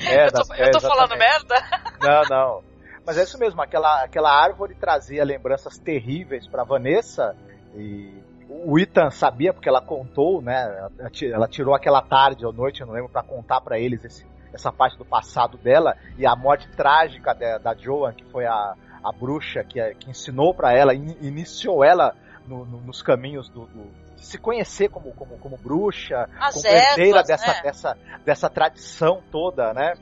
É, 0.00 0.26
eu 0.28 0.32
tô, 0.32 0.44
da- 0.44 0.56
eu 0.58 0.64
é, 0.66 0.70
tô 0.70 0.80
falando 0.80 1.16
merda? 1.16 1.54
Não, 2.00 2.22
não. 2.28 2.62
Mas 3.04 3.16
é 3.18 3.22
isso 3.22 3.38
mesmo, 3.38 3.62
aquela, 3.62 4.02
aquela 4.02 4.30
árvore 4.30 4.74
trazia 4.74 5.24
lembranças 5.24 5.78
terríveis 5.78 6.46
pra 6.46 6.64
Vanessa 6.64 7.36
e 7.74 8.12
o 8.48 8.78
Ethan 8.78 9.10
sabia 9.10 9.52
porque 9.52 9.68
ela 9.68 9.80
contou, 9.80 10.42
né? 10.42 10.88
Ela 10.98 11.10
ti- 11.10 11.32
Ela 11.32 11.46
tirou 11.48 11.74
aquela 11.74 12.02
tarde 12.02 12.44
ou 12.44 12.52
noite, 12.52 12.80
eu 12.80 12.86
não 12.86 12.94
lembro, 12.94 13.08
pra 13.08 13.22
contar 13.22 13.60
pra 13.60 13.78
eles 13.78 14.04
esse- 14.04 14.26
essa 14.52 14.72
parte 14.72 14.96
do 14.98 15.04
passado 15.04 15.56
dela 15.58 15.96
e 16.18 16.26
a 16.26 16.34
morte 16.34 16.68
trágica 16.76 17.32
da, 17.34 17.58
da 17.58 17.74
Joan, 17.74 18.12
que 18.12 18.24
foi 18.24 18.44
a, 18.46 18.74
a 19.04 19.12
bruxa 19.12 19.62
que, 19.62 19.80
que 19.94 20.10
ensinou 20.10 20.52
pra 20.54 20.72
ela, 20.72 20.94
in- 20.94 21.16
iniciou 21.20 21.84
ela 21.84 22.14
no- 22.46 22.64
no- 22.64 22.80
nos 22.80 23.02
caminhos 23.02 23.48
do, 23.48 23.66
do- 23.66 24.05
se 24.16 24.38
conhecer 24.38 24.88
como, 24.88 25.12
como, 25.14 25.38
como 25.38 25.56
bruxa, 25.56 26.28
As 26.40 26.54
como 26.54 26.66
herdeira 26.74 27.22
dessa, 27.22 27.46
né? 27.52 27.62
dessa, 27.62 27.98
dessa 28.24 28.50
tradição 28.50 29.22
toda, 29.30 29.72
né? 29.74 29.94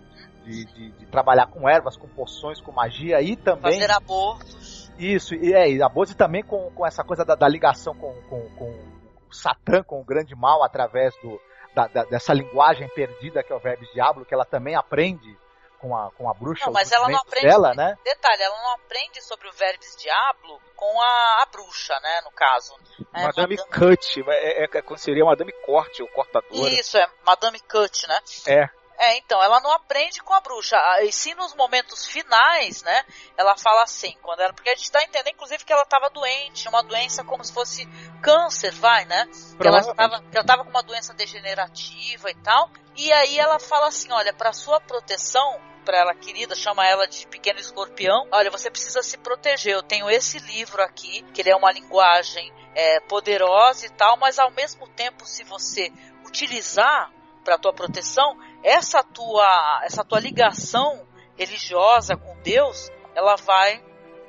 De, 0.45 0.65
de- 0.67 0.91
de 0.93 1.07
trabalhar 1.07 1.47
com 1.47 1.69
ervas, 1.69 1.97
com 1.97 2.07
poções, 2.09 2.61
com 2.61 2.71
magia 2.71 3.21
e 3.23 3.35
também. 3.37 3.81
Fazer 3.81 3.91
abortos. 3.93 4.93
Isso, 4.99 5.35
e 5.35 5.53
é, 5.53 5.71
e 5.71 5.83
a 5.83 5.89
Bose 5.89 6.15
também 6.15 6.43
com, 6.45 6.71
com 6.71 6.87
essa 6.87 7.03
coisa 7.03 7.25
da, 7.25 7.35
da 7.35 7.49
ligação 7.49 7.95
com, 7.95 8.13
com, 8.29 8.49
com 8.57 8.71
o 8.71 9.33
Satã, 9.35 9.83
com 9.83 10.01
o 10.01 10.05
grande 10.05 10.35
mal, 10.37 10.63
através 10.63 11.13
do, 11.23 11.41
da, 11.75 11.87
da- 11.89 12.05
dessa 12.05 12.33
linguagem 12.33 12.89
perdida 12.95 13.43
que 13.43 13.53
é 13.53 13.57
o 13.57 13.59
verbo 13.59 13.85
diabo, 13.93 14.25
que 14.25 14.33
ela 14.35 14.45
também 14.45 14.75
aprende 14.77 15.37
com 15.85 15.95
a, 15.95 16.11
com 16.13 16.31
a 16.31 16.33
bruxa. 16.33 16.65
Não, 16.65 16.73
mas 16.73 16.91
ela 16.91 17.09
não 17.09 17.19
aprende. 17.19 17.47
dela, 17.47 17.75
né? 17.75 17.95
Detalhe, 18.03 18.43
ela 18.43 18.57
não 18.57 18.73
aprende 18.73 19.21
sobre 19.23 19.47
o 19.49 19.53
Verbis 19.53 19.95
Diablo 19.97 20.59
com 20.75 21.03
a, 21.03 21.43
a 21.43 21.47
bruxa, 21.53 21.95
né? 22.01 22.23
No 22.25 22.31
caso. 22.31 22.75
É, 23.13 23.23
Madame 23.23 23.57
Cut, 23.67 24.25
é, 24.27 24.65
é, 24.65 24.65
é, 24.65 24.97
seria 24.97 25.25
Madame 25.27 25.53
Corte, 25.67 26.03
ou 26.03 26.09
cortadora. 26.09 26.71
Isso, 26.71 26.97
é 26.97 27.07
Madame 27.27 27.61
Cut, 27.61 28.09
né? 28.09 28.19
É. 28.49 28.71
É, 28.97 29.17
então, 29.19 29.43
ela 29.43 29.61
não 29.61 29.73
aprende 29.73 30.23
com 30.23 30.33
a 30.33 30.41
bruxa. 30.41 30.77
Ah, 30.77 31.03
E 31.03 31.13
sim 31.13 31.35
nos 31.35 31.55
momentos 31.55 32.07
finais, 32.07 32.83
né? 32.83 33.05
Ela 33.37 33.57
fala 33.57 33.83
assim, 33.83 34.17
quando 34.23 34.41
ela. 34.41 34.53
Porque 34.53 34.71
a 34.71 34.75
gente 34.75 34.91
dá 34.91 35.01
a 35.01 35.05
entender, 35.05 35.31
inclusive, 35.31 35.65
que 35.65 35.73
ela 35.73 35.83
estava 35.83 36.09
doente, 36.11 36.69
uma 36.69 36.83
doença 36.83 37.25
como 37.25 37.45
se 37.45 37.53
fosse 37.53 37.87
câncer, 38.23 38.73
vai, 38.73 39.05
né? 39.05 39.27
Que 39.27 39.67
ela, 39.67 39.83
Provavelmente. 39.83 39.97
tava, 39.97 40.23
que 40.31 40.37
ela 40.37 40.47
tava 40.47 40.65
com 40.65 40.71
uma 40.71 40.83
doença 40.83 41.13
degenerativa 41.13 42.31
e 42.31 42.35
tal. 42.37 42.71
E 42.97 43.13
aí 43.13 43.39
ela 43.39 43.59
fala 43.59 43.89
assim: 43.89 44.13
olha, 44.13 44.33
para 44.33 44.53
sua 44.53 44.81
proteção, 44.81 45.61
para 45.85 45.99
ela 45.99 46.15
querida, 46.15 46.55
chama 46.55 46.87
ela 46.87 47.07
de 47.07 47.27
pequeno 47.27 47.61
escorpião. 47.61 48.27
Olha, 48.33 48.51
você 48.51 48.71
precisa 48.71 49.03
se 49.03 49.19
proteger. 49.19 49.75
Eu 49.75 49.83
tenho 49.83 50.09
esse 50.11 50.39
livro 50.39 50.83
aqui, 50.83 51.23
que 51.33 51.43
ele 51.43 51.51
é 51.51 51.57
uma 51.57 51.71
linguagem 51.71 52.53
é, 52.75 53.01
poderosa 53.01 53.87
e 53.87 53.91
tal, 53.91 54.17
mas 54.17 54.39
ao 54.39 54.51
mesmo 54.51 54.89
tempo, 54.89 55.27
se 55.27 55.45
você 55.45 55.93
utilizar 56.27 57.13
para 57.45 57.59
tua 57.59 57.73
proteção, 57.73 58.37
essa 58.63 59.03
tua 59.03 59.83
essa 59.85 60.03
tua 60.03 60.19
ligação 60.19 61.07
religiosa 61.37 62.17
com 62.17 62.35
Deus, 62.43 62.91
ela 63.15 63.37
vai 63.37 63.85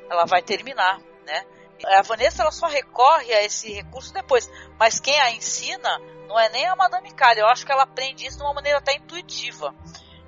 ela 0.09 0.25
vai 0.25 0.41
terminar, 0.41 0.99
né? 1.25 1.45
A 1.85 2.01
Vanessa 2.01 2.41
ela 2.41 2.51
só 2.51 2.67
recorre 2.67 3.33
a 3.33 3.43
esse 3.43 3.71
recurso 3.71 4.13
depois, 4.13 4.49
mas 4.77 4.99
quem 4.99 5.19
a 5.19 5.31
ensina 5.31 5.99
não 6.27 6.39
é 6.39 6.49
nem 6.49 6.65
a 6.65 6.75
Madame 6.75 7.11
Kali, 7.13 7.39
eu 7.39 7.47
acho 7.47 7.65
que 7.65 7.71
ela 7.71 7.83
aprende 7.83 8.25
isso 8.25 8.37
de 8.37 8.43
uma 8.43 8.53
maneira 8.53 8.79
até 8.79 8.95
intuitiva. 8.95 9.73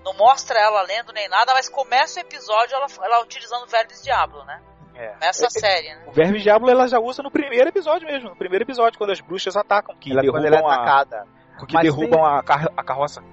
Não 0.04 0.14
mostra 0.14 0.58
ela 0.60 0.82
lendo 0.84 1.12
nem 1.12 1.28
nada, 1.30 1.54
mas 1.54 1.68
começa 1.70 2.20
o 2.20 2.24
episódio 2.24 2.76
ela, 2.76 2.88
ela 3.04 3.22
utilizando 3.24 3.64
o 3.64 3.68
verbos 3.68 4.02
diablo, 4.02 4.44
né? 4.46 4.62
É. 4.96 5.16
Nessa 5.22 5.50
série, 5.50 5.94
né? 5.94 6.06
O 6.08 6.12
verbo 6.12 6.38
diabo 6.40 6.70
ela 6.70 6.88
já 6.88 7.00
usa 7.00 7.22
no 7.22 7.30
primeiro 7.30 7.70
episódio 7.70 8.08
mesmo, 8.08 8.30
no 8.30 8.36
primeiro 8.36 8.64
episódio, 8.66 8.98
quando 8.98 9.12
as 9.12 9.22
bruxas 9.22 9.56
atacam, 9.56 9.96
que 9.98 10.12
Ela, 10.12 10.22
quando 10.32 10.46
ela 10.46 10.48
é 10.48 10.60
derrubam, 10.60 10.72
a, 10.72 10.76
atacada. 10.76 11.28
que 11.68 11.74
Mas 11.76 11.84
derrubam 11.84 12.20
tem- 12.24 12.38
a, 12.40 12.44
car- 12.44 12.72
a 12.76 12.84
carroça. 12.84 13.24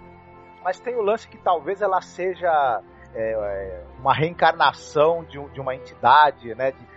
Mas 0.62 0.78
tem 0.80 0.94
o 0.94 1.00
lance 1.02 1.26
que 1.28 1.38
talvez 1.38 1.80
ela 1.80 2.00
seja 2.02 2.82
é, 3.14 3.32
é, 3.32 3.84
uma 3.98 4.12
reencarnação 4.14 5.24
de, 5.24 5.42
de 5.50 5.60
uma 5.60 5.74
entidade, 5.74 6.54
né? 6.54 6.72
de- 6.72 6.88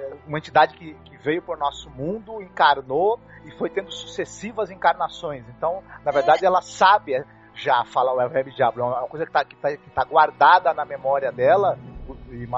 é, 0.00 0.12
uma 0.26 0.38
entidade 0.38 0.74
que, 0.74 0.94
que 1.04 1.16
veio 1.18 1.42
para 1.42 1.56
o 1.56 1.58
nosso 1.58 1.90
mundo, 1.90 2.40
encarnou 2.40 3.20
e 3.44 3.50
foi 3.58 3.68
tendo 3.68 3.90
sucessivas 3.90 4.70
encarnações. 4.70 5.44
Então, 5.50 5.82
na 6.04 6.10
verdade, 6.12 6.46
ela 6.46 6.62
sabe 6.62 7.14
é, 7.14 7.24
já 7.58 7.84
falar 7.84 8.12
o 8.12 8.16
Web 8.16 8.54
Diablo. 8.54 8.82
É 8.82 8.86
uma 8.86 9.08
coisa 9.08 9.26
que 9.26 9.30
está 9.30 9.44
que 9.44 9.56
tá, 9.56 9.76
que 9.76 9.90
tá 9.90 10.04
guardada 10.04 10.72
na 10.72 10.84
memória 10.84 11.30
dela, 11.30 11.78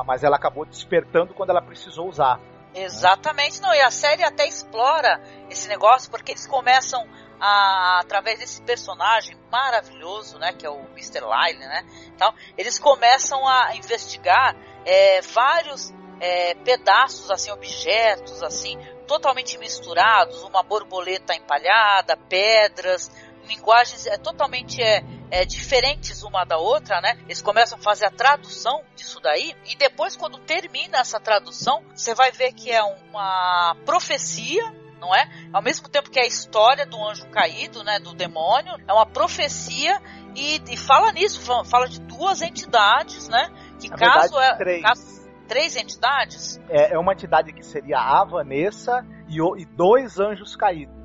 mas 0.06 0.22
ela 0.22 0.36
acabou 0.36 0.64
despertando 0.64 1.34
quando 1.34 1.50
ela 1.50 1.62
precisou 1.62 2.08
usar. 2.08 2.38
Exatamente, 2.74 3.60
não. 3.60 3.74
E 3.74 3.80
a 3.80 3.90
série 3.90 4.22
até 4.22 4.46
explora 4.46 5.20
esse 5.48 5.68
negócio 5.68 6.10
porque 6.10 6.32
eles 6.32 6.46
começam 6.46 7.04
a, 7.40 8.00
através 8.00 8.38
desse 8.38 8.62
personagem 8.62 9.36
maravilhoso, 9.50 10.38
né, 10.38 10.52
que 10.52 10.66
é 10.66 10.70
o 10.70 10.80
Mr. 10.92 11.20
Lyle, 11.20 11.58
né, 11.58 11.84
tal, 12.18 12.34
eles 12.56 12.78
começam 12.78 13.48
a 13.48 13.74
investigar 13.74 14.54
é, 14.84 15.20
vários 15.22 15.92
é, 16.20 16.54
pedaços, 16.56 17.30
assim, 17.30 17.50
objetos, 17.50 18.42
assim, 18.42 18.78
totalmente 19.06 19.58
misturados, 19.58 20.42
uma 20.42 20.62
borboleta 20.62 21.34
empalhada, 21.34 22.16
pedras, 22.28 23.10
linguagens 23.46 24.06
é, 24.06 24.16
totalmente 24.16 24.82
é, 24.82 25.02
é, 25.30 25.44
diferentes 25.44 26.22
uma 26.22 26.44
da 26.44 26.58
outra, 26.58 27.00
né? 27.00 27.18
Eles 27.24 27.42
começam 27.42 27.78
a 27.78 27.82
fazer 27.82 28.06
a 28.06 28.10
tradução 28.10 28.82
disso 28.96 29.20
daí 29.20 29.54
e 29.66 29.76
depois 29.76 30.16
quando 30.16 30.38
termina 30.38 30.98
essa 30.98 31.18
tradução, 31.20 31.82
você 31.94 32.14
vai 32.14 32.30
ver 32.32 32.52
que 32.52 32.70
é 32.70 32.82
uma 32.82 33.76
profecia, 33.84 34.62
não 35.00 35.14
é? 35.14 35.28
Ao 35.52 35.62
mesmo 35.62 35.88
tempo 35.88 36.10
que 36.10 36.18
é 36.18 36.24
a 36.24 36.26
história 36.26 36.86
do 36.86 37.02
anjo 37.02 37.26
caído, 37.28 37.82
né, 37.82 37.98
do 37.98 38.14
demônio, 38.14 38.74
é 38.86 38.92
uma 38.92 39.06
profecia 39.06 40.00
e, 40.36 40.60
e 40.70 40.76
fala 40.76 41.10
nisso, 41.12 41.40
fala- 41.64 41.88
de 41.88 42.00
duas 42.00 42.42
entidades, 42.42 43.28
né? 43.28 43.50
Que 43.80 43.88
Na 43.88 43.96
caso 43.96 44.34
verdade, 44.34 44.54
é 44.54 44.56
três. 44.56 44.82
caso- 44.82 45.20
três 45.48 45.74
entidades, 45.76 46.60
É, 46.68 46.94
é 46.94 46.98
uma 46.98 47.12
entidade 47.12 47.52
que 47.52 47.64
seria 47.64 47.98
a 47.98 48.24
Vanessa 48.24 49.04
e, 49.28 49.38
e 49.60 49.64
dois 49.64 50.20
anjos 50.20 50.54
caídos. 50.54 50.99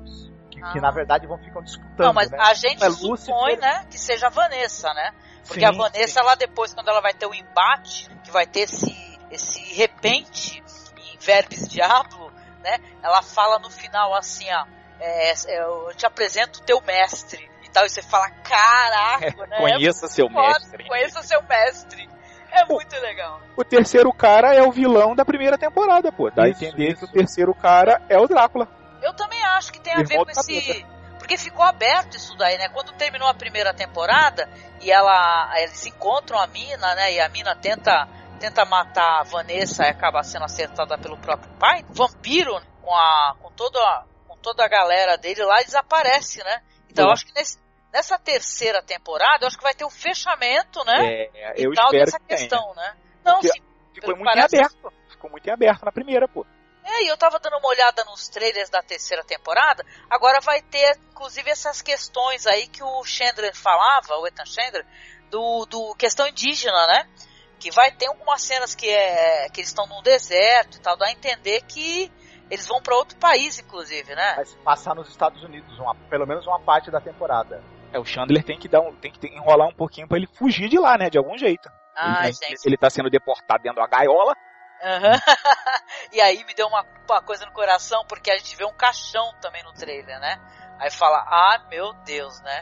Que, 0.56 0.72
que, 0.72 0.78
Ah. 0.78 0.80
na 0.80 0.90
verdade 0.90 1.26
vão 1.26 1.36
ficam 1.38 1.62
disputando. 1.62 2.06
não, 2.06 2.12
mas 2.14 2.30
né? 2.30 2.38
a 2.40 2.54
gente 2.54 2.82
É 2.82 2.90
supõe, 2.90 3.56
né, 3.56 3.84
que 3.90 3.98
seja 3.98 4.28
a 4.28 4.30
Vanessa, 4.30 4.92
né? 4.94 5.12
Porque 5.46 5.60
Sim, 5.60 5.66
a 5.66 5.70
Vanessa, 5.70 6.14
sim. 6.14 6.18
ela 6.20 6.34
depois, 6.34 6.72
quando 6.74 6.88
ela 6.88 7.00
vai 7.00 7.12
ter 7.14 7.26
o 7.26 7.34
embate, 7.34 8.08
que 8.24 8.30
vai 8.30 8.46
ter 8.46 8.60
esse, 8.60 9.18
esse 9.30 9.60
repente 9.74 10.62
em 10.96 11.18
Verbes 11.18 11.68
Diablo, 11.68 12.32
né? 12.64 12.78
Ela 13.02 13.22
fala 13.22 13.58
no 13.58 13.70
final 13.70 14.14
assim, 14.14 14.46
ó, 14.52 14.64
é, 14.98 15.30
é, 15.30 15.60
eu 15.62 15.92
te 15.94 16.06
apresento 16.06 16.60
o 16.60 16.62
teu 16.64 16.80
mestre 16.80 17.48
e 17.62 17.68
tal, 17.70 17.84
e 17.84 17.90
você 17.90 18.02
fala, 18.02 18.30
caraca, 18.30 19.46
né? 19.46 19.58
Conheça 19.58 20.08
seu 20.08 20.26
É 20.26 20.30
foda, 20.32 20.48
mestre. 20.48 20.88
Conheça 20.88 21.22
seu 21.22 21.42
mestre. 21.42 22.08
É 22.50 22.64
muito 22.64 22.96
legal. 23.00 23.40
O 23.56 23.62
terceiro 23.62 24.10
cara 24.12 24.54
é 24.54 24.62
o 24.62 24.72
vilão 24.72 25.14
da 25.14 25.24
primeira 25.26 25.58
temporada, 25.58 26.10
pô. 26.10 26.30
Dá 26.30 26.48
Isso, 26.48 26.64
a 26.64 26.66
entender 26.68 26.92
isso. 26.92 27.00
que 27.00 27.04
o 27.04 27.12
terceiro 27.12 27.54
cara 27.54 28.00
é 28.08 28.18
o 28.18 28.26
Drácula. 28.26 28.66
Eu 29.06 29.14
também 29.14 29.42
acho 29.44 29.72
que 29.72 29.80
tem 29.80 29.92
a 29.92 30.00
Irmão 30.00 30.24
ver 30.24 30.34
com 30.34 30.40
esse. 30.40 30.86
Porque 31.18 31.36
ficou 31.38 31.64
aberto 31.64 32.16
isso 32.16 32.36
daí, 32.36 32.58
né? 32.58 32.68
Quando 32.68 32.92
terminou 32.92 33.26
a 33.28 33.34
primeira 33.34 33.72
temporada 33.74 34.48
e 34.82 34.90
ela, 34.90 35.50
eles 35.60 35.84
encontram 35.86 36.38
a 36.38 36.46
mina, 36.46 36.94
né? 36.94 37.12
E 37.14 37.20
a 37.20 37.28
mina 37.28 37.54
tenta, 37.56 38.06
tenta 38.38 38.64
matar 38.64 39.20
a 39.20 39.22
Vanessa 39.24 39.84
e 39.84 39.88
acaba 39.88 40.22
sendo 40.22 40.44
acertada 40.44 40.96
pelo 40.98 41.16
próprio 41.18 41.50
pai. 41.58 41.84
Vampiro, 41.88 42.60
com, 42.82 42.94
a, 42.94 43.34
com, 43.40 43.50
toda, 43.52 43.78
a- 43.80 44.04
com 44.28 44.36
toda 44.36 44.64
a 44.64 44.68
galera 44.68 45.16
dele 45.16 45.42
lá, 45.44 45.62
desaparece, 45.62 46.44
né? 46.44 46.60
Então 46.90 47.06
eu 47.06 47.12
acho 47.12 47.26
que 47.26 47.34
nesse, 47.34 47.58
nessa 47.92 48.18
terceira 48.18 48.82
temporada, 48.82 49.44
eu 49.44 49.48
acho 49.48 49.56
que 49.56 49.64
vai 49.64 49.74
ter 49.74 49.84
o 49.84 49.90
fechamento, 49.90 50.84
né? 50.84 51.12
É, 51.34 51.54
e 51.60 51.64
eu 51.64 51.72
tal 51.72 51.86
espero 51.86 52.04
dessa 52.04 52.18
que 52.20 52.26
tenha. 52.26 52.38
questão, 52.40 52.74
né? 52.74 52.94
Não, 53.24 53.34
Porque 53.40 53.48
sim. 53.48 53.62
Ficou 53.94 54.14
muito 54.16 54.24
parece- 54.26 54.56
em 54.56 54.58
aberto. 54.60 54.92
Ficou 55.08 55.30
muito 55.30 55.46
em 55.48 55.50
aberto 55.50 55.84
na 55.84 55.92
primeira, 55.92 56.28
pô. 56.28 56.46
É, 56.88 57.02
e 57.02 57.08
eu 57.08 57.16
tava 57.16 57.40
dando 57.40 57.56
uma 57.58 57.68
olhada 57.68 58.04
nos 58.04 58.28
trailers 58.28 58.70
da 58.70 58.80
terceira 58.80 59.24
temporada. 59.24 59.84
Agora 60.08 60.40
vai 60.40 60.62
ter, 60.62 60.96
inclusive, 61.10 61.50
essas 61.50 61.82
questões 61.82 62.46
aí 62.46 62.68
que 62.68 62.82
o 62.82 63.02
Chandler 63.04 63.54
falava, 63.56 64.14
o 64.18 64.26
Ethan 64.26 64.46
Chandler, 64.46 64.86
do, 65.28 65.66
do 65.66 65.94
questão 65.96 66.28
indígena, 66.28 66.86
né? 66.86 67.08
Que 67.58 67.72
vai 67.72 67.90
ter 67.90 68.06
algumas 68.06 68.40
cenas 68.42 68.74
que, 68.74 68.88
é, 68.88 69.48
que 69.48 69.60
eles 69.60 69.70
estão 69.70 69.86
num 69.88 70.00
deserto 70.00 70.76
e 70.76 70.80
tal, 70.80 70.96
dá 70.96 71.06
a 71.06 71.10
entender 71.10 71.62
que 71.62 72.12
eles 72.48 72.68
vão 72.68 72.80
pra 72.80 72.94
outro 72.94 73.18
país, 73.18 73.58
inclusive, 73.58 74.14
né? 74.14 74.34
Vai 74.36 74.44
se 74.44 74.56
passar 74.58 74.94
nos 74.94 75.08
Estados 75.08 75.42
Unidos, 75.42 75.76
uma- 75.80 75.94
pelo 76.08 76.24
menos 76.26 76.46
uma 76.46 76.60
parte 76.60 76.88
da 76.90 77.00
temporada. 77.00 77.64
É, 77.92 77.98
o 77.98 78.04
Chandler 78.04 78.44
tem 78.44 78.58
que 78.58 78.68
dar 78.68 78.80
um, 78.80 78.94
tem 78.94 79.10
que 79.10 79.26
enrolar 79.26 79.66
um 79.66 79.74
pouquinho 79.74 80.06
pra 80.06 80.16
ele 80.18 80.28
fugir 80.38 80.68
de 80.68 80.78
lá, 80.78 80.96
né? 80.96 81.10
De 81.10 81.18
algum 81.18 81.36
jeito. 81.36 81.68
Ai, 81.96 82.26
ele, 82.28 82.32
gente. 82.34 82.64
ele 82.66 82.76
tá 82.76 82.88
sendo 82.90 83.10
deportado 83.10 83.62
dentro 83.64 83.80
da 83.80 83.88
gaiola. 83.88 84.34
Aham. 84.82 85.12
e 86.12 86.20
aí 86.20 86.44
me 86.44 86.54
deu 86.54 86.66
uma, 86.66 86.84
uma 87.08 87.22
coisa 87.22 87.44
no 87.46 87.52
coração, 87.52 88.04
porque 88.06 88.30
a 88.30 88.36
gente 88.36 88.56
vê 88.56 88.64
um 88.64 88.72
caixão 88.72 89.32
também 89.40 89.62
no 89.62 89.72
trailer, 89.72 90.18
né? 90.20 90.38
Aí 90.78 90.90
fala, 90.90 91.18
ah, 91.26 91.58
meu 91.70 91.94
Deus, 92.04 92.40
né? 92.42 92.60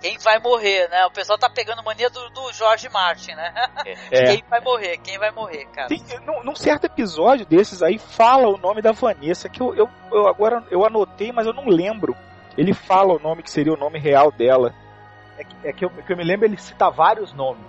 Quem 0.00 0.16
vai 0.18 0.38
morrer, 0.38 0.88
né? 0.88 1.04
O 1.04 1.10
pessoal 1.10 1.36
tá 1.36 1.50
pegando 1.50 1.82
mania 1.82 2.08
do, 2.08 2.30
do 2.30 2.52
George 2.52 2.88
Martin, 2.88 3.32
né? 3.32 3.52
É. 4.10 4.36
Quem 4.36 4.44
vai 4.48 4.60
morrer? 4.60 4.98
Quem 4.98 5.18
vai 5.18 5.30
morrer, 5.30 5.64
cara? 5.66 5.88
Tem, 5.88 6.02
num, 6.24 6.44
num 6.44 6.54
certo 6.54 6.84
episódio 6.84 7.44
desses 7.44 7.82
aí 7.82 7.98
fala 7.98 8.48
o 8.48 8.56
nome 8.56 8.80
da 8.80 8.92
Vanessa, 8.92 9.48
que 9.48 9.60
eu, 9.60 9.74
eu, 9.74 9.88
eu 10.12 10.28
agora 10.28 10.64
eu 10.70 10.84
anotei, 10.84 11.32
mas 11.32 11.46
eu 11.46 11.52
não 11.52 11.66
lembro. 11.66 12.16
Ele 12.56 12.72
fala 12.72 13.14
o 13.14 13.18
nome 13.18 13.42
que 13.42 13.50
seria 13.50 13.72
o 13.72 13.76
nome 13.76 13.98
real 13.98 14.30
dela. 14.30 14.74
É 15.38 15.44
que, 15.44 15.68
é 15.68 15.72
que 15.72 15.84
eu, 15.84 15.90
que 15.90 16.12
eu 16.12 16.16
me 16.16 16.24
lembro, 16.24 16.46
ele 16.46 16.56
cita 16.56 16.90
vários 16.90 17.32
nomes. 17.32 17.66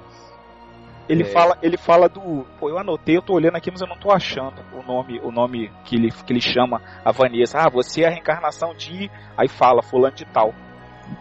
Ele 1.10 1.24
É. 1.24 1.26
fala, 1.26 1.58
ele 1.62 1.78
fala 1.78 2.10
do, 2.10 2.46
pô, 2.60 2.70
eu 2.70 2.78
anotei, 2.78 3.18
eu 3.18 3.22
tô 3.22 3.34
olhando 3.34 3.56
aqui, 3.56 3.72
mas 3.72 3.82
eu 3.82 3.88
não 3.88 3.98
tô 3.98 4.12
achando 4.12 4.62
o 4.74 4.84
nome, 4.84 5.20
o 5.22 5.32
nome 5.32 5.72
que 5.86 5.96
ele 5.96 6.12
que 6.12 6.34
ele 6.34 6.42
chama 6.42 6.82
a 7.04 7.12
Vanessa. 7.12 7.60
Ah, 7.60 7.70
você 7.70 8.04
é 8.04 8.08
a 8.08 8.10
reencarnação 8.10 8.74
de, 8.74 9.10
aí 9.38 9.48
fala 9.48 9.82
fulano 9.82 10.16
de 10.16 10.26
tal. 10.26 10.54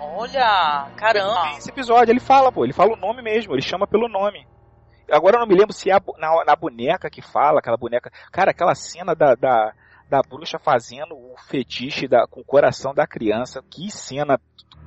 Olha, 0.00 0.88
caramba. 0.96 1.52
Esse 1.56 1.70
episódio 1.70 2.12
ele 2.12 2.20
fala, 2.20 2.50
pô, 2.50 2.64
ele 2.64 2.72
fala 2.72 2.92
o 2.94 2.96
nome 2.96 3.22
mesmo, 3.22 3.54
ele 3.54 3.62
chama 3.62 3.86
pelo 3.86 4.08
nome. 4.08 4.46
Agora 5.10 5.36
eu 5.36 5.40
não 5.40 5.46
me 5.46 5.54
lembro 5.54 5.72
se 5.72 5.88
é 5.88 5.94
a 5.94 6.02
na, 6.18 6.44
na 6.44 6.56
boneca 6.56 7.08
que 7.08 7.22
fala, 7.22 7.60
aquela 7.60 7.76
boneca. 7.76 8.10
Cara, 8.32 8.50
aquela 8.50 8.74
cena 8.74 9.14
da, 9.14 9.36
da, 9.36 9.72
da 10.08 10.20
bruxa 10.22 10.58
fazendo 10.58 11.14
o 11.14 11.36
fetiche 11.48 12.06
da, 12.06 12.26
com 12.26 12.40
o 12.40 12.44
coração 12.44 12.94
da 12.94 13.06
criança. 13.06 13.62
Que 13.70 13.90
cena 13.90 14.40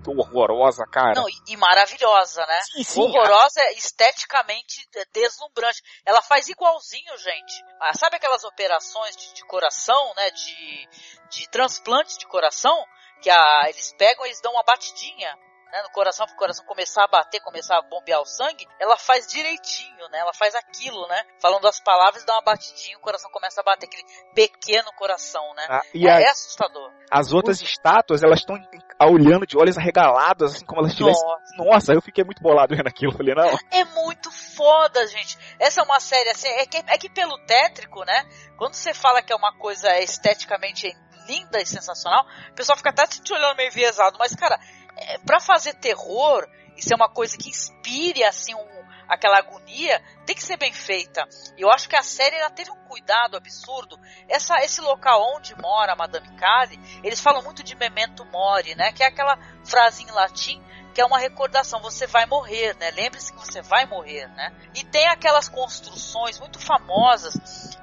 horrorosa, 0.08 0.86
cara. 0.86 1.14
Não, 1.16 1.26
e, 1.48 1.58
maravilhosa, 1.58 2.46
né? 2.46 2.62
sim, 2.72 2.84
sim. 2.84 3.02
Horrorosa, 3.02 3.62
esteticamente 3.74 4.88
é, 4.96 5.06
deslumbrante. 5.14 5.82
Ela 6.06 6.22
faz 6.22 6.48
igualzinho, 6.48 7.18
gente. 7.18 7.64
Ah, 7.82 7.94
sabe 7.94 8.16
aquelas 8.16 8.44
operações 8.44 9.16
de, 9.16 9.34
de 9.34 9.46
coração, 9.46 10.14
né? 10.16 10.32
De, 10.32 10.90
de 11.30 11.50
transplante 11.50 12.18
de 12.18 12.26
coração? 12.28 12.86
Que 13.22 13.30
a, 13.30 13.66
eles 13.68 13.94
pegam 13.98 14.26
e 14.26 14.30
eles 14.30 14.42
dão 14.42 14.54
uma 14.54 14.64
batidinha 14.64 15.38
né, 15.72 15.82
no 15.84 15.90
coração, 15.92 16.26
para 16.26 16.34
o 16.36 16.38
coração 16.38 16.66
começar 16.66 17.04
a 17.04 17.08
bater, 17.08 17.40
começar 17.42 17.78
a 17.78 17.82
bombear 17.82 18.22
o 18.22 18.26
sangue. 18.26 18.68
Ela 18.80 18.98
faz 18.98 19.28
direitinho, 19.28 20.10
né? 20.10 20.20
Ela 20.20 20.34
faz 20.34 20.56
aquilo, 20.56 21.08
né? 21.08 21.24
Falando 21.40 21.68
as 21.68 21.80
palavras, 21.80 22.26
dá 22.26 22.34
uma 22.34 22.42
batidinha, 22.44 22.98
o 22.98 23.02
coração 23.02 23.30
começa 23.32 23.62
a 23.62 23.64
bater. 23.64 23.86
Aquele 23.88 24.04
pequeno 24.34 24.92
coração, 24.94 25.42
né? 25.56 25.66
Ah, 25.70 25.82
e 25.94 26.08
é, 26.08 26.28
a- 26.28 26.32
assustador. 26.32 26.92
as 27.12 27.32
outras 27.32 27.62
estátuas, 27.62 28.24
elas 28.24 28.40
estão 28.40 28.56
olhando 29.02 29.46
de 29.48 29.58
olhos 29.58 29.78
arregalados, 29.78 30.56
assim 30.56 30.66
como 30.66 30.82
elas 30.82 30.94
tivessem. 30.96 31.24
Nossa. 31.28 31.40
Nossa, 31.58 31.94
eu 31.94 32.02
fiquei 32.02 32.24
muito 32.24 32.42
bolado 32.42 32.76
vendo 32.76 32.88
aquilo. 32.88 33.12
Falei, 33.16 33.34
não. 33.36 33.58
É 33.72 33.84
muito 33.86 34.32
foda, 34.32 35.06
gente. 35.08 35.38
Essa 35.60 35.82
é 35.82 35.84
uma 35.84 36.00
série 36.00 36.30
assim, 36.30 36.48
é 36.48 36.66
que, 36.66 36.78
é 36.78 36.98
que 36.98 37.10
pelo 37.10 37.38
tétrico, 37.46 38.04
né? 38.04 38.24
Quando 38.58 38.74
você 38.74 38.94
fala 38.94 39.22
que 39.22 39.32
é 39.32 39.36
uma 39.36 39.58
coisa 39.58 39.98
esteticamente 40.00 40.88
linda 41.28 41.62
e 41.62 41.66
sensacional, 41.66 42.26
o 42.52 42.54
pessoal 42.56 42.76
fica 42.78 42.90
até 42.90 43.06
te 43.08 43.34
olhando 43.34 43.56
meio 43.56 43.70
enviesado. 43.70 44.18
Mas, 44.20 44.34
cara, 44.36 44.60
é, 45.00 45.18
pra 45.20 45.40
fazer 45.40 45.74
terror 45.76 46.48
e 46.76 46.82
ser 46.82 46.96
uma 46.96 47.10
coisa 47.10 47.38
que 47.38 47.50
inspire, 47.50 48.24
assim, 48.24 48.54
um- 48.56 48.80
aquela 49.08 49.40
agonia, 49.40 50.02
tem 50.26 50.36
que 50.36 50.44
ser 50.44 50.56
bem 50.56 50.72
feita. 50.72 51.28
E 51.58 51.62
eu 51.62 51.72
acho 51.72 51.90
que 51.90 51.96
a 51.96 52.04
série 52.04 52.36
ela 52.36 52.50
teve 52.52 52.70
um 52.72 52.88
cuidado 52.88 53.36
absurdo. 53.36 54.00
Essa, 54.28 54.64
esse 54.64 54.80
local 54.82 55.36
onde 55.36 55.60
mora 55.60 55.94
a 55.94 55.96
Madame 55.96 56.30
Kali, 56.38 56.80
eles 57.04 57.20
falam 57.20 57.42
muito 57.42 57.64
de 57.64 57.76
memento 57.76 58.24
mori, 58.26 58.76
né? 58.76 58.92
Que 58.92 59.04
é 59.04 59.08
aquela 59.08 59.38
frase 59.66 60.04
em 60.04 60.12
latim 60.12 60.64
que 60.94 61.02
é 61.02 61.06
uma 61.06 61.20
recordação, 61.20 61.80
você 61.82 62.08
vai 62.08 62.26
morrer, 62.26 62.76
né? 62.78 62.92
Lembre-se 62.92 63.32
que 63.32 63.40
você 63.40 63.62
vai 63.62 63.86
morrer, 63.86 64.28
né? 64.30 64.52
E 64.76 64.84
tem 64.84 65.08
aquelas 65.08 65.48
construções 65.48 66.40
muito 66.40 66.60
famosas 66.60 67.36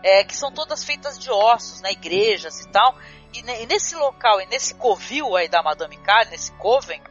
é, 0.02 0.24
que 0.24 0.36
são 0.36 0.52
todas 0.52 0.84
feitas 0.84 1.18
de 1.18 1.30
ossos, 1.30 1.80
né? 1.80 1.92
Igrejas 1.92 2.60
e 2.60 2.68
tal. 2.68 2.94
E, 3.36 3.62
e 3.62 3.66
nesse 3.66 3.94
local, 3.94 4.40
e 4.40 4.46
nesse 4.46 4.74
covil 4.74 5.36
aí 5.36 5.48
da 5.48 5.62
Madame 5.62 5.96
Kali, 5.98 6.30
nesse 6.30 6.52
coven, 6.52 7.02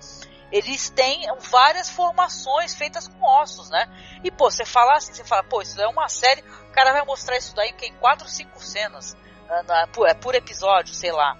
eles 0.51 0.89
têm 0.89 1.27
várias 1.51 1.89
formações 1.89 2.73
feitas 2.73 3.07
com 3.07 3.23
ossos, 3.23 3.69
né? 3.69 3.87
E 4.23 4.31
pô, 4.31 4.49
você 4.49 4.65
fala 4.65 4.93
assim, 4.95 5.13
você 5.13 5.23
fala, 5.23 5.43
pô, 5.43 5.61
isso 5.61 5.79
é 5.81 5.87
uma 5.87 6.07
série, 6.07 6.41
o 6.41 6.71
cara 6.71 6.93
vai 6.93 7.03
mostrar 7.05 7.37
isso 7.37 7.55
daí 7.55 7.73
que 7.73 7.85
em 7.85 7.93
quatro, 7.95 8.27
cinco 8.29 8.59
cenas, 8.61 9.15
na- 9.47 9.63
na- 9.63 9.87
por, 9.87 10.07
é 10.07 10.13
por 10.13 10.35
episódio, 10.35 10.93
sei 10.93 11.11
lá. 11.11 11.37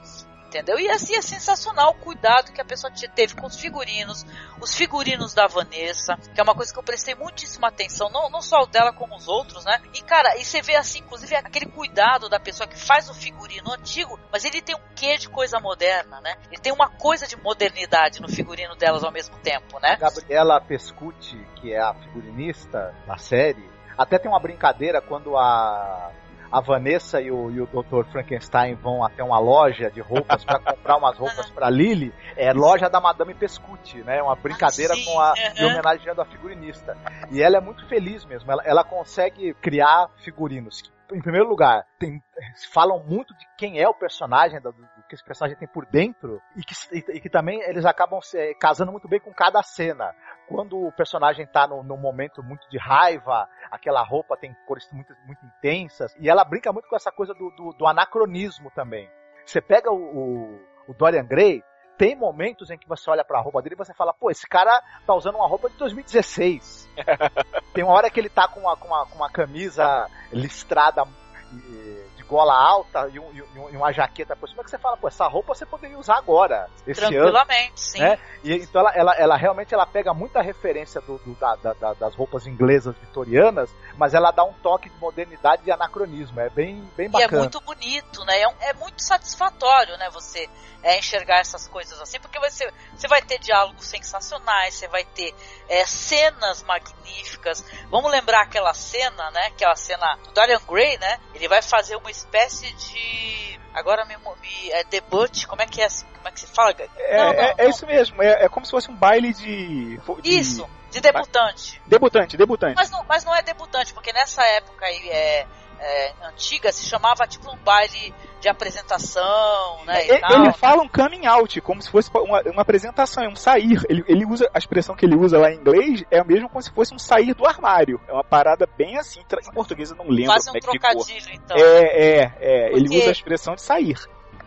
Entendeu? 0.56 0.80
E 0.80 0.90
assim 0.90 1.18
é 1.18 1.22
sensacional 1.22 1.92
o 1.92 1.96
cuidado 1.96 2.54
que 2.54 2.62
a 2.62 2.66
pessoa 2.66 2.90
te- 2.90 3.10
teve 3.10 3.36
com 3.36 3.46
os 3.46 3.60
figurinos, 3.60 4.26
os 4.62 4.74
figurinos 4.74 5.34
da 5.34 5.48
Vanessa, 5.48 6.16
que 6.34 6.40
é 6.40 6.44
uma 6.44 6.56
coisa 6.56 6.72
que 6.72 6.80
eu 6.80 6.84
prestei 6.84 7.14
muitíssima 7.14 7.68
atenção, 7.68 8.10
não, 8.10 8.30
não 8.30 8.42
só 8.42 8.62
o 8.62 8.66
dela 8.66 8.94
como 8.94 9.18
os 9.18 9.28
outros, 9.28 9.66
né? 9.66 9.82
E 9.94 10.02
cara, 10.02 10.38
e 10.38 10.46
você 10.46 10.62
vê 10.62 10.78
assim, 10.78 11.00
inclusive 11.00 11.36
aquele 11.36 11.66
cuidado 11.66 12.30
da 12.30 12.40
pessoa 12.40 12.66
que 12.70 12.80
faz 12.80 13.10
o 13.10 13.14
figurino 13.14 13.70
antigo, 13.74 14.18
mas 14.32 14.46
ele 14.46 14.62
tem 14.62 14.74
um 14.74 14.96
quê 14.96 15.18
de 15.18 15.28
coisa 15.28 15.60
moderna, 15.60 16.22
né? 16.22 16.38
Ele 16.50 16.62
tem 16.62 16.72
uma 16.72 16.90
coisa 16.90 17.28
de 17.28 17.36
modernidade 17.36 18.22
no 18.22 18.30
figurino 18.30 18.78
delas 18.78 19.04
ao 19.04 19.12
mesmo 19.12 19.38
tempo, 19.40 19.78
né? 19.82 19.98
Gabriela 19.98 20.62
Pescucci, 20.62 21.38
que 21.58 21.74
é 21.74 21.82
a 21.82 21.94
figurinista 21.96 22.96
da 23.06 23.18
série, 23.18 23.70
até 23.98 24.18
tem 24.18 24.32
uma 24.32 24.40
brincadeira 24.40 25.02
quando 25.02 25.38
a, 25.38 26.12
a 26.56 26.62
Vanessa 26.62 27.20
e 27.20 27.30
o, 27.30 27.52
e 27.52 27.60
o 27.60 27.66
Dr. 27.66 28.10
Frankenstein 28.10 28.76
vão 28.76 29.04
até 29.04 29.22
uma 29.22 29.38
loja 29.38 29.92
de 29.92 30.00
roupas 30.00 30.46
para 30.46 30.58
comprar 30.64 30.96
umas 30.96 31.18
roupas 31.18 31.50
para 31.50 31.70
Lily, 31.70 32.14
é 32.38 32.54
loja 32.54 32.90
da 32.90 33.02
Madame 33.02 33.34
Pescucci, 33.34 33.98
né? 34.04 34.24
Uma 34.24 34.38
brincadeira 34.38 34.94
Ah, 34.94 35.06
com 35.06 35.20
a 35.20 35.34
e 35.60 35.66
homenageando 35.66 36.22
a 36.22 36.26
figurinista. 36.26 36.98
E 37.30 37.42
ela 37.42 37.58
é 37.58 37.60
muito 37.60 37.86
feliz 37.90 38.24
mesmo, 38.24 38.50
ela, 38.50 38.64
ela 38.64 38.84
consegue 38.86 39.54
criar 39.56 40.10
figurinos. 40.24 40.82
Em 41.12 41.22
primeiro 41.22 41.50
lugar, 41.50 41.86
tem, 42.00 42.24
falam 42.72 43.04
muito 43.04 43.36
de 43.36 43.46
quem 43.58 43.82
é 43.82 43.90
o 43.90 43.94
personagem, 43.94 44.62
do 44.62 44.74
que 45.16 45.22
esse 45.22 45.24
personagem 45.24 45.58
tem 45.58 45.68
por 45.68 45.86
dentro, 45.86 46.42
e 46.56 46.62
que, 46.62 46.74
e, 46.92 47.18
e 47.18 47.22
que 47.22 47.30
também 47.30 47.62
eles 47.62 47.86
acabam 47.86 48.22
se, 48.22 48.54
casando 48.56 48.92
muito 48.92 49.08
bem 49.08 49.20
com 49.20 49.34
cada 49.34 49.62
cena 49.64 50.14
quando 50.48 50.78
o 50.78 50.92
personagem 50.92 51.46
tá 51.48 51.68
no, 51.68 51.84
num 51.84 51.98
momento 51.98 52.44
muito 52.44 52.70
de 52.70 52.78
raiva, 52.78 53.48
aquela 53.72 54.04
roupa 54.04 54.38
tem 54.38 54.56
cores 54.68 54.88
muito, 54.92 55.14
muito 55.26 55.44
intensas, 55.46 56.16
e 56.20 56.30
ela 56.30 56.44
brinca 56.44 56.72
muito 56.72 56.88
com 56.88 56.96
essa 56.96 57.12
coisa 57.12 57.34
do, 57.34 57.50
do, 57.52 57.74
do 57.74 57.88
anacronismo 57.88 58.72
também. 58.72 59.10
Você 59.46 59.62
pega 59.62 59.92
o, 59.92 59.96
o, 59.96 60.62
o 60.88 60.94
Dorian 60.94 61.26
Gray, 61.26 61.64
tem 61.98 62.16
momentos 62.16 62.70
em 62.70 62.78
que 62.78 62.88
você 62.88 63.10
olha 63.10 63.24
pra 63.24 63.40
roupa 63.40 63.62
dele 63.62 63.76
e 63.76 63.78
você 63.78 63.94
fala, 63.94 64.14
pô, 64.14 64.30
esse 64.30 64.48
cara 64.48 64.82
tá 65.06 65.14
usando 65.14 65.36
uma 65.36 65.48
roupa 65.48 65.70
de 65.70 65.78
2016. 65.78 66.90
tem 67.74 67.84
uma 67.84 67.94
hora 67.94 68.10
que 68.10 68.20
ele 68.20 68.30
tá 68.30 68.48
com 68.48 68.60
uma, 68.62 68.76
com 68.76 68.88
uma, 68.88 69.06
com 69.06 69.16
uma 69.16 69.30
camisa 69.32 70.10
listrada 70.32 71.06
de 71.52 72.05
gola 72.28 72.54
alta 72.54 73.08
e, 73.12 73.20
um- 73.20 73.32
e 73.34 73.42
um- 73.60 73.70
e 73.70 73.78
uma 73.78 73.92
jaqueta 73.92 74.36
por 74.36 74.50
cima 74.50 74.64
que 74.64 74.70
você 74.70 74.78
fala, 74.78 74.98
pô, 74.98 75.08
essa 75.08 75.28
roupa 75.28 75.54
você 75.54 75.66
poderia 75.66 75.98
usar 75.98 76.18
agora, 76.18 76.70
esse 76.88 77.02
ano. 77.04 77.12
Tranquilamente, 77.12 77.80
sim. 77.82 78.00
né? 78.00 78.20
E, 78.44 78.54
então 78.56 78.82
ela, 78.82 78.92
ela, 78.96 79.14
ela 79.16 79.36
realmente 79.38 79.74
ela 79.74 79.86
pega 79.86 80.14
muita 80.14 80.42
referência 80.42 81.00
do, 81.02 81.18
do- 81.20 81.36
da- 81.36 81.56
da- 81.56 81.74
da- 81.74 81.94
das 81.94 82.16
roupas 82.16 82.46
inglesas 82.48 82.96
vitorianas, 82.98 83.70
mas 83.98 84.14
ela 84.14 84.32
dá 84.32 84.44
um 84.44 84.54
toque 84.54 84.90
de 84.90 84.98
modernidade 85.00 85.64
e 85.66 85.72
anacronismo. 85.72 86.40
É 86.40 86.50
bem, 86.50 86.82
bem 86.96 87.06
E 87.06 87.10
é 87.10 87.12
bacana. 87.12 87.42
muito 87.42 87.60
bonito, 87.62 88.24
né? 88.26 88.42
É, 88.42 88.48
um- 88.48 88.56
é 88.62 88.74
muito 88.74 89.02
satisfatório, 89.02 89.98
né? 89.98 90.10
Você 90.12 90.50
é, 90.84 91.00
enxergar 91.00 91.40
essas 91.40 91.68
coisas 91.68 92.00
assim, 92.00 92.20
porque 92.20 92.40
você, 92.40 92.72
você 92.96 93.08
vai 93.08 93.20
ter 93.22 93.40
diálogos 93.40 93.86
sensacionais, 93.88 94.76
você 94.76 94.88
vai 94.88 95.04
ter 95.04 95.34
é, 95.68 95.84
cenas 95.86 96.62
magníficas. 96.64 97.66
Vamos 97.90 98.12
lembrar 98.12 98.42
aquela 98.44 98.74
cena, 98.74 99.32
né? 99.32 99.48
Aquela 99.48 99.76
cena 99.76 100.16
do 100.24 100.32
Dorian 100.32 100.60
Gray, 100.68 100.98
né? 101.00 101.18
Ele 101.34 101.48
vai 101.48 101.62
fazer 101.62 101.96
uma 101.96 102.12
espécie 102.16 102.72
de. 102.74 103.60
Agora 103.74 104.06
me, 104.06 104.16
me 104.18 104.72
é 104.72 104.84
debut, 104.86 105.46
como 105.48 105.62
é 105.62 105.66
que 105.66 105.82
é 105.82 105.86
assim? 105.86 106.06
Como 106.16 106.28
é 106.28 106.32
que 106.32 106.40
se 106.40 106.48
fala? 106.48 106.74
É, 106.98 107.18
Não, 107.18 107.26
não, 107.26 107.32
é- 107.34 107.54
é 107.58 107.64
não. 107.64 107.70
isso 107.70 107.86
mesmo, 107.86 108.22
é, 108.24 108.46
é 108.46 108.50
como 108.50 108.66
se 108.66 108.72
fosse 108.72 108.90
um 108.90 108.96
baile 108.96 109.34
de. 109.34 109.98
de 110.22 110.30
Isso, 110.40 110.68
de 110.92 111.02
debutante. 111.02 111.82
Debutante, 111.86 112.38
debutante. 112.38 112.76
Mas 112.76 112.90
não, 112.90 113.04
mas 113.04 113.24
não 113.26 113.36
é 113.36 113.42
debutante, 113.42 113.94
porque 113.94 114.14
nessa 114.14 114.44
época 114.44 114.86
aí 114.86 115.10
é, 115.10 115.46
é, 115.80 116.14
antiga 116.24 116.72
se 116.72 116.86
chamava 116.86 117.26
tipo 117.28 117.52
um 117.52 117.58
baile 117.58 118.14
de 118.42 118.50
apresentação, 118.50 119.84
né? 119.86 120.06
e 120.06 120.10
Ele, 120.12 120.20
tal. 120.20 120.44
ele 120.44 120.54
fala 120.54 120.82
um 120.84 120.88
coming 120.88 121.26
out, 121.26 121.60
como 121.62 121.82
se 121.82 121.90
fosse 121.90 122.10
uma, 122.14 122.42
uma 122.42 122.62
apresentação, 122.62 123.24
é 123.24 123.28
um 123.28 123.36
sair. 123.36 123.82
Ele, 123.90 124.04
ele 124.08 124.26
usa 124.26 124.50
a 124.54 124.58
expressão 124.58 124.96
que 124.96 125.06
ele 125.06 125.16
usa 125.16 125.38
lá 125.40 125.52
em 125.52 125.56
inglês 125.56 126.04
é 126.12 126.24
mesmo 126.24 126.50
como 126.50 126.62
se 126.62 126.72
fosse 126.72 126.94
um 126.94 127.00
sair 127.00 127.34
do 127.34 127.46
armário. 127.46 128.00
É 128.08 128.14
uma 128.14 128.24
parada 128.24 128.68
bem 128.78 128.98
assim. 128.98 129.22
Em 129.22 129.52
português 129.54 129.90
eu 129.92 129.98
não 129.98 130.06
lembro 130.08 130.32
Quase 130.34 130.46
como 130.48 130.56
um 130.56 130.58
é 130.58 130.62
que 130.62 130.72
ficou. 130.72 131.06
trocadilho, 131.06 131.34
então. 131.36 131.58
É, 131.58 131.82
é, 132.20 132.34
é. 132.40 132.68
Ele 132.72 132.82
Porque- 132.84 132.98
usa 133.00 133.10
a 133.10 133.12
expressão 133.12 133.56
de 133.56 133.62
sair. 133.62 133.96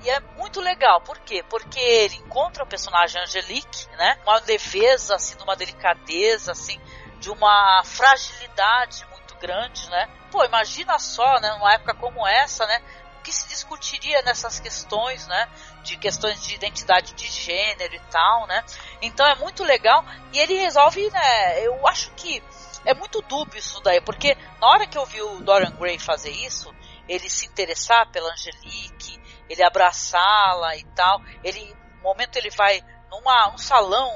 E 0.04 0.10
é 0.10 0.20
muito 0.36 0.60
legal, 0.60 1.00
por 1.00 1.18
quê? 1.18 1.42
Porque 1.50 1.80
ele 1.80 2.14
encontra 2.16 2.62
o 2.62 2.66
personagem 2.68 3.20
Angelique, 3.20 3.88
né? 3.96 4.16
Uma 4.24 4.40
leveza, 4.46 5.16
assim, 5.16 5.36
de 5.36 5.42
uma 5.42 5.56
delicadeza, 5.56 6.52
assim, 6.52 6.78
de 7.18 7.28
uma 7.30 7.82
fragilidade 7.84 9.04
grande, 9.41 9.89
né? 9.91 10.09
Pô, 10.30 10.45
imagina 10.45 10.99
só, 10.99 11.41
né, 11.41 11.51
numa 11.53 11.72
época 11.72 11.95
como 11.95 12.26
essa, 12.26 12.66
né? 12.66 12.82
O 13.18 13.22
que 13.22 13.32
se 13.32 13.49
discutiria 13.49 14.22
nessas 14.22 14.61
questões, 14.61 15.26
né? 15.26 15.49
De 15.82 15.97
questões 15.97 16.43
de 16.43 16.55
identidade 16.55 17.12
de 17.14 17.26
gênero 17.26 17.95
e 17.95 18.01
tal, 18.11 18.47
né? 18.47 18.64
Então 19.03 19.26
é 19.26 19.34
muito 19.36 19.64
legal. 19.64 20.05
E 20.32 20.39
ele 20.39 20.55
resolve, 20.55 21.11
né? 21.11 21.66
Eu 21.66 21.86
acho 21.86 22.11
que 22.12 22.43
é 22.84 22.95
muito 22.95 23.20
dúbio 23.22 23.59
isso 23.59 23.80
daí, 23.80 24.01
porque 24.01 24.36
na 24.61 24.68
hora 24.68 24.86
que 24.86 24.97
eu 24.97 25.05
vi 25.05 25.20
o 25.20 25.41
Dorian 25.41 25.72
Gray 25.72 25.99
fazer 25.99 26.30
isso, 26.30 26.74
ele 27.09 27.28
se 27.28 27.47
interessar 27.47 28.11
pela 28.11 28.32
Angelique, 28.32 29.20
ele 29.49 29.62
abraçá-la 29.62 30.76
e 30.76 30.84
tal. 30.95 31.20
Ele, 31.43 31.74
no 31.97 32.03
momento 32.03 32.36
ele 32.36 32.51
vai 32.51 32.82
numa, 33.11 33.50
num 33.50 33.59
salão 33.59 34.11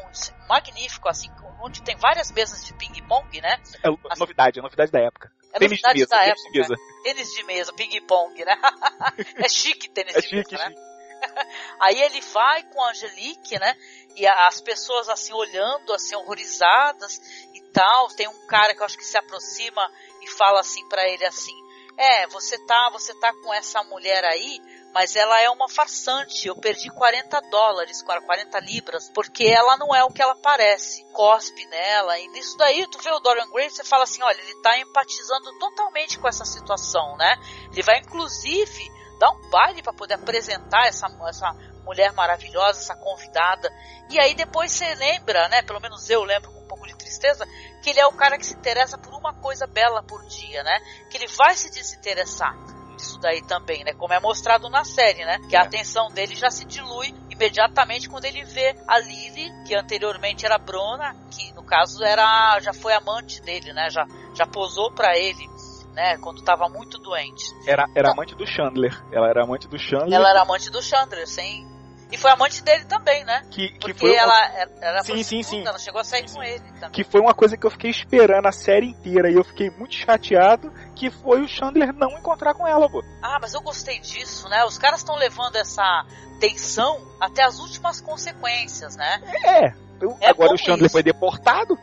magnífico, 0.48 1.08
assim, 1.08 1.30
onde 1.60 1.82
tem 1.82 1.96
várias 1.96 2.30
mesas 2.30 2.64
de 2.64 2.74
ping-pong, 2.74 3.40
né? 3.40 3.60
É 3.82 3.88
a 3.88 4.16
novidade, 4.16 4.58
a 4.58 4.62
novidade 4.62 4.90
da 4.90 5.00
época. 5.00 5.32
É 5.52 5.58
tênis 5.58 5.78
de 5.78 5.82
novidade 5.82 5.98
mesa, 5.98 6.10
da 6.10 6.24
época. 6.24 6.50
de 6.50 6.58
mesa. 6.58 6.74
Tênis 7.02 7.32
de 7.32 7.44
mesa, 7.44 7.72
ping-pong, 7.72 8.44
né? 8.44 8.56
é 9.36 9.48
chique 9.48 9.88
tênis 9.90 10.16
É 10.16 10.20
de 10.20 10.28
chique, 10.28 10.52
mesa, 10.52 10.68
né? 10.68 10.70
chique. 10.70 10.92
Aí 11.80 12.00
ele 12.02 12.20
vai 12.20 12.62
com 12.64 12.82
a 12.82 12.90
Angelique, 12.90 13.58
né? 13.58 13.76
E 14.16 14.26
as 14.26 14.60
pessoas 14.60 15.08
assim 15.08 15.32
olhando, 15.32 15.92
assim 15.92 16.14
horrorizadas 16.16 17.20
e 17.54 17.60
tal. 17.72 18.08
Tem 18.08 18.28
um 18.28 18.46
cara 18.46 18.74
que 18.74 18.80
eu 18.80 18.86
acho 18.86 18.98
que 18.98 19.04
se 19.04 19.16
aproxima 19.16 19.90
e 20.20 20.26
fala 20.30 20.60
assim 20.60 20.86
pra 20.88 21.08
ele 21.08 21.24
assim: 21.24 21.54
"É, 21.96 22.26
você 22.26 22.58
tá, 22.66 22.90
você 22.92 23.14
tá 23.14 23.32
com 23.42 23.54
essa 23.54 23.82
mulher 23.84 24.24
aí, 24.24 24.60
mas 24.92 25.16
ela 25.16 25.40
é 25.40 25.48
uma 25.50 25.68
farsante. 25.68 26.46
Eu 26.46 26.56
perdi 26.56 26.90
40 26.90 27.40
dólares, 27.50 28.02
40 28.02 28.60
libras, 28.60 29.08
porque 29.08 29.44
ela 29.44 29.76
não 29.76 29.94
é 29.94 30.04
o 30.04 30.10
que 30.10 30.22
ela 30.22 30.36
parece. 30.36 31.04
Cospe 31.12 31.64
nela. 31.66 32.18
E 32.18 32.28
nisso 32.28 32.56
daí, 32.58 32.86
tu 32.88 32.98
vê 33.02 33.10
o 33.10 33.20
Dorian 33.20 33.50
Gray, 33.50 33.70
você 33.70 33.82
fala 33.84 34.04
assim, 34.04 34.22
olha, 34.22 34.40
ele 34.40 34.54
tá 34.62 34.78
empatizando 34.78 35.58
totalmente 35.58 36.18
com 36.18 36.28
essa 36.28 36.44
situação, 36.44 37.16
né? 37.16 37.36
Ele 37.72 37.82
vai 37.82 37.98
inclusive 37.98 38.90
dar 39.18 39.30
um 39.30 39.50
baile 39.50 39.82
para 39.82 39.92
poder 39.92 40.14
apresentar 40.14 40.86
essa, 40.86 41.06
essa 41.28 41.52
mulher 41.84 42.12
maravilhosa, 42.12 42.80
essa 42.80 42.96
convidada. 42.96 43.70
E 44.10 44.20
aí 44.20 44.34
depois 44.34 44.72
você 44.72 44.94
lembra, 44.94 45.48
né? 45.48 45.62
Pelo 45.62 45.80
menos 45.80 46.10
eu 46.10 46.22
lembro 46.22 46.52
com 46.52 46.60
um 46.60 46.68
pouco 46.68 46.86
de 46.86 46.96
tristeza, 46.96 47.46
que 47.82 47.90
ele 47.90 48.00
é 48.00 48.06
o 48.06 48.12
cara 48.12 48.36
que 48.36 48.44
se 48.44 48.54
interessa 48.54 48.98
por 48.98 49.14
uma 49.14 49.32
coisa 49.34 49.66
bela 49.66 50.02
por 50.02 50.22
dia, 50.26 50.62
né? 50.62 50.80
Que 51.10 51.16
ele 51.16 51.28
vai 51.28 51.54
se 51.56 51.70
desinteressar 51.70 52.81
disso 52.92 53.18
daí 53.20 53.42
também, 53.42 53.84
né? 53.84 53.92
Como 53.94 54.12
é 54.12 54.20
mostrado 54.20 54.68
na 54.70 54.84
série, 54.84 55.24
né? 55.24 55.38
Que 55.48 55.56
a 55.56 55.60
É. 55.60 55.62
atenção 55.64 56.08
dele 56.10 56.34
já 56.34 56.50
se 56.50 56.64
dilui 56.64 57.14
imediatamente 57.30 58.08
quando 58.08 58.24
ele 58.24 58.44
vê 58.44 58.74
a 58.86 58.98
Lily, 58.98 59.50
que 59.66 59.74
anteriormente 59.74 60.44
era 60.46 60.58
Brona, 60.58 61.14
que 61.30 61.52
no 61.54 61.62
caso 61.64 62.02
era 62.04 62.58
já 62.60 62.72
foi 62.72 62.92
amante 62.94 63.40
dele, 63.42 63.72
né? 63.72 63.88
Já 63.90 64.06
já 64.34 64.46
posou 64.46 64.90
pra 64.92 65.16
ele, 65.18 65.46
né? 65.94 66.16
Quando 66.18 66.38
estava 66.38 66.68
muito 66.68 66.98
doente. 66.98 67.44
Era, 67.66 67.84
era 67.94 68.12
amante 68.12 68.34
do 68.34 68.46
Chandler. 68.46 68.92
Ela 69.12 69.28
era 69.28 69.42
amante 69.44 69.68
do 69.68 69.78
Chandler. 69.78 70.12
Ela 70.14 70.30
era 70.30 70.42
amante 70.42 70.70
do 70.70 70.80
Chandler, 70.82 71.26
sim. 71.26 71.66
E 72.10 72.16
foi 72.18 72.30
amante 72.30 72.62
dele 72.62 72.84
também, 72.84 73.24
né? 73.24 73.40
que, 73.50 73.68
que 73.70 73.78
Porque 73.78 73.94
foi 73.94 74.10
uma- 74.10 74.20
ela 74.20 74.46
era, 74.54 74.70
era 74.82 75.02
Sim, 75.02 75.22
sim, 75.22 75.42
sim. 75.42 75.66
ela 75.66 75.78
chegou 75.78 75.98
a 75.98 76.04
sair 76.04 76.30
com 76.30 76.42
ele 76.42 76.62
também. 76.72 76.90
que 76.90 77.04
foi 77.04 77.22
uma 77.22 77.32
coisa 77.32 77.56
que 77.56 77.64
eu 77.66 77.70
fiquei 77.70 77.90
esperando 77.90 78.46
a 78.46 78.52
série 78.52 78.86
inteira 78.86 79.30
e 79.30 79.34
eu 79.34 79.42
fiquei 79.42 79.70
muito 79.70 79.94
chateado 79.94 80.70
que 80.94 81.10
foi 81.10 81.42
o 81.42 81.48
Chandler 81.48 81.92
não 81.92 82.10
encontrar 82.18 82.54
com 82.54 82.66
ela, 82.66 82.88
pô. 82.88 83.02
Ah, 83.22 83.38
mas 83.40 83.54
eu 83.54 83.60
gostei 83.62 83.98
disso, 84.00 84.48
né? 84.48 84.64
Os 84.64 84.78
caras 84.78 85.00
estão 85.00 85.16
levando 85.16 85.56
essa 85.56 86.04
tensão 86.40 87.00
até 87.20 87.42
as 87.44 87.58
últimas 87.58 88.00
consequências, 88.00 88.96
né? 88.96 89.20
É. 89.44 89.72
eu- 90.00 90.16
É 90.20 90.30
agora 90.30 90.52
o 90.54 90.58
Chandler 90.58 90.86
isso. 90.86 90.92
foi 90.92 91.02
deportado. 91.02 91.78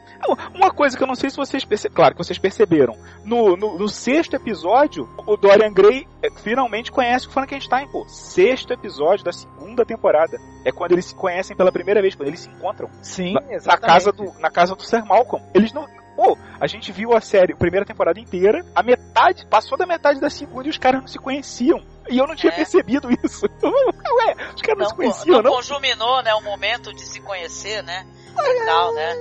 Uma 0.53 0.69
coisa 0.71 0.97
que 0.97 1.01
eu 1.01 1.07
não 1.07 1.15
sei 1.15 1.29
se 1.29 1.37
vocês 1.37 1.63
perceberam, 1.63 1.95
claro 1.95 2.13
que 2.13 2.23
vocês 2.23 2.37
perceberam. 2.37 2.97
No, 3.23 3.55
no, 3.55 3.79
no 3.79 3.87
sexto 3.87 4.35
episódio, 4.35 5.09
o 5.25 5.37
Dorian 5.37 5.71
Gray 5.71 6.05
é, 6.21 6.29
finalmente 6.29 6.91
conhece 6.91 7.27
o 7.27 7.31
Frankenstein, 7.31 7.87
pô. 7.87 8.05
Sexto 8.09 8.73
episódio 8.73 9.23
da 9.23 9.31
segunda 9.31 9.85
temporada. 9.85 10.37
É 10.65 10.71
quando 10.73 10.91
eles 10.91 11.05
se 11.05 11.15
conhecem 11.15 11.55
pela 11.55 11.71
primeira 11.71 12.01
vez, 12.01 12.13
quando 12.15 12.27
eles 12.27 12.41
se 12.41 12.49
encontram. 12.49 12.89
Sim, 13.01 13.33
na, 13.33 13.39
na 13.41 13.53
exatamente. 13.53 13.87
casa 13.87 14.11
do 14.11 14.33
na 14.39 14.51
casa 14.51 14.75
do 14.75 14.83
Sir 14.83 15.05
Malcolm. 15.05 15.43
Eles 15.53 15.71
não 15.71 15.87
Pô, 16.19 16.37
a 16.59 16.67
gente 16.67 16.91
viu 16.91 17.13
a 17.15 17.21
série, 17.21 17.53
a 17.53 17.55
primeira 17.55 17.85
temporada 17.85 18.19
inteira, 18.19 18.65
a 18.75 18.83
metade, 18.83 19.45
passou 19.45 19.77
da 19.77 19.85
metade 19.85 20.19
da 20.19 20.29
segunda 20.29 20.67
e 20.67 20.69
os 20.69 20.77
caras 20.77 20.99
não 20.99 21.07
se 21.07 21.17
conheciam. 21.17 21.81
E 22.09 22.17
eu 22.17 22.27
não 22.27 22.35
tinha 22.35 22.51
É. 22.51 22.55
percebido 22.57 23.07
isso. 23.23 23.45
Ué, 23.63 24.35
os 24.53 24.61
caras 24.61 24.79
não, 24.79 24.85
se 24.87 24.91
Não, 24.91 24.95
conheciam, 24.97 25.35
não 25.37 25.43
não? 25.43 25.51
conjuminou, 25.53 26.21
né? 26.21 26.33
O 26.35 26.41
momento 26.41 26.93
de 26.93 27.05
se 27.05 27.21
conhecer, 27.21 27.81
né? 27.83 28.05
E 28.37 28.65
tal, 28.65 28.93
né? 28.93 29.15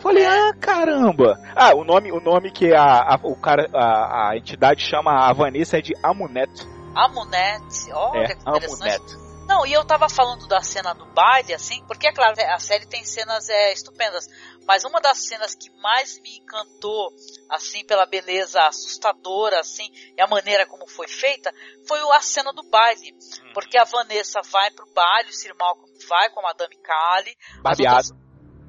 Falei, 0.00 0.22
É. 0.22 0.28
ah, 0.28 0.54
caramba. 0.60 1.40
Ah, 1.56 1.74
o 1.74 1.82
nome, 1.82 2.12
o 2.12 2.20
nome 2.20 2.52
que 2.52 2.72
a, 2.72 3.14
a- 3.14 3.20
o 3.24 3.34
cara, 3.34 3.68
a, 3.74 4.30
a 4.30 4.36
entidade 4.36 4.80
chama 4.80 5.28
a 5.28 5.32
Vanessa 5.32 5.78
é 5.78 5.80
de 5.80 5.92
Amunet. 6.04 6.52
Amunete, 6.94 7.92
olha 7.92 8.20
É, 8.20 8.26
que 8.28 8.40
interessante. 8.48 8.94
Amunet. 9.02 9.23
Não, 9.46 9.66
e 9.66 9.72
eu 9.72 9.84
tava 9.84 10.08
falando 10.08 10.46
da 10.46 10.62
cena 10.62 10.94
do 10.94 11.04
baile, 11.06 11.52
assim, 11.52 11.84
porque 11.86 12.08
é 12.08 12.12
claro, 12.12 12.34
a 12.40 12.58
série 12.58 12.86
tem 12.86 13.04
cenas 13.04 13.48
é, 13.48 13.72
estupendas, 13.72 14.26
mas 14.66 14.84
uma 14.84 15.00
das 15.00 15.18
cenas 15.18 15.54
que 15.54 15.70
mais 15.82 16.18
me 16.20 16.38
encantou, 16.38 17.10
assim, 17.50 17.84
pela 17.84 18.06
beleza 18.06 18.62
assustadora, 18.66 19.60
assim, 19.60 19.86
e 20.16 20.20
a 20.20 20.26
maneira 20.26 20.64
como 20.66 20.88
foi 20.88 21.06
feita, 21.06 21.52
foi 21.86 22.00
a 22.12 22.20
cena 22.20 22.52
do 22.54 22.62
baile. 22.70 23.14
Porque 23.52 23.76
a 23.76 23.84
Vanessa 23.84 24.40
vai 24.50 24.70
pro 24.70 24.90
baile, 24.94 25.28
o 25.28 25.32
Sir 25.34 25.54
Malcolm 25.58 25.92
vai 26.08 26.30
com 26.30 26.40
a 26.40 26.44
Madame 26.44 26.76
Kali. 26.76 27.36
Barbeado. 27.62 27.96
outras- 27.96 28.24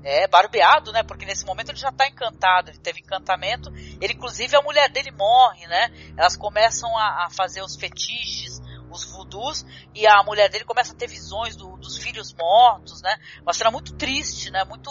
É, 0.07 0.27
barbeado, 0.27 0.91
né? 0.91 1.01
Porque 1.01 1.25
nesse 1.25 1.43
momento 1.47 1.69
ele 1.69 1.79
já 1.79 1.91
tá 1.91 2.07
encantado, 2.07 2.69
ele 2.69 2.77
teve 2.77 2.99
encantamento. 2.99 3.71
Ele, 3.99 4.13
inclusive, 4.13 4.55
a 4.55 4.61
mulher 4.61 4.87
dele 4.87 5.09
morre, 5.09 5.65
né? 5.65 5.89
Elas 6.15 6.37
começam 6.37 6.95
a, 6.95 7.25
a 7.25 7.29
fazer 7.31 7.63
os 7.63 7.75
fetiches, 7.75 8.54
os 8.95 9.05
voodoos, 9.11 9.65
e 9.93 10.07
a 10.07 10.23
mulher 10.23 10.49
dele 10.49 10.63
começa 10.65 10.93
a 10.93 10.95
ter 10.95 11.07
visões 11.07 11.55
do- 11.55 11.77
dos 11.77 11.97
filhos 11.97 12.33
mortos, 12.33 13.01
né? 13.01 13.15
Uma 13.43 13.53
cena 13.53 13.69
muito 13.69 13.93
triste, 13.95 14.49
né? 14.51 14.63
Muito 14.63 14.89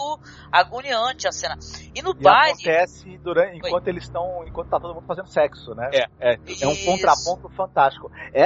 agoniante 0.51 1.27
a 1.27 1.31
cena. 1.31 1.57
E 1.93 2.01
no 2.01 2.11
E 2.11 2.23
baile. 2.23 2.51
acontece 2.53 3.17
durante, 3.17 3.57
enquanto 3.57 3.87
eles 3.87 4.03
estão. 4.03 4.43
Enquanto 4.47 4.69
tá 4.69 4.79
todo 4.79 4.93
mundo 4.95 5.05
fazendo 5.07 5.27
sexo, 5.27 5.73
né? 5.75 5.89
É, 5.93 6.05
é. 6.19 6.33
É 6.61 6.67
um 6.67 6.71
Isso. 6.71 6.85
contraponto 6.85 7.49
fantástico. 7.49 8.11
É, 8.33 8.43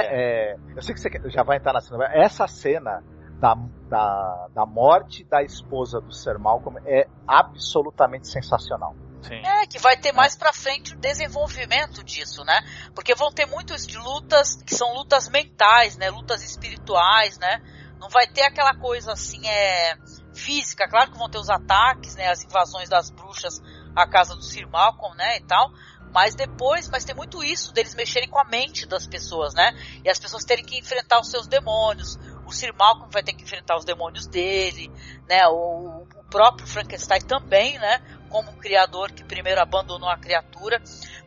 é, 0.53 0.57
eu 0.75 0.81
sei 0.81 0.95
que 0.95 1.01
você 1.01 1.09
já 1.29 1.43
vai 1.43 1.57
entrar 1.57 1.73
na 1.73 1.81
cena. 1.81 1.97
mas 1.99 2.11
Essa 2.13 2.47
cena 2.47 3.03
da, 3.39 3.55
da, 3.89 4.47
da 4.53 4.65
morte 4.65 5.23
da 5.25 5.41
esposa 5.43 5.99
do 6.01 6.11
Sir 6.13 6.37
Malcolm 6.39 6.77
é 6.85 7.07
absolutamente 7.27 8.27
sensacional. 8.27 8.95
Sim. 9.23 9.45
É, 9.45 9.67
que 9.67 9.79
vai 9.79 9.97
ter 9.97 10.11
mais 10.11 10.35
pra 10.35 10.53
frente 10.53 10.93
o 10.93 10.97
desenvolvimento 10.97 12.03
disso, 12.03 12.43
né? 12.43 12.61
Porque 12.95 13.13
vão 13.15 13.31
ter 13.31 13.45
muitas 13.45 13.85
de 13.85 13.97
lutas 13.97 14.61
que 14.63 14.73
são 14.73 14.93
lutas 14.93 15.29
mentais, 15.29 15.97
né? 15.97 16.09
Lutas 16.09 16.43
espirituais, 16.43 17.37
né? 17.37 17.61
Não 17.99 18.09
vai 18.09 18.27
ter 18.27 18.43
aquela 18.43 18.73
coisa 18.75 19.11
assim, 19.11 19.45
é 19.47 19.97
física. 20.33 20.87
Claro 20.87 21.11
que 21.11 21.17
vão 21.17 21.29
ter 21.29 21.37
os 21.37 21.49
ataques, 21.49 22.15
né? 22.15 22.29
As 22.29 22.43
invasões 22.43 22.87
das 22.87 23.09
bruxas 23.09 23.61
à 23.95 24.07
casa 24.07 24.35
do 24.35 24.41
Sir 24.41 24.67
Malcolm, 24.69 25.15
né? 25.15 25.37
E 25.37 25.41
tal. 25.41 25.71
Mas 26.11 26.33
depois, 26.33 26.89
mas 26.89 27.03
tem 27.03 27.15
muito 27.15 27.43
isso 27.43 27.71
deles 27.71 27.93
mexerem 27.93 28.29
com 28.29 28.39
a 28.39 28.45
mente 28.45 28.87
das 28.87 29.05
pessoas, 29.05 29.53
né? 29.53 29.71
E 30.03 30.09
as 30.09 30.17
pessoas 30.17 30.43
terem 30.43 30.65
que 30.65 30.79
enfrentar 30.79 31.19
os 31.19 31.29
seus 31.29 31.47
demônios. 31.47 32.17
O 32.47 32.51
Sir 32.51 32.73
Malcolm 32.73 33.11
vai 33.11 33.21
ter 33.21 33.33
que 33.33 33.43
enfrentar 33.43 33.77
os 33.77 33.85
demônios 33.85 34.25
dele, 34.25 34.89
né? 35.27 35.47
O, 35.47 36.03
o 36.15 36.23
próprio 36.31 36.65
Frankenstein 36.65 37.21
também, 37.21 37.77
né? 37.77 38.01
Como 38.29 38.51
um 38.51 38.55
criador 38.55 39.11
que 39.11 39.23
primeiro 39.23 39.61
abandonou 39.61 40.09
a 40.09 40.17
criatura. 40.17 40.81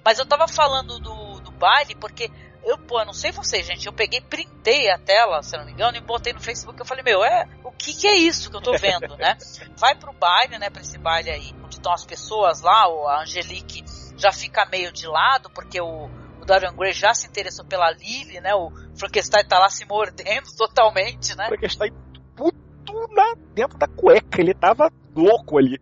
Mas 0.04 0.18
eu 0.18 0.26
tava 0.26 0.48
falando 0.48 0.98
do, 0.98 1.40
do 1.40 1.50
baile 1.52 1.94
porque 1.94 2.30
eu, 2.64 2.78
pô, 2.78 3.00
eu 3.00 3.06
não 3.06 3.12
sei 3.12 3.32
vocês, 3.32 3.66
gente, 3.66 3.86
eu 3.86 3.92
peguei, 3.92 4.20
printei 4.20 4.88
a 4.88 4.98
tela, 4.98 5.42
se 5.42 5.56
não 5.56 5.64
me 5.64 5.72
engano, 5.72 5.96
e 5.96 6.00
botei 6.00 6.32
no 6.32 6.40
Facebook. 6.40 6.78
Eu 6.78 6.86
falei, 6.86 7.02
meu, 7.02 7.24
é, 7.24 7.48
o 7.64 7.72
que 7.72 7.92
que 7.92 8.06
é 8.06 8.14
isso 8.14 8.50
que 8.50 8.56
eu 8.56 8.60
tô 8.60 8.76
vendo, 8.76 9.16
né? 9.16 9.36
Vai 9.76 9.96
pro 9.96 10.12
baile, 10.12 10.58
né, 10.58 10.70
pra 10.70 10.80
esse 10.80 10.96
baile 10.96 11.30
aí, 11.30 11.52
onde 11.64 11.76
estão 11.76 11.92
as 11.92 12.04
pessoas 12.04 12.60
lá, 12.60 12.88
o, 12.88 13.08
a 13.08 13.22
Angelique 13.22 13.84
já 14.16 14.30
fica 14.30 14.64
meio 14.66 14.92
de 14.92 15.06
lado, 15.08 15.50
porque 15.50 15.80
o, 15.80 16.08
o 16.40 16.44
Dorian 16.44 16.74
Gray 16.74 16.92
já 16.92 17.12
se 17.14 17.26
interessou 17.26 17.64
pela 17.64 17.90
Lily, 17.90 18.40
né, 18.40 18.54
o 18.54 18.70
Frankenstein 18.96 19.44
tá 19.44 19.58
lá 19.58 19.68
se 19.68 19.84
mordendo 19.84 20.46
totalmente, 20.56 21.36
né? 21.36 21.48
Frankenstein 21.48 21.92
puto 22.84 23.14
na, 23.14 23.34
dentro 23.54 23.78
da 23.78 23.86
cueca. 23.88 24.40
Ele 24.40 24.54
tava 24.54 24.90
louco 25.14 25.58
ali. 25.58 25.80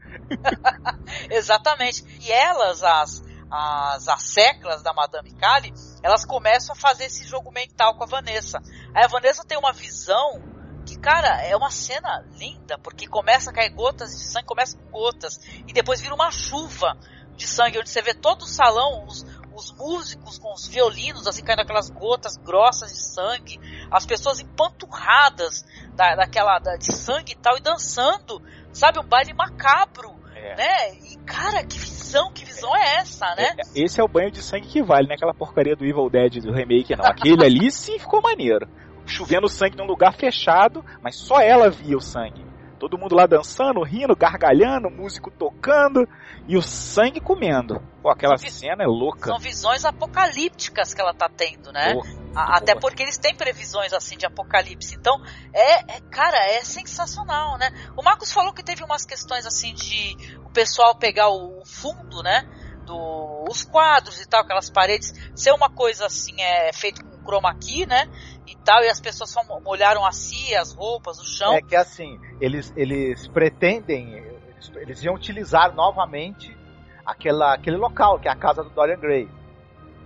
Exatamente. 1.31 2.05
E 2.21 2.31
elas, 2.31 2.83
as, 2.83 3.23
as 3.51 4.09
asseclas 4.09 4.83
da 4.83 4.93
Madame 4.93 5.33
Kali, 5.33 5.73
elas 6.03 6.25
começam 6.25 6.75
a 6.75 6.79
fazer 6.79 7.05
esse 7.05 7.27
jogo 7.27 7.51
mental 7.51 7.97
com 7.97 8.05
a 8.05 8.07
Vanessa. 8.07 8.59
Aí 8.95 9.05
a 9.05 9.09
Vanessa 9.09 9.45
tem 9.45 9.59
uma 9.59 9.73
visão 9.73 10.43
que, 10.87 10.99
cara, 10.99 11.43
é 11.43 11.57
uma 11.57 11.71
cena 11.71 12.25
linda, 12.37 12.79
porque 12.79 13.07
começa 13.07 13.51
a 13.51 13.53
cair 13.53 13.71
gotas 13.71 14.11
de 14.11 14.25
sangue, 14.25 14.47
começa 14.47 14.77
com 14.77 14.91
gotas, 14.91 15.39
e 15.67 15.73
depois 15.73 16.01
vira 16.01 16.15
uma 16.15 16.31
chuva 16.31 16.97
de 17.37 17.47
sangue, 17.47 17.79
onde 17.79 17.89
você 17.89 18.03
vê 18.03 18.13
todo 18.13 18.43
o 18.43 18.47
salão, 18.47 19.05
os, 19.07 19.25
os 19.61 19.73
músicos 19.73 20.39
com 20.39 20.53
os 20.53 20.67
violinos, 20.67 21.27
assim, 21.27 21.43
caindo 21.45 21.61
aquelas 21.61 21.91
gotas 21.91 22.37
grossas 22.37 22.91
de 22.91 22.99
sangue, 22.99 23.61
as 23.91 24.07
pessoas 24.07 24.41
empanturradas 24.41 25.65
da, 25.95 26.17
daquela, 26.17 26.59
da, 26.59 26.77
de 26.77 26.93
sangue 26.97 27.33
e 27.33 27.37
tal, 27.37 27.57
e 27.57 27.61
dançando, 27.61 28.41
sabe, 28.73 28.99
um 28.99 29.07
baile 29.07 29.33
macabro, 29.35 30.11
É. 30.35 30.57
né? 30.57 30.95
E, 31.13 31.17
cara, 31.27 31.63
que 31.65 31.79
visão, 31.79 32.33
que 32.33 32.45
visão 32.45 32.75
é 32.75 32.97
essa, 32.97 33.27
né? 33.37 33.55
É, 33.59 33.83
Esse 33.85 34.01
é 34.01 34.05
o 34.05 34.09
banho 34.09 34.31
de 34.31 34.43
sangue 34.43 34.67
que 34.67 34.83
vale, 34.83 35.07
não 35.07 35.13
é 35.13 35.17
aquela 35.17 35.35
porcaria 35.35 35.77
do 35.77 35.85
Evil 35.85 36.09
Dead 36.11 36.43
do 36.43 36.53
remake, 36.53 36.97
não. 36.97 37.05
Aquele 37.05 37.45
ali 37.45 37.71
sim 37.71 37.99
ficou 37.99 38.23
maneiro. 38.23 38.67
Chovendo 39.07 39.49
sangue 39.49 39.77
num 39.77 39.87
lugar 39.87 40.15
fechado, 40.15 40.85
mas 41.03 41.17
só 41.17 41.41
ela 41.41 41.69
via 41.69 41.97
o 41.97 42.01
sangue. 42.01 42.45
Todo 42.81 42.97
mundo 42.97 43.15
lá 43.15 43.27
dançando, 43.27 43.83
rindo, 43.83 44.17
gargalhando, 44.17 44.89
músico 44.89 45.31
tocando 45.31 46.09
e 46.49 46.57
o 46.57 46.63
sangue 46.63 47.21
comendo. 47.21 47.79
Pô, 48.03 48.09
aquela 48.09 48.39
São 48.39 48.49
cena 48.49 48.83
é 48.83 48.87
louca. 48.87 49.27
São 49.27 49.39
visões 49.39 49.85
apocalípticas 49.85 50.95
que 50.95 51.01
ela 51.03 51.13
tá 51.13 51.29
tendo, 51.29 51.71
né? 51.73 51.93
Porra, 51.93 52.11
Até 52.35 52.75
porque 52.75 53.03
eles 53.03 53.19
têm 53.19 53.37
previsões 53.37 53.93
assim 53.93 54.17
de 54.17 54.25
apocalipse. 54.25 54.95
Então, 54.95 55.23
é, 55.53 55.97
é- 55.97 56.01
cara, 56.11 56.39
é 56.39 56.65
sensacional, 56.65 57.59
né? 57.59 57.71
O 57.99 58.03
Marcos 58.03 58.33
falou 58.33 58.51
que 58.55 58.63
teve 58.63 58.83
umas 58.83 59.05
questões 59.05 59.45
assim 59.45 59.75
de 59.75 60.17
o 60.39 60.49
pessoal 60.49 60.95
pegar 60.95 61.29
o, 61.29 61.61
o 61.61 61.67
fundo, 61.67 62.23
né? 62.23 62.49
Do, 62.87 63.45
os 63.47 63.63
quadros 63.63 64.19
e 64.19 64.27
tal, 64.27 64.41
aquelas 64.41 64.71
paredes, 64.71 65.13
ser 65.35 65.53
uma 65.53 65.69
coisa 65.69 66.07
assim, 66.07 66.41
é 66.41 66.73
feito 66.73 67.05
com 67.05 67.23
chroma 67.23 67.55
key, 67.55 67.85
né? 67.85 68.09
E 68.51 68.57
tal, 68.65 68.83
e 68.83 68.89
as 68.89 69.01
pessoas 69.01 69.31
só 69.31 69.45
mo- 69.45 69.61
molharam 69.61 70.05
a 70.05 70.11
cia, 70.11 70.61
as 70.61 70.75
roupas, 70.75 71.21
o 71.21 71.25
chão. 71.25 71.55
É 71.55 71.63
que 71.63 71.77
assim, 71.77 72.19
eles, 72.41 72.73
eles 72.77 73.29
pretendem, 73.29 74.13
eles, 74.13 74.73
eles 74.75 75.05
iam 75.05 75.15
utilizar 75.15 75.73
novamente 75.73 76.59
aquela, 77.07 77.55
aquele 77.55 77.77
local, 77.77 78.19
que 78.19 78.27
é 78.27 78.31
a 78.33 78.35
casa 78.35 78.65
do 78.65 78.71
Dorian 78.71 78.99
Gray. 78.99 79.29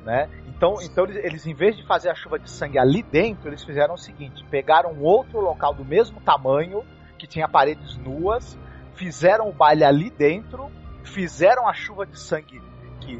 Né? 0.05 0.29
Então, 0.47 0.75
então 0.83 1.05
eles, 1.05 1.25
eles, 1.25 1.47
em 1.47 1.55
vez 1.55 1.75
de 1.75 1.87
fazer 1.87 2.11
a 2.11 2.15
chuva 2.15 2.39
de 2.39 2.51
sangue 2.51 2.79
ali 2.79 3.03
dentro, 3.03 3.49
eles 3.49 3.65
fizeram 3.65 3.95
o 3.95 3.99
seguinte: 3.99 4.45
pegaram 4.51 5.01
outro 5.01 5.41
local 5.41 5.73
do 5.73 5.83
mesmo 5.83 6.21
tamanho, 6.21 6.85
que 7.19 7.27
tinha 7.27 7.49
paredes 7.49 7.97
nuas, 7.97 8.59
fizeram 8.95 9.49
o 9.49 9.53
baile 9.55 9.85
ali 9.85 10.11
dentro, 10.11 10.71
fizeram 11.03 11.67
a 11.67 11.73
chuva 11.73 12.05
de 12.05 12.21
sangue 12.21 12.61
que, 13.01 13.17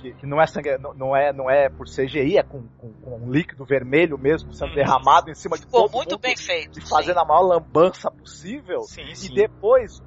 que, 0.00 0.12
que 0.14 0.26
não 0.26 0.40
é 0.40 0.46
sangue, 0.46 0.76
não, 0.78 0.94
não 0.94 1.16
é, 1.16 1.32
não 1.32 1.50
é 1.50 1.68
por 1.68 1.86
CGI, 1.86 2.38
é 2.38 2.42
com, 2.42 2.62
com, 2.78 2.92
com 2.92 3.16
um 3.16 3.30
líquido 3.30 3.64
vermelho 3.64 4.16
mesmo 4.18 4.52
sendo 4.52 4.72
Hum. 4.72 4.74
derramado 4.74 5.30
em 5.30 5.34
cima 5.34 5.56
de 5.56 5.64
Ficou 5.64 5.82
todo 5.82 5.92
muito 5.92 6.10
mundo 6.12 6.20
bem 6.20 6.36
feito. 6.36 6.78
e 6.78 6.82
fazendo 6.88 7.18
a 7.18 7.24
maior 7.24 7.42
lambança 7.42 8.10
possível. 8.10 8.80
Sim, 8.82 9.02
E 9.10 9.16
sim. 9.16 9.34
depois, 9.34 10.02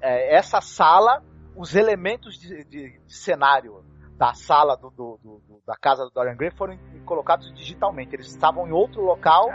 é, 0.00 0.34
essa 0.36 0.60
sala, 0.60 1.22
os 1.56 1.74
elementos 1.74 2.38
de, 2.38 2.64
de- 2.64 2.98
de 3.04 3.14
cenário 3.14 3.84
da 4.16 4.34
sala 4.34 4.76
do, 4.76 4.90
do- 4.90 5.18
do- 5.22 5.62
da 5.66 5.76
casa 5.76 6.04
do 6.04 6.10
Dorian 6.10 6.36
Gray 6.36 6.50
foram 6.52 6.78
colocados 7.04 7.52
digitalmente. 7.54 8.14
Eles 8.14 8.26
estavam 8.28 8.66
em 8.68 8.72
outro 8.72 9.02
local. 9.02 9.48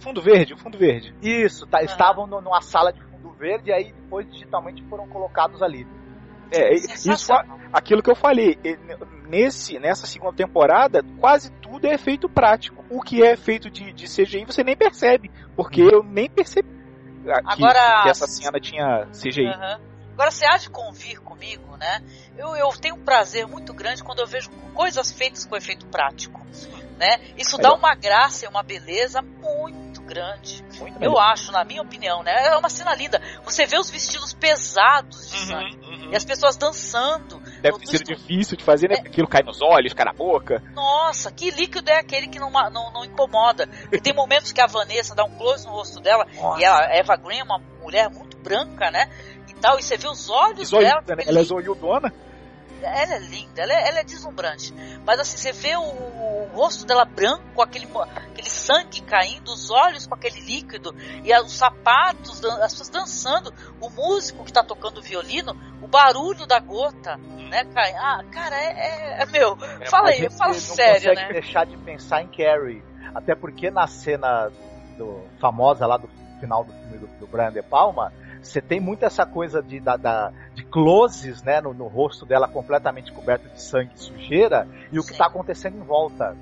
Fundo 0.00 0.20
verde, 0.22 0.54
o 0.54 0.58
fundo 0.58 0.76
verde. 0.78 1.14
Isso, 1.22 1.66
tá, 1.66 1.78
Aham. 1.78 1.84
estavam 1.86 2.26
no- 2.26 2.40
numa 2.40 2.60
sala 2.60 2.92
de 2.92 3.00
fundo 3.02 3.30
verde 3.32 3.70
e 3.70 3.72
aí 3.72 3.92
depois 3.92 4.26
digitalmente 4.30 4.82
foram 4.88 5.08
colocados 5.08 5.62
ali. 5.62 5.86
É, 6.50 6.74
isso 6.74 7.32
aquilo 7.72 8.02
que 8.02 8.10
eu 8.10 8.14
falei, 8.14 8.58
nesse, 9.28 9.78
nessa 9.78 10.06
segunda 10.06 10.32
temporada, 10.32 11.02
quase 11.18 11.50
tudo 11.50 11.86
é 11.86 11.94
efeito 11.94 12.28
prático. 12.28 12.84
O 12.88 13.00
que 13.02 13.22
é 13.22 13.36
feito 13.36 13.70
de, 13.70 13.92
de 13.92 14.06
CGI 14.06 14.44
você 14.44 14.62
nem 14.62 14.76
percebe, 14.76 15.30
porque 15.56 15.82
eu 15.82 16.02
nem 16.02 16.30
percebi 16.30 16.68
que, 17.24 17.30
Agora- 17.30 18.02
que 18.02 18.08
essa 18.10 18.26
cena 18.26 18.60
tinha 18.60 19.06
CGI. 19.06 19.48
Agora 20.12 20.30
você 20.30 20.46
há 20.46 20.56
de 20.56 20.70
convir 20.70 21.20
comigo, 21.20 21.76
né? 21.76 22.00
Eu, 22.38 22.54
eu 22.54 22.68
tenho 22.80 22.94
um 22.94 23.04
prazer 23.04 23.48
muito 23.48 23.74
grande 23.74 24.04
quando 24.04 24.20
eu 24.20 24.26
vejo 24.26 24.48
coisas 24.72 25.10
feitas 25.10 25.44
com 25.44 25.56
efeito 25.56 25.86
prático, 25.86 26.40
né? 26.96 27.18
Isso 27.36 27.58
dá 27.58 27.74
uma 27.74 27.94
graça 27.96 28.44
e 28.44 28.48
uma 28.48 28.62
beleza 28.62 29.20
muito 29.20 29.83
grande. 30.04 30.64
Muito 30.78 31.02
Eu 31.02 31.18
acho, 31.18 31.50
na 31.50 31.64
minha 31.64 31.82
opinião, 31.82 32.22
né? 32.22 32.46
É 32.46 32.56
uma 32.56 32.68
cena 32.68 32.94
linda. 32.94 33.20
Você 33.44 33.66
vê 33.66 33.78
os 33.78 33.90
vestidos 33.90 34.32
pesados 34.32 35.30
de 35.30 35.38
sangue 35.38 35.76
Uhum, 35.76 36.04
uhum. 36.04 36.12
e 36.12 36.16
as 36.16 36.24
pessoas 36.24 36.56
dançando. 36.56 37.40
Deve 37.60 37.78
ter 37.78 37.86
sido 37.86 38.04
difícil 38.04 38.56
de 38.56 38.64
fazer, 38.64 38.88
né? 38.88 38.96
Aquilo 38.98 39.28
cai 39.28 39.42
nos 39.42 39.60
olhos, 39.62 39.92
cai 39.92 40.04
na 40.04 40.12
boca. 40.12 40.62
Nossa, 40.74 41.30
que 41.32 41.50
líquido 41.50 41.90
é 41.90 41.98
aquele 41.98 42.28
que 42.28 42.38
não, 42.38 42.50
não, 42.50 42.92
não 42.92 43.04
incomoda? 43.04 43.68
E 43.92 44.00
tem 44.00 44.12
momentos 44.12 44.52
que 44.52 44.60
a 44.60 44.66
Vanessa 44.66 45.14
dá 45.14 45.24
um 45.24 45.36
close 45.36 45.66
no 45.66 45.72
rosto 45.72 46.00
dela 46.00 46.26
Nossa. 46.34 46.60
e 46.60 46.64
a 46.64 46.88
Eva 46.92 47.16
Green 47.16 47.40
é 47.40 47.44
uma 47.44 47.58
mulher 47.80 48.10
muito 48.10 48.36
branca, 48.38 48.90
né? 48.90 49.10
E 49.48 49.54
tal, 49.54 49.78
e 49.78 49.82
você 49.82 49.96
vê 49.96 50.08
os 50.08 50.28
olhos 50.28 50.70
dela. 50.70 51.02
Né? 51.06 51.24
Ela 51.26 51.40
é 51.40 51.44
zoiudona. 51.44 52.12
Ela 52.86 53.14
é 53.14 53.18
linda, 53.18 53.62
ela 53.62 53.72
é, 53.72 53.88
ela 53.88 53.98
é 54.00 54.04
deslumbrante. 54.04 54.72
Mas 55.04 55.20
assim, 55.20 55.36
você 55.36 55.52
vê 55.52 55.76
o, 55.76 55.80
o 55.82 56.48
rosto 56.54 56.84
dela 56.86 57.04
branco, 57.04 57.60
aquele, 57.62 57.88
aquele 58.14 58.48
sangue 58.50 59.00
caindo, 59.02 59.48
os 59.52 59.70
olhos 59.70 60.06
com 60.06 60.14
aquele 60.14 60.40
líquido, 60.40 60.94
e 61.22 61.32
a- 61.32 61.42
os 61.42 61.52
sapatos, 61.56 62.44
as 62.44 62.72
pessoas 62.72 62.88
dançando, 62.88 63.52
o 63.80 63.90
músico 63.90 64.44
que 64.44 64.52
tá 64.52 64.62
tocando 64.62 65.02
violino, 65.02 65.54
o 65.82 65.86
barulho 65.88 66.46
da 66.46 66.58
gota, 66.60 67.16
né? 67.16 67.64
cai- 67.74 67.94
Ah, 67.94 68.22
cara, 68.30 68.56
é, 68.56 68.70
é- 69.18 69.22
é 69.22 69.26
meu. 69.26 69.56
Fala 69.90 70.08
A 70.08 70.12
aí, 70.12 70.30
fala 70.30 70.52
não 70.52 70.60
sério, 70.60 71.08
consegue 71.10 71.20
né? 71.20 71.32
deixar 71.32 71.66
de 71.66 71.76
pensar 71.78 72.22
em 72.22 72.28
Carrie. 72.28 72.82
Até 73.14 73.34
porque 73.34 73.70
na 73.70 73.86
cena 73.86 74.50
do, 74.98 75.22
famosa 75.40 75.86
lá 75.86 75.96
do 75.96 76.08
final 76.40 76.64
do 76.64 76.72
filme 76.72 76.98
do, 76.98 77.06
do 77.20 77.26
Brian 77.26 77.52
De 77.52 77.62
Palma, 77.62 78.12
você 78.44 78.60
tem 78.60 78.80
muito 78.80 79.04
essa 79.04 79.24
coisa 79.26 79.62
de, 79.62 79.80
da, 79.80 79.96
da- 79.96 80.32
de 80.54 80.64
closes 80.64 81.42
né, 81.42 81.60
no, 81.60 81.72
no 81.74 81.86
rosto 81.86 82.24
dela 82.26 82.46
completamente 82.48 83.12
coberto 83.12 83.48
de 83.48 83.60
sangue 83.60 83.92
e 83.94 83.98
sujeira 83.98 84.68
e 84.92 84.98
o 84.98 85.02
que 85.02 85.08
Sim. 85.08 85.12
está 85.14 85.26
acontecendo 85.26 85.76
em 85.76 85.84
volta. 85.84 86.36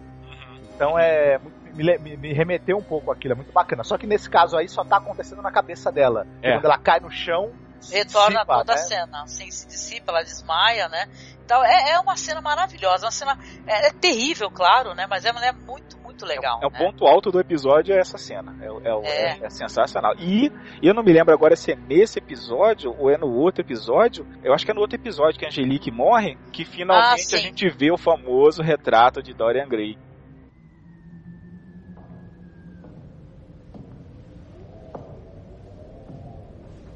Então 0.74 0.98
é 0.98 1.38
me, 1.74 1.98
me- 1.98 2.16
me 2.16 2.32
remeteu 2.32 2.76
um 2.76 2.82
pouco 2.82 3.10
aquilo, 3.10 3.32
é 3.32 3.36
muito 3.36 3.52
bacana. 3.52 3.82
Só 3.84 3.96
que 3.96 4.06
nesse 4.06 4.28
caso 4.28 4.56
aí 4.56 4.68
só 4.68 4.84
tá 4.84 4.96
acontecendo 4.98 5.40
na 5.42 5.50
cabeça 5.50 5.90
dela. 5.90 6.26
É. 6.42 6.52
Quando 6.52 6.64
ela 6.66 6.78
cai 6.78 7.00
no 7.00 7.10
chão, 7.10 7.50
se 7.80 7.94
Retorna 7.94 8.40
dissipa, 8.40 8.58
toda 8.58 8.72
a 8.72 8.76
né? 8.76 8.82
cena, 8.82 9.22
assim, 9.22 9.50
se 9.50 9.66
dissipa, 9.66 10.12
ela 10.12 10.22
desmaia, 10.22 10.88
né? 10.88 11.08
Então 11.44 11.64
é, 11.64 11.90
é 11.90 11.98
uma 11.98 12.16
cena 12.16 12.40
maravilhosa, 12.40 13.06
uma 13.06 13.10
cena 13.10 13.36
é, 13.66 13.88
é 13.88 13.90
terrível, 13.90 14.50
claro, 14.50 14.94
né? 14.94 15.06
Mas 15.08 15.24
é, 15.24 15.30
é 15.30 15.52
muito, 15.52 15.98
muito 16.12 16.26
legal. 16.26 16.60
É 16.62 16.66
o 16.66 16.70
né? 16.70 16.78
ponto 16.78 17.06
alto 17.06 17.30
do 17.30 17.40
episódio 17.40 17.94
é 17.94 17.98
essa 17.98 18.18
cena. 18.18 18.56
É, 18.62 18.70
o- 18.70 18.80
é 18.84 18.94
o- 18.94 19.02
É. 19.02 19.38
é- 19.40 19.46
é 19.46 19.50
sensacional. 19.50 20.14
E 20.18 20.50
eu 20.82 20.94
não 20.94 21.02
me 21.02 21.12
lembro 21.12 21.32
agora 21.32 21.56
se 21.56 21.72
é 21.72 21.76
nesse 21.76 22.18
episódio 22.18 22.94
ou 22.98 23.10
é 23.10 23.16
no 23.16 23.28
outro 23.32 23.62
episódio. 23.62 24.26
Eu 24.42 24.52
acho 24.52 24.64
que 24.64 24.70
é 24.70 24.74
no 24.74 24.80
outro 24.80 24.96
episódio 24.96 25.38
que 25.38 25.44
a 25.44 25.48
Angelique 25.48 25.90
morre, 25.90 26.36
que 26.52 26.64
finalmente 26.64 27.34
Ah, 27.34 27.38
a 27.38 27.40
gente 27.40 27.68
vê 27.70 27.90
o 27.90 27.96
famoso 27.98 28.62
retrato 28.62 29.22
de 29.22 29.32
Dorian 29.34 29.68
Gray. 29.68 29.96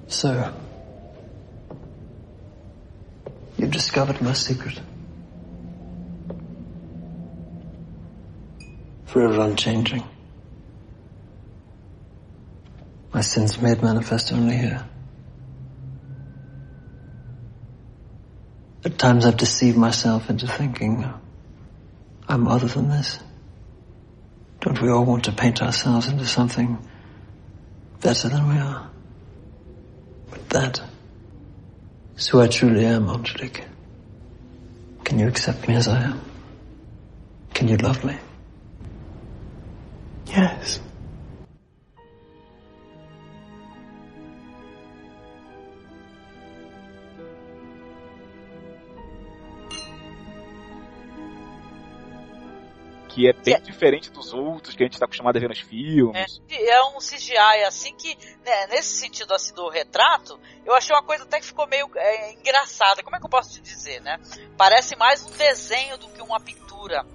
So, 0.09 0.53
you've 3.59 3.71
discovered 3.71 4.23
my 4.23 4.33
secret. 4.35 4.81
Forever 9.07 9.41
unchanging. 9.41 10.05
My 13.13 13.23
sins 13.23 13.61
made 13.61 13.83
manifest 13.83 14.33
only 14.33 14.57
here. 14.57 14.85
At 18.85 18.99
times 18.99 19.25
I've 19.25 19.37
deceived 19.37 19.77
myself 19.77 20.31
into 20.31 20.47
thinking 20.47 21.05
I'm 22.29 22.47
other 22.47 22.67
than 22.67 22.89
this. 22.89 23.19
Don't 24.61 24.81
we 24.81 24.91
all 24.91 25.05
want 25.05 25.25
to 25.25 25.33
paint 25.33 25.63
ourselves 25.63 26.09
into 26.09 26.27
something 26.27 26.79
better 28.01 28.29
than 28.29 28.49
we 28.49 28.57
are? 28.57 28.91
But 30.31 30.49
that 30.51 30.83
is 32.17 32.29
who 32.29 32.41
I 32.41 32.49
truly 32.49 32.85
am, 32.85 33.09
Angelique. 33.09 33.65
Can 35.05 35.19
you 35.19 35.29
accept 35.29 35.69
me 35.69 35.75
as 35.75 35.89
I 35.89 36.03
am? 36.03 36.21
Can 37.55 37.69
you 37.69 37.77
love 37.77 38.05
me? 38.05 38.17
Yes. 40.37 40.81
que 53.09 53.27
é 53.29 53.33
bem 53.33 53.43
Que 53.43 53.55
é- 53.55 53.61
diferente 53.61 54.11
dos 54.11 54.35
outros 54.35 54.75
que 54.77 54.83
a 54.83 54.87
gente 54.87 54.99
tá 54.99 55.07
acostumado 55.07 55.37
a 55.39 55.41
ver 55.41 55.49
nos 55.49 55.61
filmes. 55.61 56.43
É, 56.51 56.71
é 56.71 56.85
um 56.85 56.99
CGI 56.99 57.65
assim 57.67 57.95
que, 57.95 58.15
né, 58.45 58.67
nesse 58.69 59.01
sentido 59.01 59.33
assim 59.33 59.55
do 59.55 59.71
retrato, 59.71 60.39
eu 60.67 60.75
achei 60.75 60.95
uma 60.95 61.03
coisa 61.03 61.25
até 61.25 61.41
que 61.41 61.47
ficou 61.47 61.67
meio 61.67 61.89
é, 61.97 62.33
engraçada. 62.35 63.03
Como 63.03 63.17
é 63.17 63.19
que 63.19 63.25
eu 63.25 63.31
posso 63.31 63.53
te 63.55 63.63
dizer, 63.63 64.03
né? 64.03 64.19
Parece 64.59 64.97
mais 64.97 65.25
um 65.25 65.31
desenho 65.31 65.97
do 65.97 66.09
que 66.09 66.21
uma 66.21 66.39
pintura. 66.39 67.07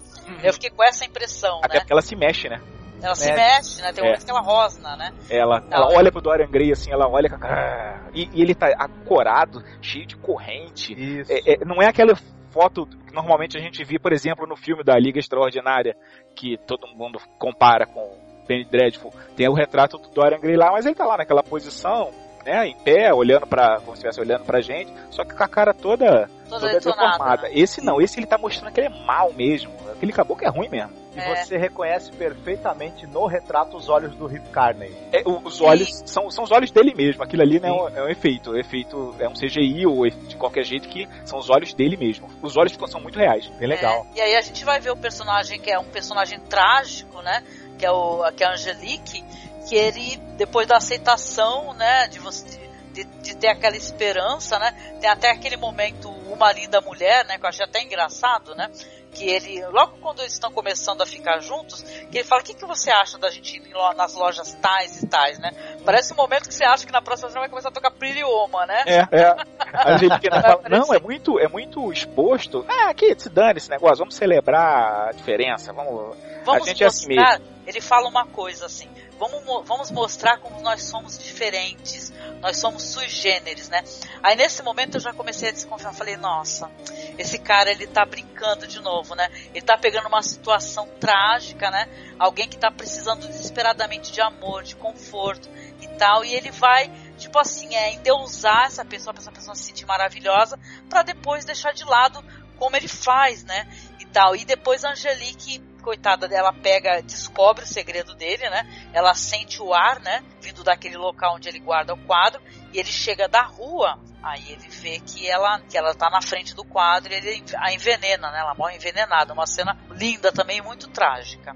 Eu 0.41 0.53
fiquei 0.53 0.69
com 0.71 0.83
essa 0.83 1.05
impressão, 1.05 1.59
Até 1.63 1.75
né? 1.75 1.79
porque 1.81 1.93
ela 1.93 2.01
se 2.01 2.15
mexe, 2.15 2.49
né? 2.49 2.59
Ela 3.01 3.15
se 3.15 3.31
Mexe. 3.31 3.41
mexe, 3.55 3.81
né? 3.81 3.91
Tem 3.93 4.03
É. 4.03 4.07
uma 4.07 4.11
vez 4.13 4.23
que 4.23 4.29
ela 4.31 4.41
rosna, 4.41 4.95
né? 4.95 5.11
Ela, 5.29 5.59
Não. 5.61 5.67
ela 5.77 5.87
olha 5.97 6.11
pro 6.11 6.21
Dorian 6.21 6.49
Gray 6.49 6.71
assim, 6.71 6.91
ela 6.91 7.07
olha 7.09 7.29
com 7.29 7.35
a 7.35 7.39
cara. 7.39 8.01
E, 8.13 8.29
e 8.33 8.41
ele 8.41 8.53
tá 8.53 8.67
acorado, 8.77 9.63
cheio 9.81 10.05
de 10.05 10.15
corrente. 10.17 10.93
Isso. 10.93 11.31
É- 11.31 11.53
é- 11.53 11.65
não 11.65 11.81
é 11.81 11.87
aquela 11.87 12.13
foto 12.51 12.85
que 12.85 13.13
normalmente 13.13 13.57
a 13.57 13.61
gente 13.61 13.83
vê, 13.83 13.97
por 13.97 14.11
exemplo, 14.13 14.45
no 14.45 14.55
filme 14.55 14.83
da 14.83 14.97
Liga 14.99 15.19
Extraordinária, 15.19 15.95
que 16.35 16.57
todo 16.67 16.87
mundo 16.95 17.19
compara 17.39 17.85
com 17.85 18.17
Penny 18.47 18.65
Dreadful. 18.65 19.13
Tem 19.35 19.47
o 19.49 19.53
retrato 19.53 19.97
do 19.97 20.09
Dorian 20.09 20.39
Gray 20.39 20.55
lá, 20.57 20.71
mas 20.71 20.85
ele 20.85 20.95
tá 20.95 21.05
lá 21.05 21.17
naquela 21.17 21.41
posição, 21.43 22.11
né, 22.45 22.67
em 22.67 22.75
pé, 22.75 23.13
olhando 23.13 23.45
para, 23.47 23.75
como 23.81 23.95
se 23.95 24.05
estivesse 24.05 24.19
olhando 24.19 24.45
pra 24.45 24.61
gente, 24.61 24.91
só 25.11 25.23
que 25.23 25.33
com 25.35 25.43
a 25.43 25.47
cara 25.47 25.73
toda, 25.73 26.27
Toda 26.49 26.79
toda 26.79 26.95
deformada. 26.97 27.43
né? 27.43 27.51
Esse 27.53 27.83
não, 27.85 28.01
esse 28.01 28.19
ele 28.19 28.25
tá 28.27 28.37
mostrando 28.37 28.73
que 28.73 28.79
ele 28.81 28.87
é 28.93 29.05
mal 29.05 29.31
mesmo. 29.33 29.71
Aquele 29.91 30.11
caboclo 30.11 30.45
é 30.45 30.49
ruim 30.49 30.67
mesmo. 30.69 30.91
E 31.15 31.19
É. 31.19 31.35
você 31.35 31.57
reconhece 31.57 32.11
perfeitamente 32.11 33.05
no 33.05 33.25
retrato 33.25 33.75
os 33.75 33.89
olhos 33.89 34.15
do 34.15 34.27
Rick 34.27 34.47
Carney. 34.49 34.95
É, 35.11 35.23
os 35.25 35.59
olhos 35.61 36.01
são, 36.05 36.31
são 36.31 36.43
os 36.43 36.51
olhos 36.51 36.71
dele 36.71 36.93
mesmo. 36.95 37.21
Aquilo 37.23 37.41
ali 37.41 37.59
não 37.59 37.69
é 37.69 37.71
um, 37.71 37.97
é 37.97 38.03
um 38.03 38.09
efeito. 38.09 38.51
O 38.51 38.57
efeito 38.57 39.13
é 39.19 39.27
um 39.27 39.33
CGI 39.33 39.85
ou 39.85 40.09
de 40.09 40.35
qualquer 40.37 40.63
jeito 40.63 40.87
que 40.87 41.07
são 41.25 41.37
os 41.37 41.49
olhos 41.49 41.73
dele 41.73 41.97
mesmo. 41.97 42.29
Os 42.41 42.55
olhos 42.55 42.71
ficam- 42.71 42.87
são 42.87 43.01
muito 43.01 43.19
reais. 43.19 43.47
Bem 43.59 43.67
legal. 43.67 44.05
É, 44.15 44.19
e 44.19 44.21
aí 44.21 44.35
a 44.35 44.41
gente 44.41 44.63
vai 44.63 44.79
ver 44.79 44.91
o 44.91 44.97
personagem 44.97 45.59
que 45.59 45.69
é 45.69 45.77
um 45.77 45.83
personagem 45.85 46.39
trágico, 46.39 47.21
né? 47.21 47.43
Que 47.77 47.85
é 47.85 47.91
o 47.91 48.31
que 48.31 48.43
é 48.43 48.47
a 48.47 48.51
Angelique, 48.53 49.23
que 49.67 49.75
ele 49.75 50.17
depois 50.37 50.65
da 50.67 50.77
aceitação, 50.77 51.73
né, 51.73 52.07
de 52.07 52.19
você 52.19 52.60
de, 52.93 53.03
de 53.03 53.35
ter 53.35 53.47
aquela 53.47 53.75
esperança, 53.75 54.57
né? 54.59 54.71
Tem 54.99 55.09
até 55.09 55.29
aquele 55.31 55.57
momento 55.57 56.09
uma 56.09 56.51
linda 56.51 56.81
mulher, 56.81 57.25
né, 57.25 57.37
que 57.37 57.45
eu 57.45 57.49
achei 57.49 57.65
até 57.65 57.81
engraçado, 57.81 58.55
né? 58.55 58.69
Que 59.13 59.29
ele, 59.29 59.65
logo 59.67 59.97
quando 59.97 60.19
eles 60.21 60.31
estão 60.31 60.49
começando 60.51 61.01
a 61.01 61.05
ficar 61.05 61.39
juntos, 61.39 61.81
que 62.09 62.17
ele 62.19 62.23
fala: 62.23 62.41
O 62.41 62.45
que, 62.45 62.53
que 62.53 62.65
você 62.65 62.89
acha 62.89 63.17
da 63.17 63.29
gente 63.29 63.57
ir 63.57 63.73
nas 63.97 64.13
lojas 64.15 64.53
tais 64.61 65.03
e 65.03 65.07
tais, 65.07 65.37
né? 65.37 65.51
Parece 65.83 66.13
um 66.13 66.15
momento 66.15 66.47
que 66.47 66.53
você 66.55 66.63
acha 66.63 66.85
que 66.85 66.93
na 66.93 67.01
próxima 67.01 67.27
semana 67.27 67.41
vai 67.47 67.49
começar 67.49 67.69
a 67.69 67.71
tocar 67.73 67.91
Pretty 67.91 68.23
Woman, 68.23 68.65
né? 68.67 68.83
É, 68.85 68.97
é. 69.11 69.35
A 69.73 69.97
gente 69.99 70.17
que 70.17 70.29
Vai 70.29 70.41
fala, 70.41 70.61
não, 70.69 70.93
é 70.93 70.99
muito, 70.99 71.37
é 71.39 71.47
muito 71.49 71.91
exposto. 71.91 72.65
Ah, 72.69 72.89
aqui, 72.89 73.13
se 73.17 73.29
dane 73.29 73.57
esse 73.57 73.69
negócio, 73.69 73.97
vamos 73.97 74.15
celebrar 74.15 75.09
a 75.09 75.11
diferença, 75.11 75.73
vamos. 75.73 76.15
Vamos 76.45 76.63
A 76.63 76.65
gente 76.69 76.81
é 76.83 76.87
assim 76.87 77.13
mostrar. 77.13 77.41
ele 77.67 77.81
fala 77.81 78.07
uma 78.07 78.25
coisa 78.25 78.65
assim. 78.65 78.89
Vamos, 79.21 79.43
mo- 79.45 79.61
vamos 79.61 79.91
mostrar 79.91 80.39
como 80.39 80.59
nós 80.61 80.81
somos 80.81 81.15
diferentes. 81.19 82.11
Nós 82.41 82.57
somos 82.57 82.81
sui 82.81 83.07
generis, 83.07 83.69
né? 83.69 83.83
Aí 84.23 84.35
nesse 84.35 84.63
momento 84.63 84.95
eu 84.97 84.99
já 84.99 85.13
comecei 85.13 85.49
a 85.49 85.51
desconfiar. 85.51 85.93
Falei, 85.93 86.17
nossa, 86.17 86.71
esse 87.19 87.37
cara 87.37 87.69
ele 87.69 87.85
tá 87.85 88.03
brincando 88.03 88.65
de 88.65 88.79
novo, 88.79 89.13
né? 89.13 89.29
Ele 89.53 89.61
tá 89.61 89.77
pegando 89.77 90.07
uma 90.07 90.23
situação 90.23 90.87
trágica, 90.99 91.69
né? 91.69 91.87
Alguém 92.17 92.49
que 92.49 92.57
tá 92.57 92.71
precisando 92.71 93.27
desesperadamente 93.27 94.11
de 94.11 94.19
amor, 94.21 94.63
de 94.63 94.75
conforto 94.75 95.47
e 95.79 95.87
tal. 95.99 96.25
E 96.25 96.33
ele 96.33 96.49
vai, 96.49 96.89
tipo 97.19 97.37
assim, 97.37 97.75
é 97.75 97.93
endeusar 97.93 98.65
essa 98.65 98.83
pessoa, 98.83 99.13
pra 99.13 99.21
essa 99.21 99.31
pessoa 99.31 99.53
se 99.53 99.65
sentir 99.65 99.85
maravilhosa, 99.85 100.57
para 100.89 101.03
depois 101.03 101.45
deixar 101.45 101.73
de 101.75 101.83
lado 101.83 102.25
como 102.57 102.75
ele 102.75 102.87
faz, 102.87 103.43
né? 103.43 103.67
E 103.99 104.05
tal. 104.07 104.35
E 104.35 104.43
depois 104.45 104.83
a 104.83 104.93
Angelique 104.93 105.59
coitada 105.81 106.27
dela 106.27 106.53
pega, 106.53 107.01
descobre 107.01 107.63
o 107.63 107.67
segredo 107.67 108.15
dele, 108.15 108.49
né? 108.49 108.65
Ela 108.93 109.13
sente 109.13 109.61
o 109.61 109.73
ar, 109.73 109.99
né? 109.99 110.23
Vindo 110.41 110.63
daquele 110.63 110.97
local 110.97 111.35
onde 111.35 111.49
ele 111.49 111.59
guarda 111.59 111.93
o 111.93 111.97
quadro 111.97 112.41
e 112.73 112.79
ele 112.79 112.89
chega 112.91 113.27
da 113.27 113.41
rua. 113.43 113.99
Aí 114.23 114.51
ele 114.51 114.67
vê 114.69 114.99
que 114.99 115.27
ela, 115.27 115.59
que 115.61 115.75
ela 115.77 115.95
tá 115.95 116.07
na 116.09 116.21
frente 116.21 116.55
do 116.55 116.63
quadro 116.63 117.11
e 117.11 117.15
ele 117.15 117.43
a 117.57 117.73
envenena, 117.73 118.29
né? 118.31 118.39
Ela 118.39 118.53
morre 118.55 118.75
envenenada. 118.75 119.33
Uma 119.33 119.47
cena 119.47 119.75
linda 119.89 120.31
também, 120.31 120.61
muito 120.61 120.87
trágica. 120.89 121.55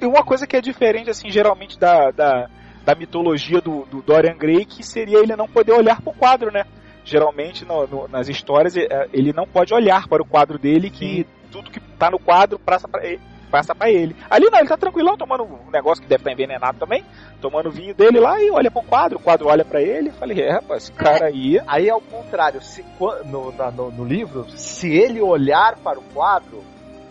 E 0.00 0.04
uma 0.04 0.24
coisa 0.24 0.46
que 0.46 0.56
é 0.56 0.60
diferente, 0.60 1.08
assim, 1.10 1.30
geralmente 1.30 1.78
da, 1.78 2.10
da, 2.10 2.48
da 2.84 2.94
mitologia 2.96 3.60
do, 3.60 3.84
do 3.86 4.02
Dorian 4.02 4.36
Gray, 4.36 4.64
que 4.64 4.82
seria 4.82 5.18
ele 5.20 5.36
não 5.36 5.46
poder 5.46 5.72
olhar 5.72 6.02
pro 6.02 6.12
quadro, 6.12 6.50
né? 6.50 6.64
Geralmente 7.04 7.64
no- 7.64 7.86
no- 7.86 8.08
nas 8.08 8.28
histórias 8.28 8.76
eh, 8.76 8.88
ele 9.12 9.32
não 9.32 9.46
pode 9.46 9.72
olhar 9.72 10.08
para 10.08 10.20
o 10.20 10.26
quadro 10.26 10.58
dele, 10.58 10.90
que 10.90 11.24
tudo 11.52 11.70
que 11.70 11.78
tá 11.78 12.10
no 12.10 12.18
quadro 12.18 12.58
passa 12.58 12.88
ele. 13.02 13.20
Passa 13.50 13.74
pra 13.74 13.90
ele. 13.90 14.14
Ali 14.28 14.50
não, 14.50 14.58
ele 14.58 14.68
tá 14.68 14.76
tranquilão, 14.76 15.16
tomando 15.16 15.44
um 15.44 15.70
negócio 15.70 16.02
que 16.02 16.08
deve 16.08 16.20
estar 16.22 16.32
envenenado 16.32 16.78
também, 16.78 17.04
tomando 17.40 17.70
vinho 17.70 17.94
dele 17.94 18.18
lá 18.18 18.40
e 18.42 18.50
olha 18.50 18.70
pro 18.70 18.82
quadro, 18.82 19.18
o 19.18 19.22
quadro 19.22 19.48
olha 19.48 19.64
pra 19.64 19.80
ele. 19.80 20.10
Falei, 20.10 20.40
é, 20.42 20.52
rapaz, 20.52 20.84
esse 20.84 20.92
cara 20.92 21.26
aí. 21.26 21.60
Aí 21.66 21.88
é 21.88 21.94
o 21.94 22.00
contrário. 22.00 22.60
Se, 22.60 22.84
no, 23.24 23.52
no, 23.52 23.90
no 23.92 24.04
livro, 24.04 24.48
se 24.50 24.92
ele 24.92 25.20
olhar 25.20 25.76
para 25.76 25.98
o 25.98 26.02
quadro, 26.14 26.62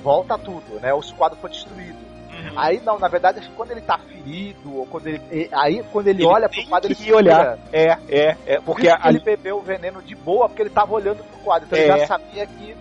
volta 0.03 0.37
tudo, 0.37 0.79
né? 0.81 0.93
O 0.93 1.01
quadro 1.15 1.37
foi 1.39 1.49
destruído. 1.49 2.05
Aí 2.55 2.79
não, 2.85 2.99
na 2.99 3.07
verdade, 3.07 3.49
quando 3.55 3.71
ele 3.71 3.81
tá 3.81 3.97
ferido, 3.97 4.77
ou 4.77 4.85
quando 4.85 5.07
ele. 5.07 5.21
e- 5.31 5.49
Aí 5.53 5.83
quando 5.91 6.07
ele, 6.07 6.21
Ele 6.23 6.27
olha 6.31 6.49
pro 6.49 6.63
quadro, 6.67 6.87
ele 6.87 6.95
que 6.95 7.13
olhar. 7.13 7.57
É, 7.71 7.97
é, 8.07 8.37
é, 8.45 8.55
Por 8.57 8.63
porque 8.75 8.87
a, 8.89 8.99
ele 9.05 9.19
bebeu 9.19 9.57
o 9.57 9.61
veneno 9.61 10.01
de 10.01 10.15
boa, 10.15 10.47
porque 10.47 10.61
ele 10.61 10.69
tava 10.69 10.93
olhando 10.93 11.23
pro 11.23 11.39
quadro. 11.39 11.65
Então 11.67 11.79
ele 11.79 11.91
É. 11.91 11.97
já 11.99 12.07
sabia 12.07 12.45
que. 12.45 12.75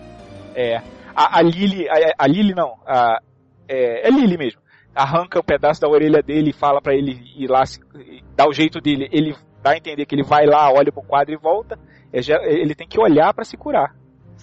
É. 0.55 0.81
A, 1.15 1.39
a 1.39 1.41
Lily. 1.41 1.87
A, 1.89 1.93
a 2.17 2.27
Lily 2.27 2.53
não. 2.53 2.75
A, 2.85 3.19
é, 3.67 4.07
é 4.07 4.11
Lily 4.11 4.37
mesmo. 4.37 4.61
Arranca 4.93 5.39
um 5.39 5.43
pedaço 5.43 5.81
da 5.81 5.89
orelha 5.89 6.21
dele 6.21 6.51
e 6.51 6.53
fala 6.53 6.81
pra 6.81 6.93
ele 6.95 7.21
ir 7.35 7.47
lá, 7.49 7.65
se- 7.65 7.81
dá 8.35 8.47
o 8.47 8.53
jeito 8.53 8.79
dele. 8.79 9.09
Ele 9.11 9.35
dá 9.61 9.71
a 9.71 9.77
entender 9.77 10.05
que 10.05 10.15
ele 10.15 10.23
vai 10.23 10.45
lá, 10.45 10.71
olha 10.71 10.91
pro 10.91 11.01
quadro 11.03 11.33
e 11.33 11.37
volta. 11.37 11.77
É, 12.13 12.19
ele 12.49 12.73
tem 12.73 12.87
que 12.87 12.99
olhar 12.99 13.33
pra 13.33 13.43
se 13.43 13.57
curar. 13.57 13.93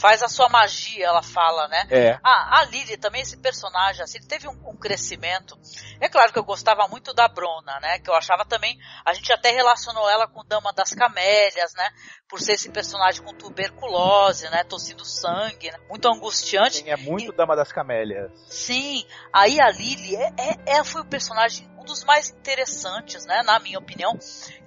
Faz 0.03 0.21
a 0.21 0.27
sua 0.27 0.49
magia, 0.49 1.07
ela 1.07 1.23
fala, 1.23 1.69
né? 1.69 1.87
É. 1.89 2.19
Ah, 2.25 2.59
a 2.59 2.65
Lily 2.65 2.97
também, 2.97 3.23
esse 3.23 3.37
personagem, 3.37 4.03
assim, 4.03 4.19
ele 4.19 4.27
teve 4.27 4.49
um, 4.49 4.71
um 4.71 4.77
crescimento. 4.77 5.57
É 6.01 6.09
claro 6.09 6.33
que 6.33 6.39
eu 6.41 6.43
gostava 6.43 6.89
muito 6.89 7.15
da 7.15 7.29
Brona, 7.29 7.79
né? 7.81 8.01
Que 8.01 8.11
eu 8.11 8.15
achava 8.15 8.45
também. 8.45 8.77
A 9.05 9.15
gente 9.15 9.33
até 9.33 9.53
relacionou 9.53 10.11
ela 10.11 10.27
com 10.27 10.45
Dama 10.45 10.73
das 10.73 10.93
Camélias, 10.93 11.73
né? 11.77 11.89
Por 12.29 12.41
ser 12.41 12.55
esse 12.55 12.69
personagem 12.71 13.23
com 13.23 13.33
tuberculose, 13.33 14.51
né? 14.51 14.65
Tossindo 14.65 15.05
sangue, 15.05 15.71
né? 15.71 15.79
Muito 15.89 16.09
angustiante. 16.09 16.79
Sim, 16.79 16.91
é 16.91 16.97
muito 16.97 17.31
Dama 17.31 17.55
das 17.55 17.71
Camélias. 17.71 18.33
Sim, 18.49 19.07
aí 19.33 19.61
a 19.61 19.71
Lily 19.71 20.17
é, 20.17 20.33
é, 20.37 20.79
é- 20.79 20.85
foi 20.85 21.03
o 21.03 21.07
personagem 21.07 21.72
um 21.83 21.85
dos 21.85 22.05
mais 22.05 22.31
interessantes, 22.31 23.27
né, 23.27 23.43
na 23.43 23.59
minha 23.59 23.79
opinião, 23.79 24.17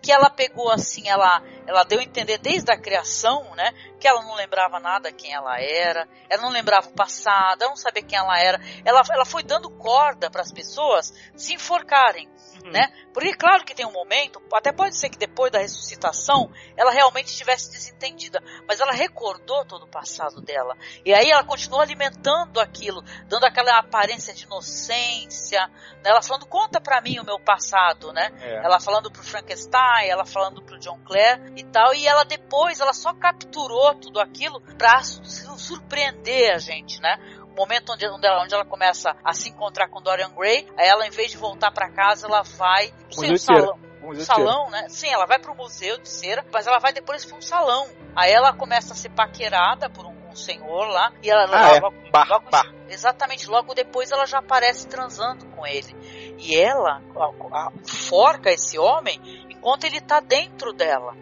que 0.01 0.11
ela 0.11 0.29
pegou 0.29 0.69
assim, 0.69 1.07
ela, 1.07 1.41
ela 1.65 1.83
deu 1.83 1.99
a 1.99 2.03
entender 2.03 2.37
desde 2.37 2.71
a 2.71 2.77
criação, 2.77 3.55
né, 3.55 3.73
que 3.99 4.07
ela 4.07 4.21
não 4.21 4.35
lembrava 4.35 4.79
nada 4.79 5.11
quem 5.11 5.33
ela 5.33 5.59
era, 5.59 6.07
ela 6.29 6.41
não 6.41 6.49
lembrava 6.49 6.89
o 6.89 6.93
passado, 6.93 7.61
ela 7.61 7.69
não 7.69 7.77
sabia 7.77 8.03
quem 8.03 8.17
ela 8.17 8.37
era, 8.37 8.59
ela, 8.83 9.01
ela 9.09 9.25
foi 9.25 9.43
dando 9.43 9.69
corda 9.69 10.29
para 10.29 10.41
as 10.41 10.51
pessoas 10.51 11.13
se 11.35 11.53
enforcarem, 11.53 12.29
né? 12.71 12.91
Porque 13.13 13.33
claro 13.33 13.63
que 13.63 13.73
tem 13.75 13.85
um 13.85 13.91
momento, 13.91 14.41
até 14.53 14.71
pode 14.71 14.95
ser 14.95 15.09
que 15.09 15.17
depois 15.17 15.51
da 15.51 15.59
ressuscitação 15.59 16.51
ela 16.75 16.91
realmente 16.91 17.27
estivesse 17.27 17.71
desentendida, 17.71 18.41
mas 18.67 18.79
ela 18.79 18.91
recordou 18.91 19.65
todo 19.65 19.83
o 19.83 19.87
passado 19.89 20.41
dela. 20.41 20.75
E 21.05 21.13
aí 21.13 21.29
ela 21.29 21.43
continuou 21.43 21.81
alimentando 21.81 22.59
aquilo, 22.59 23.03
dando 23.27 23.45
aquela 23.45 23.77
aparência 23.77 24.33
de 24.33 24.43
inocência, 24.45 25.67
né? 26.03 26.09
ela 26.09 26.21
falando, 26.21 26.45
conta 26.45 26.79
pra 26.81 27.01
mim 27.01 27.19
o 27.19 27.25
meu 27.25 27.39
passado, 27.39 28.11
né? 28.13 28.31
É. 28.41 28.65
Ela 28.65 28.79
falando 28.79 29.11
pro 29.11 29.23
Frankenstein, 29.23 30.07
ela 30.09 30.25
falando 30.25 30.61
pro 30.61 30.79
John 30.79 30.99
Clare 31.05 31.53
e 31.55 31.63
tal, 31.63 31.93
e 31.93 32.05
ela 32.07 32.23
depois, 32.23 32.79
ela 32.79 32.93
só 32.93 33.13
capturou 33.13 33.95
tudo 33.95 34.19
aquilo 34.19 34.59
pra 34.77 35.03
su- 35.03 35.23
surpreender 35.57 36.53
a 36.53 36.57
gente, 36.57 36.99
né? 37.01 37.17
O 37.55 37.57
momento 37.57 37.93
onde, 37.93 38.05
onde, 38.05 38.27
ela, 38.27 38.43
onde 38.43 38.53
ela 38.53 38.65
começa 38.65 39.15
a 39.23 39.33
se 39.33 39.47
encontrar 39.49 39.87
com 39.87 40.01
Dorian 40.01 40.29
Gray, 40.35 40.67
ela, 40.77 41.07
em 41.07 41.09
vez 41.09 41.31
de 41.31 41.37
voltar 41.37 41.71
pra 41.71 41.89
casa, 41.89 42.27
ela 42.27 42.41
vai 42.43 42.87
sei, 43.09 43.29
Museu 43.29 43.29
um 43.29 43.33
de 43.33 43.39
cera. 43.39 43.59
salão, 43.61 43.79
um 44.03 44.15
salão, 44.19 44.69
né? 44.69 44.89
Sim, 44.89 45.07
ela 45.07 45.25
vai 45.25 45.39
pro 45.39 45.55
museu 45.55 45.97
de 45.97 46.09
cera, 46.09 46.45
mas 46.51 46.67
ela 46.67 46.79
vai 46.79 46.91
depois 46.91 47.23
pra 47.23 47.37
um 47.37 47.41
salão. 47.41 47.87
Aí 48.13 48.29
ela 48.33 48.51
começa 48.53 48.91
a 48.91 48.95
ser 48.95 49.09
paquerada 49.11 49.89
por 49.89 50.05
um, 50.05 50.13
um 50.29 50.35
senhor 50.35 50.85
lá, 50.89 51.13
e 51.23 51.29
ela 51.29 51.45
Ah, 51.49 51.75
é. 51.77 51.79
logo- 51.79 51.95
bar, 52.11 52.27
logo- 52.27 52.49
bar. 52.51 52.65
Exatamente, 52.89 53.47
logo 53.49 53.73
depois 53.73 54.11
ela 54.11 54.25
já 54.25 54.39
aparece 54.39 54.85
transando 54.87 55.45
com 55.47 55.65
ele. 55.65 55.95
E 56.37 56.57
ela 56.57 57.01
a- 57.15 57.57
a- 57.57 57.71
forca 57.87 58.51
esse 58.51 58.77
homem 58.77 59.17
enquanto 59.49 59.85
ele 59.85 60.01
tá 60.01 60.19
dentro 60.19 60.73
dela. 60.73 61.15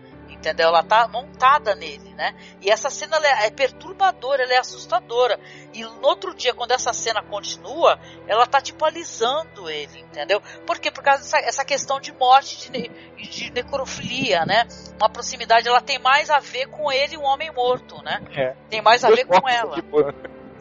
Entendeu? 0.43 0.67
Ela 0.67 0.83
tá 0.83 1.07
montada 1.07 1.73
nele, 1.73 2.13
né? 2.15 2.35
E 2.59 2.69
essa 2.69 2.89
cena 2.89 3.15
é, 3.25 3.47
é 3.47 3.49
perturbadora, 3.49 4.43
ela 4.43 4.51
é 4.53 4.57
assustadora. 4.57 5.39
E 5.73 5.85
no 5.85 6.05
outro 6.05 6.35
dia, 6.35 6.53
quando 6.53 6.71
essa 6.71 6.91
cena 6.91 7.23
continua, 7.23 7.97
ela 8.27 8.45
tá 8.45 8.59
tipo 8.59 8.83
alisando 8.83 9.69
ele, 9.69 10.01
entendeu? 10.01 10.41
Por 10.67 10.79
quê? 10.79 10.91
Por 10.91 11.01
causa 11.01 11.23
dessa 11.23 11.37
essa 11.39 11.63
questão 11.63 11.97
de 11.97 12.11
morte, 12.11 12.57
de, 12.57 12.71
ne- 12.71 12.89
de 13.15 13.51
necrofilia, 13.51 14.45
né? 14.45 14.67
Uma 14.99 15.09
proximidade, 15.09 15.65
ela 15.65 15.79
tem 15.79 15.97
mais 15.97 16.29
a 16.29 16.39
ver 16.39 16.65
com 16.67 16.91
ele, 16.91 17.15
um 17.17 17.23
homem 17.23 17.49
morto, 17.49 18.03
né? 18.03 18.21
É. 18.35 18.53
Tem 18.69 18.81
mais 18.81 19.05
a 19.05 19.09
ver 19.09 19.25
com 19.25 19.47
ela. 19.47 19.77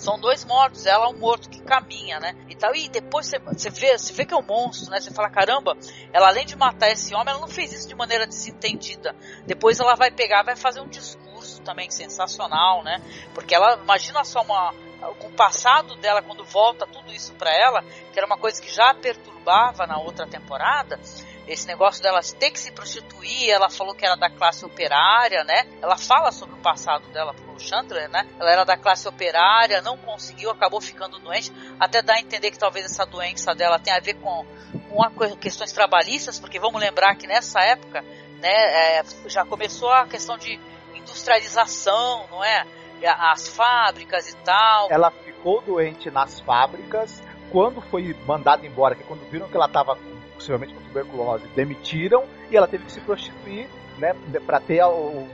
São 0.03 0.19
dois 0.19 0.45
mortos, 0.45 0.85
ela 0.85 1.07
é 1.07 1.09
um 1.09 1.17
morto 1.17 1.49
que 1.49 1.63
caminha, 1.63 2.19
né? 2.19 2.35
E 2.49 2.57
tal. 2.57 2.75
E 2.75 2.89
depois 2.89 3.31
você, 3.31 3.71
vê, 3.71 3.97
você 3.97 4.13
vê 4.13 4.27
que 4.27 4.35
é 4.35 4.37
um 4.37 4.43
monstro, 4.43 4.91
né? 4.91 5.01
Você 5.01 5.13
fala, 5.13 5.31
caramba, 5.31 5.77
ela 6.13 6.27
além 6.27 6.45
de 6.45 6.57
matar 6.57 6.91
esse 6.91 7.15
homem, 7.15 7.29
ela 7.29 7.39
não 7.39 7.47
fez 7.47 7.73
isso 7.73 7.87
de 7.87 7.95
maneira 7.95 8.27
desentendida. 8.27 9.15
Depois 9.47 9.79
ela 9.79 9.95
vai 9.95 10.11
pegar, 10.11 10.43
vai 10.43 10.57
fazer 10.57 10.81
um 10.81 10.89
discurso 10.89 11.63
também 11.63 11.89
sensacional, 11.89 12.83
né? 12.83 13.01
Porque 13.33 13.55
ela, 13.55 13.77
imagina 13.77 14.25
só 14.25 14.43
uma 14.43 14.75
com 15.19 15.29
o 15.29 15.33
passado 15.33 15.97
dela 15.97 16.23
quando 16.23 16.45
volta 16.45 16.87
tudo 16.87 17.13
isso 17.13 17.33
para 17.35 17.53
ela, 17.53 17.83
que 18.13 18.19
era 18.19 18.27
uma 18.27 18.39
coisa 18.39 18.61
que 18.61 18.73
já 18.73 18.95
perturbava 18.95 19.87
na 19.87 19.99
outra 19.99 20.27
temporada, 20.27 20.99
esse 21.47 21.67
negócio 21.67 22.03
dela 22.03 22.21
ter 22.39 22.51
que 22.51 22.61
se 22.61 22.71
prostituir, 22.71 23.51
ela 23.51 23.69
falou 23.69 23.95
que 23.95 24.07
era 24.07 24.17
da 24.17 24.31
classe 24.31 24.65
operária, 24.65 25.43
né? 25.45 25.67
Ela 25.81 25.97
fala 25.97 26.31
sobre 26.31 26.55
o 26.55 26.59
passado 26.59 27.09
dela 27.09 27.35
pro 27.35 27.59
Chandler, 27.59 28.09
né? 28.09 28.29
Ela 28.39 28.51
era 28.51 28.65
da 28.65 28.77
classe 28.77 29.09
operária, 29.09 29.83
não 29.83 29.97
conseguiu, 29.97 30.51
acabou 30.51 30.81
ficando 30.81 31.19
doente, 31.19 31.53
até 31.81 32.01
dá 32.01 32.15
a 32.15 32.21
entender 32.21 32.51
que 32.51 32.59
talvez 32.59 32.87
essa 32.87 33.05
doença 33.05 33.55
dela 33.55 33.79
tenha 33.79 33.97
a 33.97 34.01
ver 34.01 34.15
com, 34.15 34.47
com 34.91 35.37
questões 35.37 35.73
trabalhistas, 35.73 36.39
porque 36.39 36.61
vamos 36.61 36.81
lembrar 36.81 37.17
que 37.17 37.27
nessa 37.27 37.61
época, 37.61 38.03
né, 38.41 38.99
é, 38.99 39.05
já 39.27 39.45
começou 39.45 39.91
a 39.91 40.07
questão 40.07 40.39
de 40.39 40.61
industrialização, 40.95 42.27
não 42.31 42.45
é? 42.45 42.65
As 43.05 43.49
fábricas 43.49 44.29
e 44.29 44.37
tal. 44.39 44.89
Ela 44.93 45.11
ficou 45.11 45.61
doente 45.61 46.09
nas 46.09 46.39
fábricas, 46.41 47.21
quando 47.51 47.81
foi 47.81 48.17
mandada 48.27 48.65
embora, 48.65 48.95
que 48.95 49.03
quando 49.03 49.29
viram 49.29 49.49
que 49.49 49.57
ela 49.57 49.67
estava 49.67 49.99
possivelmente 50.43 50.75
com 50.75 50.81
tuberculose, 50.83 51.47
demitiram 51.55 52.25
e 52.51 52.57
ela 52.57 52.67
teve 52.67 52.85
que 52.85 52.93
se 52.93 53.01
prostituir, 53.01 53.69
né, 53.99 54.15
para 54.45 54.61
ter 54.61 54.83
o 54.85 55.27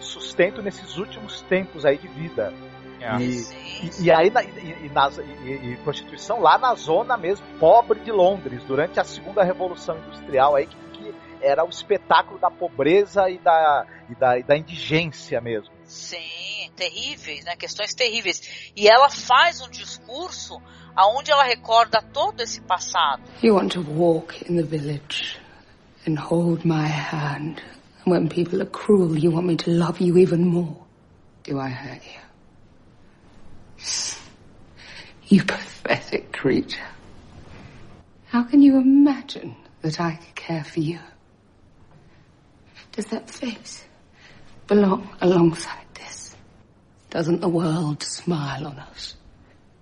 sustento 0.00 0.62
nesses 0.62 0.96
últimos 0.96 1.42
tempos 1.42 1.84
aí 1.84 1.98
de 1.98 2.08
vida. 2.08 2.52
É. 2.98 3.16
E, 3.18 3.46
e, 3.82 4.04
e, 4.04 4.10
aí 4.10 4.32
e, 4.82 4.88
nas, 4.88 5.18
e, 5.18 5.78
prostituição 5.84 6.40
lá 6.40 6.56
na 6.56 6.74
zona 6.74 7.16
mesmo 7.18 7.46
pobre 7.58 8.00
de 8.00 8.10
Londres 8.10 8.64
durante 8.64 8.98
a 8.98 9.04
segunda 9.04 9.44
revolução 9.44 9.98
industrial 9.98 10.56
aí 10.56 10.66
que, 10.66 10.76
que 10.92 11.14
era 11.42 11.62
o 11.62 11.68
espetáculo 11.68 12.38
da 12.38 12.50
pobreza 12.50 13.28
e 13.28 13.36
da, 13.36 13.86
e 14.08 14.14
da, 14.14 14.38
e 14.38 14.42
da 14.42 14.56
indigência 14.56 15.40
mesmo. 15.42 15.74
Sim, 15.84 16.18
terríveis, 16.76 17.44
né? 17.44 17.56
Questões 17.56 17.94
terríveis. 17.94 18.70
E 18.76 18.86
ela 18.86 19.08
faz 19.08 19.60
um 19.60 19.68
discurso 19.70 20.60
aonde 20.94 21.30
ela 21.30 21.44
recorda 21.44 22.00
todo 22.00 22.40
esse 22.40 22.60
passado. 22.60 23.22
You 23.42 23.54
want 23.54 23.72
to 23.72 23.80
walk 23.80 24.44
in 24.48 24.56
the 24.56 24.62
village 24.62 25.38
and 26.06 26.18
hold 26.18 26.64
my 26.64 26.86
hand. 26.86 27.62
And 28.04 28.12
when 28.12 28.28
people 28.28 28.60
are 28.62 28.70
cruel, 28.70 29.18
you 29.18 29.32
want 29.32 29.46
me 29.46 29.56
to 29.56 29.70
love 29.70 30.00
you 30.00 30.16
even 30.18 30.46
more. 30.46 30.76
Do 31.42 31.58
I 31.58 31.70
hurt 31.70 32.02
you? 32.04 32.20
You 35.28 35.42
pathetic 35.42 36.32
creature. 36.32 36.86
How 38.26 38.44
can 38.44 38.62
you 38.62 38.76
imagine 38.76 39.56
that 39.82 40.00
I 40.00 40.18
care 40.34 40.62
for 40.62 40.80
you? 40.80 41.00
Does 42.92 43.06
that 43.06 43.28
face 43.28 43.84
belong 44.66 45.08
alongside? 45.20 45.85
Doesn't 47.10 47.40
the 47.40 47.48
world 47.48 48.02
smile 48.02 48.66
on 48.66 48.78
us? 48.78 49.14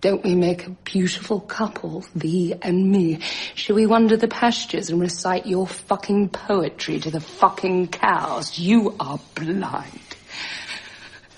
Don't 0.01 0.23
we 0.23 0.35
make 0.35 0.67
a 0.67 0.71
beautiful 0.71 1.41
couple, 1.41 2.05
thee 2.15 2.55
and 2.61 2.93
me? 2.93 3.21
Shall 3.55 3.77
we 3.77 3.87
wander 3.87 4.19
the 4.19 4.29
pastures 4.29 4.91
and 4.91 5.01
recite 5.01 5.47
your 5.47 5.67
fucking 5.67 6.29
poetry 6.29 7.01
to 7.01 7.11
the 7.11 7.23
fucking 7.23 7.89
cows? 7.89 8.59
You 8.59 8.95
are 9.01 9.19
blind. 9.35 10.01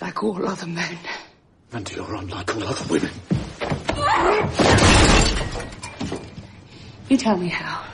Like 0.00 0.24
all 0.24 0.48
other 0.48 0.66
men. 0.66 0.98
And 1.72 1.88
you're 1.92 2.12
unlike 2.12 2.56
all 2.56 2.64
other 2.64 2.92
women. 2.92 3.12
You 7.08 7.16
tell 7.16 7.36
me 7.36 7.48
how. 7.48 7.84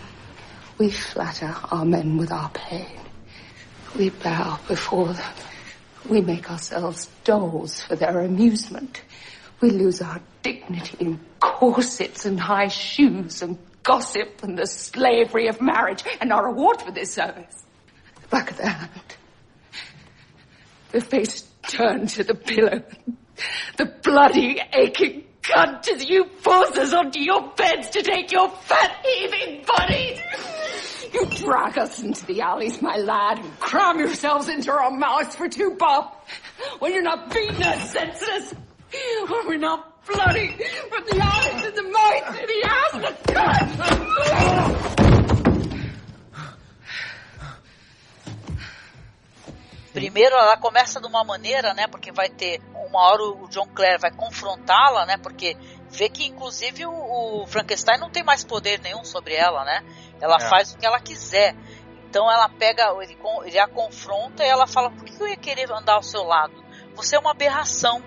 We 0.78 0.90
flatter 0.90 1.54
our 1.70 1.84
men 1.84 2.16
with 2.16 2.32
our 2.32 2.48
pain. 2.48 2.98
We 3.94 4.08
bow 4.08 4.58
before 4.66 5.12
them. 5.12 5.34
We 6.08 6.20
make 6.20 6.50
ourselves 6.50 7.08
dolls 7.24 7.80
for 7.82 7.96
their 7.96 8.20
amusement. 8.20 9.02
We 9.60 9.70
lose 9.70 10.02
our 10.02 10.20
dignity 10.42 10.96
in 10.98 11.20
corsets 11.40 12.24
and 12.24 12.38
high 12.38 12.68
shoes 12.68 13.42
and 13.42 13.58
gossip 13.82 14.42
and 14.42 14.58
the 14.58 14.66
slavery 14.66 15.48
of 15.48 15.60
marriage. 15.60 16.02
And 16.20 16.32
our 16.32 16.46
reward 16.46 16.82
for 16.82 16.90
this 16.90 17.14
service, 17.14 17.62
the 18.20 18.28
back 18.28 18.50
of 18.50 18.56
the 18.56 18.68
hand, 18.68 19.16
the 20.90 21.00
face 21.00 21.48
turned 21.68 22.08
to 22.10 22.24
the 22.24 22.34
pillow, 22.34 22.82
the 23.76 23.86
bloody 24.02 24.60
aching 24.72 25.24
cunt 25.42 25.88
as 25.88 26.08
you 26.08 26.24
force 26.40 26.76
us 26.76 26.92
onto 26.92 27.20
your 27.20 27.52
beds 27.56 27.90
to 27.90 28.02
take 28.02 28.30
your 28.32 28.48
fat 28.48 29.04
heaving 29.04 29.64
bodies. 29.64 30.20
You 31.12 31.26
drag 31.26 31.78
us 31.78 32.02
into 32.02 32.24
the 32.26 32.40
alleys, 32.40 32.80
my 32.80 32.96
lad, 32.96 33.38
and 33.38 33.60
cram 33.60 33.98
yourselves 33.98 34.48
into 34.48 34.72
our 34.72 34.90
mouths 34.90 35.36
for 35.36 35.48
two 35.48 35.76
bob 35.78 36.14
when 36.78 36.94
you're 36.94 37.02
not 37.02 37.30
beating 37.32 37.62
us 37.62 37.90
senseless. 37.90 38.54
Or 39.30 39.46
we're 39.46 39.58
not 39.58 40.04
bloody 40.06 40.56
from 40.88 41.04
the 41.06 41.20
eyes 41.22 41.64
and 41.64 41.76
the 41.76 41.82
mouth 41.82 42.36
and 42.38 42.48
the 42.48 42.64
ass 42.64 42.94
and 42.94 43.04
the. 43.04 43.12
Primeiro 49.92 50.34
ela 50.34 50.56
começa 50.56 50.98
de 51.00 51.06
uma 51.06 51.22
maneira, 51.22 51.74
né? 51.74 51.86
Porque 51.86 52.10
vai 52.10 52.30
ter 52.30 52.62
uma 52.74 53.00
hora 53.00 53.22
o 53.22 53.46
John 53.48 53.68
Clare 53.74 53.98
vai 53.98 54.10
confrontá-la, 54.10 55.04
né? 55.04 55.18
Porque 55.18 55.54
vê 55.92 56.08
que 56.08 56.26
inclusive 56.26 56.86
o, 56.86 57.42
o, 57.42 57.46
Frankenstein 57.46 57.98
não 57.98 58.10
tem 58.10 58.24
mais 58.24 58.42
poder 58.42 58.80
nenhum 58.80 59.04
sobre 59.04 59.34
ela, 59.34 59.64
né? 59.64 59.84
Ela 60.20 60.36
é. 60.36 60.40
faz 60.40 60.72
o 60.72 60.78
que 60.78 60.86
ela 60.86 60.98
quiser. 60.98 61.54
Então 62.08 62.30
ela 62.30 62.48
pega, 62.48 62.94
ele, 63.02 63.16
ele 63.44 63.58
a 63.58 63.68
confronta 63.68 64.44
e 64.44 64.48
ela 64.48 64.66
fala: 64.66 64.90
Por 64.90 65.04
que 65.04 65.22
eu 65.22 65.28
ia 65.28 65.36
querer 65.36 65.70
andar 65.70 65.94
ao 65.94 66.02
seu 66.02 66.24
lado? 66.24 66.64
Você 66.94 67.16
é 67.16 67.18
uma 67.18 67.30
aberração. 67.30 68.02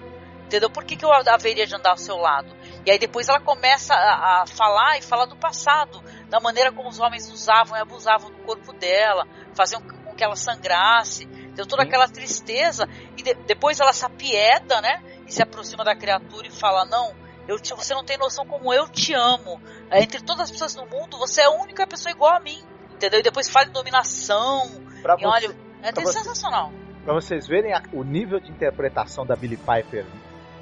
Entendeu? 0.46 0.70
Por 0.70 0.84
que, 0.84 0.96
que 0.96 1.04
eu 1.04 1.12
haveria 1.12 1.66
de 1.66 1.76
andar 1.76 1.90
ao 1.90 1.98
seu 1.98 2.18
lado? 2.18 2.56
E 2.86 2.92
aí 2.92 3.00
depois 3.00 3.28
ela 3.28 3.40
começa 3.40 3.96
a, 3.96 4.44
a 4.44 4.46
falar 4.46 4.96
e 4.96 5.02
fala 5.02 5.26
do 5.26 5.36
passado, 5.36 6.04
da 6.30 6.40
maneira 6.40 6.72
como 6.72 6.88
os 6.88 7.00
homens 7.00 7.32
usavam 7.32 7.76
e 7.76 7.82
abusavam 7.82 8.30
do 8.30 8.38
corpo 8.44 8.72
dela, 8.72 9.28
faziam 9.56 9.82
com 9.82 10.14
que 10.16 10.24
ela 10.24 10.36
sangrasse, 10.36 11.26
deu 11.26 11.66
toda 11.66 11.84
aquela 11.84 12.08
tristeza. 12.08 12.88
E 13.18 13.24
de, 13.24 13.34
depois 13.46 13.80
ela 13.80 13.94
se 13.94 14.06
apieda, 14.06 14.82
né? 14.82 15.04
E 15.28 15.32
se 15.32 15.42
aproxima 15.42 15.84
da 15.84 15.96
criatura 15.96 16.48
e 16.48 16.52
fala: 16.52 16.86
Não, 16.86 17.14
eu 17.48 17.60
te, 17.60 17.74
você 17.74 17.94
não 17.94 18.04
tem 18.04 18.18
noção 18.18 18.46
como 18.46 18.74
eu 18.74 18.88
te 18.88 19.14
amo. 19.14 19.62
É, 19.90 20.02
entre 20.02 20.22
todas 20.24 20.44
as 20.44 20.52
pessoas 20.52 20.76
no 20.76 20.86
mundo, 20.86 21.18
você 21.18 21.42
é 21.42 21.46
a 21.46 21.52
única 21.52 21.86
pessoa 21.86 22.12
igual 22.12 22.36
a 22.36 22.40
mim. 22.40 22.62
Entendeu? 22.94 23.20
E 23.20 23.24
depois 23.24 23.50
fala 23.50 23.68
em 23.68 23.72
dominação. 23.72 24.82
Pra 25.02 25.16
e 25.16 25.24
você, 25.24 25.26
olha, 25.26 25.56
é 25.84 25.92
sensacional. 25.94 26.72
Pra 27.04 27.14
vocês 27.14 27.48
verem 27.48 27.74
a, 27.74 27.84
o 27.94 28.04
nível 28.04 28.40
de 28.40 28.50
interpretação 28.50 29.26
da 29.26 29.36
Billie 29.36 29.58
Piper 29.58 30.06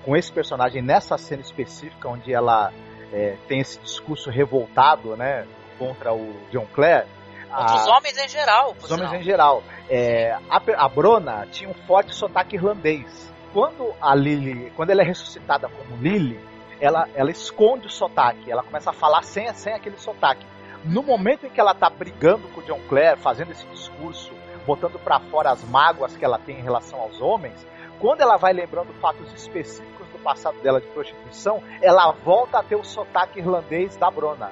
com 0.04 0.16
esse 0.16 0.32
personagem 0.32 0.82
nessa 0.82 1.18
cena 1.18 1.42
específica 1.42 2.10
onde 2.10 2.34
ela 2.34 2.74
é, 3.14 3.38
tem 3.48 3.60
esse 3.60 3.80
discurso 3.80 4.30
revoltado, 4.30 5.16
né, 5.16 5.48
contra 5.78 6.14
o 6.14 6.34
John 6.52 6.68
Clare. 6.74 7.08
Contra 7.50 7.76
os 7.76 7.88
homens 7.88 8.18
em 8.18 8.28
geral. 8.28 8.76
Os 8.82 8.92
homens 8.92 9.14
em 9.14 9.24
geral. 9.24 9.64
É, 9.88 10.32
a, 10.50 10.62
a 10.78 10.90
Brona 10.90 11.48
tinha 11.52 11.70
um 11.70 11.74
forte 11.86 12.14
sotaque 12.16 12.56
irlandês. 12.56 13.32
Quando 13.54 13.94
a 14.02 14.16
Lily, 14.16 14.72
quando 14.76 14.90
ela 14.90 15.04
é 15.04 15.06
ressuscitada 15.06 15.70
como 15.70 16.02
Lily, 16.02 16.40
ela, 16.80 17.08
ela 17.16 17.32
esconde 17.32 17.88
o 17.88 17.90
sotaque, 17.90 18.52
ela 18.52 18.64
começa 18.64 18.90
a 18.90 18.94
falar 18.94 19.24
sem, 19.24 19.52
sem 19.54 19.74
aquele 19.74 19.98
sotaque. 19.98 20.46
No 20.84 21.02
momento 21.02 21.46
em 21.46 21.50
que 21.50 21.60
ela 21.60 21.74
tá 21.74 21.90
brigando 21.90 22.48
com 22.50 22.60
o 22.60 22.64
John 22.64 22.80
Clare, 22.90 23.20
fazendo 23.20 23.52
esse 23.52 23.66
discurso, 23.68 24.34
botando 24.66 25.00
para 25.00 25.20
fora 25.20 25.52
as 25.52 25.64
mágoas 25.64 26.16
que 26.16 26.26
ela 26.26 26.38
tem 26.38 26.60
em 26.60 26.64
relação 26.64 27.00
aos 27.00 27.22
homens, 27.22 27.66
quando 28.00 28.22
ela 28.22 28.38
vai 28.38 28.52
lembrando 28.52 28.94
fatos 29.00 29.32
específicos 29.34 29.94
passado 30.24 30.58
dela 30.62 30.80
de 30.80 30.88
prostituição, 30.88 31.62
ela 31.82 32.12
volta 32.12 32.60
a 32.60 32.64
ter 32.64 32.76
o 32.76 32.84
sotaque 32.84 33.40
irlandês 33.40 33.96
da 33.98 34.10
Brona. 34.10 34.52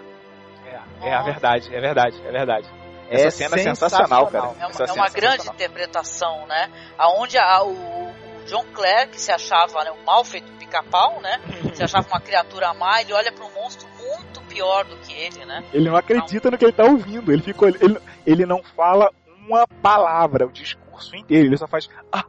É, 1.01 1.09
é 1.09 1.13
a 1.15 1.23
verdade, 1.23 1.73
é 1.73 1.79
verdade, 1.79 2.21
é 2.23 2.31
verdade. 2.31 2.69
Essa 3.09 3.27
é 3.27 3.31
cena 3.31 3.55
é 3.55 3.63
sensacional, 3.63 4.27
cara. 4.27 4.51
É 4.59 4.67
uma, 4.67 4.85
é 4.87 4.91
uma 4.93 5.09
grande 5.09 5.49
interpretação, 5.49 6.45
né? 6.47 6.71
Aonde 6.97 7.37
a, 7.37 7.63
o, 7.63 8.10
John 8.51 8.65
Clare, 8.73 9.09
que 9.09 9.21
se 9.21 9.31
achava 9.31 9.81
né, 9.85 9.91
um 9.91 10.03
mal 10.03 10.25
feito 10.25 10.51
pica-pau, 10.59 11.21
né? 11.21 11.39
se 11.73 11.81
achava 11.81 12.05
uma 12.09 12.19
criatura 12.19 12.73
má, 12.73 13.01
ele 13.01 13.13
olha 13.13 13.31
para 13.31 13.45
um 13.45 13.53
monstro 13.53 13.87
muito 13.97 14.41
pior 14.41 14.83
do 14.83 14.97
que 14.97 15.13
ele, 15.13 15.45
né? 15.45 15.63
Ele 15.73 15.89
não 15.89 15.95
acredita 15.95 16.51
no 16.51 16.57
que 16.57 16.65
ele 16.65 16.73
tá 16.73 16.83
ouvindo. 16.83 17.31
Ele, 17.31 17.41
ficou, 17.41 17.69
ele, 17.69 17.97
ele 18.25 18.45
não 18.45 18.61
fala 18.61 19.09
uma 19.47 19.65
palavra, 19.81 20.45
o 20.45 20.51
discurso 20.51 21.15
inteiro. 21.15 21.47
Ele 21.47 21.55
só 21.55 21.65
faz. 21.65 21.89
Ah, 22.11 22.25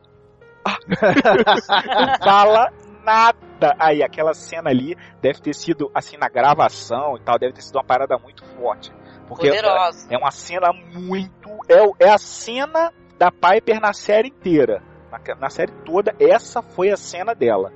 ah. 0.65 0.79
não 2.07 2.25
fala 2.25 2.73
nada. 3.05 3.75
Aí, 3.77 4.01
aquela 4.01 4.33
cena 4.33 4.71
ali 4.71 4.97
deve 5.21 5.41
ter 5.41 5.57
sido, 5.57 5.91
assim, 5.93 6.17
na 6.17 6.29
gravação 6.29 7.17
e 7.17 7.21
tal, 7.21 7.37
deve 7.37 7.55
ter 7.55 7.63
sido 7.63 7.77
uma 7.77 7.85
parada 7.85 8.17
muito 8.17 8.45
forte. 8.45 8.93
Porque 9.27 9.49
Poderosa. 9.49 10.07
é 10.09 10.17
uma 10.17 10.31
cena 10.31 10.73
muito. 10.73 11.51
É, 11.69 12.07
é 12.07 12.11
a 12.11 12.19
cena 12.19 12.93
da 13.19 13.33
Piper 13.33 13.81
na 13.81 13.93
série 13.93 14.29
inteira. 14.29 14.92
Na, 15.13 15.21
na 15.39 15.51
série 15.51 15.71
toda, 15.85 16.15
essa 16.19 16.63
foi 16.63 16.91
a 16.91 16.97
cena 16.97 17.35
dela. 17.35 17.71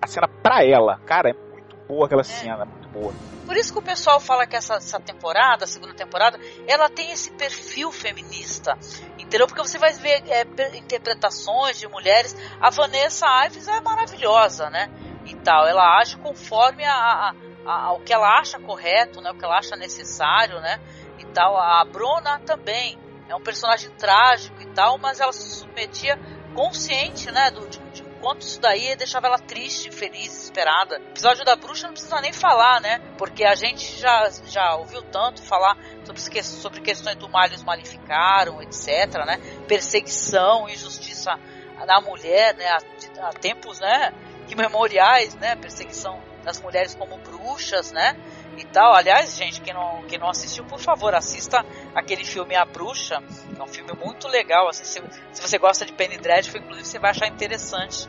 a 0.00 0.06
cena 0.06 0.26
pra 0.26 0.64
ela. 0.64 0.98
Cara, 1.04 1.30
é 1.30 1.34
muito 1.34 1.76
boa 1.86 2.06
aquela 2.06 2.24
cena, 2.24 2.64
muito 2.64 2.88
boa. 2.88 3.12
Por 3.44 3.56
isso 3.56 3.72
que 3.72 3.78
o 3.78 3.82
pessoal 3.82 4.18
fala 4.18 4.46
que 4.46 4.56
essa, 4.56 4.74
essa 4.76 4.98
temporada, 4.98 5.64
a 5.64 5.66
segunda 5.66 5.92
temporada, 5.92 6.38
ela 6.66 6.88
tem 6.88 7.10
esse 7.10 7.30
perfil 7.32 7.92
feminista. 7.92 8.78
Entendeu? 9.18 9.46
Porque 9.46 9.60
você 9.60 9.76
vai 9.78 9.92
ver 9.92 10.22
é, 10.28 10.46
interpretações 10.76 11.78
de 11.78 11.86
mulheres. 11.88 12.34
A 12.60 12.70
Vanessa 12.70 13.26
Ives 13.46 13.68
é 13.68 13.80
maravilhosa, 13.80 14.70
né? 14.70 14.88
E 15.26 15.34
tal. 15.34 15.66
Ela 15.66 15.98
age 16.00 16.16
conforme 16.18 16.84
a, 16.84 16.94
a, 16.94 17.34
a- 17.66 17.92
o 17.92 18.00
que 18.00 18.12
ela 18.14 18.38
acha 18.38 18.58
correto, 18.58 19.20
né? 19.20 19.30
O 19.30 19.34
que 19.34 19.44
ela 19.44 19.58
acha 19.58 19.76
necessário, 19.76 20.58
né? 20.60 20.80
E 21.18 21.24
tal. 21.26 21.56
A 21.58 21.84
Bruna 21.84 22.38
também. 22.40 22.98
É 23.28 23.34
um 23.34 23.40
personagem 23.40 23.90
trágico 23.92 24.60
e 24.60 24.66
tal, 24.66 24.98
mas 24.98 25.18
ela 25.18 25.32
se 25.32 25.48
submetia 25.48 26.18
consciente, 26.54 27.30
né? 27.30 27.50
Do, 27.50 27.68
de, 27.68 27.78
de 27.90 28.02
quanto 28.20 28.42
isso 28.42 28.60
daí 28.60 28.94
deixava 28.96 29.26
ela 29.26 29.38
triste, 29.38 29.88
infeliz, 29.88 30.28
desesperada. 30.28 30.98
O 30.98 31.10
episódio 31.10 31.44
da 31.44 31.56
bruxa 31.56 31.86
não 31.86 31.94
precisa 31.94 32.20
nem 32.20 32.32
falar, 32.32 32.80
né? 32.80 33.00
Porque 33.18 33.44
a 33.44 33.54
gente 33.54 33.98
já, 33.98 34.30
já 34.46 34.76
ouviu 34.76 35.02
tanto 35.02 35.42
falar 35.42 35.76
sobre, 36.04 36.42
sobre 36.42 36.80
questões 36.80 37.16
do 37.16 37.28
mal 37.28 37.48
os 37.48 37.64
malificaram, 37.64 38.62
etc, 38.62 39.24
né? 39.26 39.38
Perseguição, 39.66 40.68
injustiça 40.68 41.38
na 41.86 42.00
mulher, 42.00 42.54
né? 42.54 42.68
Há, 42.68 43.28
há 43.28 43.32
tempos, 43.32 43.80
né? 43.80 44.12
Imemoriais, 44.48 45.34
né? 45.34 45.56
Perseguição 45.56 46.22
das 46.44 46.60
mulheres 46.60 46.94
como 46.94 47.18
bruxas, 47.18 47.92
né? 47.92 48.16
E 48.56 48.64
tal. 48.66 48.94
Aliás, 48.94 49.36
gente, 49.36 49.60
quem 49.60 49.72
não, 49.72 50.02
quem 50.02 50.18
não 50.18 50.28
assistiu, 50.28 50.64
por 50.64 50.78
favor, 50.78 51.14
assista 51.14 51.64
aquele 51.94 52.24
filme 52.24 52.54
A 52.54 52.64
Bruxa. 52.64 53.22
É 53.58 53.62
um 53.62 53.66
filme 53.66 53.92
muito 53.94 54.28
legal. 54.28 54.68
Assim, 54.68 54.84
se, 54.84 55.02
se 55.32 55.42
você 55.42 55.58
gosta 55.58 55.84
de 55.84 55.92
Penny 55.92 56.18
Dreadful, 56.18 56.60
inclusive, 56.60 56.86
você 56.86 56.98
vai 56.98 57.10
achar 57.10 57.26
interessante 57.28 58.08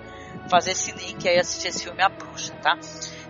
fazer 0.50 0.72
esse 0.72 0.92
link 0.92 1.28
aí, 1.28 1.40
assistir 1.40 1.70
esse 1.70 1.84
filme 1.84 2.02
A 2.02 2.10
Bruxa, 2.10 2.54
tá? 2.62 2.78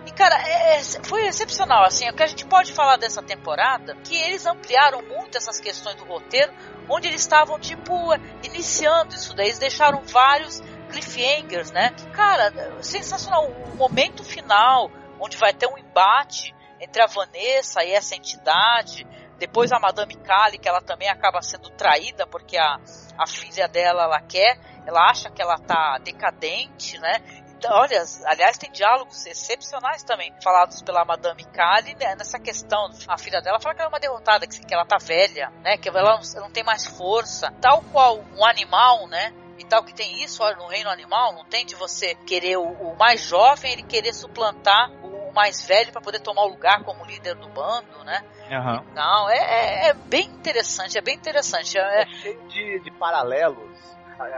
E, 0.06 0.10
cara, 0.10 0.36
é- 0.46 0.76
é- 0.76 0.82
foi 1.04 1.26
excepcional, 1.26 1.84
assim, 1.84 2.08
o 2.08 2.12
que 2.12 2.22
a 2.22 2.26
gente 2.26 2.44
pode 2.44 2.72
falar 2.72 2.96
dessa 2.96 3.22
temporada, 3.22 3.96
que 4.04 4.16
eles 4.16 4.44
ampliaram 4.44 5.00
muito 5.02 5.36
essas 5.38 5.60
questões 5.60 5.96
do 5.96 6.04
roteiro, 6.04 6.52
onde 6.88 7.08
eles 7.08 7.20
estavam, 7.20 7.58
tipo, 7.58 8.12
iniciando 8.42 9.14
isso 9.14 9.34
daí, 9.34 9.46
eles 9.46 9.58
deixaram 9.58 10.02
vários 10.02 10.60
cliffhangers, 10.90 11.70
né? 11.70 11.94
Cara, 12.12 12.52
sensacional, 12.82 13.46
o 13.46 13.76
momento 13.76 14.22
final, 14.22 14.90
onde 15.18 15.36
vai 15.36 15.52
ter 15.54 15.66
um 15.66 15.78
embate 15.78 16.54
entre 16.84 17.02
a 17.02 17.06
Vanessa 17.06 17.82
e 17.82 17.92
essa 17.92 18.14
entidade, 18.14 19.06
depois 19.38 19.72
a 19.72 19.78
Madame 19.78 20.14
Kali, 20.16 20.58
que 20.58 20.68
ela 20.68 20.80
também 20.80 21.08
acaba 21.08 21.42
sendo 21.42 21.70
traída, 21.70 22.26
porque 22.26 22.56
a, 22.56 22.76
a 23.18 23.26
filha 23.26 23.66
dela, 23.66 24.04
ela 24.04 24.20
quer, 24.20 24.58
ela 24.86 25.10
acha 25.10 25.30
que 25.30 25.42
ela 25.42 25.56
tá 25.56 25.98
decadente, 25.98 26.98
né? 26.98 27.22
Então, 27.56 27.72
olha, 27.72 28.04
aliás, 28.26 28.58
tem 28.58 28.70
diálogos 28.70 29.24
excepcionais 29.24 30.02
também, 30.02 30.34
falados 30.42 30.82
pela 30.82 31.04
Madame 31.04 31.44
Kali, 31.46 31.94
né, 31.94 32.14
nessa 32.14 32.38
questão, 32.38 32.90
a 33.08 33.16
filha 33.16 33.40
dela 33.40 33.58
fala 33.58 33.74
que 33.74 33.80
ela 33.80 33.88
é 33.88 33.92
uma 33.92 34.00
derrotada, 34.00 34.46
que, 34.46 34.60
que 34.60 34.74
ela 34.74 34.84
tá 34.84 34.98
velha, 34.98 35.50
né, 35.62 35.78
que 35.78 35.88
ela 35.88 36.18
não, 36.18 36.42
não 36.42 36.50
tem 36.50 36.62
mais 36.62 36.86
força, 36.86 37.50
tal 37.62 37.82
qual 37.90 38.22
um 38.36 38.44
animal, 38.44 39.06
né, 39.08 39.32
e 39.58 39.64
tal 39.64 39.82
que 39.82 39.94
tem 39.94 40.22
isso, 40.22 40.42
olha, 40.42 40.56
no 40.56 40.66
reino 40.66 40.90
animal, 40.90 41.32
não 41.32 41.44
tem 41.44 41.64
de 41.64 41.74
você 41.74 42.14
querer 42.26 42.58
o, 42.58 42.64
o 42.64 42.96
mais 42.98 43.22
jovem, 43.22 43.72
ele 43.72 43.82
querer 43.84 44.12
suplantar 44.12 44.90
mais 45.34 45.66
velho 45.66 45.92
para 45.92 46.00
poder 46.00 46.20
tomar 46.20 46.44
o 46.44 46.48
lugar 46.48 46.82
como 46.84 47.04
líder 47.04 47.34
do 47.34 47.48
bando, 47.48 48.04
né? 48.04 48.22
Aham. 48.50 48.84
Não, 48.94 49.28
é, 49.28 49.36
é, 49.36 49.88
é 49.88 49.94
bem 49.94 50.26
interessante, 50.26 50.96
é 50.96 51.02
bem 51.02 51.16
interessante. 51.16 51.76
É, 51.76 52.02
é 52.02 52.06
cheio 52.06 52.48
de, 52.48 52.80
de 52.80 52.90
paralelos. 52.92 53.94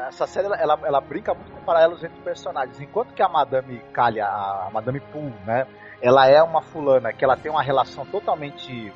Essa 0.08 0.26
série 0.26 0.46
ela, 0.46 0.56
ela, 0.56 0.80
ela 0.84 1.00
brinca 1.00 1.34
muito 1.34 1.52
com 1.52 1.60
paralelos 1.60 2.02
entre 2.02 2.18
personagens. 2.22 2.80
Enquanto 2.80 3.12
que 3.12 3.22
a 3.22 3.28
Madame 3.28 3.78
Kalia, 3.92 4.24
a, 4.24 4.68
a 4.68 4.70
Madame 4.70 5.00
Poole, 5.00 5.34
né, 5.44 5.66
ela 6.00 6.26
é 6.26 6.42
uma 6.42 6.62
fulana 6.62 7.12
que 7.12 7.24
ela 7.24 7.36
tem 7.36 7.50
uma 7.50 7.62
relação 7.62 8.06
totalmente 8.06 8.92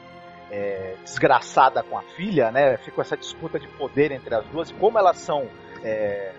é, 0.50 0.96
desgraçada 1.04 1.82
com 1.82 1.98
a 1.98 2.02
filha, 2.02 2.50
né? 2.50 2.76
Ficou 2.78 3.02
essa 3.02 3.16
disputa 3.16 3.58
de 3.58 3.68
poder 3.68 4.10
entre 4.10 4.34
as 4.34 4.44
duas. 4.46 4.70
E 4.70 4.74
como 4.74 4.98
elas 4.98 5.18
são 5.18 5.48
é, 5.84 6.32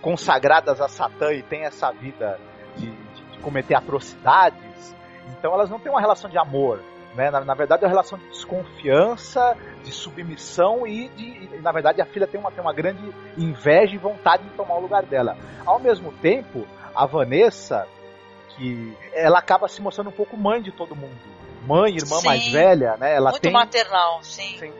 consagradas 0.00 0.80
a 0.80 0.88
Satã 0.88 1.32
e 1.32 1.42
têm 1.42 1.64
essa 1.64 1.92
vida 1.92 2.38
de, 2.76 2.90
de, 2.90 3.22
de 3.32 3.38
cometer 3.40 3.74
atrocidades, 3.74 4.69
então 5.38 5.52
elas 5.54 5.70
não 5.70 5.78
têm 5.78 5.90
uma 5.90 6.00
relação 6.00 6.30
de 6.30 6.38
amor, 6.38 6.80
né? 7.14 7.30
Na, 7.30 7.40
na, 7.40 7.54
verdade, 7.54 7.84
é 7.84 7.86
uma 7.86 7.90
relação 7.90 8.18
de 8.18 8.28
desconfiança, 8.28 9.56
de 9.84 9.92
submissão 9.92 10.86
e, 10.86 11.08
de, 11.08 11.24
e, 11.24 11.60
na 11.60 11.72
verdade, 11.72 12.00
a 12.00 12.06
filha 12.06 12.26
tem 12.26 12.40
uma, 12.40 12.50
tem 12.50 12.60
uma 12.60 12.72
grande 12.72 13.02
inveja 13.36 13.94
e 13.94 13.98
vontade 13.98 14.44
de 14.44 14.50
tomar 14.50 14.76
o 14.76 14.80
lugar 14.80 15.04
dela. 15.04 15.36
Ao 15.64 15.78
mesmo 15.78 16.12
tempo, 16.12 16.66
a 16.94 17.06
Vanessa, 17.06 17.86
que 18.56 18.96
ela 19.12 19.38
acaba 19.38 19.68
se 19.68 19.80
mostrando 19.80 20.10
um 20.10 20.12
pouco 20.12 20.36
mãe 20.36 20.62
de 20.62 20.72
todo 20.72 20.94
mundo. 20.94 21.18
Mãe, 21.66 21.96
irmã 21.96 22.16
Sim, 22.18 22.26
mais 22.26 22.48
velha, 22.48 22.96
né? 22.96 23.14
Ela 23.14 23.30
muito 23.30 23.42
tem... 23.42 23.52
maternal, 23.52 24.22
sim. 24.22 24.56
sim. 24.58 24.72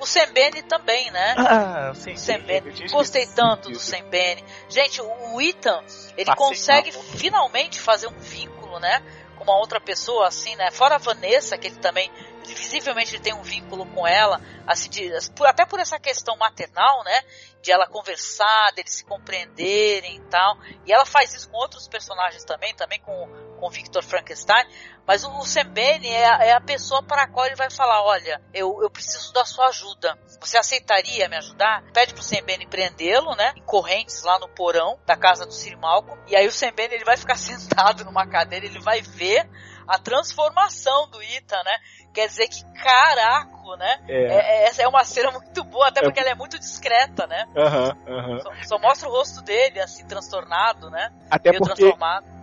O 0.00 0.06
Sembene 0.06 0.62
também, 0.62 1.10
né? 1.10 1.34
Ah, 1.38 1.92
sim, 1.94 2.12
o 2.12 2.18
Sembene. 2.18 2.72
Gostei 2.90 3.26
tanto 3.26 3.70
do 3.70 3.80
Sembene. 3.80 4.44
Gente, 4.68 5.00
o 5.00 5.40
Ethan, 5.40 5.82
ele 6.16 6.26
Passei 6.26 6.36
consegue 6.36 6.92
mal. 6.92 7.02
finalmente 7.02 7.80
fazer 7.80 8.06
um 8.06 8.18
vínculo, 8.18 8.78
né? 8.78 9.02
Com 9.38 9.44
uma 9.44 9.56
outra 9.56 9.80
pessoa, 9.80 10.26
assim, 10.26 10.54
né? 10.56 10.70
Fora 10.72 10.96
a 10.96 10.98
Vanessa, 10.98 11.56
que 11.56 11.68
ele 11.68 11.76
também, 11.76 12.10
visivelmente, 12.54 13.14
ele 13.14 13.22
tem 13.22 13.34
um 13.34 13.42
vínculo 13.42 13.86
com 13.86 14.06
ela, 14.06 14.40
assim, 14.66 14.88
de, 14.88 15.10
até 15.46 15.64
por 15.66 15.80
essa 15.80 15.98
questão 15.98 16.36
maternal, 16.36 17.02
né? 17.04 17.22
De 17.62 17.72
ela 17.72 17.86
conversar, 17.88 18.72
deles 18.74 18.94
se 18.94 19.04
compreenderem 19.04 20.16
e 20.16 20.20
tal. 20.30 20.56
E 20.86 20.92
ela 20.92 21.04
faz 21.04 21.34
isso 21.34 21.48
com 21.50 21.56
outros 21.56 21.88
personagens 21.88 22.44
também, 22.44 22.74
também 22.74 23.00
com, 23.00 23.28
com 23.58 23.70
Victor 23.70 24.02
Frankenstein. 24.02 24.64
Mas 25.06 25.24
o, 25.24 25.30
o 25.38 25.44
Sembene 25.46 26.08
é, 26.08 26.26
a- 26.26 26.44
é 26.44 26.52
a 26.52 26.60
pessoa 26.60 27.02
para 27.02 27.22
a 27.22 27.26
qual 27.28 27.46
ele 27.46 27.56
vai 27.56 27.70
falar: 27.70 28.02
olha, 28.04 28.40
eu, 28.54 28.82
eu 28.82 28.90
preciso 28.90 29.32
da 29.32 29.44
sua 29.44 29.68
ajuda. 29.68 30.16
Você 30.40 30.56
aceitaria 30.56 31.28
me 31.28 31.36
ajudar? 31.36 31.82
Pede 31.92 32.14
pro 32.14 32.22
Sembene 32.22 32.66
prendê-lo, 32.66 33.34
né? 33.34 33.52
Em 33.56 33.62
correntes 33.62 34.22
lá 34.22 34.38
no 34.38 34.48
porão 34.48 34.98
da 35.04 35.16
casa 35.16 35.44
do 35.44 35.52
Sir 35.52 35.76
Malcolm. 35.78 36.20
E 36.28 36.36
aí 36.36 36.46
o 36.46 36.52
Sembene 36.52 36.94
ele 36.94 37.04
vai 37.04 37.16
ficar 37.16 37.36
sentado 37.38 38.04
numa 38.04 38.26
cadeira, 38.26 38.66
ele 38.66 38.80
vai 38.80 39.00
ver 39.02 39.48
a 39.88 39.98
transformação 39.98 41.08
do 41.08 41.22
Ita, 41.22 41.56
né? 41.64 41.78
Quer 42.12 42.28
dizer 42.28 42.48
que 42.48 42.64
caraco, 42.82 43.76
né? 43.76 43.98
É. 44.08 44.22
É, 44.24 44.36
é- 44.36 44.68
essa 44.68 44.82
é 44.82 44.88
uma 44.88 45.04
cena 45.04 45.30
muito 45.30 45.64
boa, 45.64 45.88
até 45.88 46.02
porque 46.02 46.18
ela 46.20 46.30
é 46.30 46.34
muito 46.34 46.58
discreta, 46.58 47.26
né? 47.26 47.44
Aham, 47.56 47.96
aham. 48.08 48.40
Só, 48.40 48.50
só 48.64 48.78
mostra 48.78 49.08
o 49.08 49.12
rosto 49.12 49.42
dele, 49.42 49.80
assim, 49.80 50.04
transtornado, 50.06 50.90
né? 50.90 51.10
Até 51.30 51.50
Meio 51.50 51.62
porque, 51.62 51.94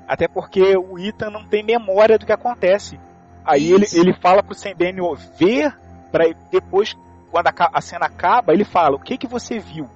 até 0.08 0.28
porque 0.28 0.78
o 0.78 1.00
Ethan 1.00 1.30
não 1.30 1.46
tem 1.46 1.64
memória 1.64 2.18
do 2.18 2.26
que 2.26 2.32
acontece. 2.32 3.00
Aí 3.44 3.72
ele, 3.72 3.86
Isso. 3.86 4.00
ele 4.00 4.14
fala 4.14 4.42
pro 4.42 4.56
Sembene 4.56 5.02
ver, 5.38 5.76
pra 6.12 6.26
depois, 6.52 6.96
quando 7.32 7.48
a, 7.48 7.54
a 7.74 7.82
cena 7.82 8.06
acaba, 8.06 8.54
ele 8.54 8.64
fala, 8.66 8.96
o 8.96 9.00
que 9.00 9.18
que 9.18 9.28
você 9.28 9.60
viu? 9.60 9.90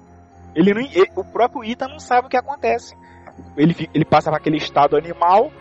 Ele 0.54 0.74
não, 0.74 0.82
ele- 0.82 1.12
o 1.16 1.24
próprio 1.24 1.64
Ethan 1.64 1.88
não 1.88 2.00
sabe 2.00 2.28
o 2.28 2.30
que 2.30 2.38
acontece. 2.38 2.96
Ele, 3.56 3.90
ele 3.94 4.06
passa 4.06 4.30
para 4.30 4.38
aquele 4.38 4.58
estado 4.58 4.98
animal 4.98 5.52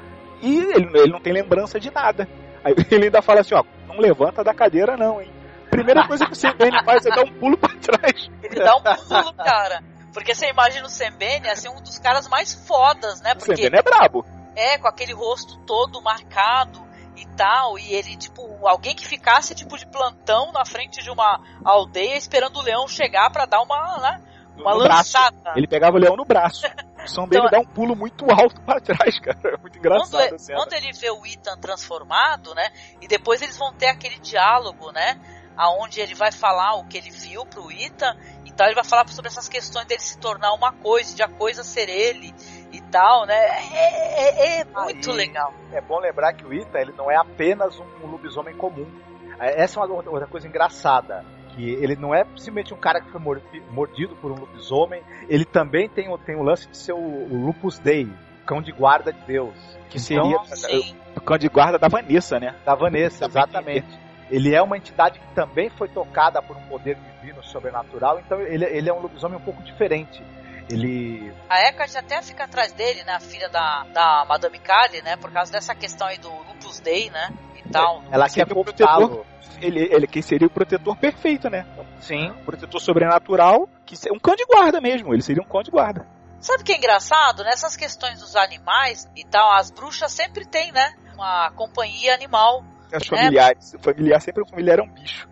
e 0.43 0.59
ele, 0.59 0.99
ele 0.99 1.13
não 1.13 1.21
tem 1.21 1.33
lembrança 1.33 1.79
de 1.79 1.91
nada. 1.91 2.29
Aí 2.65 2.75
ele 2.91 3.05
ainda 3.05 3.23
fala 3.23 3.41
assim, 3.41 3.55
ó, 3.55 3.63
levanta 4.01 4.43
da 4.45 4.55
cadeira 4.55 4.97
não, 4.97 5.21
hein. 5.21 5.31
Primeira 5.71 6.07
coisa 6.07 6.25
que 6.27 6.33
o 6.33 6.37
Sembene 6.37 6.79
faz 6.85 7.05
é 7.07 7.11
dar 7.11 7.25
um 7.25 7.33
pulo 7.39 7.57
para 7.59 7.75
trás. 7.77 8.29
Ele 8.43 8.55
dá 8.55 8.77
um 8.77 8.83
pulo, 8.83 9.35
cara. 9.35 9.83
Porque 10.13 10.35
você 10.35 10.49
imagina 10.49 10.87
o 10.87 10.91
Sembene, 10.91 11.49
assim, 11.49 11.69
um 11.69 11.81
dos 11.83 11.99
caras 11.99 12.27
mais 12.29 12.55
fodas, 12.67 13.21
né? 13.21 13.33
O 13.33 13.39
Porque 13.39 13.57
Sembene 13.57 13.79
é 13.79 13.83
brabo. 13.83 14.25
é, 14.57 14.79
com 14.79 14.89
aquele 14.89 15.13
rosto 15.13 15.57
todo 15.67 16.03
marcado 16.03 16.87
e 17.17 17.27
tal, 17.37 17.79
e 17.79 17.93
ele, 17.93 18.17
tipo, 18.17 18.67
alguém 18.67 18.95
que 18.95 19.07
ficasse, 19.07 19.55
tipo, 19.55 19.77
de 19.77 19.87
plantão 19.87 20.51
na 20.53 20.65
frente 20.65 21.03
de 21.03 21.11
uma 21.11 21.41
aldeia 21.65 22.17
esperando 22.17 22.57
o 22.59 22.63
leão 22.63 22.87
chegar 22.89 23.31
pra 23.31 23.45
dar 23.45 23.61
uma, 23.61 23.99
né, 23.99 24.21
uma 24.57 24.75
no 24.75 24.83
braço. 24.85 25.17
lançada. 25.17 25.53
Ele 25.57 25.67
pegava 25.67 25.97
o 25.97 26.01
leão 26.01 26.17
no 26.17 26.25
braço. 26.25 26.63
O 27.05 27.09
som 27.09 27.27
dele 27.29 27.47
Então, 27.47 27.61
dá 27.63 27.69
um 27.69 27.73
pulo 27.73 27.95
muito 27.97 28.25
alto 28.31 28.61
para 28.63 28.81
trás, 28.81 29.19
cara. 29.21 29.39
É 29.45 29.57
muito 29.57 29.79
engraçado 29.79 30.29
Quando, 30.31 30.47
quando 30.55 30.73
ele 30.75 30.93
vê 30.93 31.11
o 31.11 31.25
Ethan 31.27 31.57
transformado, 31.59 32.55
né, 32.55 32.71
e 33.01 33.07
depois 33.09 33.41
eles 33.43 33.57
vão 33.57 33.73
ter 33.73 33.87
aquele 33.87 34.19
diálogo, 34.19 34.91
né, 34.93 35.19
aonde 35.57 36.01
ele 36.01 36.15
vai 36.15 36.31
falar 36.33 36.75
o 36.77 36.85
que 36.85 36.97
ele 36.99 37.11
viu 37.11 37.45
pro 37.47 37.71
Ethan, 37.71 38.17
então 38.47 38.67
ele 38.67 38.75
vai 38.75 38.85
falar 38.85 39.07
sobre 39.09 39.29
essas 39.29 39.49
questões 39.49 39.87
dele 39.87 40.01
se 40.01 40.19
tornar 40.19 40.53
uma 40.53 40.73
coisa, 40.73 41.15
de 41.15 41.23
a 41.23 41.29
coisa 41.29 41.63
ser 41.65 41.89
ele 41.89 42.35
e 42.73 42.81
tal, 42.81 43.27
né, 43.27 43.35
é, 43.35 44.59
é- 44.59 44.61
é 44.61 44.65
muito 44.65 45.11
Aí- 45.11 45.17
legal. 45.17 45.53
É 45.73 45.81
bom 45.81 45.99
lembrar 45.99 46.33
que 46.35 46.45
o 46.45 46.53
Ita 46.53 46.81
ele 46.81 46.93
não 46.97 47.11
é 47.11 47.17
apenas 47.17 47.79
um, 47.79 48.07
lobisomem 48.07 48.57
comum. 48.57 48.87
É, 49.41 49.63
Essa 49.63 49.79
é 49.79 49.85
uma 49.85 49.95
outra 49.95 50.27
coisa 50.27 50.49
engraçada. 50.49 51.25
Que 51.59 51.71
ele 51.71 51.97
não 51.97 52.15
é 52.15 52.25
simplesmente 52.37 52.73
um 52.73 52.77
cara 52.77 53.01
que 53.01 53.11
foi 53.11 53.21
mordi- 53.21 53.63
mordido 53.73 54.15
por 54.17 54.31
um 54.31 54.37
lobisomem, 54.37 55.03
ele 55.29 55.45
também 55.45 55.89
tem, 55.89 56.09
o- 56.09 56.17
tem 56.17 56.37
o 56.37 56.43
lance 56.45 56.69
de 56.69 56.77
ser 56.77 56.93
o, 56.93 56.97
o 56.99 57.47
Lupus 57.47 57.81
Dei, 57.81 58.09
cão 58.47 58.63
de 58.63 58.71
guarda 58.71 59.13
de 59.13 59.21
Deus. 59.27 59.55
Que 59.91 59.99
seria 59.99 60.23
Então, 60.23 60.45
sim. 60.47 60.95
o 61.17 61.21
cão 61.21 61.37
de 61.37 61.49
guarda 61.49 61.77
da 61.79 61.89
Vanessa, 61.89 62.39
né? 62.39 62.55
Da 62.65 62.75
Vanessa, 62.77 63.25
exatamente. 63.27 63.89
Ele 64.31 64.55
é 64.55 64.63
uma 64.63 64.77
entidade 64.77 65.19
que 65.19 65.27
também 65.35 65.69
foi 65.71 65.89
tocada 65.89 66.41
por 66.41 66.57
um 66.57 66.61
poder 66.69 66.97
divino 67.21 67.43
sobrenatural, 67.43 68.21
então 68.21 68.41
ele, 68.41 68.65
ele 68.67 68.89
é 68.89 68.93
um 68.93 69.01
lobisomem 69.01 69.37
um 69.39 69.41
pouco 69.43 69.61
diferente. 69.65 70.23
Ele. 70.71 71.33
A 71.49 71.61
Eckhart 71.69 71.95
até 71.97 72.21
fica 72.23 72.45
atrás 72.45 72.73
dele, 72.73 73.03
né? 73.05 73.15
A 73.15 73.21
filha 73.21 73.49
da, 73.49 73.85
da 73.93 74.25
Madame 74.29 74.59
Kali, 74.59 75.03
né? 75.03 75.17
Por 75.17 75.31
causa 75.33 75.51
dessa 75.53 75.75
questão 75.75 76.07
aí 76.07 76.19
do 76.19 76.29
Lupus 76.29 76.81
Dei, 76.81 77.11
né? 77.11 77.31
E 77.57 77.69
tal. 77.71 78.03
Ela 78.11 78.29
quer 78.29 78.45
o 78.45 78.65
protegê-lo. 78.65 79.27
Ele, 79.61 79.89
ele 79.93 80.07
que 80.07 80.23
seria 80.23 80.47
o 80.47 80.51
protetor 80.51 80.97
perfeito, 80.97 81.51
né? 81.51 81.67
Sim. 82.01 82.31
Um 82.31 82.45
protetor 82.45 82.81
sobrenatural, 82.81 83.69
que 83.85 83.97
se- 83.97 84.11
um 84.11 84.19
cão 84.19 84.37
de 84.37 84.45
guarda 84.45 84.81
mesmo. 84.81 85.13
Ele 85.13 85.23
seria 85.23 85.43
um 85.43 85.47
cão 85.47 85.63
de 85.63 85.71
guarda. 85.71 86.07
Sabe 86.41 86.63
o 86.63 86.65
que 86.65 86.73
é 86.73 86.77
engraçado? 86.77 87.43
Nessas 87.43 87.77
questões 87.77 88.21
dos 88.21 88.37
animais 88.37 89.09
e 89.17 89.25
tal, 89.25 89.51
as 89.53 89.71
bruxas 89.71 90.13
sempre 90.13 90.45
têm, 90.47 90.71
né? 90.71 90.95
Uma 91.15 91.51
companhia 91.53 92.15
animal. 92.15 92.63
Os 92.95 93.07
familiares. 93.07 93.75
O 93.75 93.79
familiar 93.81 94.21
sempre 94.21 94.43
o 94.43 94.47
familiar 94.47 94.79
é 94.79 94.83
um 94.83 94.89
bicho. 94.89 95.29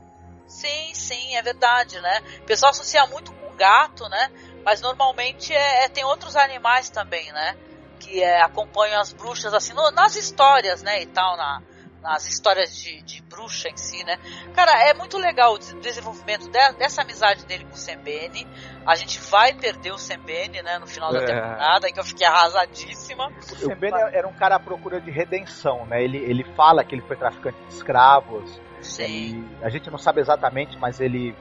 Sim, 0.48 0.94
sim, 0.94 1.36
é 1.36 1.42
verdade, 1.42 2.00
né? 2.00 2.20
O 2.40 2.44
pessoal 2.44 2.70
associa 2.70 3.06
muito 3.06 3.32
com 3.32 3.54
gato, 3.56 4.08
né? 4.08 4.30
Mas 4.66 4.82
normalmente 4.82 5.54
é, 5.54 5.84
é- 5.84 5.88
tem 5.88 6.04
outros 6.04 6.34
animais 6.34 6.90
também, 6.90 7.30
né? 7.32 7.56
Que 8.00 8.20
é, 8.22 8.42
acompanham 8.42 9.00
as 9.00 9.12
bruxas, 9.12 9.54
assim, 9.54 9.72
no- 9.72 9.92
nas 9.92 10.16
histórias, 10.16 10.82
né? 10.82 11.00
E 11.02 11.06
tal, 11.06 11.36
na, 11.36 11.62
nas 12.02 12.26
histórias 12.28 12.76
de, 12.76 13.00
de 13.02 13.22
bruxa 13.22 13.68
em 13.68 13.76
si, 13.76 14.02
né? 14.04 14.18
Cara, 14.54 14.72
é 14.88 14.92
muito 14.92 15.18
legal 15.18 15.54
o 15.54 15.58
des- 15.58 15.72
desenvolvimento 15.74 16.50
de- 16.50 16.72
dessa 16.78 17.02
amizade 17.02 17.46
dele 17.46 17.64
com 17.64 17.74
o 17.74 17.76
Sembene. 17.76 18.44
A 18.84 18.96
gente 18.96 19.20
vai 19.20 19.54
perder 19.54 19.92
o 19.92 19.98
Sembene, 19.98 20.60
né? 20.62 20.78
No 20.80 20.86
final 20.88 21.12
da 21.12 21.20
É. 21.22 21.26
temporada, 21.26 21.90
que 21.92 21.98
eu 22.00 22.04
fiquei 22.04 22.26
arrasadíssima. 22.26 23.28
O 23.38 23.42
Sembene 23.56 23.96
era 24.12 24.26
um 24.26 24.32
cara 24.34 24.56
à 24.56 24.60
procura 24.60 25.00
de 25.00 25.12
redenção, 25.12 25.86
né? 25.86 26.02
Ele, 26.02 26.18
ele 26.18 26.42
fala 26.56 26.84
que 26.84 26.92
ele 26.94 27.02
foi 27.02 27.16
traficante 27.16 27.56
de 27.68 27.72
escravos. 27.72 28.60
Sim. 28.82 29.48
E 29.60 29.64
a 29.64 29.68
gente 29.70 29.88
não 29.90 29.98
sabe 29.98 30.20
exatamente, 30.20 30.76
mas 30.76 31.00
ele. 31.00 31.34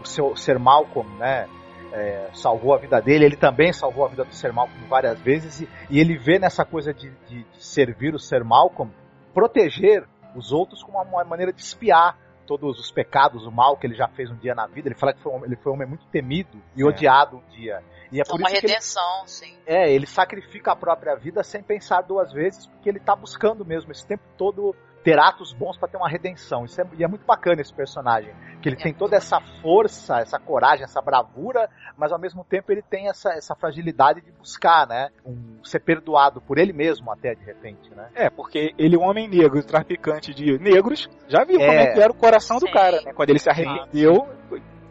O 0.00 0.06
seu 0.06 0.36
Sir 0.36 0.58
Malcolm, 0.58 1.08
né? 1.18 1.48
É, 1.94 2.28
salvou 2.34 2.74
a 2.74 2.78
vida 2.78 3.00
dele, 3.00 3.24
ele 3.24 3.36
também 3.36 3.72
salvou 3.72 4.04
a 4.04 4.08
vida 4.08 4.24
do 4.24 4.34
Sir 4.34 4.52
Malcolm 4.52 4.84
várias 4.88 5.18
vezes, 5.20 5.60
e, 5.60 5.68
e 5.88 6.00
ele 6.00 6.18
vê 6.18 6.38
nessa 6.38 6.64
coisa 6.64 6.92
de, 6.92 7.08
de- 7.28 7.44
de 7.44 7.64
servir 7.64 8.14
o 8.14 8.18
Sir 8.18 8.44
Malcolm, 8.44 8.90
proteger 9.32 10.04
os 10.34 10.52
outros 10.52 10.82
como 10.82 10.98
uma 10.98 11.24
maneira 11.24 11.52
de 11.52 11.60
espiar 11.62 12.18
todos 12.46 12.78
os 12.78 12.90
pecados, 12.90 13.46
o 13.46 13.50
mal 13.50 13.76
que 13.76 13.86
ele 13.86 13.94
já 13.94 14.06
fez 14.08 14.30
um 14.30 14.36
dia 14.36 14.54
na 14.54 14.66
vida. 14.66 14.88
Ele 14.88 14.94
fala 14.94 15.14
que 15.14 15.22
foi 15.22 15.32
um, 15.32 15.44
ele 15.44 15.56
foi 15.56 15.72
um 15.72 15.76
homem 15.76 15.88
muito 15.88 16.04
temido 16.08 16.60
e 16.76 16.82
É. 16.82 16.84
odiado 16.84 17.36
um 17.38 17.50
dia. 17.56 17.82
E 18.12 18.20
é 18.20 18.24
por 18.24 18.38
uma 18.38 18.50
isso 18.50 18.60
que 18.60 18.66
ele, 18.66 18.72
redenção, 18.72 19.26
sim. 19.26 19.54
é, 19.66 19.90
ele 19.92 20.06
sacrifica 20.06 20.72
a 20.72 20.76
própria 20.76 21.14
vida 21.16 21.42
sem 21.42 21.62
pensar 21.62 22.02
duas 22.02 22.32
vezes, 22.32 22.66
porque 22.66 22.88
ele 22.88 23.00
tá 23.00 23.16
buscando 23.16 23.64
mesmo 23.64 23.90
esse 23.92 24.06
tempo 24.06 24.22
todo 24.36 24.74
ter 25.04 25.18
atos 25.18 25.52
bons 25.52 25.76
para 25.76 25.86
ter 25.86 25.98
uma 25.98 26.08
redenção. 26.08 26.64
Isso 26.64 26.80
é, 26.80 26.86
e 26.98 27.04
é 27.04 27.06
muito 27.06 27.26
bacana 27.26 27.60
esse 27.60 27.72
personagem, 27.72 28.34
que 28.62 28.68
ele 28.70 28.76
É. 28.80 28.82
tem 28.82 28.94
toda 28.94 29.14
essa 29.16 29.38
força, 29.60 30.18
essa 30.18 30.38
coragem, 30.38 30.82
essa 30.82 31.00
bravura, 31.02 31.68
mas 31.96 32.10
ao 32.10 32.18
mesmo 32.18 32.42
tempo 32.42 32.72
ele 32.72 32.80
tem 32.82 33.08
essa, 33.08 33.30
essa 33.34 33.54
fragilidade 33.54 34.22
de 34.22 34.32
buscar, 34.32 34.86
né, 34.88 35.10
um, 35.24 35.62
ser 35.62 35.80
perdoado 35.80 36.40
por 36.40 36.56
ele 36.58 36.72
mesmo 36.72 37.12
até 37.12 37.34
de 37.34 37.44
repente, 37.44 37.90
né? 37.94 38.08
É, 38.14 38.30
porque 38.30 38.74
ele 38.78 38.96
é 38.96 38.98
um 38.98 39.02
homem 39.02 39.28
negro, 39.28 39.62
traficante 39.62 40.32
de 40.32 40.58
negros, 40.58 41.08
já 41.28 41.44
viu 41.44 41.60
É. 41.60 41.66
como 41.66 41.78
é 41.78 41.86
que 41.92 42.00
era 42.00 42.10
o 42.10 42.16
coração 42.16 42.56
do 42.58 42.66
Sim. 42.66 42.72
cara, 42.72 43.02
né? 43.02 43.12
Quando 43.12 43.28
ele 43.30 43.38
se 43.38 43.50
arrependeu, 43.50 44.26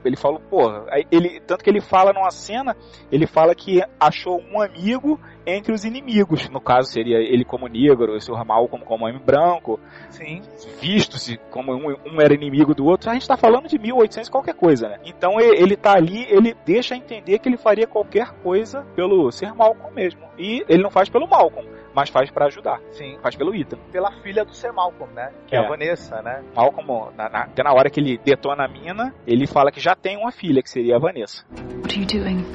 ele 0.06 0.16
falou, 0.16 0.40
porra, 0.40 0.86
ele, 1.12 1.40
tanto 1.42 1.64
que 1.64 1.70
ele 1.70 1.82
fala 1.82 2.14
numa 2.14 2.32
cena, 2.32 2.76
ele 3.12 3.26
fala 3.26 3.56
que 3.56 3.82
achou 4.00 4.42
um 4.52 4.62
amigo 4.62 5.20
entre 5.46 5.74
os 5.74 5.84
inimigos, 5.84 6.50
no 6.50 6.62
caso 6.62 6.92
seria 6.92 7.18
ele 7.18 7.44
como 7.44 7.68
negro, 7.68 8.16
o 8.16 8.22
seu 8.22 8.34
Ramal 8.36 8.68
como, 8.68 8.86
como 8.86 9.06
homem 9.06 9.20
branco, 9.20 9.80
Sim. 10.10 10.42
visto-se 10.80 11.38
como 11.50 11.74
um, 11.74 11.96
um 12.06 12.22
era 12.22 12.34
inimigo 12.34 12.74
do 12.74 12.86
outro, 12.86 13.10
a 13.10 13.14
gente 13.14 13.28
tá 13.28 13.36
falando 13.36 13.68
de 13.68 13.78
1800 13.78 14.30
qualquer 14.30 14.56
coisa, 14.56 14.88
né? 14.88 15.00
Então 15.04 15.40
ele, 15.40 15.62
ele 15.62 15.76
tá 15.76 15.94
ali, 15.94 16.26
ele 16.30 16.56
deixa 16.66 16.96
entender 16.96 17.40
que 17.40 17.50
ele 17.50 17.58
faria 17.58 17.88
qualquer 17.88 18.32
coisa 18.42 18.86
pelo 18.96 19.32
ser 19.32 19.54
Malcolm 19.54 19.94
mesmo, 19.94 20.22
e 20.38 20.64
ele 20.70 20.84
não 20.84 20.92
faz 20.92 21.10
pelo 21.10 21.28
Malcolm, 21.28 21.68
mas 21.96 22.10
faz 22.10 22.30
pra 22.32 22.46
ajudar, 22.48 22.80
Sim. 22.92 23.18
faz 23.22 23.36
pelo 23.36 23.54
Ethan. 23.56 23.78
Pela 23.92 24.12
filha 24.22 24.44
do 24.44 24.54
Sir 24.54 24.72
Malcolm, 24.74 25.12
né? 25.14 25.32
Que 25.48 25.56
é, 25.56 25.60
É. 25.60 25.66
a 25.66 25.68
Vanessa, 25.70 26.22
né? 26.22 26.44
Malcolm, 26.56 27.12
na, 27.16 27.30
na, 27.30 27.40
até 27.44 27.64
na 27.64 27.72
hora 27.74 27.90
que 27.90 28.00
ele 28.00 28.18
detona 28.18 28.66
a 28.66 28.68
mina, 28.68 29.14
ele 29.28 29.46
fala 29.48 29.72
que 29.72 29.80
já 29.80 29.96
tem 29.96 30.18
uma 30.18 30.32
filha, 30.32 30.62
que 30.64 30.70
seria 30.70 30.96
a 30.96 31.00
Vanessa. 31.00 31.44
What 31.82 31.94
are 31.94 32.02
you 32.02 32.06
doing? 32.08 32.46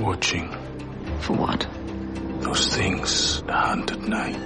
Watching 0.00 0.48
For 1.20 1.36
what? 1.38 1.66
those 2.40 2.74
things 2.76 3.42
that 3.46 3.68
hunt 3.68 3.92
at 3.92 4.00
night. 4.08 4.38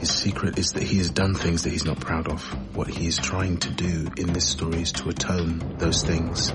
His 0.00 0.08
secret 0.10 0.58
is 0.58 0.72
that 0.72 0.82
he 0.82 0.96
has 0.98 1.10
done 1.10 1.34
things 1.34 1.62
that 1.64 1.72
he's 1.72 1.84
not 1.84 2.00
proud 2.00 2.26
of. 2.26 2.42
What 2.74 2.88
he 2.88 3.06
is 3.06 3.18
trying 3.18 3.58
to 3.58 3.68
do 3.70 4.08
in 4.16 4.32
this 4.32 4.46
story 4.48 4.80
is 4.80 4.92
to 4.92 5.10
atone 5.10 5.60
those 5.78 6.02
things, 6.02 6.54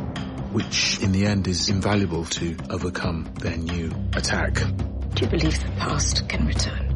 which 0.55 1.01
in 1.01 1.11
the 1.11 1.25
end 1.25 1.47
is 1.47 1.67
invaluable 1.67 2.23
to 2.23 2.55
overcome 2.69 3.25
their 3.41 3.57
new 3.57 3.91
attack. 4.15 4.53
Do 4.53 5.25
you 5.25 5.27
believe 5.27 5.59
the 5.59 5.71
past 5.77 6.29
can 6.29 6.45
return? 6.47 6.95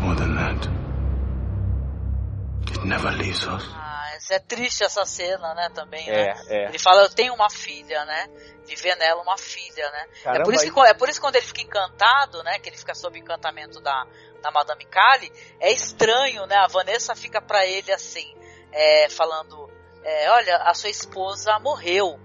More 0.00 0.16
than 0.16 0.34
that, 0.34 0.68
it 2.66 2.84
never 2.84 3.12
leaves 3.12 3.46
us. 3.46 3.64
Ah, 3.72 4.18
é 4.32 4.40
triste 4.40 4.82
essa 4.82 5.04
cena, 5.04 5.54
né, 5.54 5.68
também, 5.72 6.10
né? 6.10 6.34
É, 6.48 6.64
é. 6.64 6.68
Ele 6.68 6.78
fala, 6.80 7.02
eu 7.02 7.08
tenho 7.08 7.32
uma 7.34 7.48
filha, 7.48 8.04
né? 8.04 8.26
Viver 8.66 8.96
nela 8.96 9.22
uma 9.22 9.38
filha, 9.38 9.88
né? 9.92 10.06
é, 10.22 10.24
Caramba, 10.24 10.44
por 10.44 10.54
isso 10.54 10.72
que, 10.72 10.80
é 10.80 10.94
por 10.94 11.08
isso 11.08 11.20
que 11.20 11.26
quando 11.26 11.36
ele 11.36 11.46
fica 11.46 11.62
encantado, 11.62 12.42
né? 12.42 12.58
Que 12.58 12.68
ele 12.68 12.76
fica 12.76 12.96
sob 12.96 13.16
encantamento 13.16 13.80
da, 13.80 14.04
da 14.42 14.50
Madame 14.50 14.84
Kali, 14.86 15.30
é 15.60 15.70
estranho, 15.70 16.44
né? 16.46 16.56
A 16.56 16.66
Vanessa 16.66 17.14
fica 17.14 17.40
pra 17.40 17.64
ele 17.64 17.92
assim, 17.92 18.34
é, 18.72 19.08
falando, 19.08 19.70
é, 20.02 20.30
olha, 20.32 20.56
a 20.56 20.74
sua 20.74 20.90
esposa 20.90 21.56
morreu. 21.60 22.18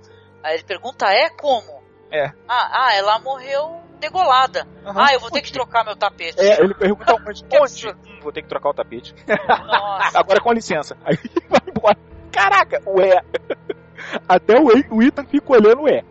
Aí 0.43 0.55
ele 0.55 0.63
pergunta, 0.63 1.05
é 1.07 1.29
como? 1.29 1.81
É. 2.11 2.31
Ah, 2.47 2.85
ah 2.85 2.95
ela 2.95 3.19
morreu 3.19 3.81
degolada. 3.99 4.67
Aham. 4.85 5.05
Ah, 5.07 5.13
eu 5.13 5.19
vou 5.19 5.29
ter 5.29 5.41
que 5.41 5.51
trocar 5.51 5.85
meu 5.85 5.95
tapete. 5.95 6.39
É, 6.39 6.59
ele 6.59 6.73
pergunta 6.73 7.13
onde? 7.13 7.45
Onde? 7.51 7.87
Hum, 7.89 8.19
vou 8.21 8.31
ter 8.31 8.41
que 8.41 8.49
trocar 8.49 8.69
o 8.69 8.73
tapete. 8.73 9.15
Nossa. 9.47 10.17
Agora 10.19 10.41
com 10.41 10.51
licença. 10.51 10.97
Aí 11.05 11.17
vai 11.47 11.61
embora. 11.67 11.97
Caraca, 12.31 12.81
ué. 12.87 13.21
Até 14.27 14.59
o, 14.59 14.95
o 14.95 15.03
Ethan 15.03 15.25
fica 15.25 15.53
olhando, 15.53 15.83
ué. 15.83 16.03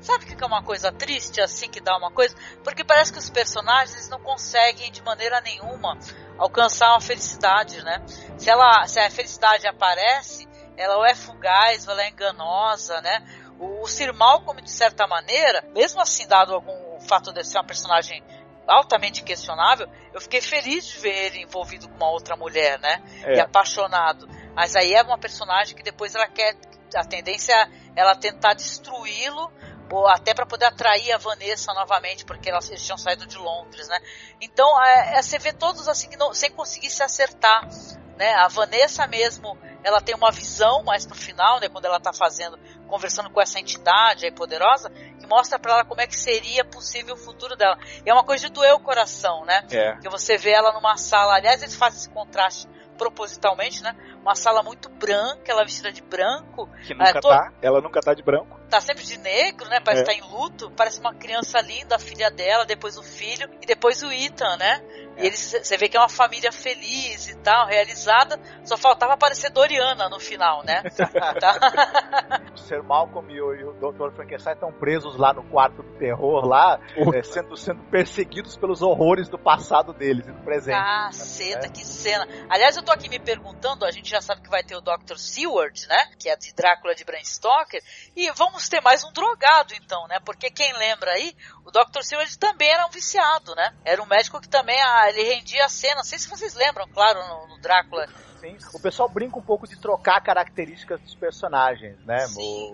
Sabe 0.00 0.24
o 0.24 0.28
que 0.28 0.44
é 0.44 0.46
uma 0.46 0.62
coisa 0.62 0.92
triste, 0.92 1.40
assim, 1.40 1.68
que 1.68 1.80
dá 1.80 1.96
uma 1.96 2.12
coisa? 2.12 2.36
Porque 2.62 2.84
parece 2.84 3.12
que 3.12 3.18
os 3.18 3.28
personagens 3.28 4.08
não 4.08 4.20
conseguem, 4.20 4.92
de 4.92 5.02
maneira 5.02 5.40
nenhuma, 5.40 5.98
alcançar 6.38 6.92
uma 6.92 7.00
felicidade, 7.00 7.82
né? 7.82 8.00
Se, 8.38 8.48
ela, 8.48 8.86
se 8.86 9.00
a 9.00 9.10
felicidade 9.10 9.66
aparece, 9.66 10.46
ela 10.76 10.96
ou 10.96 11.06
é 11.06 11.14
fugaz, 11.14 11.86
ou 11.86 11.92
ela 11.92 12.02
é 12.02 12.10
enganosa, 12.10 13.00
né? 13.00 13.24
O, 13.58 13.82
o 13.82 13.86
Sir 13.86 14.12
Malcolm, 14.14 14.60
de 14.60 14.70
certa 14.70 15.06
maneira, 15.06 15.64
mesmo 15.74 16.00
assim, 16.00 16.26
dado 16.26 16.54
algum 16.54 16.96
o 16.96 17.00
fato 17.00 17.32
de 17.32 17.44
ser 17.44 17.58
uma 17.58 17.64
personagem 17.64 18.22
altamente 18.66 19.22
questionável, 19.22 19.88
eu 20.12 20.20
fiquei 20.20 20.40
feliz 20.40 20.86
de 20.86 20.98
ver 20.98 21.26
ele 21.26 21.42
envolvido 21.42 21.88
com 21.88 21.96
uma 21.96 22.10
outra 22.10 22.36
mulher, 22.36 22.78
né? 22.80 23.02
É. 23.22 23.36
E 23.36 23.40
apaixonado. 23.40 24.28
Mas 24.54 24.74
aí 24.74 24.92
é 24.92 25.02
uma 25.02 25.18
personagem 25.18 25.76
que 25.76 25.82
depois 25.82 26.14
ela 26.14 26.26
quer. 26.26 26.56
A 26.94 27.04
tendência 27.04 27.52
é 27.52 27.68
ela 28.00 28.14
tentar 28.14 28.54
destruí-lo, 28.54 29.52
ou 29.90 30.06
até 30.08 30.34
para 30.34 30.46
poder 30.46 30.66
atrair 30.66 31.12
a 31.12 31.18
Vanessa 31.18 31.72
novamente, 31.74 32.24
porque 32.24 32.50
elas 32.50 32.68
eles 32.68 32.84
tinham 32.84 32.98
saído 32.98 33.26
de 33.26 33.36
Londres, 33.36 33.86
né? 33.88 33.98
Então 34.40 34.82
é, 34.82 35.18
é, 35.18 35.22
você 35.22 35.38
vê 35.38 35.52
todos 35.52 35.88
assim 35.88 36.08
não- 36.16 36.34
sem 36.34 36.50
conseguir 36.50 36.90
se 36.90 37.02
acertar. 37.02 37.68
Né? 38.16 38.32
A 38.34 38.48
Vanessa 38.48 39.06
mesmo, 39.06 39.58
ela 39.84 40.00
tem 40.00 40.14
uma 40.14 40.30
visão 40.30 40.82
mais 40.82 41.04
pro 41.04 41.14
final, 41.14 41.60
né? 41.60 41.68
Quando 41.68 41.84
ela 41.84 42.00
tá 42.00 42.12
fazendo, 42.12 42.58
conversando 42.88 43.28
com 43.30 43.40
essa 43.40 43.60
entidade 43.60 44.24
aí 44.24 44.32
poderosa, 44.32 44.90
que 44.90 45.26
mostra 45.26 45.58
para 45.58 45.74
ela 45.74 45.84
como 45.84 46.00
é 46.00 46.06
que 46.06 46.16
seria 46.16 46.64
possível 46.64 47.14
o 47.14 47.18
futuro 47.18 47.56
dela. 47.56 47.78
E 48.04 48.08
é 48.08 48.12
uma 48.12 48.24
coisa 48.24 48.46
de 48.46 48.52
doer 48.52 48.74
o 48.74 48.80
coração, 48.80 49.44
né? 49.44 49.66
É. 49.70 49.96
que 49.96 50.08
você 50.08 50.36
vê 50.36 50.50
ela 50.50 50.72
numa 50.72 50.96
sala, 50.96 51.34
aliás, 51.34 51.62
eles 51.62 51.74
fazem 51.74 51.98
esse 51.98 52.08
contraste 52.10 52.68
propositalmente, 52.96 53.82
né? 53.82 53.94
Uma 54.26 54.34
sala 54.34 54.60
muito 54.60 54.88
branca, 54.88 55.52
ela 55.52 55.62
vestida 55.62 55.92
de 55.92 56.02
branco, 56.02 56.68
Que 56.84 56.94
nunca 56.94 57.10
É, 57.10 57.20
tô- 57.20 57.28
tá. 57.28 57.52
Ela 57.62 57.80
nunca 57.80 58.00
tá 58.00 58.12
de 58.12 58.24
branco. 58.24 58.58
tá 58.68 58.80
sempre 58.80 59.04
de 59.04 59.16
negro, 59.18 59.68
né? 59.68 59.78
Parece 59.78 60.02
É. 60.02 60.12
estar 60.14 60.26
em 60.26 60.28
luto, 60.32 60.68
parece 60.72 60.98
uma 60.98 61.14
criança 61.14 61.60
linda, 61.60 61.94
a 61.94 61.98
filha 62.00 62.28
dela, 62.28 62.64
depois 62.66 62.98
o 62.98 63.02
filho 63.04 63.48
e 63.62 63.66
depois 63.66 64.02
o 64.02 64.10
Ethan, 64.10 64.56
né? 64.56 64.82
E 65.16 65.26
eles, 65.26 65.56
você 65.62 65.76
vê 65.78 65.88
que 65.88 65.96
é 65.96 66.00
uma 66.00 66.08
família 66.08 66.50
feliz 66.52 67.28
e 67.28 67.36
tal, 67.36 67.66
realizada, 67.68 68.38
só 68.64 68.76
faltava 68.76 69.12
aparecer 69.14 69.50
Doriana 69.50 70.08
no 70.10 70.18
final, 70.18 70.64
né? 70.64 70.82
Tá? 71.40 72.40
O 72.52 72.58
Sir 72.58 72.82
Malcolm 72.82 73.32
e 73.32 73.40
o, 73.40 73.54
e 73.54 73.64
o 73.64 73.72
Dr. 73.74 74.10
Frankenstein 74.14 74.54
estão 74.54 74.72
presos 74.72 75.16
lá 75.16 75.32
no 75.32 75.44
quarto 75.44 75.82
do 75.82 75.92
terror, 75.98 76.44
lá, 76.44 76.80
é, 77.14 77.22
sendo, 77.22 77.56
sendo 77.56 77.82
perseguidos 77.84 78.56
pelos 78.56 78.82
horrores 78.82 79.28
do 79.28 79.38
passado 79.38 79.92
deles 79.92 80.26
e 80.26 80.32
do 80.32 80.42
presente. 80.42 80.76
Caceta, 80.76 81.68
que 81.68 81.84
cena. 81.84 82.26
Aliás, 82.50 82.76
eu 82.76 82.82
tô 82.82 82.90
aqui 82.92 83.08
me 83.08 83.18
perguntando, 83.20 83.84
a 83.86 83.90
gente 83.90 84.10
já 84.10 84.15
sabe 84.20 84.42
que 84.42 84.50
vai 84.50 84.62
ter 84.62 84.76
o 84.76 84.80
Dr. 84.80 85.16
Seward, 85.16 85.86
né? 85.88 86.10
Que 86.18 86.28
é 86.28 86.36
de 86.36 86.52
Drácula 86.54 86.94
de 86.94 87.04
Bram 87.04 87.22
Stoker. 87.24 87.82
E 88.14 88.30
vamos 88.32 88.68
ter 88.68 88.80
mais 88.80 89.04
um 89.04 89.12
drogado, 89.12 89.74
então, 89.74 90.06
né? 90.08 90.18
Porque 90.24 90.50
quem 90.50 90.72
lembra 90.74 91.12
aí, 91.12 91.34
o 91.64 91.70
Dr. 91.70 92.02
Seward 92.02 92.38
também 92.38 92.68
era 92.68 92.86
um 92.86 92.90
viciado, 92.90 93.54
né? 93.54 93.74
Era 93.84 94.02
um 94.02 94.06
médico 94.06 94.40
que 94.40 94.48
também, 94.48 94.80
ah, 94.80 95.08
ele 95.08 95.22
rendia 95.22 95.64
a 95.64 95.68
cena. 95.68 95.96
Não 95.96 96.04
sei 96.04 96.18
se 96.18 96.28
vocês 96.28 96.54
lembram, 96.54 96.86
claro, 96.88 97.20
no, 97.26 97.48
no 97.48 97.60
Drácula. 97.60 98.06
Sim. 98.40 98.56
O 98.74 98.80
pessoal 98.80 99.08
brinca 99.08 99.38
um 99.38 99.42
pouco 99.42 99.66
de 99.66 99.76
trocar 99.76 100.20
características 100.22 101.00
dos 101.00 101.14
personagens, 101.14 101.98
né? 102.04 102.26
Sim. 102.26 102.72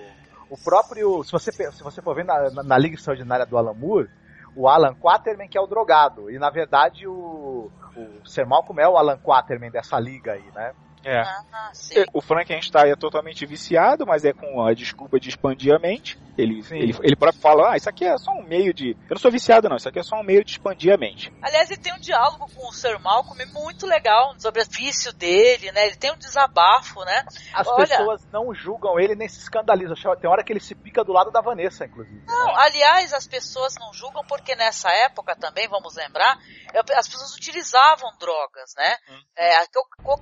O, 0.49 0.55
O 0.55 0.59
próprio, 0.59 1.23
se 1.25 1.33
você, 1.33 1.53
se 1.53 1.83
você 1.83 2.03
for 2.03 2.15
ver 2.15 2.25
na, 2.25 2.51
na, 2.51 2.63
na 2.63 2.79
Liga 2.79 2.97
Extraordinária 2.97 3.47
do 3.47 3.57
Alan 3.57 3.75
Moore, 3.75 4.11
o 4.55 4.69
Alan 4.69 4.95
Quaterman 4.95 5.49
que 5.49 5.57
é 5.57 5.61
o 5.61 5.67
drogado. 5.67 6.31
E 6.31 6.39
na 6.39 6.51
verdade 6.51 7.07
o, 7.07 7.71
o 7.97 8.27
Sir 8.29 8.47
Malcolm 8.47 8.81
é 8.81 8.89
o 8.89 8.97
Alan 8.97 9.19
Quaterman 9.19 9.71
dessa 9.71 9.99
liga 9.99 10.33
aí, 10.33 10.51
né? 10.55 10.75
É. 11.05 11.21
Ah, 11.21 11.71
sim. 11.73 12.05
O 12.13 12.21
Frankenstein 12.21 12.91
é 12.91 12.97
totalmente 12.97 13.45
viciado, 13.47 14.07
mas 14.07 14.25
é 14.25 14.33
com 14.33 14.65
a 14.65 14.73
desculpa 14.75 15.19
de 15.19 15.29
expandir 15.29 15.75
a 15.75 15.79
mente. 15.79 16.19
Ele, 16.39 16.63
Sim. 16.63 16.77
ele, 16.79 16.97
ele 17.03 17.15
próprio 17.17 17.43
fala, 17.43 17.73
ah, 17.73 17.77
isso 17.77 17.91
aqui 17.91 18.07
é 18.07 18.17
só 18.17 18.31
um 18.33 18.43
meio 18.43 18.73
de. 18.73 18.93
Eu 18.93 19.11
não 19.11 19.19
sou 19.19 19.31
viciado, 19.31 19.69
não, 19.69 19.77
isso 19.77 19.87
aqui 19.87 19.99
é 19.99 20.03
só 20.03 20.17
um 20.17 20.23
meio 20.23 20.43
de 20.43 20.53
expandir 20.53 20.91
a 20.91 20.97
mente. 20.97 21.31
Aliás, 21.43 21.71
ele 21.71 21.83
tem 21.83 21.93
um 21.93 21.99
diálogo 22.01 22.51
com 22.55 22.69
o 22.69 22.73
Sir 22.73 22.99
Malcolm 23.01 23.45
muito 23.53 23.87
legal 23.87 24.35
sobre 24.39 24.63
o 24.63 24.67
vício 24.67 25.13
dele, 25.13 25.71
né? 25.73 25.87
Ele 25.89 25.97
tem 25.97 26.11
um 26.11 26.17
desabafo, 26.17 27.05
né? 27.05 27.23
As 27.53 27.67
Olha- 27.67 27.87
pessoas 27.87 28.25
não 28.33 28.55
julgam 28.55 28.99
ele 28.99 29.15
nem 29.15 29.29
se 29.29 29.41
escandalizam. 29.41 29.95
Tem 30.19 30.31
hora 30.31 30.43
que 30.43 30.51
ele 30.51 30.61
se 30.61 30.75
pica 30.75 31.05
do 31.05 31.13
lado 31.13 31.31
da 31.31 31.43
Vanessa, 31.43 31.85
inclusive. 31.85 32.23
Não, 32.27 32.57
aliás, 32.57 33.13
as 33.13 33.27
pessoas 33.27 33.75
não 33.79 33.93
julgam 33.93 34.25
porque 34.27 34.55
nessa 34.57 34.89
época 34.91 35.37
também, 35.37 35.69
vamos 35.69 35.95
lembrar, 35.97 36.39
é, 36.73 36.79
as 36.97 37.09
pessoas 37.09 37.35
utilizavam 37.35 38.11
drogas, 38.19 38.73
né? 38.75 38.97
É, 39.37 39.57
a 39.57 39.67
co- 39.67 40.13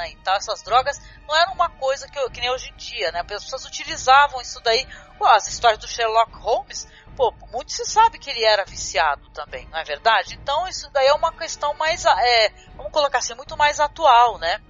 cocaína 0.00 0.08
e 0.08 0.16
tal, 0.16 0.36
essas 0.36 0.62
drogas 0.62 1.00
não 1.28 1.36
era 1.36 1.50
uma 1.52 1.68
coisa 1.68 2.08
que, 2.08 2.30
que 2.30 2.40
nem 2.40 2.50
hoje 2.50 2.70
em 2.70 2.76
dia, 2.76 3.12
né? 3.12 3.20
As 3.20 3.26
pessoas 3.26 3.64
utilizavam 3.66 4.40
isso 4.40 4.60
daí. 4.62 4.86
Pô, 5.18 5.26
as 5.26 5.46
histórias 5.48 5.78
do 5.78 5.88
Sherlock 5.88 6.32
Holmes, 6.36 6.88
pô, 7.16 7.32
muito 7.52 7.72
se 7.72 7.84
sabe 7.84 8.18
que 8.18 8.30
ele 8.30 8.44
era 8.44 8.64
viciado 8.64 9.28
também, 9.30 9.66
não 9.70 9.78
é 9.78 9.84
verdade? 9.84 10.38
Então 10.40 10.66
isso 10.66 10.90
daí 10.92 11.06
é 11.06 11.12
uma 11.12 11.32
questão 11.32 11.74
mais, 11.74 12.04
é, 12.04 12.48
vamos 12.76 12.92
colocar 12.92 13.18
assim, 13.18 13.34
muito 13.34 13.56
mais 13.56 13.78
atual, 13.78 14.38
né? 14.38 14.60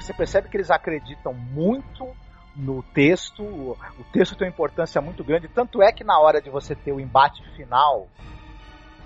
Você 0.00 0.12
percebe 0.12 0.48
que 0.48 0.56
eles 0.56 0.70
acreditam 0.70 1.32
muito 1.32 2.16
no 2.56 2.82
texto, 2.82 3.42
o 3.42 4.04
texto 4.12 4.36
tem 4.36 4.48
uma 4.48 4.52
importância 4.52 5.00
muito 5.00 5.22
grande, 5.22 5.48
tanto 5.48 5.80
é 5.80 5.92
que 5.92 6.04
na 6.04 6.18
hora 6.18 6.42
de 6.42 6.50
você 6.50 6.74
ter 6.74 6.92
o 6.92 7.00
embate 7.00 7.42
final 7.54 8.08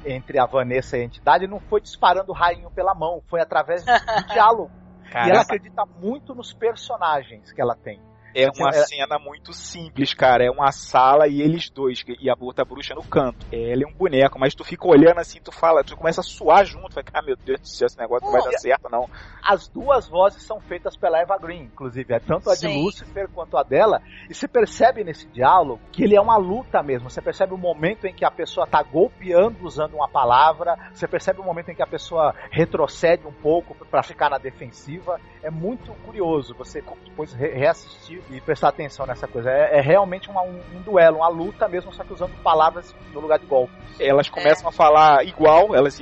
entre 0.06 0.38
a 0.38 0.46
Vanessa 0.46 0.96
e 0.96 1.00
a 1.02 1.04
entidade, 1.04 1.46
não 1.46 1.60
foi 1.60 1.80
disparando 1.80 2.30
o 2.32 2.34
rainho 2.34 2.70
pela 2.70 2.94
mão, 2.94 3.22
foi 3.28 3.40
através 3.40 3.84
do 3.84 3.92
diálogo. 4.32 4.70
E 5.12 5.30
ela 5.30 5.42
acredita 5.42 5.84
muito 6.00 6.34
nos 6.34 6.52
personagens 6.52 7.52
que 7.52 7.60
ela 7.60 7.74
tem. 7.74 8.00
É 8.36 8.50
uma 8.50 8.68
é- 8.68 8.84
cena 8.84 9.18
muito 9.18 9.52
simples, 9.52 10.12
cara. 10.12 10.44
É 10.44 10.50
uma 10.50 10.70
sala 10.70 11.26
e 11.26 11.40
eles 11.40 11.70
dois, 11.70 12.04
e 12.20 12.28
a 12.28 12.34
outra 12.38 12.64
bruxa 12.64 12.94
no 12.94 13.02
canto. 13.02 13.46
Ela 13.50 13.82
é 13.82 13.86
um 13.86 13.92
boneco, 13.92 14.38
mas 14.38 14.54
tu 14.54 14.62
fica 14.62 14.86
olhando 14.86 15.18
assim, 15.18 15.40
tu 15.40 15.50
fala, 15.50 15.82
tu 15.82 15.96
começa 15.96 16.20
a 16.20 16.24
suar 16.24 16.64
junto, 16.64 16.94
vai, 16.94 17.04
ah, 17.14 17.22
meu 17.22 17.36
Deus 17.36 17.60
do 17.60 17.68
céu, 17.68 17.86
esse 17.86 17.98
negócio 17.98 18.26
não 18.26 18.32
vai 18.32 18.42
dar 18.42 18.58
certo, 18.58 18.88
não. 18.90 19.08
As 19.42 19.68
duas 19.68 20.06
vozes 20.08 20.42
são 20.42 20.60
feitas 20.60 20.96
pela 20.96 21.18
Eva 21.20 21.38
Green, 21.38 21.62
inclusive, 21.62 22.12
é 22.12 22.18
tanto 22.18 22.50
a 22.50 22.54
de 22.54 22.60
Sim. 22.60 22.82
Lucifer 22.82 23.28
quanto 23.28 23.56
a 23.56 23.62
dela. 23.62 24.02
E 24.28 24.34
você 24.34 24.46
percebe 24.46 25.02
nesse 25.02 25.26
diálogo 25.28 25.80
que 25.90 26.04
ele 26.04 26.16
é 26.16 26.20
uma 26.20 26.36
luta 26.36 26.82
mesmo. 26.82 27.08
Você 27.08 27.22
percebe 27.22 27.54
o 27.54 27.58
momento 27.58 28.06
em 28.06 28.12
que 28.12 28.24
a 28.24 28.30
pessoa 28.30 28.66
tá 28.66 28.82
golpeando 28.82 29.64
usando 29.64 29.94
uma 29.94 30.08
palavra, 30.08 30.76
você 30.92 31.08
percebe 31.08 31.40
o 31.40 31.44
momento 31.44 31.70
em 31.70 31.74
que 31.74 31.82
a 31.82 31.86
pessoa 31.86 32.34
retrocede 32.50 33.26
um 33.26 33.32
pouco 33.32 33.74
para 33.86 34.02
ficar 34.02 34.28
na 34.30 34.38
defensiva. 34.38 35.20
É 35.42 35.50
muito 35.50 35.92
curioso 36.04 36.54
você 36.54 36.82
depois 37.04 37.32
re- 37.32 37.54
reassistir 37.54 38.20
e 38.30 38.40
prestar 38.40 38.68
atenção 38.68 39.06
nessa 39.06 39.26
coisa. 39.28 39.50
É, 39.50 39.78
é 39.78 39.80
realmente 39.80 40.28
uma- 40.28 40.42
um, 40.42 40.60
um 40.74 40.80
duelo, 40.82 41.18
uma 41.18 41.28
luta 41.28 41.68
mesmo, 41.68 41.92
só 41.92 42.02
que 42.04 42.12
usando 42.12 42.32
palavras 42.42 42.94
no 43.12 43.20
lugar 43.20 43.38
de 43.38 43.46
golpe. 43.46 43.72
Elas 44.00 44.28
começam 44.28 44.68
a 44.68 44.72
falar 44.72 45.24
igual, 45.24 45.74
elas 45.74 45.98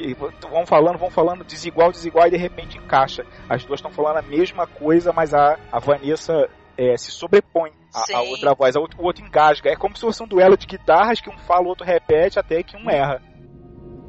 vão 0.50 0.66
falando, 0.66 0.98
vão 0.98 1.10
falando 1.10 1.44
desigual, 1.44 1.90
desigual, 1.92 2.26
e 2.26 2.30
de 2.30 2.36
repente 2.36 2.78
encaixa. 2.78 3.24
As 3.48 3.64
duas 3.64 3.78
estão 3.78 3.90
falando 3.92 4.18
a 4.18 4.22
mesma 4.22 4.66
coisa, 4.66 5.12
mas 5.12 5.32
a, 5.34 5.58
a 5.70 5.78
Vanessa 5.78 6.48
é, 6.76 6.96
se 6.96 7.10
sobrepõe 7.12 7.70
à, 7.94 8.20
outra 8.22 8.54
voz, 8.54 8.74
a 8.74 8.80
outro- 8.80 9.00
o 9.00 9.04
outro 9.04 9.24
engasga. 9.24 9.70
É 9.70 9.76
como 9.76 9.94
se 9.94 10.00
fosse 10.00 10.22
um 10.22 10.26
duelo 10.26 10.56
de 10.56 10.66
guitarras 10.66 11.20
que 11.20 11.30
um 11.30 11.38
fala, 11.38 11.62
o 11.64 11.68
outro 11.68 11.86
repete, 11.86 12.38
até 12.38 12.62
que 12.62 12.76
um 12.76 12.90
erra. 12.90 13.22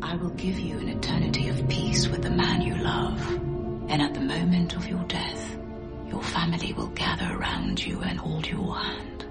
I 0.04 0.16
will 0.18 0.34
give 0.38 0.60
you 0.60 0.78
an 0.80 0.90
eternity 0.90 1.50
of 1.50 1.64
peace 1.66 2.10
with 2.10 2.22
the 2.22 2.30
man 2.30 2.62
you 2.64 2.76
love. 2.76 3.22
And 3.90 4.02
at 4.02 4.14
the 4.14 4.20
moment 4.20 4.76
of 4.76 4.90
your 4.90 5.04
death, 5.06 5.45
your 6.16 6.24
family 6.24 6.72
will 6.72 6.88
gather 6.88 7.38
around 7.38 7.86
you 7.86 8.00
and 8.00 8.18
hold 8.18 8.48
your 8.48 8.74
hand. 8.74 9.26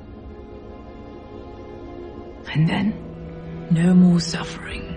And 2.53 2.69
then, 2.69 3.69
no 3.71 3.95
more 3.95 4.21
suffering, 4.21 4.95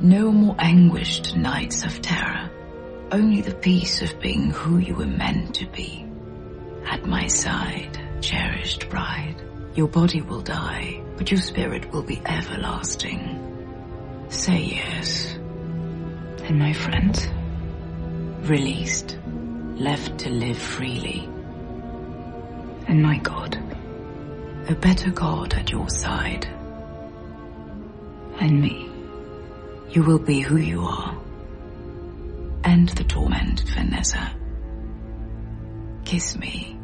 no 0.00 0.32
more 0.32 0.56
anguished 0.58 1.36
nights 1.36 1.84
of 1.84 2.02
terror, 2.02 2.50
only 3.12 3.42
the 3.42 3.54
peace 3.54 4.02
of 4.02 4.18
being 4.18 4.50
who 4.50 4.78
you 4.78 4.96
were 4.96 5.06
meant 5.06 5.54
to 5.54 5.66
be. 5.66 6.04
At 6.84 7.06
my 7.06 7.28
side, 7.28 7.96
cherished 8.20 8.90
bride, 8.90 9.40
your 9.76 9.86
body 9.86 10.22
will 10.22 10.42
die, 10.42 11.00
but 11.16 11.30
your 11.30 11.40
spirit 11.40 11.92
will 11.92 12.02
be 12.02 12.20
everlasting. 12.26 14.26
Say 14.30 14.62
yes. 14.62 15.32
And 16.42 16.58
my 16.58 16.72
friend, 16.72 17.14
released, 18.48 19.19
left 19.80 20.18
to 20.18 20.28
live 20.28 20.58
freely. 20.58 21.26
And 22.86 23.02
my 23.02 23.16
God, 23.18 23.56
a 24.68 24.74
better 24.74 25.10
God 25.10 25.54
at 25.54 25.70
your 25.70 25.88
side. 25.88 26.46
And 28.38 28.60
me, 28.60 28.90
you 29.90 30.02
will 30.02 30.18
be 30.18 30.40
who 30.40 30.58
you 30.58 30.82
are. 30.82 31.18
End 32.62 32.90
the 32.90 33.04
torment, 33.04 33.60
Vanessa. 33.74 34.32
Kiss 36.04 36.36
me. 36.36 36.79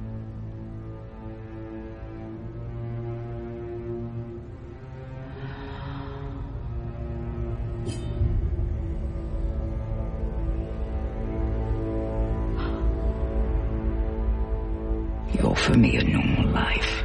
Offer 15.67 15.79
me 15.79 15.97
a 15.97 16.05
normal 16.05 16.47
life. 16.53 17.03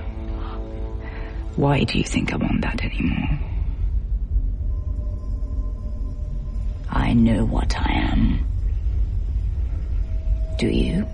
Why 1.55 1.83
do 1.83 1.97
you 1.97 2.03
think 2.03 2.31
I 2.31 2.35
want 2.35 2.61
that 2.61 2.83
anymore? 2.83 3.39
I 6.89 7.13
know 7.13 7.43
what 7.45 7.75
I 7.75 7.91
am. 7.91 8.45
Do 10.59 10.67
you? 10.67 11.07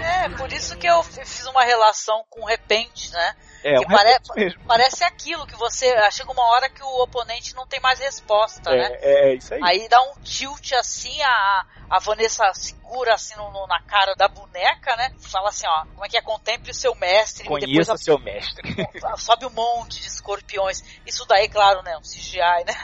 É, 0.00 0.28
por 0.30 0.52
isso 0.52 0.76
que 0.76 0.86
eu 0.86 1.02
fiz 1.02 1.46
uma 1.46 1.64
relação 1.64 2.24
com 2.28 2.44
repente, 2.44 3.12
né? 3.12 3.34
É, 3.66 3.78
um 3.80 3.82
pare- 3.84 4.10
repente 4.12 4.34
mesmo. 4.36 4.64
Parece 4.66 5.02
aquilo 5.04 5.46
que 5.46 5.56
você. 5.56 5.88
ah, 5.88 6.10
Chega 6.10 6.30
uma 6.30 6.44
hora 6.52 6.68
que 6.70 6.82
o 6.82 7.02
oponente 7.02 7.54
não 7.54 7.66
tem 7.66 7.80
mais 7.80 7.98
resposta, 7.98 8.70
né? 8.70 8.88
É, 9.00 9.30
é 9.30 9.34
isso 9.34 9.52
aí. 9.54 9.60
Aí 9.62 9.88
dá 9.88 10.00
um 10.02 10.14
tilt 10.22 10.72
assim, 10.72 11.20
a, 11.22 11.66
a 11.90 11.98
Vanessa 11.98 12.52
segura 12.54 13.14
assim 13.14 13.34
no, 13.36 13.50
no- 13.50 13.66
na 13.66 13.80
cara 13.82 14.14
da 14.14 14.28
boneca, 14.28 14.94
né? 14.96 15.10
Fala 15.18 15.48
assim, 15.48 15.66
ó, 15.66 15.84
como 15.86 16.04
é 16.04 16.08
que 16.08 16.16
é? 16.16 16.22
Contemple 16.22 16.70
o 16.70 16.74
seu 16.74 16.94
mestre. 16.94 17.46
Conheça 17.48 17.94
a- 17.94 17.96
seu 17.96 18.18
mestre. 18.18 18.62
sobe 19.18 19.46
um 19.46 19.50
monte 19.50 20.00
de 20.00 20.06
escorpiões. 20.06 20.82
Isso 21.04 21.24
daí, 21.26 21.48
claro, 21.48 21.82
né? 21.82 21.96
Um 21.96 22.02
CGI, 22.02 22.64
né? 22.66 22.74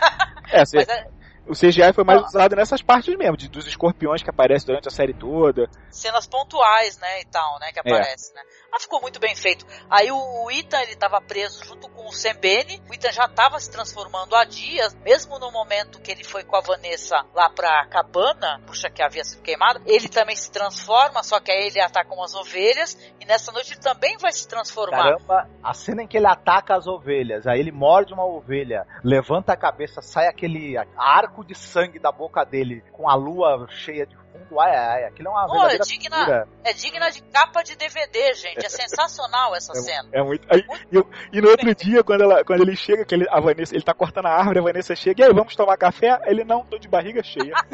É, 0.51 0.65
você- 0.65 0.77
Mas 0.85 0.89
é 0.89 1.22
o 1.47 1.53
CGI 1.55 1.93
foi 1.93 2.05
mais 2.05 2.23
Ó. 2.23 2.27
usado 2.27 2.55
nessas 2.57 2.83
partes 2.83 3.17
mesmo, 3.17 3.37
de- 3.37 3.49
dos 3.49 3.67
escorpiões 3.67 4.23
que 4.23 4.31
aparecem 4.31 4.67
durante 4.67 4.89
a 4.89 4.91
série 4.91 5.13
toda. 5.15 5.69
cenas 5.91 6.27
pontuais, 6.27 6.99
né, 6.99 7.21
e 7.21 7.25
tal, 7.27 7.59
né, 7.61 7.71
que 7.73 7.79
É. 7.79 7.83
aparece, 7.83 8.33
né. 8.35 8.41
Mas 8.71 8.83
ficou 8.83 9.01
muito 9.03 9.21
bem 9.21 9.35
feito. 9.37 9.67
Aí 9.91 10.11
o, 10.11 10.17
o 10.17 10.51
Ethan, 10.51 10.81
ele 10.81 10.97
tava 10.97 11.21
preso 11.21 11.63
junto 11.65 11.89
com 11.91 12.07
o 12.09 12.13
Sembene, 12.13 12.83
o 12.91 12.95
Ethan 12.95 13.13
já 13.13 13.29
tava 13.29 13.61
se 13.61 13.71
transformando 13.71 14.35
há 14.35 14.45
dias, 14.45 14.95
mesmo 15.05 15.39
no 15.39 15.51
momento 15.53 16.01
que 16.01 16.11
ele 16.11 16.25
foi 16.25 16.43
com 16.45 16.57
a 16.57 16.61
Vanessa 16.61 17.25
lá 17.35 17.51
pra 17.51 17.87
cabana, 17.87 18.61
puxa 18.67 18.89
que 18.89 19.03
havia 19.03 19.23
sido 19.25 19.43
queimada, 19.43 19.83
ele 19.85 20.09
também 20.09 20.35
se 20.35 20.51
transforma, 20.51 21.23
só 21.23 21.39
que 21.41 21.51
aí 21.53 21.67
ele 21.67 21.81
ataca 21.81 22.15
umas 22.15 22.35
ovelhas, 22.35 22.97
e 23.21 23.25
nessa 23.27 23.53
noite 23.53 23.73
ele 23.73 23.81
também 23.81 24.17
vai 24.19 24.33
se 24.33 24.49
transformar. 24.49 25.03
Caramba, 25.03 25.49
a 25.63 25.75
cena 25.75 26.03
em 26.03 26.07
que 26.09 26.17
ele 26.17 26.27
ataca 26.27 26.75
as 26.75 26.87
ovelhas, 26.87 27.47
aí 27.47 27.61
ele 27.61 27.71
morde 27.73 28.15
uma 28.15 28.25
ovelha, 28.25 28.87
levanta 29.05 29.53
a 29.53 29.57
cabeça, 29.57 30.01
sai 30.01 30.27
aquele 30.27 30.77
arco 30.97 31.32
de 31.43 31.55
sangue 31.55 31.99
da 31.99 32.13
boca 32.13 32.45
dele 32.45 32.85
com 32.93 33.09
a 33.09 33.15
lua 33.15 33.67
cheia 33.71 34.05
de 34.07 34.15
fundo, 34.17 34.61
ai, 34.61 34.77
ai, 34.77 35.05
aquilo 35.05 35.29
é 35.29 35.31
uma 35.31 35.47
Pô, 35.47 35.53
verdadeira 35.53 35.83
é 35.83 35.87
digna-. 35.87 36.49
É 36.65 36.73
digna 36.75 37.11
de 37.11 37.23
capa 37.23 37.63
de 37.63 37.75
DVD, 37.77 38.35
gente. 38.35 38.65
É 38.67 38.69
sensacional 38.69 39.55
essa 39.55 39.73
cena. 39.81 40.09
É 40.13 40.23
muito. 40.23 40.47
aí, 40.53 40.63
e, 40.91 40.97
eu- 40.97 41.09
e 41.33 41.41
no 41.41 41.49
outro 41.49 41.75
dia, 41.75 42.05
quando, 42.05 42.23
ela, 42.25 42.45
quando 42.45 42.61
ele 42.61 42.77
chega, 42.77 43.05
que 43.05 43.15
ele, 43.15 43.27
a 43.31 43.41
Vanessa, 43.41 43.75
ele 43.75 43.83
tá 43.83 43.95
cortando 43.95 44.27
a 44.27 44.33
árvore, 44.37 44.59
a 44.59 44.63
Vanessa 44.63 44.95
chega, 44.95 45.23
e 45.23 45.27
aí, 45.27 45.33
vamos 45.33 45.57
tomar 45.57 45.77
café? 45.79 46.21
Ele 46.27 46.45
não, 46.45 46.65
tô 46.65 46.79
de 46.79 46.89
barriga 46.89 47.23
cheia. 47.23 47.55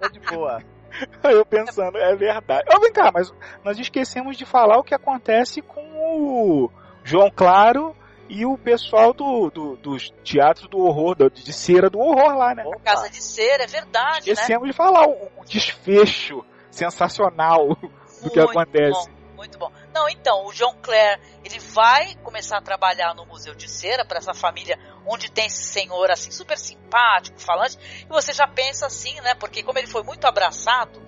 Tá 0.00 0.08
de 0.08 0.20
boa. 0.20 0.62
Aí 1.22 1.34
eu 1.34 1.44
pensando, 1.46 1.96
é 1.98 2.14
verdade. 2.16 2.66
Ó, 2.74 2.80
vem 2.80 2.92
cá, 2.92 3.10
mas 3.12 3.32
nós 3.64 3.78
esquecemos 3.78 4.36
de 4.36 4.44
falar 4.44 4.78
o 4.78 4.82
que 4.82 4.94
acontece 4.94 5.60
com 5.62 5.80
o 5.94 6.70
João 7.04 7.30
Claro 7.30 7.94
e 8.28 8.44
o 8.44 8.58
pessoal 8.58 9.12
do, 9.12 9.50
do- 9.50 9.76
dos 9.76 10.10
teatros 10.22 10.68
do 10.68 10.78
horror, 10.78 11.14
do- 11.14 11.30
de 11.30 11.52
cera 11.52 11.88
do 11.88 11.98
horror 11.98 12.36
lá, 12.36 12.54
né? 12.54 12.64
Casa 12.84 13.08
de 13.08 13.22
cera, 13.22 13.64
é 13.64 13.66
verdade, 13.66 14.26
né? 14.26 14.32
Esquecemos 14.32 14.68
de 14.68 14.72
falar 14.74 15.06
o, 15.08 15.12
o 15.38 15.44
desfecho 15.44 16.44
sensacional 16.70 17.68
do 18.22 18.30
que 18.30 18.38
Muito 18.40 18.50
acontece. 18.50 19.08
bom, 19.10 19.34
muito 19.36 19.58
bom. 19.58 19.70
Não, 19.94 20.08
então, 20.08 20.46
o 20.46 20.52
João 20.52 20.76
Clare, 20.82 21.20
ele 21.44 21.58
vai 21.58 22.14
começar 22.16 22.58
a 22.58 22.62
trabalhar 22.62 23.14
no 23.14 23.24
Museu 23.26 23.54
de 23.54 23.68
Cera 23.68 24.04
para 24.04 24.18
essa 24.18 24.34
família 24.34 24.78
onde 25.06 25.30
tem 25.30 25.46
esse 25.46 25.62
senhor 25.62 26.10
assim 26.10 26.30
super 26.30 26.58
simpático, 26.58 27.40
falante, 27.40 27.78
e 28.04 28.06
você 28.08 28.32
já 28.32 28.46
pensa 28.46 28.86
assim, 28.86 29.18
né? 29.22 29.34
Porque 29.34 29.62
como 29.62 29.78
ele 29.78 29.86
foi 29.86 30.02
muito 30.02 30.24
abraçado 30.26 31.00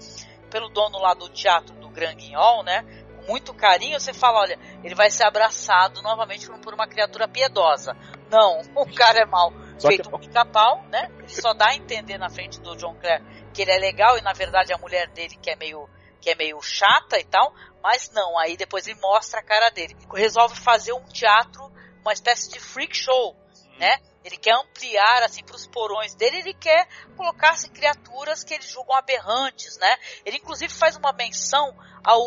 pelo 0.50 0.68
dono 0.68 0.98
lá 0.98 1.14
do 1.14 1.28
teatro 1.28 1.74
do 1.76 1.88
Gran 1.90 2.14
Guignol, 2.14 2.62
né? 2.64 2.84
Muito 3.30 3.54
carinho, 3.54 4.00
você 4.00 4.12
fala, 4.12 4.40
olha, 4.40 4.58
ele 4.82 4.96
vai 4.96 5.08
ser 5.08 5.22
abraçado 5.22 6.02
novamente 6.02 6.48
por- 6.60 6.74
uma 6.74 6.88
criatura 6.88 7.28
piedosa. 7.28 7.96
Não, 8.28 8.60
o 8.74 8.92
cara 8.92 9.20
é 9.20 9.24
mal 9.24 9.52
Só 9.78 9.88
que- 9.88 9.94
feito 9.94 10.12
um 10.12 10.18
pica-pau, 10.18 10.82
né? 10.88 11.08
Ele 11.16 11.28
só 11.28 11.54
dá 11.54 11.68
a 11.68 11.76
entender 11.76 12.18
na 12.18 12.28
frente 12.28 12.60
do 12.60 12.74
John 12.76 12.96
Clare 12.96 13.22
que 13.54 13.62
ele 13.62 13.70
é 13.70 13.78
legal 13.78 14.18
e 14.18 14.20
na 14.20 14.32
verdade 14.32 14.72
a 14.72 14.78
mulher 14.78 15.06
dele 15.10 15.36
que 15.40 15.48
é 15.48 15.54
meio 15.54 15.88
que 16.20 16.28
é 16.30 16.34
meio 16.34 16.60
chata 16.60 17.18
e 17.20 17.24
tal, 17.24 17.54
mas 17.82 18.10
não, 18.12 18.36
aí 18.36 18.56
depois 18.56 18.86
ele 18.86 18.98
mostra 19.00 19.38
a 19.40 19.42
cara 19.44 19.70
dele. 19.70 19.96
Resolve 20.12 20.54
fazer 20.56 20.92
um 20.92 21.04
teatro, 21.04 21.62
uma 22.02 22.12
espécie 22.12 22.50
de 22.50 22.58
freak 22.58 22.94
show, 22.96 23.34
né? 23.78 23.96
Ele 24.24 24.36
quer 24.36 24.54
ampliar 24.54 25.22
assim 25.22 25.42
para 25.42 25.56
os 25.56 25.66
porões 25.68 26.14
dele, 26.14 26.40
ele 26.40 26.52
quer 26.52 26.86
colocar 27.16 27.52
assim, 27.52 27.70
criaturas 27.70 28.44
que 28.44 28.52
ele 28.52 28.64
julgam 28.64 28.94
aberrantes, 28.96 29.78
né? 29.78 29.96
Ele 30.26 30.36
inclusive 30.36 30.72
faz 30.74 30.96
uma 30.96 31.12
menção 31.12 31.72
ao 32.04 32.20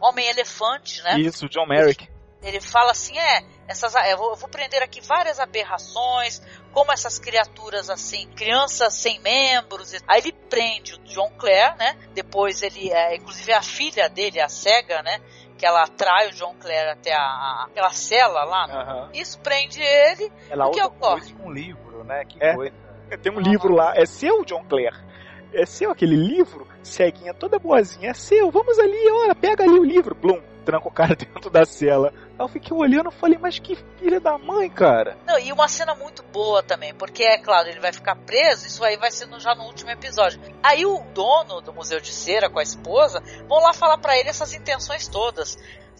homem 0.00 0.28
elefante, 0.28 1.02
né? 1.02 1.18
Isso, 1.20 1.48
John 1.48 1.66
Merrick. 1.66 2.08
Ele 2.42 2.60
fala 2.60 2.92
assim, 2.92 3.18
é, 3.18 3.42
essas, 3.66 3.94
eu, 4.08 4.16
vou, 4.18 4.30
eu 4.30 4.36
vou 4.36 4.48
prender 4.48 4.82
aqui 4.82 5.00
várias 5.00 5.40
aberrações, 5.40 6.40
como 6.72 6.92
essas 6.92 7.18
criaturas 7.18 7.90
assim, 7.90 8.28
crianças 8.36 8.94
sem 8.94 9.18
membros. 9.20 9.92
Aí 10.06 10.20
ele 10.20 10.32
prende 10.32 10.94
o 10.94 10.98
John 10.98 11.30
Clare, 11.36 11.76
né? 11.78 11.96
Depois 12.14 12.62
ele, 12.62 12.92
é, 12.92 13.16
inclusive 13.16 13.52
a 13.52 13.62
filha 13.62 14.08
dele, 14.08 14.40
a 14.40 14.48
cega, 14.48 15.02
né? 15.02 15.20
Que 15.58 15.66
ela 15.66 15.82
atrai 15.82 16.28
o 16.28 16.32
John 16.32 16.54
Clare 16.60 16.90
até 16.90 17.12
a, 17.14 17.64
aquela 17.66 17.90
cela 17.90 18.44
lá. 18.44 18.64
Aham. 18.66 19.10
Isso 19.14 19.40
prende 19.40 19.80
ele. 19.80 20.30
Ela 20.50 20.66
O 20.66 20.70
que 20.70 20.82
ocorre? 20.82 21.32
com 21.32 21.48
um 21.48 21.52
livro, 21.52 22.04
né? 22.04 22.24
Que 22.26 22.38
É. 22.44 22.54
coisa. 22.54 22.74
Tem 23.22 23.32
um 23.32 23.40
livro 23.40 23.72
lá, 23.74 23.92
é 23.96 24.04
seu, 24.04 24.44
John 24.44 24.64
Clare? 24.68 25.05
É 25.52 25.64
seu 25.66 25.90
aquele 25.90 26.16
livro? 26.16 26.66
Ceguinha 26.82 27.32
toda 27.34 27.58
boazinha, 27.58 28.10
é 28.10 28.14
seu, 28.14 28.50
vamos 28.50 28.78
ali, 28.78 29.10
olha, 29.10 29.34
pega 29.34 29.64
ali 29.64 29.78
o 29.78 29.84
livro. 29.84 30.14
Blum, 30.14 30.40
tranca 30.64 30.86
o 30.88 30.90
cara 30.92 31.14
dentro 31.16 31.48
da 31.50 31.64
cela. 31.64 32.12
Aí 32.38 32.44
eu 32.44 32.48
fiquei 32.48 32.76
olhando 32.76 33.10
e 33.10 33.14
falei, 33.14 33.38
mas 33.38 33.58
que 33.58 33.74
filha 33.98 34.20
da 34.20 34.36
mãe, 34.36 34.68
cara. 34.68 35.16
Não, 35.26 35.38
e 35.38 35.50
uma 35.52 35.66
cena 35.68 35.94
muito 35.94 36.22
boa 36.24 36.62
também, 36.62 36.94
porque 36.94 37.22
é 37.24 37.38
claro, 37.38 37.68
ele 37.68 37.80
vai 37.80 37.92
ficar 37.92 38.14
preso, 38.16 38.66
isso 38.66 38.84
aí 38.84 38.96
vai 38.96 39.10
ser 39.10 39.26
no- 39.26 39.40
já 39.40 39.54
no 39.54 39.64
último 39.64 39.90
episódio. 39.90 40.40
Aí 40.62 40.84
o 40.84 41.00
dono 41.14 41.60
do 41.62 41.72
Museu 41.72 42.00
de 42.00 42.12
Cera 42.12 42.50
com 42.50 42.58
a 42.58 42.62
esposa 42.62 43.22
vão 43.48 43.60
lá 43.60 43.72
falar 43.72 43.98
pra 43.98 44.18
ele 44.18 44.28
essas 44.28 44.52
intenções 44.54 45.08
todas. 45.08 45.56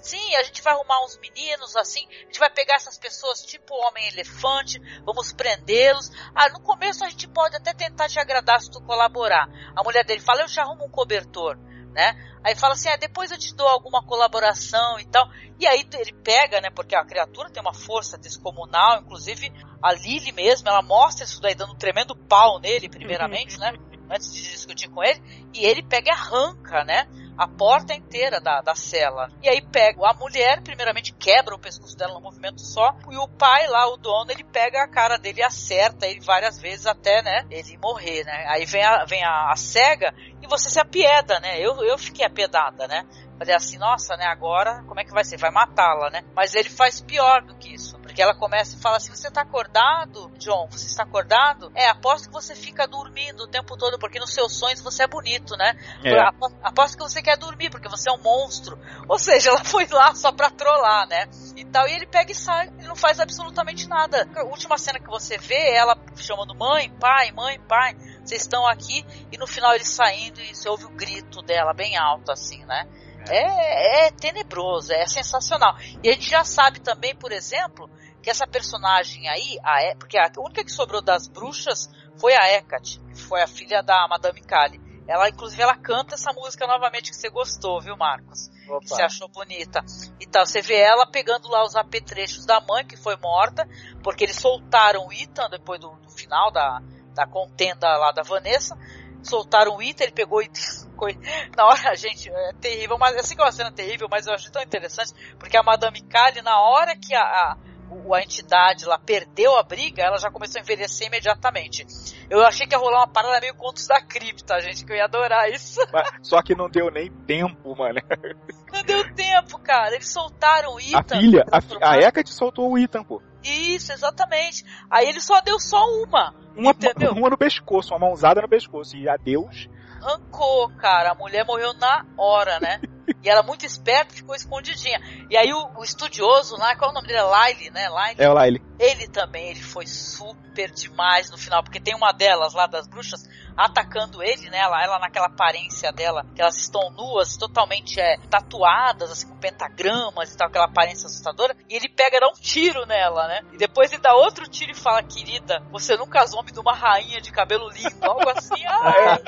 Sim, 0.06 0.36
a 0.36 0.42
gente 0.44 0.62
vai 0.62 0.72
arrumar 0.72 1.04
uns 1.04 1.18
meninos 1.18 1.74
assim, 1.74 2.06
a 2.08 2.26
gente 2.26 2.38
vai 2.38 2.48
pegar 2.48 2.76
essas 2.76 2.96
pessoas 2.96 3.42
tipo 3.42 3.74
homem-elefante, 3.74 4.80
vamos 5.04 5.32
prendê-los. 5.32 6.12
Ah, 6.32 6.48
no 6.48 6.60
começo 6.60 7.04
a 7.04 7.10
gente 7.10 7.26
pode 7.26 7.56
até 7.56 7.74
tentar 7.74 8.08
te 8.08 8.20
agradar 8.20 8.60
se 8.60 8.70
tu 8.70 8.80
colaborar. 8.82 9.48
A 9.74 9.82
mulher 9.82 10.04
dele 10.04 10.20
fala, 10.20 10.42
eu 10.42 10.46
te 10.46 10.60
arrumo 10.60 10.84
um 10.84 10.88
cobertor, 10.88 11.58
né? 11.92 12.14
Aí 12.44 12.54
fala 12.54 12.74
assim, 12.74 12.88
ah, 12.88 12.94
depois 12.96 13.32
eu 13.32 13.36
te 13.36 13.52
dou 13.52 13.66
alguma 13.66 14.00
colaboração 14.00 15.00
e 15.00 15.04
tal. 15.06 15.28
E 15.58 15.66
aí 15.66 15.84
ele 15.94 16.12
pega, 16.22 16.60
né? 16.60 16.70
Porque 16.70 16.94
a 16.94 17.04
criatura 17.04 17.50
tem 17.50 17.60
uma 17.60 17.74
força 17.74 18.16
descomunal, 18.16 19.00
inclusive 19.00 19.52
a 19.82 19.92
Lily 19.92 20.30
mesmo, 20.30 20.68
ela 20.68 20.82
mostra 20.82 21.24
isso 21.24 21.40
daí 21.40 21.56
dando 21.56 21.72
um 21.72 21.78
tremendo 21.78 22.14
pau 22.14 22.60
nele, 22.60 22.88
primeiramente, 22.88 23.58
né? 23.58 23.72
Antes 24.08 24.32
de 24.32 24.40
discutir 24.40 24.88
com 24.88 25.02
ele, 25.02 25.20
e 25.52 25.66
ele 25.66 25.82
pega 25.82 26.10
e 26.10 26.12
arranca, 26.12 26.84
né? 26.84 27.08
A 27.36 27.46
porta 27.46 27.94
inteira 27.94 28.40
da, 28.40 28.60
da 28.60 28.74
cela. 28.74 29.28
E 29.42 29.48
aí 29.48 29.60
pega 29.60 30.00
a 30.08 30.14
mulher, 30.14 30.62
primeiramente 30.62 31.12
quebra 31.12 31.54
o 31.54 31.58
pescoço 31.58 31.96
dela 31.96 32.14
num 32.14 32.20
movimento 32.20 32.60
só, 32.60 32.96
e 33.10 33.16
o 33.16 33.28
pai 33.28 33.66
lá, 33.66 33.86
o 33.88 33.96
dono, 33.96 34.30
ele 34.30 34.44
pega 34.44 34.82
a 34.82 34.88
cara 34.88 35.18
dele 35.18 35.40
e 35.40 35.44
acerta 35.44 36.06
ele 36.06 36.20
várias 36.20 36.58
vezes 36.58 36.86
até, 36.86 37.22
né? 37.22 37.46
Ele 37.50 37.78
morrer, 37.78 38.24
né? 38.24 38.46
Aí 38.48 38.64
vem 38.64 38.82
a, 38.82 39.04
vem 39.04 39.24
a, 39.24 39.50
a 39.50 39.56
cega 39.56 40.14
e 40.42 40.46
você 40.46 40.70
se 40.70 40.80
apieda, 40.80 41.38
né? 41.40 41.60
Eu, 41.60 41.82
eu 41.84 41.98
fiquei 41.98 42.24
apiedada, 42.24 42.86
né? 42.86 43.04
Falei 43.38 43.54
assim, 43.54 43.76
nossa, 43.76 44.16
né, 44.16 44.24
agora 44.24 44.82
como 44.84 44.98
é 44.98 45.04
que 45.04 45.12
vai 45.12 45.22
ser? 45.22 45.36
Vai 45.36 45.50
matá-la, 45.50 46.08
né? 46.10 46.22
Mas 46.34 46.54
ele 46.54 46.70
faz 46.70 47.00
pior 47.00 47.42
do 47.42 47.54
que 47.56 47.74
isso. 47.74 47.98
Porque 48.16 48.22
ela 48.22 48.34
começa 48.34 48.74
e 48.74 48.80
fala 48.80 48.97
assim, 48.97 49.14
você 49.14 49.30
tá 49.30 49.43
acordado, 49.43 50.32
John? 50.38 50.66
Você 50.70 50.86
está 50.86 51.02
acordado? 51.02 51.70
É, 51.74 51.86
aposto 51.90 52.28
que 52.28 52.32
você 52.32 52.56
fica 52.56 52.86
dormindo 52.88 53.43
o 53.43 53.47
tempo 53.47 53.76
todo, 53.76 53.98
porque 53.98 54.18
nos 54.18 54.32
seus 54.32 54.56
sonhos 54.56 54.80
você 54.80 55.02
é 55.02 55.06
bonito, 55.06 55.55
né? 55.55 55.78
É. 56.02 56.18
Apo- 56.20 56.51
Aposto 56.62 56.97
que 56.97 57.02
você 57.02 57.20
quer 57.20 57.36
dormir, 57.36 57.68
porque 57.68 57.90
você 57.90 58.09
é 58.09 58.12
um 58.14 58.22
monstro. 58.22 58.78
Ou 59.06 59.18
seja, 59.18 59.51
ela 59.51 59.60
foi 59.68 59.86
lá 59.88 60.14
só 60.14 60.32
pra 60.32 60.48
trollar, 60.48 61.06
né? 61.06 61.28
E 61.56 61.64
tal, 61.66 61.86
e 61.86 61.93
ele 61.93 62.06
pega 62.06 62.32
e 62.32 62.34
sai, 62.34 62.68
ele 62.78 62.88
não 62.88 62.97
faz 62.97 63.20
absolutamente 63.20 63.86
nada. 63.86 64.26
A 64.34 64.44
última 64.44 64.78
cena 64.78 64.98
que 64.98 65.09
você 65.09 65.36
vê 65.36 65.55
é 65.55 65.76
ela 65.76 65.94
chamando 66.16 66.55
mãe, 66.55 66.88
pai, 66.98 67.32
mãe, 67.32 67.60
pai, 67.68 67.94
vocês 68.24 68.40
estão 68.40 68.66
aqui, 68.66 69.05
e 69.30 69.36
no 69.36 69.47
final 69.47 69.74
ele 69.74 69.84
saindo 69.84 70.40
e 70.40 70.55
você 70.55 70.66
ouve 70.70 70.86
o 70.86 70.90
grito 70.90 71.43
dela 71.43 71.74
bem 71.74 71.98
alto, 71.98 72.32
assim, 72.32 72.64
né? 72.64 72.88
É, 73.28 74.06
é 74.06 74.10
tenebroso, 74.12 74.93
é 74.93 75.06
sensacional. 75.06 75.76
E 76.02 76.09
a 76.09 76.12
gente 76.12 76.30
já 76.30 76.44
sabe 76.44 76.78
também, 76.80 77.14
por 77.14 77.32
exemplo, 77.32 77.90
que 78.27 78.31
essa 78.31 78.44
personagem 78.44 79.28
aí, 79.28 79.57
a 79.62 79.85
E- 79.85 79.94
porque 79.94 80.19
a 80.19 80.28
única 80.39 80.65
que 80.65 80.73
sobrou 80.73 81.01
das 81.01 81.28
bruxas 81.28 81.89
foi 82.19 82.35
a 82.35 82.53
Hecate, 82.53 83.01
que 83.15 83.23
foi 83.23 83.40
a 83.40 83.47
filha 83.47 83.85
da 83.85 84.09
Madame 84.09 84.40
Kali. 84.40 84.81
Ela, 85.07 85.28
inclusive, 85.28 85.62
ela 85.62 85.77
canta 85.77 86.16
essa 86.16 86.32
música 86.32 86.66
novamente 86.66 87.11
que 87.11 87.16
você 87.16 87.31
gostou, 87.31 87.81
viu, 87.81 87.97
Marcos? 87.97 88.48
Que 88.81 88.89
você 88.89 89.01
achou 89.05 89.28
bonita. 89.28 89.78
E 90.19 90.27
tal, 90.27 90.44
você 90.44 90.61
vê 90.61 90.74
ela 90.74 91.07
pegando 91.07 91.47
lá 91.47 91.62
os 91.62 91.77
apetrechos 91.77 92.44
da 92.44 92.61
mãe, 92.61 92.85
que 92.85 92.97
foi 92.97 93.16
morta, 93.16 93.65
porque 94.03 94.24
eles 94.24 94.35
soltaram 94.35 95.07
o 95.07 95.12
Ethan 95.12 95.48
depois 95.48 95.78
do, 95.78 95.90
do 95.90 96.11
final 96.11 96.51
da, 96.51 96.82
da 97.15 97.28
contenda 97.28 97.97
lá 97.97 98.11
da 98.11 98.24
Vanessa. 98.24 98.77
Soltaram 99.23 99.77
o 99.77 99.82
Ethan, 99.82 100.03
ele 100.03 100.12
pegou 100.12 100.43
e. 100.43 100.51
Na 101.57 101.66
hora, 101.66 101.94
gente, 101.94 102.28
é 102.28 102.53
terrível, 102.55 102.98
mas 102.98 103.15
assim 103.15 103.36
que 103.36 103.40
é 103.40 103.44
uma 103.44 103.53
cena 103.53 103.70
terrível, 103.70 104.09
mas 104.11 104.27
eu 104.27 104.35
achei 104.35 104.51
tão 104.51 104.62
interessante, 104.62 105.12
porque 105.39 105.57
a 105.57 105.62
Madame 105.62 106.01
Kali, 106.01 106.43
na 106.43 106.61
hora 106.61 106.97
que 106.97 107.15
a, 107.15 107.23
a, 107.23 107.57
o- 107.90 108.14
a 108.14 108.22
entidade 108.22 108.84
lá 108.84 108.98
perdeu 108.98 109.56
a 109.58 109.62
briga, 109.62 110.02
ela 110.02 110.18
já 110.18 110.30
começou 110.30 110.58
a 110.58 110.62
envelhecer 110.62 111.06
imediatamente. 111.06 111.86
Eu 112.28 112.44
achei 112.44 112.66
que 112.66 112.74
ia 112.74 112.78
rolar 112.78 112.98
uma 113.00 113.08
parada 113.08 113.40
meio 113.40 113.54
contos 113.54 113.86
da 113.86 114.00
cripta, 114.00 114.60
gente, 114.60 114.84
que 114.84 114.92
eu 114.92 114.96
ia 114.96 115.04
adorar 115.04 115.50
isso. 115.50 115.80
Mas- 115.92 116.08
Só 116.22 116.42
que 116.42 116.54
não 116.54 116.68
deu 116.68 116.90
nem 116.90 117.10
tempo, 117.10 117.74
mano. 117.76 118.00
Não 118.72 118.82
deu 118.82 119.14
tempo, 119.14 119.58
cara. 119.60 119.94
Eles 119.94 120.12
soltaram 120.12 120.74
o 120.74 120.76
A 120.78 120.82
Ethan. 121.00 121.18
filha, 121.20 121.44
a, 121.50 121.60
fi- 121.62 121.78
a 121.80 121.96
Hecate 121.98 122.30
soltou 122.30 122.70
o 122.70 122.76
Ethan, 122.76 123.02
pô. 123.02 123.22
Isso, 123.42 123.90
exatamente. 123.92 124.64
Aí 124.90 125.08
ele 125.08 125.20
só 125.20 125.40
deu 125.40 125.58
só 125.58 125.82
uma. 126.02 126.34
Uma, 126.54 126.72
Entendeu? 126.72 127.12
uma 127.12 127.30
no 127.30 127.38
pescoço, 127.38 127.94
uma 127.94 128.00
mãozada 128.06 128.42
no 128.42 128.48
pescoço. 128.48 128.94
E 128.96 129.08
adeus. 129.08 129.68
Arrancou, 130.02 130.68
cara. 130.76 131.12
A 131.12 131.14
mulher 131.14 131.46
morreu 131.46 131.72
na 131.74 132.04
hora, 132.18 132.60
né? 132.60 132.80
E 133.22 133.28
ela 133.28 133.42
muito 133.42 133.64
esperta 133.64 134.14
ficou 134.14 134.34
escondidinha. 134.34 135.00
E 135.30 135.36
aí 135.36 135.52
o, 135.52 135.78
o 135.78 135.84
estudioso 135.84 136.56
lá, 136.56 136.76
qual 136.76 136.90
é 136.90 136.92
o 136.92 136.94
nome 136.94 137.08
dele? 137.08 137.20
É 137.20 137.48
Lyle, 137.48 137.70
né? 137.70 137.88
Lyle. 137.88 138.16
É 138.18 138.28
lá 138.28 138.46
ele. 138.46 138.62
Ele 138.78 139.08
também, 139.08 139.50
ele 139.50 139.62
foi 139.62 139.86
super 139.86 140.70
demais 140.70 141.30
no 141.30 141.38
final, 141.38 141.62
porque 141.62 141.80
tem 141.80 141.94
uma 141.94 142.12
delas 142.12 142.52
lá 142.52 142.66
das 142.66 142.86
bruxas 142.86 143.26
atacando 143.56 144.22
ele, 144.22 144.50
né? 144.50 144.58
Ela, 144.58 144.82
ela 144.82 144.98
naquela 144.98 145.26
aparência 145.26 145.90
dela, 145.90 146.26
que 146.34 146.42
elas 146.42 146.56
estão 146.58 146.90
nuas, 146.90 147.36
totalmente 147.36 147.98
é, 147.98 148.18
tatuadas, 148.28 149.10
assim, 149.10 149.28
com 149.28 149.36
pentagramas 149.38 150.32
e 150.32 150.36
tal, 150.36 150.48
aquela 150.48 150.66
aparência 150.66 151.06
assustadora. 151.06 151.56
E 151.68 151.74
ele 151.74 151.88
pega 151.88 152.20
dá 152.20 152.28
um 152.28 152.34
tiro 152.34 152.84
nela, 152.84 153.26
né? 153.28 153.40
E 153.52 153.56
depois 153.56 153.92
ele 153.92 154.02
dá 154.02 154.14
outro 154.14 154.46
tiro 154.46 154.72
e 154.72 154.74
fala, 154.74 155.02
querida, 155.02 155.62
você 155.70 155.96
nunca 155.96 156.26
homem 156.34 156.52
de 156.52 156.60
uma 156.60 156.74
rainha 156.74 157.20
de 157.20 157.30
cabelo 157.30 157.68
lindo, 157.70 157.96
algo 158.02 158.28
assim. 158.30 158.54
Ah! 158.68 159.18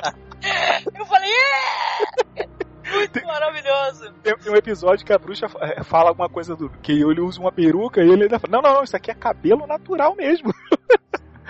Eu 0.94 1.05
falei, 1.06 1.30
é! 1.30 1.88
Muito 2.99 3.27
maravilhoso. 3.27 4.12
Tem, 4.23 4.37
tem 4.37 4.53
um 4.53 4.57
episódio 4.57 5.05
que 5.07 5.12
a 5.12 5.19
bruxa 5.19 5.47
eh, 5.61 5.83
fala 5.85 6.11
alguma 6.11 6.29
coisa 6.29 6.55
do. 6.57 6.69
que 6.83 6.93
ele 6.93 7.20
usa 7.20 7.41
uma 7.41 7.53
peruca 7.53 8.03
e 8.03 8.09
ele 8.11 8.25
ainda 8.25 8.39
fala: 8.39 8.53
Não, 8.53 8.62
não, 8.62 8.75
não, 8.77 8.83
isso 8.85 8.97
aqui 8.97 9.11
é 9.11 9.15
cabelo 9.15 9.66
natural 9.66 10.15
mesmo. 10.16 10.53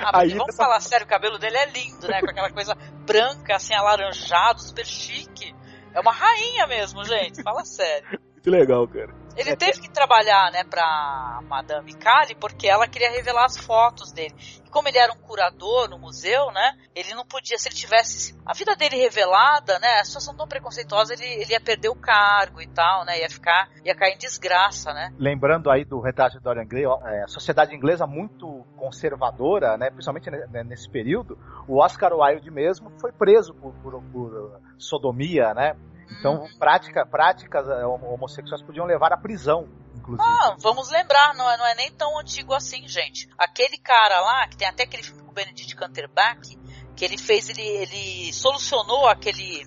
Ah, 0.01 0.21
Aí 0.21 0.29
vamos 0.31 0.51
essa- 0.51 0.63
falar 0.63 0.79
sério, 0.81 1.05
o 1.07 1.09
cabelo 1.09 1.39
dele 1.39 1.57
é 1.57 1.67
lindo, 1.71 2.07
né? 2.07 2.21
Com 2.21 2.31
aquela 2.31 2.51
coisa 2.51 2.77
branca, 3.05 3.57
assim, 3.57 3.75
alaranjado, 3.75 4.61
super 4.63 4.87
chique. 4.87 5.53
É 5.93 5.99
uma 6.01 6.13
rainha 6.13 6.67
mesmo, 6.69 7.03
gente. 7.05 7.43
Fala 7.43 7.65
sério. 7.65 8.07
Muito 8.33 8.49
legal, 8.51 8.87
cara. 8.87 9.13
Ele 9.39 9.51
É, 9.51 9.57
teve 9.57 9.81
que 9.81 9.89
trabalhar, 9.91 10.51
né, 10.51 10.65
pra 10.65 11.41
Madame 11.49 11.95
Kali, 11.95 12.35
porque 12.35 12.67
ela 12.67 12.89
queria 12.89 13.11
revelar 13.11 13.45
as 13.45 13.57
fotos 13.57 14.11
dele. 14.13 14.35
E 14.67 14.69
como 14.69 14.89
ele 14.89 14.99
era 14.99 15.13
um 15.13 15.17
curador 15.17 15.89
no 15.89 15.97
museu, 15.97 16.51
né, 16.51 16.73
ele 16.95 17.15
não 17.15 17.25
podia, 17.25 17.57
se 17.57 17.69
ele 17.69 17.77
tivesse 17.77 18.37
a 18.45 18.53
vida 18.53 18.75
dele 18.75 18.97
revelada, 18.97 19.79
né, 19.79 20.01
a 20.01 20.05
situação 20.05 20.35
tão 20.37 20.49
preconceituosa, 20.49 21.15
ele, 21.15 21.25
ele 21.25 21.53
ia 21.53 21.61
perder 21.61 21.89
o 21.89 21.95
cargo 21.95 22.61
e 22.61 22.67
tal, 22.67 23.05
né, 23.05 23.21
ia 23.21 23.31
ficar, 23.31 23.69
ia 23.85 23.95
cair 23.95 24.15
em 24.15 24.19
desgraça, 24.19 24.93
né. 24.93 25.13
Lembrando 25.17 25.71
aí 25.71 25.85
do 25.85 26.01
retrato 26.01 26.37
de 26.37 26.43
Dorian 26.43 26.67
Gray, 26.67 26.85
é, 26.85 27.23
a 27.23 27.29
sociedade 27.29 27.75
inglesa 27.75 28.07
muito 28.09 28.67
conservadora, 28.77 29.77
né, 29.77 29.89
principalmente 29.91 30.31
ne- 30.31 30.47
ne- 30.49 30.65
nesse 30.65 30.91
período, 30.91 31.39
o 31.69 31.81
Oscar 31.81 32.13
Wilde 32.13 32.51
mesmo 32.51 32.91
foi 33.01 33.13
preso 33.13 33.55
por, 33.55 33.73
por- 33.75 34.03
por 34.13 34.61
sodomia, 34.77 35.55
né? 35.55 35.77
Então, 36.19 36.47
prática, 36.59 37.07
práticas 37.07 37.67
eh, 37.69 37.85
homo- 37.87 38.13
homossexuais 38.15 38.63
podiam 38.63 38.87
levar 38.87 39.13
à 39.13 39.17
prisão, 39.17 39.69
inclusive. 39.95 40.27
Ah, 40.29 40.57
vamos 40.59 40.91
lembrar, 40.91 41.35
não 41.35 41.49
é, 41.51 41.57
não 41.57 41.67
é 41.67 41.75
nem 41.75 41.93
tão 41.93 42.19
antigo 42.19 42.55
assim, 42.55 42.87
gente. 42.89 43.29
Aquele 43.39 43.79
cara 43.79 44.21
lá, 44.21 44.49
que 44.49 44.57
tem 44.57 44.67
até 44.67 44.85
aquele 44.85 45.03
filme 45.03 45.23
com 45.23 45.31
o 45.31 45.35
Benedict 45.35 45.77
Cumberbatch, 45.77 46.57
que 46.97 47.05
ele 47.05 47.19
fez, 47.19 47.49
ele, 47.51 47.63
ele 47.63 48.33
solucionou 48.33 49.07
aquele, 49.07 49.65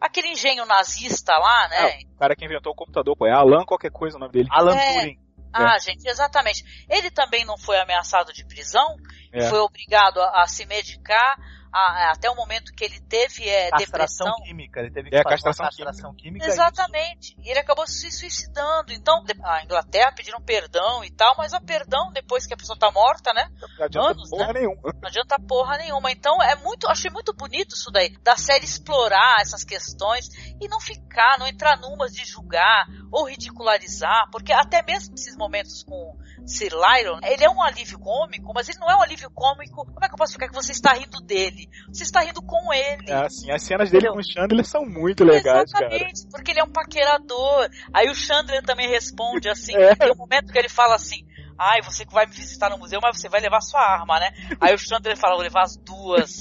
aquele 0.00 0.28
engenho 0.28 0.64
nazista 0.66 1.32
lá, 1.36 1.68
né, 1.68 1.98
O 2.14 2.18
cara 2.18 2.36
que 2.36 2.44
inventou 2.44 2.72
o 2.72 2.76
computador, 2.76 3.16
pô, 3.16 3.26
é 3.26 3.32
Alan 3.32 3.64
qualquer 3.64 3.90
coisa 3.90 4.16
o 4.16 4.20
nome 4.20 4.32
dele. 4.32 4.48
Alan 4.52 4.76
É. 4.76 5.00
Turing. 5.00 5.18
Ah, 5.52 5.76
gente, 5.80 6.06
exatamente. 6.08 6.62
Ele 6.88 7.10
também 7.10 7.44
não 7.44 7.58
foi 7.58 7.76
ameaçado 7.80 8.32
de 8.32 8.44
prisão, 8.46 8.94
É. 9.32 9.48
foi 9.48 9.58
obrigado 9.58 10.20
a, 10.20 10.42
a 10.42 10.46
se 10.46 10.64
medicar 10.64 11.36
a- 11.72 12.12
até 12.12 12.30
o 12.30 12.34
momento 12.34 12.72
que 12.72 12.84
ele 12.84 13.00
teve 13.00 13.48
é, 13.48 13.70
Castração 13.70 14.26
depressão. 14.26 14.44
química, 14.44 14.80
ele 14.80 14.90
teve 14.90 15.10
que 15.10 15.16
É, 15.16 15.22
fazer 15.22 15.34
castração 15.36 15.64
uma 15.64 15.70
castração 15.70 16.14
química. 16.14 16.46
Exatamente. 16.46 17.36
E 17.42 17.50
ele 17.50 17.58
acabou 17.60 17.86
se 17.86 18.10
suicidando. 18.10 18.92
Então, 18.92 19.22
de- 19.24 19.34
a 19.44 19.62
Inglaterra 19.64 20.12
pediram 20.12 20.40
perdão 20.40 21.04
e 21.04 21.10
tal, 21.10 21.34
mas 21.38 21.52
a 21.52 21.60
perdão 21.60 22.10
depois 22.12 22.46
que 22.46 22.54
a 22.54 22.56
pessoa 22.56 22.78
tá 22.78 22.90
morta, 22.90 23.32
né? 23.32 23.48
Não 23.78 23.84
adianta 23.86 24.10
anos, 24.10 24.30
porra 24.30 24.52
nenhuma. 24.52 24.80
Não 24.82 25.08
adianta 25.08 25.36
porra 25.48 25.78
nenhuma. 25.78 26.10
Então 26.10 26.42
é 26.42 26.54
muito, 26.56 26.88
achei 26.88 27.10
muito 27.10 27.32
bonito 27.32 27.74
isso 27.74 27.90
daí, 27.90 28.10
da 28.22 28.36
série 28.36 28.64
explorar 28.64 29.40
essas 29.40 29.64
questões 29.64 30.28
e 30.60 30.68
não 30.68 30.80
ficar, 30.80 31.38
não 31.38 31.46
entrar 31.46 31.76
numas 31.78 32.12
de 32.12 32.24
julgar 32.24 32.86
ou 33.12 33.24
ridicularizar, 33.28 34.28
porque 34.30 34.52
até 34.52 34.82
mesmo 34.82 35.14
esses 35.14 35.36
momentos 35.36 35.82
com 35.82 36.16
Sir 36.46 36.72
Lyron, 36.72 37.20
ele 37.22 37.44
é 37.44 37.50
um 37.50 37.62
alívio 37.62 37.98
cômico, 37.98 38.52
mas 38.54 38.68
ele 38.68 38.78
não 38.78 38.90
é 38.90 38.96
um 38.96 39.02
alívio 39.02 39.30
cômico. 39.30 39.84
Como 39.84 40.04
é 40.04 40.08
que 40.08 40.14
eu 40.14 40.18
posso 40.18 40.32
ficar 40.32 40.48
que 40.48 40.54
você 40.54 40.72
está 40.72 40.92
rindo 40.92 41.20
dele? 41.20 41.68
Você 41.88 42.02
está 42.02 42.20
rindo 42.20 42.42
com 42.42 42.72
ele. 42.72 43.10
É 43.10 43.26
assim, 43.26 43.50
as 43.50 43.62
cenas 43.62 43.90
dele 43.90 44.08
com 44.08 44.18
o 44.18 44.24
Chandler 44.24 44.64
são 44.64 44.84
muito 44.84 45.24
legais, 45.24 45.72
cara. 45.72 45.86
Exatamente, 45.86 46.26
porque 46.30 46.50
ele 46.50 46.60
é 46.60 46.64
um 46.64 46.72
paquerador. 46.72 47.68
Aí 47.92 48.08
o 48.10 48.14
Chandler 48.14 48.62
também 48.62 48.88
responde 48.88 49.48
assim, 49.48 49.74
É. 49.80 49.94
tem 49.94 50.12
um 50.12 50.16
momento 50.16 50.52
que 50.52 50.58
ele 50.58 50.68
fala 50.68 50.94
assim, 50.96 51.24
ai, 51.58 51.80
você 51.82 52.04
que 52.04 52.12
vai 52.12 52.26
me 52.26 52.32
visitar 52.34 52.70
no 52.70 52.78
museu, 52.78 53.00
mas 53.02 53.18
você 53.18 53.28
vai 53.28 53.40
levar 53.40 53.60
sua 53.60 53.80
arma, 53.80 54.18
né? 54.18 54.30
Aí 54.60 54.74
o 54.74 54.78
Chandler 54.78 55.16
fala, 55.16 55.34
vou 55.34 55.42
levar 55.42 55.62
as 55.62 55.76
duas. 55.76 56.40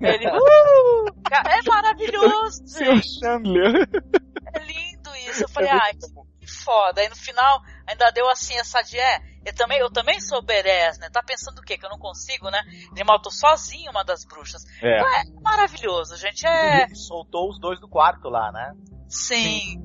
ele, 0.00 0.26
uh! 0.28 1.14
Cara, 1.28 1.58
É 1.58 1.62
maravilhoso, 1.68 2.62
Seu. 2.66 2.96
Chandler. 3.20 3.88
É 4.54 4.58
lindo 4.60 5.10
isso. 5.28 5.44
Eu 5.44 5.48
falei, 5.48 5.68
É 5.70 5.72
ai, 5.72 5.92
que 5.94 6.06
foda. 6.64 7.00
Aí 7.00 7.08
no 7.08 7.16
final, 7.16 7.60
ainda 7.86 8.10
deu 8.10 8.28
assim 8.28 8.58
essa 8.58 8.82
de, 8.82 8.98
é, 8.98 9.20
eu 9.44 9.54
também, 9.54 9.78
eu 9.78 9.92
também 9.92 10.20
sou 10.20 10.42
berés, 10.42 10.98
né? 10.98 11.08
Tá 11.10 11.22
pensando 11.22 11.58
o 11.58 11.62
quê? 11.62 11.76
Que 11.76 11.84
eu 11.84 11.90
não 11.90 11.98
consigo, 11.98 12.50
né? 12.50 12.60
Ele 12.92 13.04
matou 13.04 13.30
sozinho 13.30 13.90
uma 13.90 14.04
das 14.04 14.24
bruxas. 14.24 14.64
É. 14.82 14.96
Então 14.96 15.08
é 15.08 15.42
maravilhoso, 15.42 16.16
gente. 16.16 16.46
É, 16.46 16.88
soltou 16.94 17.50
os 17.50 17.60
dois 17.60 17.78
do 17.80 17.88
quarto 17.88 18.28
lá, 18.28 18.50
né? 18.50 18.72
sim. 19.08 19.80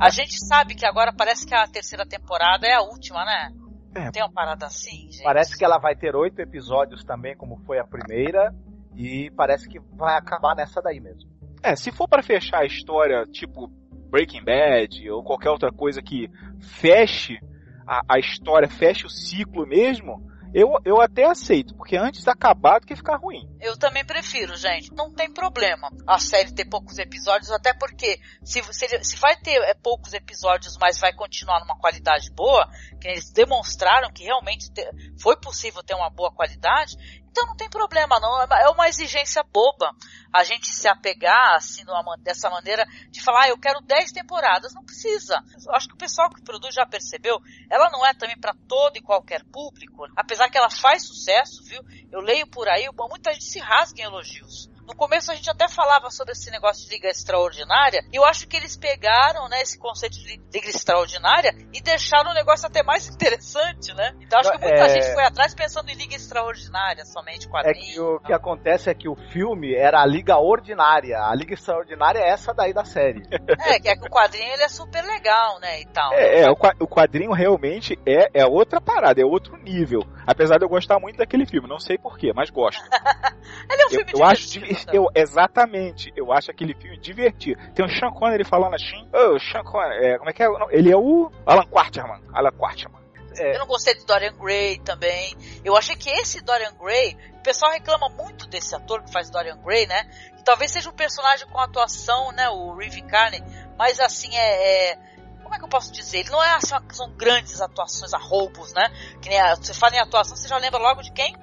A 0.00 0.10
gente 0.10 0.44
sabe 0.44 0.74
que 0.74 0.84
agora 0.84 1.12
parece 1.12 1.46
que 1.46 1.54
a 1.54 1.66
terceira 1.66 2.04
temporada 2.04 2.66
é 2.66 2.74
a 2.74 2.82
última, 2.82 3.24
né? 3.24 3.50
É. 3.94 4.10
Tem 4.10 4.22
uma 4.22 4.32
parada 4.32 4.66
assim, 4.66 5.10
gente. 5.10 5.22
Parece 5.22 5.56
que 5.56 5.64
ela 5.64 5.78
vai 5.78 5.94
ter 5.94 6.14
oito 6.16 6.40
episódios 6.40 7.04
também, 7.04 7.36
como 7.36 7.56
foi 7.64 7.78
a 7.78 7.84
primeira, 7.84 8.52
e 8.96 9.30
parece 9.36 9.68
que 9.68 9.78
vai 9.96 10.16
acabar 10.16 10.54
nessa 10.54 10.82
daí 10.82 11.00
mesmo. 11.00 11.30
É, 11.64 11.74
se 11.74 11.90
for 11.90 12.06
pra 12.06 12.22
fechar 12.22 12.60
a 12.60 12.66
história, 12.66 13.24
tipo 13.32 13.68
Breaking 14.10 14.44
Bad 14.44 15.10
ou 15.10 15.24
qualquer 15.24 15.48
outra 15.48 15.72
coisa 15.72 16.02
que 16.02 16.28
feche 16.60 17.38
a, 17.86 18.02
a 18.06 18.18
história, 18.18 18.68
feche 18.68 19.06
o 19.06 19.10
ciclo 19.10 19.66
mesmo, 19.66 20.22
eu, 20.54 20.74
eu 20.84 21.00
até 21.00 21.24
aceito, 21.24 21.74
porque 21.74 21.96
antes 21.96 22.28
acabar 22.28 22.78
do 22.78 22.86
que 22.86 22.94
ficar 22.94 23.16
ruim. 23.16 23.48
Eu 23.60 23.76
também 23.76 24.04
prefiro, 24.04 24.54
gente. 24.56 24.92
Não 24.94 25.12
tem 25.12 25.32
problema 25.32 25.88
a 26.06 26.18
série 26.20 26.52
ter 26.54 26.66
poucos 26.66 26.96
episódios, 26.98 27.50
até 27.50 27.74
porque 27.74 28.20
se, 28.44 28.62
se, 28.72 29.02
se 29.02 29.16
vai 29.16 29.34
ter 29.36 29.56
é, 29.62 29.74
poucos 29.74 30.12
episódios, 30.12 30.76
mas 30.80 31.00
vai 31.00 31.12
continuar 31.12 31.58
numa 31.60 31.76
qualidade 31.76 32.30
boa, 32.30 32.68
que 33.00 33.08
eles 33.08 33.32
demonstraram 33.32 34.12
que 34.12 34.22
realmente 34.22 34.70
te- 34.70 34.88
foi 35.20 35.34
possível 35.36 35.82
ter 35.82 35.94
uma 35.94 36.08
boa 36.10 36.30
qualidade, 36.32 36.96
então 37.34 37.46
não 37.48 37.56
tem 37.56 37.68
problema, 37.68 38.20
não. 38.20 38.40
É 38.40 38.44
uma- 38.44 38.60
É 38.60 38.68
uma 38.68 38.88
exigência 38.88 39.42
boba 39.42 39.90
a 40.32 40.44
gente 40.44 40.68
se 40.72 40.86
apegar 40.86 41.56
assim 41.56 41.82
dessa 42.20 42.48
maneira 42.48 42.86
de 43.10 43.20
falar, 43.20 43.44
ah, 43.44 43.48
eu 43.48 43.58
quero 43.58 43.80
10 43.80 44.12
temporadas. 44.12 44.72
Não 44.72 44.84
precisa. 44.84 45.42
Eu 45.66 45.74
acho 45.74 45.88
que 45.88 45.94
o 45.94 45.98
pessoal 45.98 46.30
que 46.30 46.42
produz 46.42 46.72
já 46.72 46.86
percebeu. 46.86 47.40
Ela 47.68 47.90
não 47.90 48.06
é 48.06 48.14
também 48.14 48.38
para 48.38 48.54
todo 48.68 48.96
e 48.96 49.02
qualquer 49.02 49.42
público, 49.44 50.06
apesar 50.16 50.48
que 50.48 50.56
ela 50.56 50.70
faz 50.70 51.06
sucesso, 51.06 51.64
viu? 51.64 51.82
Eu 52.12 52.20
leio 52.20 52.46
por 52.46 52.68
aí, 52.68 52.88
muita 53.10 53.32
gente 53.32 53.44
se 53.44 53.58
rasga 53.58 54.00
em 54.00 54.04
elogios. 54.04 54.68
No 54.86 54.94
começo 54.94 55.32
a 55.32 55.34
gente 55.34 55.48
até 55.50 55.66
falava 55.68 56.10
sobre 56.10 56.32
esse 56.32 56.50
negócio 56.50 56.84
de 56.86 56.94
liga 56.94 57.08
extraordinária, 57.08 58.04
e 58.12 58.16
eu 58.16 58.24
acho 58.24 58.46
que 58.46 58.56
eles 58.56 58.76
pegaram, 58.76 59.48
né, 59.48 59.62
esse 59.62 59.78
conceito 59.78 60.12
de 60.18 60.40
liga 60.52 60.68
extraordinária 60.68 61.52
e 61.72 61.80
deixaram 61.80 62.30
o 62.30 62.34
negócio 62.34 62.66
até 62.66 62.82
mais 62.82 63.08
interessante, 63.12 63.94
né? 63.94 64.14
Então 64.20 64.38
acho 64.40 64.52
que 64.52 64.58
muita 64.58 64.84
É. 64.84 64.88
gente 64.90 65.12
foi 65.14 65.24
atrás 65.24 65.54
pensando 65.54 65.88
em 65.90 65.94
liga 65.94 66.14
extraordinária, 66.14 67.04
somente 67.06 67.46
É 67.46 67.50
quadrinhos. 67.50 67.92
que 67.94 68.00
o 68.00 68.20
que 68.20 68.32
acontece 68.32 68.90
é 68.90 68.94
que 68.94 69.08
o 69.08 69.16
filme 69.32 69.74
era 69.74 70.00
a 70.02 70.06
Liga 70.06 70.36
Ordinária. 70.38 71.18
A 71.18 71.34
Liga 71.34 71.54
Extraordinária 71.54 72.18
é 72.18 72.28
essa 72.28 72.52
daí 72.52 72.72
da 72.74 72.84
série. 72.84 73.22
É, 73.66 73.78
que 73.80 73.88
é 73.88 73.96
que 73.96 74.06
o 74.06 74.10
quadrinho 74.10 74.52
ele 74.52 74.62
é 74.62 74.68
super 74.68 75.02
legal, 75.04 75.58
né, 75.60 75.80
e 75.80 75.86
tal. 75.86 76.12
É, 76.12 76.42
é, 76.42 76.50
o, 76.50 76.56
qua- 76.56 76.74
o 76.78 76.86
quadrinho 76.86 77.32
realmente 77.32 77.98
é, 78.06 78.28
é 78.34 78.46
outra 78.46 78.80
parada, 78.80 79.20
é 79.20 79.24
outro 79.24 79.56
nível. 79.56 80.00
Apesar 80.26 80.58
de 80.58 80.64
eu 80.64 80.68
gostar 80.68 80.98
muito 81.00 81.16
daquele 81.16 81.46
filme, 81.46 81.68
não 81.68 81.78
sei 81.78 81.96
porquê, 81.98 82.32
mas 82.34 82.50
gosto. 82.50 82.82
Ele 83.70 83.82
é 83.82 83.86
um 83.86 83.90
Eu, 83.90 83.90
filme 83.90 84.12
eu 84.14 84.24
acho 84.24 84.48
eu, 84.92 85.06
exatamente, 85.14 86.12
eu 86.16 86.32
acho 86.32 86.50
aquele 86.50 86.74
filme 86.74 86.98
divertido. 86.98 87.60
Tem 87.74 87.84
o 87.84 87.88
Sean 87.88 88.10
Connery 88.10 88.44
falando 88.44 88.74
assim, 88.74 89.08
ô, 89.12 89.38
Sean 89.38 89.62
Connery, 89.64 90.06
é, 90.06 90.18
como 90.18 90.30
é 90.30 90.32
que 90.32 90.42
é? 90.42 90.46
Ele 90.70 90.90
é 90.90 90.96
o 90.96 91.30
Alan 91.46 91.66
Quarterman, 91.66 92.20
Alan 92.32 92.52
Quarterman. 92.52 93.04
Eu 93.36 93.58
não 93.58 93.66
gostei 93.66 93.94
do 93.96 94.04
Dorian 94.04 94.32
Gray 94.36 94.78
também. 94.78 95.34
Eu 95.64 95.76
achei 95.76 95.96
que 95.96 96.08
esse 96.08 96.40
Dorian 96.40 96.72
Gray, 96.80 97.16
o 97.34 97.42
pessoal 97.42 97.72
reclama 97.72 98.08
muito 98.08 98.46
desse 98.46 98.74
ator 98.76 99.02
que 99.02 99.10
faz 99.12 99.28
Dorian 99.28 99.58
Gray, 99.58 99.86
né? 99.86 100.04
Que 100.36 100.44
talvez 100.44 100.70
seja 100.70 100.88
um 100.88 100.92
personagem 100.92 101.46
com 101.48 101.58
atuação, 101.58 102.30
né? 102.32 102.48
O 102.48 102.76
Reeve 102.76 103.02
Carney, 103.02 103.42
mas 103.76 103.98
assim 103.98 104.34
é, 104.36 104.92
é- 104.92 104.98
como 105.42 105.52
é 105.54 105.58
que 105.58 105.64
eu 105.64 105.68
posso 105.68 105.92
dizer? 105.92 106.18
Ele 106.20 106.30
não 106.30 106.42
é 106.42 106.54
assim, 106.54 106.74
uma- 106.74 106.84
são 106.92 107.10
grandes 107.16 107.60
atuações 107.60 108.14
a 108.14 108.18
roubos, 108.18 108.72
né? 108.72 108.88
Que 109.20 109.28
nem 109.28 109.40
a, 109.40 109.56
você 109.56 109.74
fala 109.74 109.96
em 109.96 109.98
atuação, 109.98 110.36
você 110.36 110.46
já 110.46 110.56
lembra 110.56 110.78
logo 110.80 111.02
de 111.02 111.10
quem? 111.12 111.34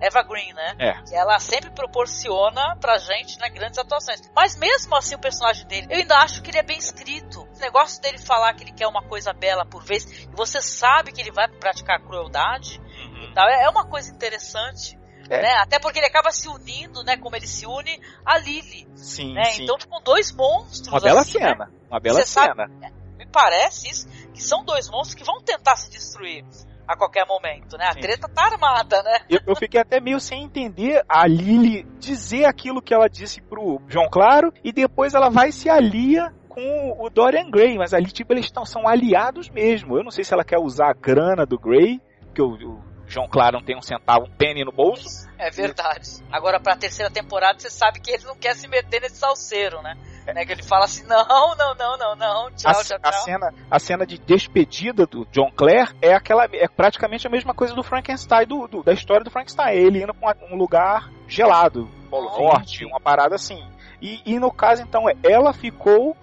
Eva 0.00 0.22
Green, 0.22 0.52
né? 0.52 0.74
É. 0.78 0.92
Que 1.02 1.14
ela 1.14 1.38
sempre 1.38 1.70
proporciona 1.70 2.76
pra 2.80 2.98
gente, 2.98 3.38
né, 3.38 3.48
grandes 3.48 3.78
atuações. 3.78 4.20
Mas 4.34 4.56
mesmo 4.58 4.94
assim, 4.96 5.14
o 5.14 5.18
personagem 5.18 5.66
dele, 5.66 5.86
eu 5.90 5.98
ainda 5.98 6.16
acho 6.18 6.42
que 6.42 6.50
ele 6.50 6.58
é 6.58 6.62
bem 6.62 6.78
escrito. 6.78 7.42
O 7.42 7.58
negócio 7.58 8.00
dele 8.02 8.18
falar 8.18 8.54
que 8.54 8.64
ele 8.64 8.72
quer 8.72 8.86
uma 8.86 9.02
coisa 9.02 9.32
bela 9.32 9.64
por 9.66 9.82
vez, 9.84 10.04
e 10.04 10.28
você 10.34 10.60
sabe 10.62 11.12
que 11.12 11.20
ele 11.20 11.32
vai 11.32 11.48
praticar 11.48 12.00
crueldade, 12.00 12.80
e 13.22 13.32
tal, 13.34 13.48
é 13.48 13.64
é 13.64 13.68
uma 13.68 13.86
coisa 13.86 14.10
interessante. 14.12 14.98
É. 15.28 15.42
Né? 15.42 15.52
Até 15.54 15.78
porque 15.80 15.98
ele 15.98 16.06
acaba 16.06 16.30
se 16.30 16.48
unindo, 16.48 17.02
né? 17.02 17.16
Como 17.16 17.34
ele 17.34 17.48
se 17.48 17.66
une 17.66 18.00
a 18.24 18.38
Lily. 18.38 18.86
Sim, 18.94 19.34
Né? 19.34 19.44
sim. 19.46 19.64
Então, 19.64 19.76
com 19.88 20.00
dois 20.00 20.30
monstros. 20.32 20.86
uma 20.86 21.00
bela 21.00 21.20
assim, 21.22 21.38
né? 21.40 21.48
cena, 21.48 21.72
uma 21.90 21.98
bela 21.98 22.20
Você 22.20 22.26
sabe- 22.26 22.54
cena. 22.54 22.92
Me 23.18 23.26
parece 23.26 23.88
isso, 23.90 24.06
que 24.32 24.40
são 24.42 24.64
dois 24.64 24.88
monstros 24.88 25.14
que 25.16 25.24
vão 25.24 25.40
tentar 25.42 25.74
se 25.76 25.90
destruir 25.90 26.44
a 26.86 26.96
qualquer 26.96 27.26
momento, 27.26 27.76
né? 27.76 27.86
A 27.86 27.92
Sim. 27.92 28.00
treta 28.00 28.28
tá 28.28 28.44
armada, 28.44 29.02
né? 29.02 29.20
Eu, 29.28 29.40
eu 29.46 29.56
fiquei 29.56 29.80
até 29.80 30.00
meio 30.00 30.20
sem 30.20 30.44
entender 30.44 31.02
a 31.08 31.26
Lily 31.26 31.84
dizer 31.98 32.44
aquilo 32.44 32.82
que 32.82 32.94
ela 32.94 33.08
disse 33.08 33.40
pro 33.40 33.80
João 33.88 34.08
Claro 34.08 34.52
e 34.62 34.72
depois 34.72 35.14
ela 35.14 35.28
vai 35.28 35.52
se 35.52 35.68
alia 35.68 36.32
com 36.48 36.96
o 36.98 37.10
Dorian 37.10 37.50
Gray, 37.50 37.76
mas 37.76 37.92
ali 37.92 38.06
tipo 38.06 38.32
eles 38.32 38.50
tão, 38.50 38.64
são 38.64 38.88
aliados 38.88 39.50
mesmo. 39.50 39.98
Eu 39.98 40.04
não 40.04 40.10
sei 40.10 40.24
se 40.24 40.32
ela 40.32 40.44
quer 40.44 40.58
usar 40.58 40.90
a 40.90 40.94
grana 40.94 41.44
do 41.44 41.58
Gray, 41.58 42.00
que 42.34 42.40
o, 42.40 42.54
o 42.54 42.82
João 43.08 43.28
Claro 43.28 43.58
não 43.58 43.64
tem 43.64 43.76
um 43.76 43.82
centavo, 43.82 44.26
um 44.26 44.30
penny 44.30 44.64
no 44.64 44.72
bolso. 44.72 45.28
É 45.38 45.50
verdade. 45.50 46.22
Agora, 46.30 46.58
pra 46.60 46.76
terceira 46.76 47.10
temporada, 47.10 47.58
você 47.58 47.70
sabe 47.70 48.00
que 48.00 48.10
ele 48.10 48.24
não 48.24 48.36
quer 48.36 48.54
se 48.56 48.66
meter 48.66 49.00
nesse 49.00 49.16
salseiro, 49.16 49.80
né? 49.82 49.96
né? 50.26 50.44
Que 50.44 50.52
ele 50.52 50.62
fala 50.62 50.86
assim, 50.86 51.06
não, 51.06 51.24
não, 51.56 51.74
não, 51.74 51.96
não, 51.96 52.16
não, 52.16 52.50
tchau, 52.52 52.70
a, 52.72 52.84
tchau, 52.84 52.98
a 53.02 53.12
tchau. 53.12 53.22
cena, 53.22 53.54
a 53.70 53.78
cena 53.78 54.06
de 54.06 54.18
despedida 54.18 55.06
do 55.06 55.24
John 55.30 55.50
Clare 55.54 55.94
é 56.02 56.14
aquela 56.14 56.46
é 56.52 56.66
praticamente 56.66 57.26
a 57.26 57.30
mesma 57.30 57.54
coisa 57.54 57.74
do 57.74 57.82
Frankenstein 57.82 58.46
do, 58.46 58.66
do- 58.66 58.82
da 58.82 58.92
história 58.92 59.22
do 59.24 59.30
Frankenstein. 59.30 59.76
Ele 59.76 60.02
indo 60.02 60.12
pra 60.14 60.36
um 60.50 60.56
lugar 60.56 61.10
gelado, 61.28 61.88
Polo 62.10 62.30
Norte, 62.38 62.84
uma 62.84 63.00
parada 63.00 63.34
assim. 63.36 63.62
E, 64.02 64.20
e 64.26 64.38
no 64.40 64.50
caso 64.52 64.82
então 64.82 65.08
é, 65.08 65.14
ela 65.22 65.52
ficou 65.52 66.16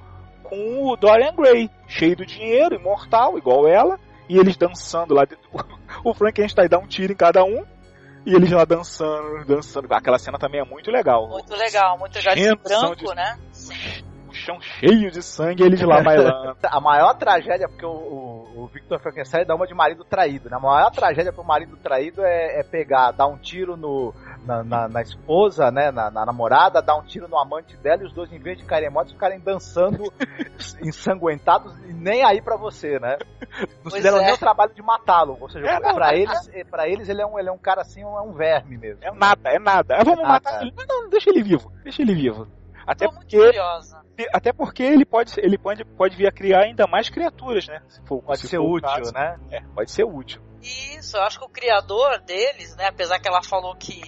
com 0.43 0.89
o 0.91 0.95
Dorian 0.97 1.33
Gray, 1.33 1.69
cheio 1.87 2.15
do 2.17 2.25
dinheiro, 2.25 2.75
imortal, 2.75 3.37
igual 3.37 3.67
ela, 3.67 3.97
e 4.29 4.37
eles 4.37 4.57
dançando 4.57 5.13
lá. 5.13 5.25
O 6.03 6.13
Frankenstein 6.13 6.67
dá 6.67 6.77
um 6.79 6.87
tiro 6.87 7.13
em 7.13 7.15
cada 7.15 7.43
um. 7.43 7.63
E 8.25 8.33
eles 8.33 8.49
lá 8.51 8.63
dançando, 8.63 9.45
dançando. 9.45 9.87
Aquela 9.93 10.17
cena 10.17 10.39
também 10.39 10.61
é 10.61 10.63
muito 10.63 10.89
legal. 10.89 11.27
Muito 11.27 11.53
legal, 11.55 11.97
muito 11.99 12.15
legal. 12.15 12.57
Branco, 12.63 12.95
de- 12.95 13.15
né? 13.15 13.37
O 14.09 14.12
chão 14.43 14.59
cheio 14.61 15.09
de 15.11 15.21
sangue, 15.21 15.63
eles 15.63 15.81
lá 15.81 16.01
bailando. 16.01 16.57
A 16.63 16.79
maior 16.81 17.13
tragédia, 17.15 17.67
porque 17.67 17.85
o, 17.85 17.89
o, 17.89 18.63
o 18.63 18.67
Victor 18.67 18.99
Frankenstein 18.99 19.45
dá 19.45 19.55
uma 19.55 19.65
de 19.67 19.73
marido 19.73 20.03
traído, 20.03 20.49
né? 20.49 20.57
A 20.57 20.59
maior 20.59 20.91
tragédia 20.91 21.31
pro 21.33 21.43
marido 21.43 21.75
traído 21.77 22.23
é, 22.23 22.59
é 22.59 22.63
pegar, 22.63 23.11
dar 23.11 23.27
um 23.27 23.37
tiro 23.37 23.75
no, 23.77 24.13
na, 24.45 24.63
na- 24.63 24.87
na 24.87 25.01
esposa, 25.01 25.71
né? 25.71 25.91
Na, 25.91 26.09
na 26.11 26.25
namorada, 26.25 26.81
dar 26.81 26.95
um 26.95 27.03
tiro 27.03 27.27
no 27.27 27.37
amante 27.37 27.75
dela 27.77 28.03
e 28.03 28.05
os 28.05 28.13
dois, 28.13 28.31
em 28.31 28.39
vez 28.39 28.57
de 28.57 28.63
ficarem 28.63 28.89
mortos, 28.89 29.13
ficarem 29.13 29.39
dançando 29.39 30.11
ensanguentados 30.81 31.73
e 31.85 31.93
nem 31.93 32.23
aí 32.23 32.41
pra 32.41 32.55
você, 32.57 32.99
né? 32.99 33.17
Não 33.59 33.67
Pois 33.83 33.95
fizeram 33.95 34.17
é. 34.19 34.25
nem 34.25 34.33
o 34.33 34.37
trabalho 34.37 34.73
de 34.73 34.81
matá-lo. 34.81 35.37
Ou 35.39 35.49
seja, 35.49 35.65
É, 35.67 35.79
não, 35.79 35.93
pra, 35.93 36.13
é 36.13 36.19
eles, 36.19 36.49
é, 36.53 36.63
pra 36.63 36.87
eles 36.87 37.09
ele 37.09 37.21
é, 37.21 37.25
um, 37.25 37.37
ele 37.39 37.49
é 37.49 37.51
um 37.51 37.57
cara 37.57 37.81
assim, 37.81 38.03
um, 38.03 38.17
é 38.17 38.21
um 38.21 38.33
verme 38.33 38.77
mesmo. 38.77 38.99
É 39.03 39.11
nada, 39.11 39.49
é 39.49 39.59
nada. 39.59 39.95
Ah, 39.99 40.03
vamos 40.03 40.21
É 40.21 40.27
matar 40.27 40.51
nada. 40.53 40.63
ele. 40.65 40.73
Não, 40.75 40.85
não, 41.03 41.09
deixa 41.09 41.29
ele 41.29 41.43
vivo. 41.43 41.71
Deixa 41.83 42.01
ele 42.01 42.13
vivo. 42.15 42.47
Até 42.85 43.05
Tô 43.05 43.11
muito 43.13 43.21
porque, 43.23 43.37
curiosa. 43.37 44.01
até 44.33 44.53
porque 44.53 44.83
ele 44.83 45.05
pode, 45.05 45.33
ele 45.39 45.57
pode, 45.57 45.85
pode 45.85 46.15
vir 46.15 46.27
a 46.27 46.31
criar 46.31 46.61
ainda 46.63 46.85
mais 46.87 47.09
criaturas, 47.09 47.67
né? 47.67 47.81
Se 47.89 48.01
for, 48.05 48.21
Pode 48.21 48.39
se 48.39 48.47
ser 48.47 48.59
útil, 48.59 48.81
caso. 48.89 49.13
né? 49.13 49.39
É, 49.51 49.61
pode 49.73 49.91
ser 49.91 50.03
útil. 50.03 50.41
Isso, 50.61 51.17
eu 51.17 51.21
acho 51.23 51.39
que 51.39 51.45
o 51.45 51.49
criador 51.49 52.19
deles, 52.21 52.75
né, 52.77 52.87
apesar 52.87 53.19
que 53.19 53.27
ela 53.27 53.41
falou 53.43 53.75
que 53.75 54.01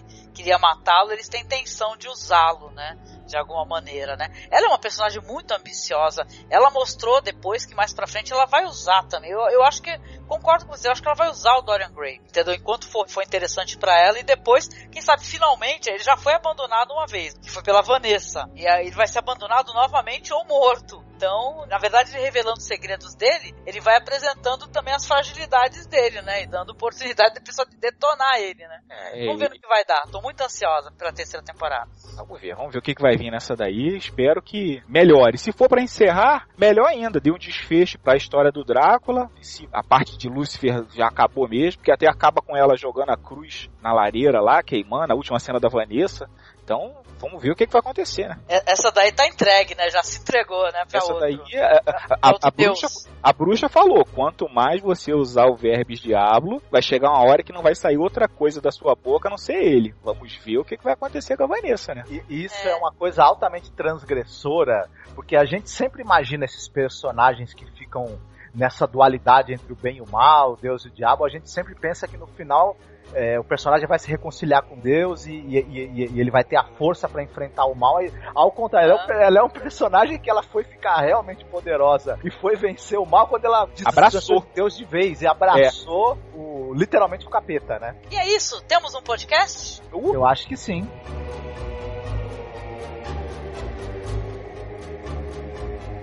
queria 0.45 0.59
matá-lo, 0.59 1.11
eles 1.11 1.27
têm 1.27 1.41
intenção 1.41 1.97
de 1.97 2.07
usá-lo, 2.07 2.69
né, 2.69 2.95
de 3.25 3.35
alguma 3.35 3.65
maneira, 3.65 4.15
né. 4.15 4.29
Ela 4.51 4.67
é 4.67 4.69
uma 4.69 4.77
personagem 4.77 5.19
muito 5.23 5.51
ambiciosa. 5.51 6.25
Ela 6.51 6.69
mostrou 6.69 7.19
depois 7.19 7.65
que 7.65 7.73
mais 7.73 7.91
pra 7.91 8.05
frente 8.05 8.31
ela 8.31 8.45
vai 8.45 8.65
usar 8.65 9.03
também. 9.07 9.31
Eu, 9.31 9.39
eu 9.49 9.63
acho 9.63 9.81
que 9.81 9.97
concordo 10.27 10.67
com 10.67 10.71
você, 10.71 10.87
eu 10.87 10.91
acho 10.91 11.01
que 11.01 11.07
ela 11.07 11.17
vai 11.17 11.29
usar 11.29 11.55
o 11.55 11.61
Dorian 11.63 11.91
Gray, 11.91 12.17
entendeu? 12.17 12.53
Enquanto 12.53 12.87
for, 12.87 13.09
foi 13.09 13.23
interessante 13.23 13.75
pra 13.75 13.99
ela 13.99 14.19
e 14.19 14.23
depois, 14.23 14.67
quem 14.91 15.01
sabe 15.01 15.25
finalmente 15.25 15.89
ele 15.89 16.03
já 16.03 16.15
foi 16.15 16.33
abandonado 16.33 16.91
uma 16.91 17.07
vez, 17.07 17.33
que 17.33 17.49
foi 17.49 17.63
pela 17.63 17.81
Vanessa. 17.81 18.47
E 18.53 18.67
aí 18.67 18.85
ele 18.85 18.95
vai 18.95 19.07
ser 19.07 19.19
abandonado 19.19 19.73
novamente 19.73 20.31
ou 20.31 20.45
morto. 20.45 21.03
Então, 21.15 21.65
na 21.67 21.77
verdade, 21.77 22.11
ele 22.11 22.23
revelando 22.23 22.57
os 22.57 22.67
segredos 22.67 23.15
dele, 23.15 23.55
ele 23.65 23.79
vai 23.79 23.97
apresentando 23.97 24.67
também 24.67 24.93
as 24.93 25.07
fragilidades 25.07 25.87
dele, 25.87 26.21
né? 26.21 26.43
E 26.43 26.47
dando 26.47 26.71
oportunidade 26.71 27.35
da 27.35 27.41
pessoa 27.41 27.65
de 27.65 27.77
detonar 27.77 28.35
ele, 28.37 28.67
né? 28.67 28.81
Vamos 29.25 29.39
ver 29.39 29.49
no 29.49 29.55
que 29.55 29.67
vai 29.67 29.85
dar. 29.85 30.03
Tô 30.11 30.21
muito 30.21 30.41
ansiosa 30.41 30.91
pela 30.91 31.13
terceira 31.13 31.43
temporada. 31.43 31.89
Vamos 32.17 32.41
ver, 32.41 32.55
vamos 32.55 32.73
ver 32.73 32.79
o 32.79 32.81
que, 32.81 32.93
que 32.93 33.01
vai 33.01 33.15
vir 33.15 33.31
nessa 33.31 33.55
daí. 33.55 33.95
Espero 33.95 34.41
que 34.41 34.83
melhore. 34.87 35.37
Se 35.37 35.53
for 35.53 35.69
pra 35.69 35.81
encerrar, 35.81 36.47
melhor 36.57 36.87
ainda. 36.87 37.19
Dê 37.19 37.31
um 37.31 37.37
desfecho 37.37 37.97
pra 37.97 38.17
história 38.17 38.51
do 38.51 38.63
Drácula. 38.63 39.29
Se 39.41 39.69
a 39.71 39.83
parte 39.83 40.17
de 40.17 40.27
Lúcifer 40.27 40.85
já 40.93 41.07
acabou 41.07 41.47
mesmo, 41.47 41.79
porque 41.79 41.91
até 41.91 42.07
acaba 42.07 42.41
com 42.41 42.57
ela 42.57 42.75
jogando 42.75 43.11
a 43.11 43.17
cruz 43.17 43.69
na 43.81 43.93
lareira 43.93 44.41
lá, 44.41 44.61
queimando, 44.61 45.13
a 45.13 45.15
última 45.15 45.39
cena 45.39 45.59
da 45.59 45.69
Vanessa. 45.69 46.29
Então, 46.65 46.95
vamos 47.19 47.39
ver 47.43 47.51
o 47.51 47.55
que, 47.55 47.67
que 47.67 47.71
vai 47.71 47.79
acontecer, 47.79 48.27
né? 48.27 48.39
Essa 48.65 48.91
daí 48.91 49.11
tá 49.11 49.27
entregue, 49.27 49.75
né? 49.75 49.87
Já 49.91 50.01
se 50.01 50.19
entregou, 50.19 50.63
né? 50.71 50.83
Pra 50.89 50.97
Essa 50.97 51.13
outro. 51.13 51.19
daí, 51.19 51.37
a, 51.61 51.67
a- 51.85 52.17
a- 52.23 52.31
outro 52.31 52.47
a 52.47 52.51
bruxa, 52.51 52.87
a 53.21 53.31
bruxa 53.33 53.69
falou: 53.69 54.03
quanto 54.03 54.49
mais 54.49 54.81
você 54.81 55.13
usar 55.13 55.45
o 55.45 55.55
verbes 55.55 55.99
diablo, 55.99 56.59
vai 56.71 56.81
chegar 56.81 57.11
uma 57.11 57.21
hora 57.23 57.43
que 57.43 57.53
não 57.53 57.61
vai 57.61 57.75
sair 57.75 57.97
outra 57.97 58.27
coisa 58.27 58.59
da 58.59 58.71
sua 58.71 58.95
boca 58.95 59.29
a 59.29 59.31
não 59.31 59.37
ser 59.37 59.57
ele. 59.63 59.93
Vamos 60.03 60.35
ver 60.37 60.57
o 60.57 60.65
que, 60.65 60.75
que 60.75 60.83
vai 60.83 60.93
acontecer 60.93 61.37
com 61.37 61.43
a 61.43 61.47
Vanessa, 61.47 61.93
né? 61.93 62.03
E 62.09 62.43
isso 62.45 62.67
É. 62.67 62.71
é. 62.71 62.75
uma 62.77 62.91
coisa 62.91 63.21
altamente 63.23 63.71
transgressora, 63.71 64.89
porque 65.13 65.35
a 65.35 65.45
gente 65.45 65.69
sempre 65.69 66.01
imagina 66.01 66.45
esses 66.45 66.67
personagens 66.67 67.53
que 67.53 67.65
ficam 67.77 68.19
nessa 68.53 68.87
dualidade 68.87 69.53
entre 69.53 69.71
o 69.71 69.75
bem 69.75 69.97
e 69.97 70.01
o 70.01 70.09
mal, 70.09 70.55
Deus 70.55 70.83
e 70.85 70.87
o 70.87 70.91
diabo. 70.91 71.25
A 71.25 71.29
gente 71.29 71.49
sempre 71.49 71.75
pensa 71.75 72.07
que 72.07 72.17
no 72.17 72.25
final 72.25 72.75
é, 73.13 73.39
o 73.39 73.43
personagem 73.43 73.87
vai 73.87 73.99
se 73.99 74.09
reconciliar 74.09 74.61
com 74.63 74.77
Deus 74.77 75.25
e, 75.25 75.31
e- 75.33 75.59
e- 75.59 76.11
e 76.13 76.19
ele 76.19 76.31
vai 76.31 76.43
ter 76.43 76.57
a 76.57 76.63
força 76.63 77.07
para 77.07 77.23
enfrentar 77.23 77.65
o 77.65 77.75
mal. 77.75 78.01
E, 78.01 78.11
ao 78.33 78.51
contrário, 78.51 78.91
ela 78.91 79.01
é, 79.01 79.05
um, 79.05 79.21
ela 79.21 79.39
é 79.39 79.43
um 79.43 79.49
personagem 79.49 80.19
que 80.19 80.29
ela 80.29 80.43
foi 80.43 80.63
ficar 80.63 80.97
realmente 81.01 81.45
poderosa 81.45 82.19
e 82.23 82.31
foi 82.31 82.55
vencer 82.55 82.99
o 82.99 83.05
mal 83.05 83.27
quando 83.27 83.45
ela 83.45 83.69
Abraçou. 83.85 84.45
Deus 84.53 84.75
de 84.75 84.85
vez 84.85 85.21
e 85.21 85.27
abraçou 85.27 86.17
o, 86.33 86.73
literalmente 86.73 87.25
o 87.25 87.29
capeta, 87.29 87.79
né? 87.79 87.95
E 88.11 88.17
é 88.17 88.27
isso. 88.35 88.61
Temos 88.63 88.93
um 88.95 89.01
podcast? 89.01 89.81
Eu 89.93 90.25
acho 90.25 90.47
que 90.47 90.57
sim. 90.57 90.87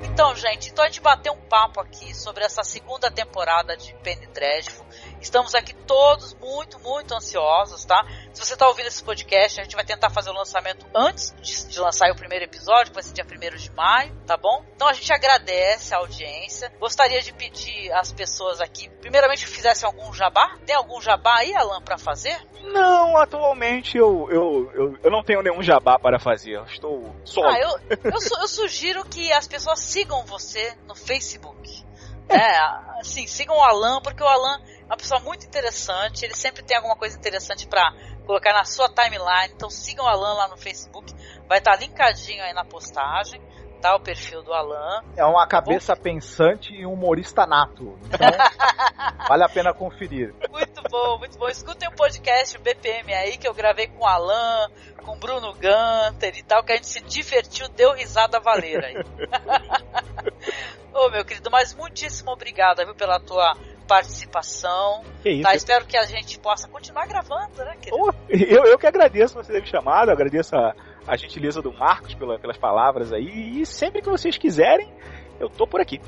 Então, 0.05 0.37
gente, 0.37 0.71
então 0.71 0.85
a 0.85 0.89
gente 0.89 1.01
bateu 1.01 1.33
um 1.33 1.41
papo 1.49 1.81
aqui 1.81 2.15
sobre 2.15 2.45
essa 2.45 2.63
segunda 2.63 3.11
temporada 3.11 3.77
de 3.77 3.95
Penny 4.03 4.27
Dreadful. 4.27 4.85
Estamos 5.23 5.55
aqui 5.55 5.73
todos 5.73 6.35
muito, 6.35 6.81
muito 6.81 7.15
ansiosos, 7.15 7.85
tá? 7.85 8.05
Se 8.33 8.45
você 8.45 8.57
tá 8.57 8.67
ouvindo 8.67 8.89
esse 8.89 9.03
podcast, 9.03 9.61
a 9.61 9.63
gente 9.63 9.77
vai 9.77 9.85
tentar 9.85 10.11
fazer 10.11 10.31
o 10.31 10.35
lançamento 10.35 10.85
antes 10.93 11.33
de, 11.41 11.69
de 11.69 11.79
lançar 11.81 12.11
o 12.11 12.17
primeiro 12.17 12.45
episódio, 12.45 12.89
que 12.89 12.95
vai 12.95 13.03
ser 13.05 13.13
dia 13.15 13.25
1 13.25 13.57
de 13.57 13.71
maio, 13.73 14.13
tá 14.27 14.37
bom? 14.37 14.65
Então 14.75 14.89
a 14.89 14.93
gente 14.93 15.13
agradece 15.13 15.95
a 15.95 15.99
audiência. 15.99 16.73
Gostaria 16.81 17.23
de 17.23 17.33
pedir 17.33 17.93
às 17.93 18.13
pessoas 18.13 18.61
aqui, 18.61 18.89
primeiramente, 19.01 19.47
que 19.47 19.51
fizessem 19.53 19.87
algum 19.87 20.13
jabá. 20.13 20.57
Tem 20.67 20.75
algum 20.75 21.01
jabá 21.01 21.37
aí, 21.39 21.55
Alan, 21.55 21.81
pra 21.83 21.97
fazer? 21.97 22.37
Não, 22.65 23.17
atualmente 23.17 23.97
eu, 23.97 24.29
eu, 24.29 24.71
eu, 24.75 24.99
eu 25.05 25.11
não 25.11 25.23
tenho 25.23 25.41
nenhum 25.41 25.63
jabá 25.63 25.99
para 26.01 26.19
fazer. 26.19 26.57
Eu 26.57 26.65
estou 26.65 27.15
só. 27.25 27.45
Ah, 27.45 27.59
eu, 27.61 27.99
eu, 28.13 28.21
su- 28.21 28.41
eu 28.41 28.49
sugiro 28.49 29.05
que 29.05 29.33
as 29.33 29.47
pessoas 29.47 29.79
sigam 29.79 30.25
você 30.27 30.77
no 30.87 30.97
Facebook. 30.97 31.81
É, 32.29 32.59
assim, 33.01 33.27
sigam 33.27 33.57
o 33.57 33.61
Alan, 33.61 34.01
porque 34.01 34.23
o 34.23 34.27
Alan 34.27 34.59
uma 34.93 34.97
pessoa 34.99 35.21
muito 35.21 35.47
interessante. 35.47 36.25
Ele 36.25 36.35
sempre 36.35 36.63
tem 36.63 36.77
alguma 36.77 36.95
coisa 36.95 37.17
interessante 37.17 37.67
pra 37.67 37.95
colocar 38.27 38.53
na 38.53 38.65
sua 38.65 38.89
timeline. 38.91 39.53
Então 39.55 39.71
sigam 39.71 40.05
o 40.05 40.09
Alan 40.09 40.35
lá 40.35 40.49
no 40.49 40.57
Facebook. 40.59 41.15
Vai 41.49 41.59
estar 41.59 41.77
linkadinho 41.77 42.43
aí 42.43 42.53
na 42.53 42.63
postagem, 42.63 43.41
tá? 43.81 43.97
O 43.97 44.01
perfil 44.01 44.43
do 44.43 44.53
Alan. 44.53 45.03
É 45.17 45.25
uma 45.25 45.47
cabeça 45.47 45.97
pensante 45.97 46.75
e 46.75 46.85
um 46.85 46.93
humorista 46.93 47.47
nato. 47.47 47.99
Então, 48.05 48.19
vale 49.27 49.43
a 49.43 49.49
pena 49.49 49.73
conferir. 49.73 50.35
Muito 50.51 50.83
bom, 50.91 51.19
muito 51.19 51.39
bom. 51.39 51.49
Escutem 51.49 51.89
o 51.89 51.93
podcast 51.93 52.59
BPM 52.59 53.15
aí 53.15 53.39
que 53.39 53.49
eu 53.49 53.55
gravei 53.55 53.87
com 53.87 54.05
o 54.05 54.07
Alan, 54.07 54.71
com 55.03 55.13
o 55.13 55.17
Bruno 55.17 55.55
Gunter 55.55 56.37
e 56.37 56.43
tal, 56.43 56.63
que 56.63 56.73
a 56.73 56.77
gente 56.77 56.89
se 56.89 57.01
divertiu, 57.01 57.67
deu 57.71 57.95
risada 57.95 58.39
valeira 58.39 58.89
aí. 58.89 58.97
Ô 60.93 61.09
meu 61.09 61.25
querido, 61.25 61.51
mas 61.51 61.75
muitíssimo 61.75 62.31
obrigada, 62.31 62.85
viu, 62.85 62.95
pela 62.95 63.19
tua 63.19 63.57
participação. 63.93 65.05
Que 65.23 65.31
isso? 65.31 65.43
Tá, 65.43 65.55
espero 65.55 65.85
que 65.85 65.99
a 65.99 66.05
gente 66.05 66.39
possa 66.39 66.67
continuar 66.67 67.07
gravando, 67.07 67.57
né, 67.59 67.77
querido? 67.77 67.97
Pô, 67.99 68.11
eu, 68.29 68.65
eu 68.65 68.79
que 68.79 68.87
agradeço 68.87 69.35
você 69.35 69.53
ter 69.53 69.61
me 69.61 69.67
chamado, 69.69 70.11
agradeço 70.11 70.57
a, 70.57 70.75
a 71.07 71.17
gentileza 71.17 71.61
do 71.61 71.73
Marcos 71.75 72.15
pela- 72.15 72.39
pelas 72.39 72.57
palavras 72.57 73.13
aí. 73.13 73.61
E 73.61 73.67
sempre 73.67 74.01
que 74.01 74.09
vocês 74.09 74.39
quiserem, 74.39 74.91
eu 75.39 75.51
tô 75.51 75.67
por 75.67 75.79
aqui. 75.81 76.01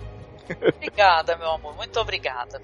Obrigada, 0.76 1.36
meu 1.36 1.50
amor, 1.52 1.74
muito 1.74 1.98
obrigada. 1.98 2.60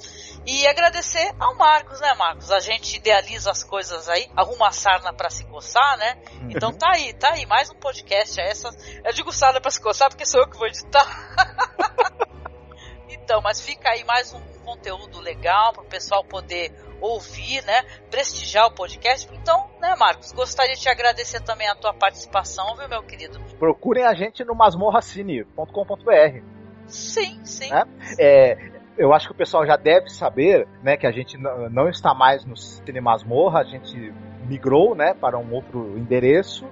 E 0.47 0.67
agradecer 0.67 1.33
ao 1.39 1.55
Marcos, 1.57 1.99
né, 2.01 2.13
Marcos? 2.15 2.51
A 2.51 2.61
gente 2.61 2.97
idealiza 2.97 3.51
as 3.51 3.63
coisas 3.65 4.07
aí, 4.09 4.31
arruma 4.37 4.71
sarna 4.71 5.13
pra 5.15 5.31
se 5.31 5.45
coçar, 5.47 5.97
né? 5.97 6.19
Então 6.51 6.73
tá 6.73 6.93
aí, 6.95 7.13
tá 7.15 7.33
aí, 7.33 7.47
mais 7.47 7.71
um 7.71 7.75
podcast. 7.75 8.39
é 8.41 8.49
Essa, 8.51 8.69
eu 9.03 9.13
digo 9.15 9.33
sarna 9.33 9.61
pra 9.63 9.71
se 9.71 9.81
coçar 9.83 10.11
porque 10.11 10.27
sou 10.27 10.43
eu 10.43 10.49
que 10.49 10.59
vou 10.59 10.67
editar. 10.67 11.07
então, 13.09 13.41
mas 13.41 13.63
fica 13.63 13.91
aí 13.91 14.05
mais 14.05 14.33
um 14.35 14.60
conteúdo 14.71 15.21
legal 15.21 15.73
pro 15.73 15.85
pessoal 15.85 16.23
poder 16.25 16.73
ouvir, 17.01 17.65
né? 17.65 17.83
Prestigiar 18.11 18.67
o 18.67 18.75
podcast. 18.75 19.29
Então, 19.33 19.69
né, 19.81 19.97
Marcos, 19.99 20.33
gostaria 20.33 20.75
de 20.75 20.81
te 20.81 20.89
agradecer 20.89 21.41
também 21.41 21.69
a 21.69 21.75
tua 21.75 21.93
participação, 21.93 22.77
viu, 22.77 22.89
meu 22.89 23.03
querido? 23.03 23.41
Procurem 23.59 24.05
a 24.05 24.15
gente 24.15 24.45
no 24.45 24.55
masmorracine.com.br. 24.55 26.45
Sim, 26.87 27.45
sim. 27.45 27.71
Né? 27.71 27.85
É, 28.19 28.57
eu 28.97 29.13
acho 29.13 29.27
que 29.27 29.33
o 29.33 29.37
pessoal 29.37 29.67
já 29.67 29.77
deve 29.77 30.09
saber 30.09 30.69
né, 30.83 30.97
que 30.97 31.07
a 31.07 31.13
gente 31.13 31.37
não 31.39 31.89
está 31.89 32.15
mais 32.15 32.45
no 32.45 32.57
Cine 32.57 33.01
Masmorra, 33.01 33.61
a 33.61 33.65
gente 33.65 34.13
migrou 34.47 34.95
né, 34.95 35.15
para 35.15 35.39
um 35.39 35.53
outro 35.53 35.99
endereço. 35.99 36.67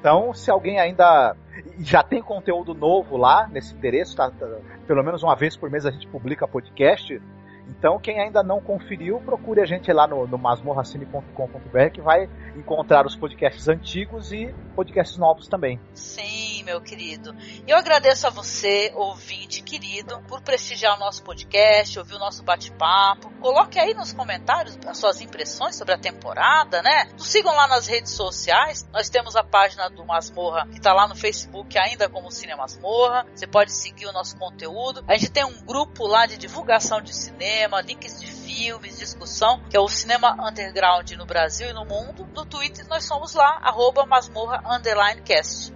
Então, 0.00 0.32
se 0.32 0.50
alguém 0.50 0.80
ainda 0.80 1.36
já 1.78 2.02
tem 2.02 2.22
conteúdo 2.22 2.74
novo 2.74 3.18
lá 3.18 3.46
nesse 3.46 3.74
endereço, 3.74 4.16
tá, 4.16 4.30
tá- 4.30 4.46
pelo 4.86 5.04
menos 5.04 5.22
uma 5.22 5.36
vez 5.36 5.56
por 5.56 5.70
mês 5.70 5.84
a 5.84 5.90
gente 5.90 6.06
publica 6.08 6.48
podcast. 6.48 7.20
Então, 7.68 8.00
quem 8.00 8.18
ainda 8.18 8.42
não 8.42 8.60
conferiu, 8.60 9.20
procure 9.20 9.60
a 9.60 9.66
gente 9.66 9.92
lá 9.92 10.06
no, 10.06 10.26
no 10.26 10.36
masmorracine.com.br 10.38 11.90
que 11.92 12.00
vai 12.00 12.28
encontrar 12.56 13.06
os 13.06 13.14
podcasts 13.14 13.68
antigos 13.68 14.32
e 14.32 14.52
podcasts 14.74 15.16
novos 15.18 15.46
também. 15.46 15.78
Sim, 15.94 16.59
meu 16.62 16.80
querido. 16.80 17.34
Eu 17.66 17.76
agradeço 17.76 18.26
a 18.26 18.30
você, 18.30 18.92
ouvinte 18.94 19.62
querido, 19.62 20.20
por 20.28 20.40
prestigiar 20.40 20.96
o 20.96 21.00
nosso 21.00 21.22
podcast, 21.22 21.98
ouvir 21.98 22.14
o 22.14 22.18
nosso 22.18 22.42
bate-papo. 22.42 23.30
Coloque 23.40 23.78
aí 23.78 23.94
nos 23.94 24.12
comentários 24.12 24.78
as 24.86 24.98
suas 24.98 25.20
impressões 25.20 25.76
sobre 25.76 25.94
a 25.94 25.98
temporada, 25.98 26.82
né? 26.82 27.10
Nos 27.12 27.28
sigam 27.28 27.54
lá 27.54 27.66
nas 27.68 27.86
redes 27.86 28.12
sociais. 28.12 28.86
Nós 28.92 29.08
temos 29.08 29.36
a 29.36 29.44
página 29.44 29.88
do 29.88 30.04
Masmorra 30.04 30.66
que 30.68 30.78
está 30.78 30.92
lá 30.92 31.06
no 31.06 31.16
Facebook 31.16 31.78
ainda 31.78 32.08
como 32.08 32.30
Cine 32.30 32.54
Masmorra. 32.54 33.26
Você 33.34 33.46
pode 33.46 33.72
seguir 33.72 34.06
o 34.06 34.12
nosso 34.12 34.36
conteúdo. 34.36 35.04
A 35.06 35.16
gente 35.16 35.30
tem 35.30 35.44
um 35.44 35.64
grupo 35.64 36.06
lá 36.06 36.26
de 36.26 36.36
divulgação 36.36 37.00
de 37.00 37.14
cinema, 37.14 37.80
links 37.80 38.20
de 38.20 38.39
filmes, 38.50 38.98
discussão, 38.98 39.60
que 39.70 39.76
é 39.76 39.80
o 39.80 39.88
Cinema 39.88 40.36
Underground 40.48 41.10
no 41.12 41.24
Brasil 41.24 41.68
e 41.68 41.72
no 41.72 41.84
mundo. 41.84 42.26
No 42.34 42.44
Twitter 42.44 42.86
nós 42.88 43.04
somos 43.04 43.34
lá, 43.34 43.58
arroba. 43.62 44.04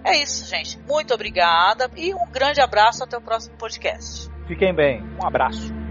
É 0.03 0.17
isso, 0.17 0.45
gente. 0.45 0.77
Muito 0.79 1.13
obrigada 1.13 1.89
e 1.95 2.13
um 2.13 2.29
grande 2.31 2.61
abraço 2.61 3.03
até 3.03 3.17
o 3.17 3.21
próximo 3.21 3.57
podcast. 3.57 4.29
Fiquem 4.47 4.73
bem. 4.73 5.01
Um 5.21 5.25
abraço. 5.25 5.84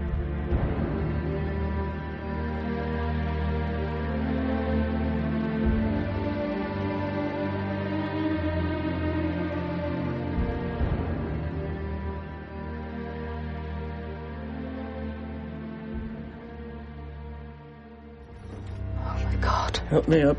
Help 19.95 20.09
me 20.09 20.23
up. 20.23 20.37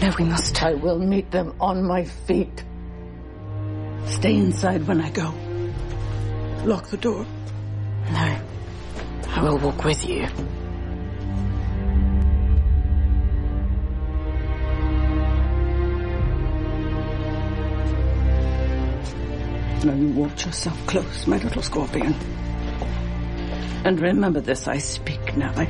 No, 0.00 0.14
we 0.18 0.24
must. 0.24 0.62
I 0.62 0.72
will 0.72 0.98
meet 0.98 1.30
them 1.30 1.54
on 1.60 1.84
my 1.84 2.06
feet. 2.06 2.64
Stay 4.06 4.36
inside 4.36 4.88
when 4.88 5.02
I 5.02 5.10
go. 5.10 5.34
Lock 6.64 6.86
the 6.86 6.96
door. 6.96 7.26
No. 8.10 8.40
I 9.28 9.42
will 9.42 9.58
walk 9.58 9.84
with 9.84 10.02
you. 10.08 10.26
Now 19.84 19.94
you 19.94 20.08
watch 20.16 20.46
yourself 20.46 20.86
close, 20.86 21.26
my 21.26 21.36
little 21.36 21.60
scorpion. 21.60 22.14
And 23.84 24.00
remember 24.00 24.40
this, 24.40 24.66
I 24.68 24.78
speak 24.78 25.36
now. 25.36 25.52
I... 25.54 25.68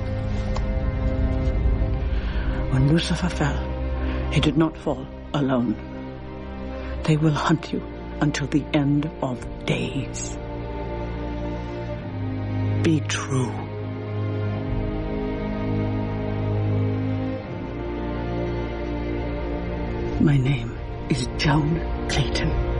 When 2.72 2.88
Lucifer 2.88 3.28
fell, 3.28 4.30
he 4.32 4.40
did 4.40 4.56
not 4.56 4.74
fall 4.78 5.06
alone. 5.34 5.76
They 7.04 7.18
will 7.18 7.34
hunt 7.34 7.70
you 7.70 7.82
until 8.22 8.46
the 8.46 8.64
end 8.72 9.10
of 9.20 9.44
days. 9.66 10.38
Be 12.82 13.00
true. 13.00 13.52
My 20.20 20.38
name 20.38 20.74
is 21.10 21.28
Joan 21.36 21.78
Clayton. 22.08 22.71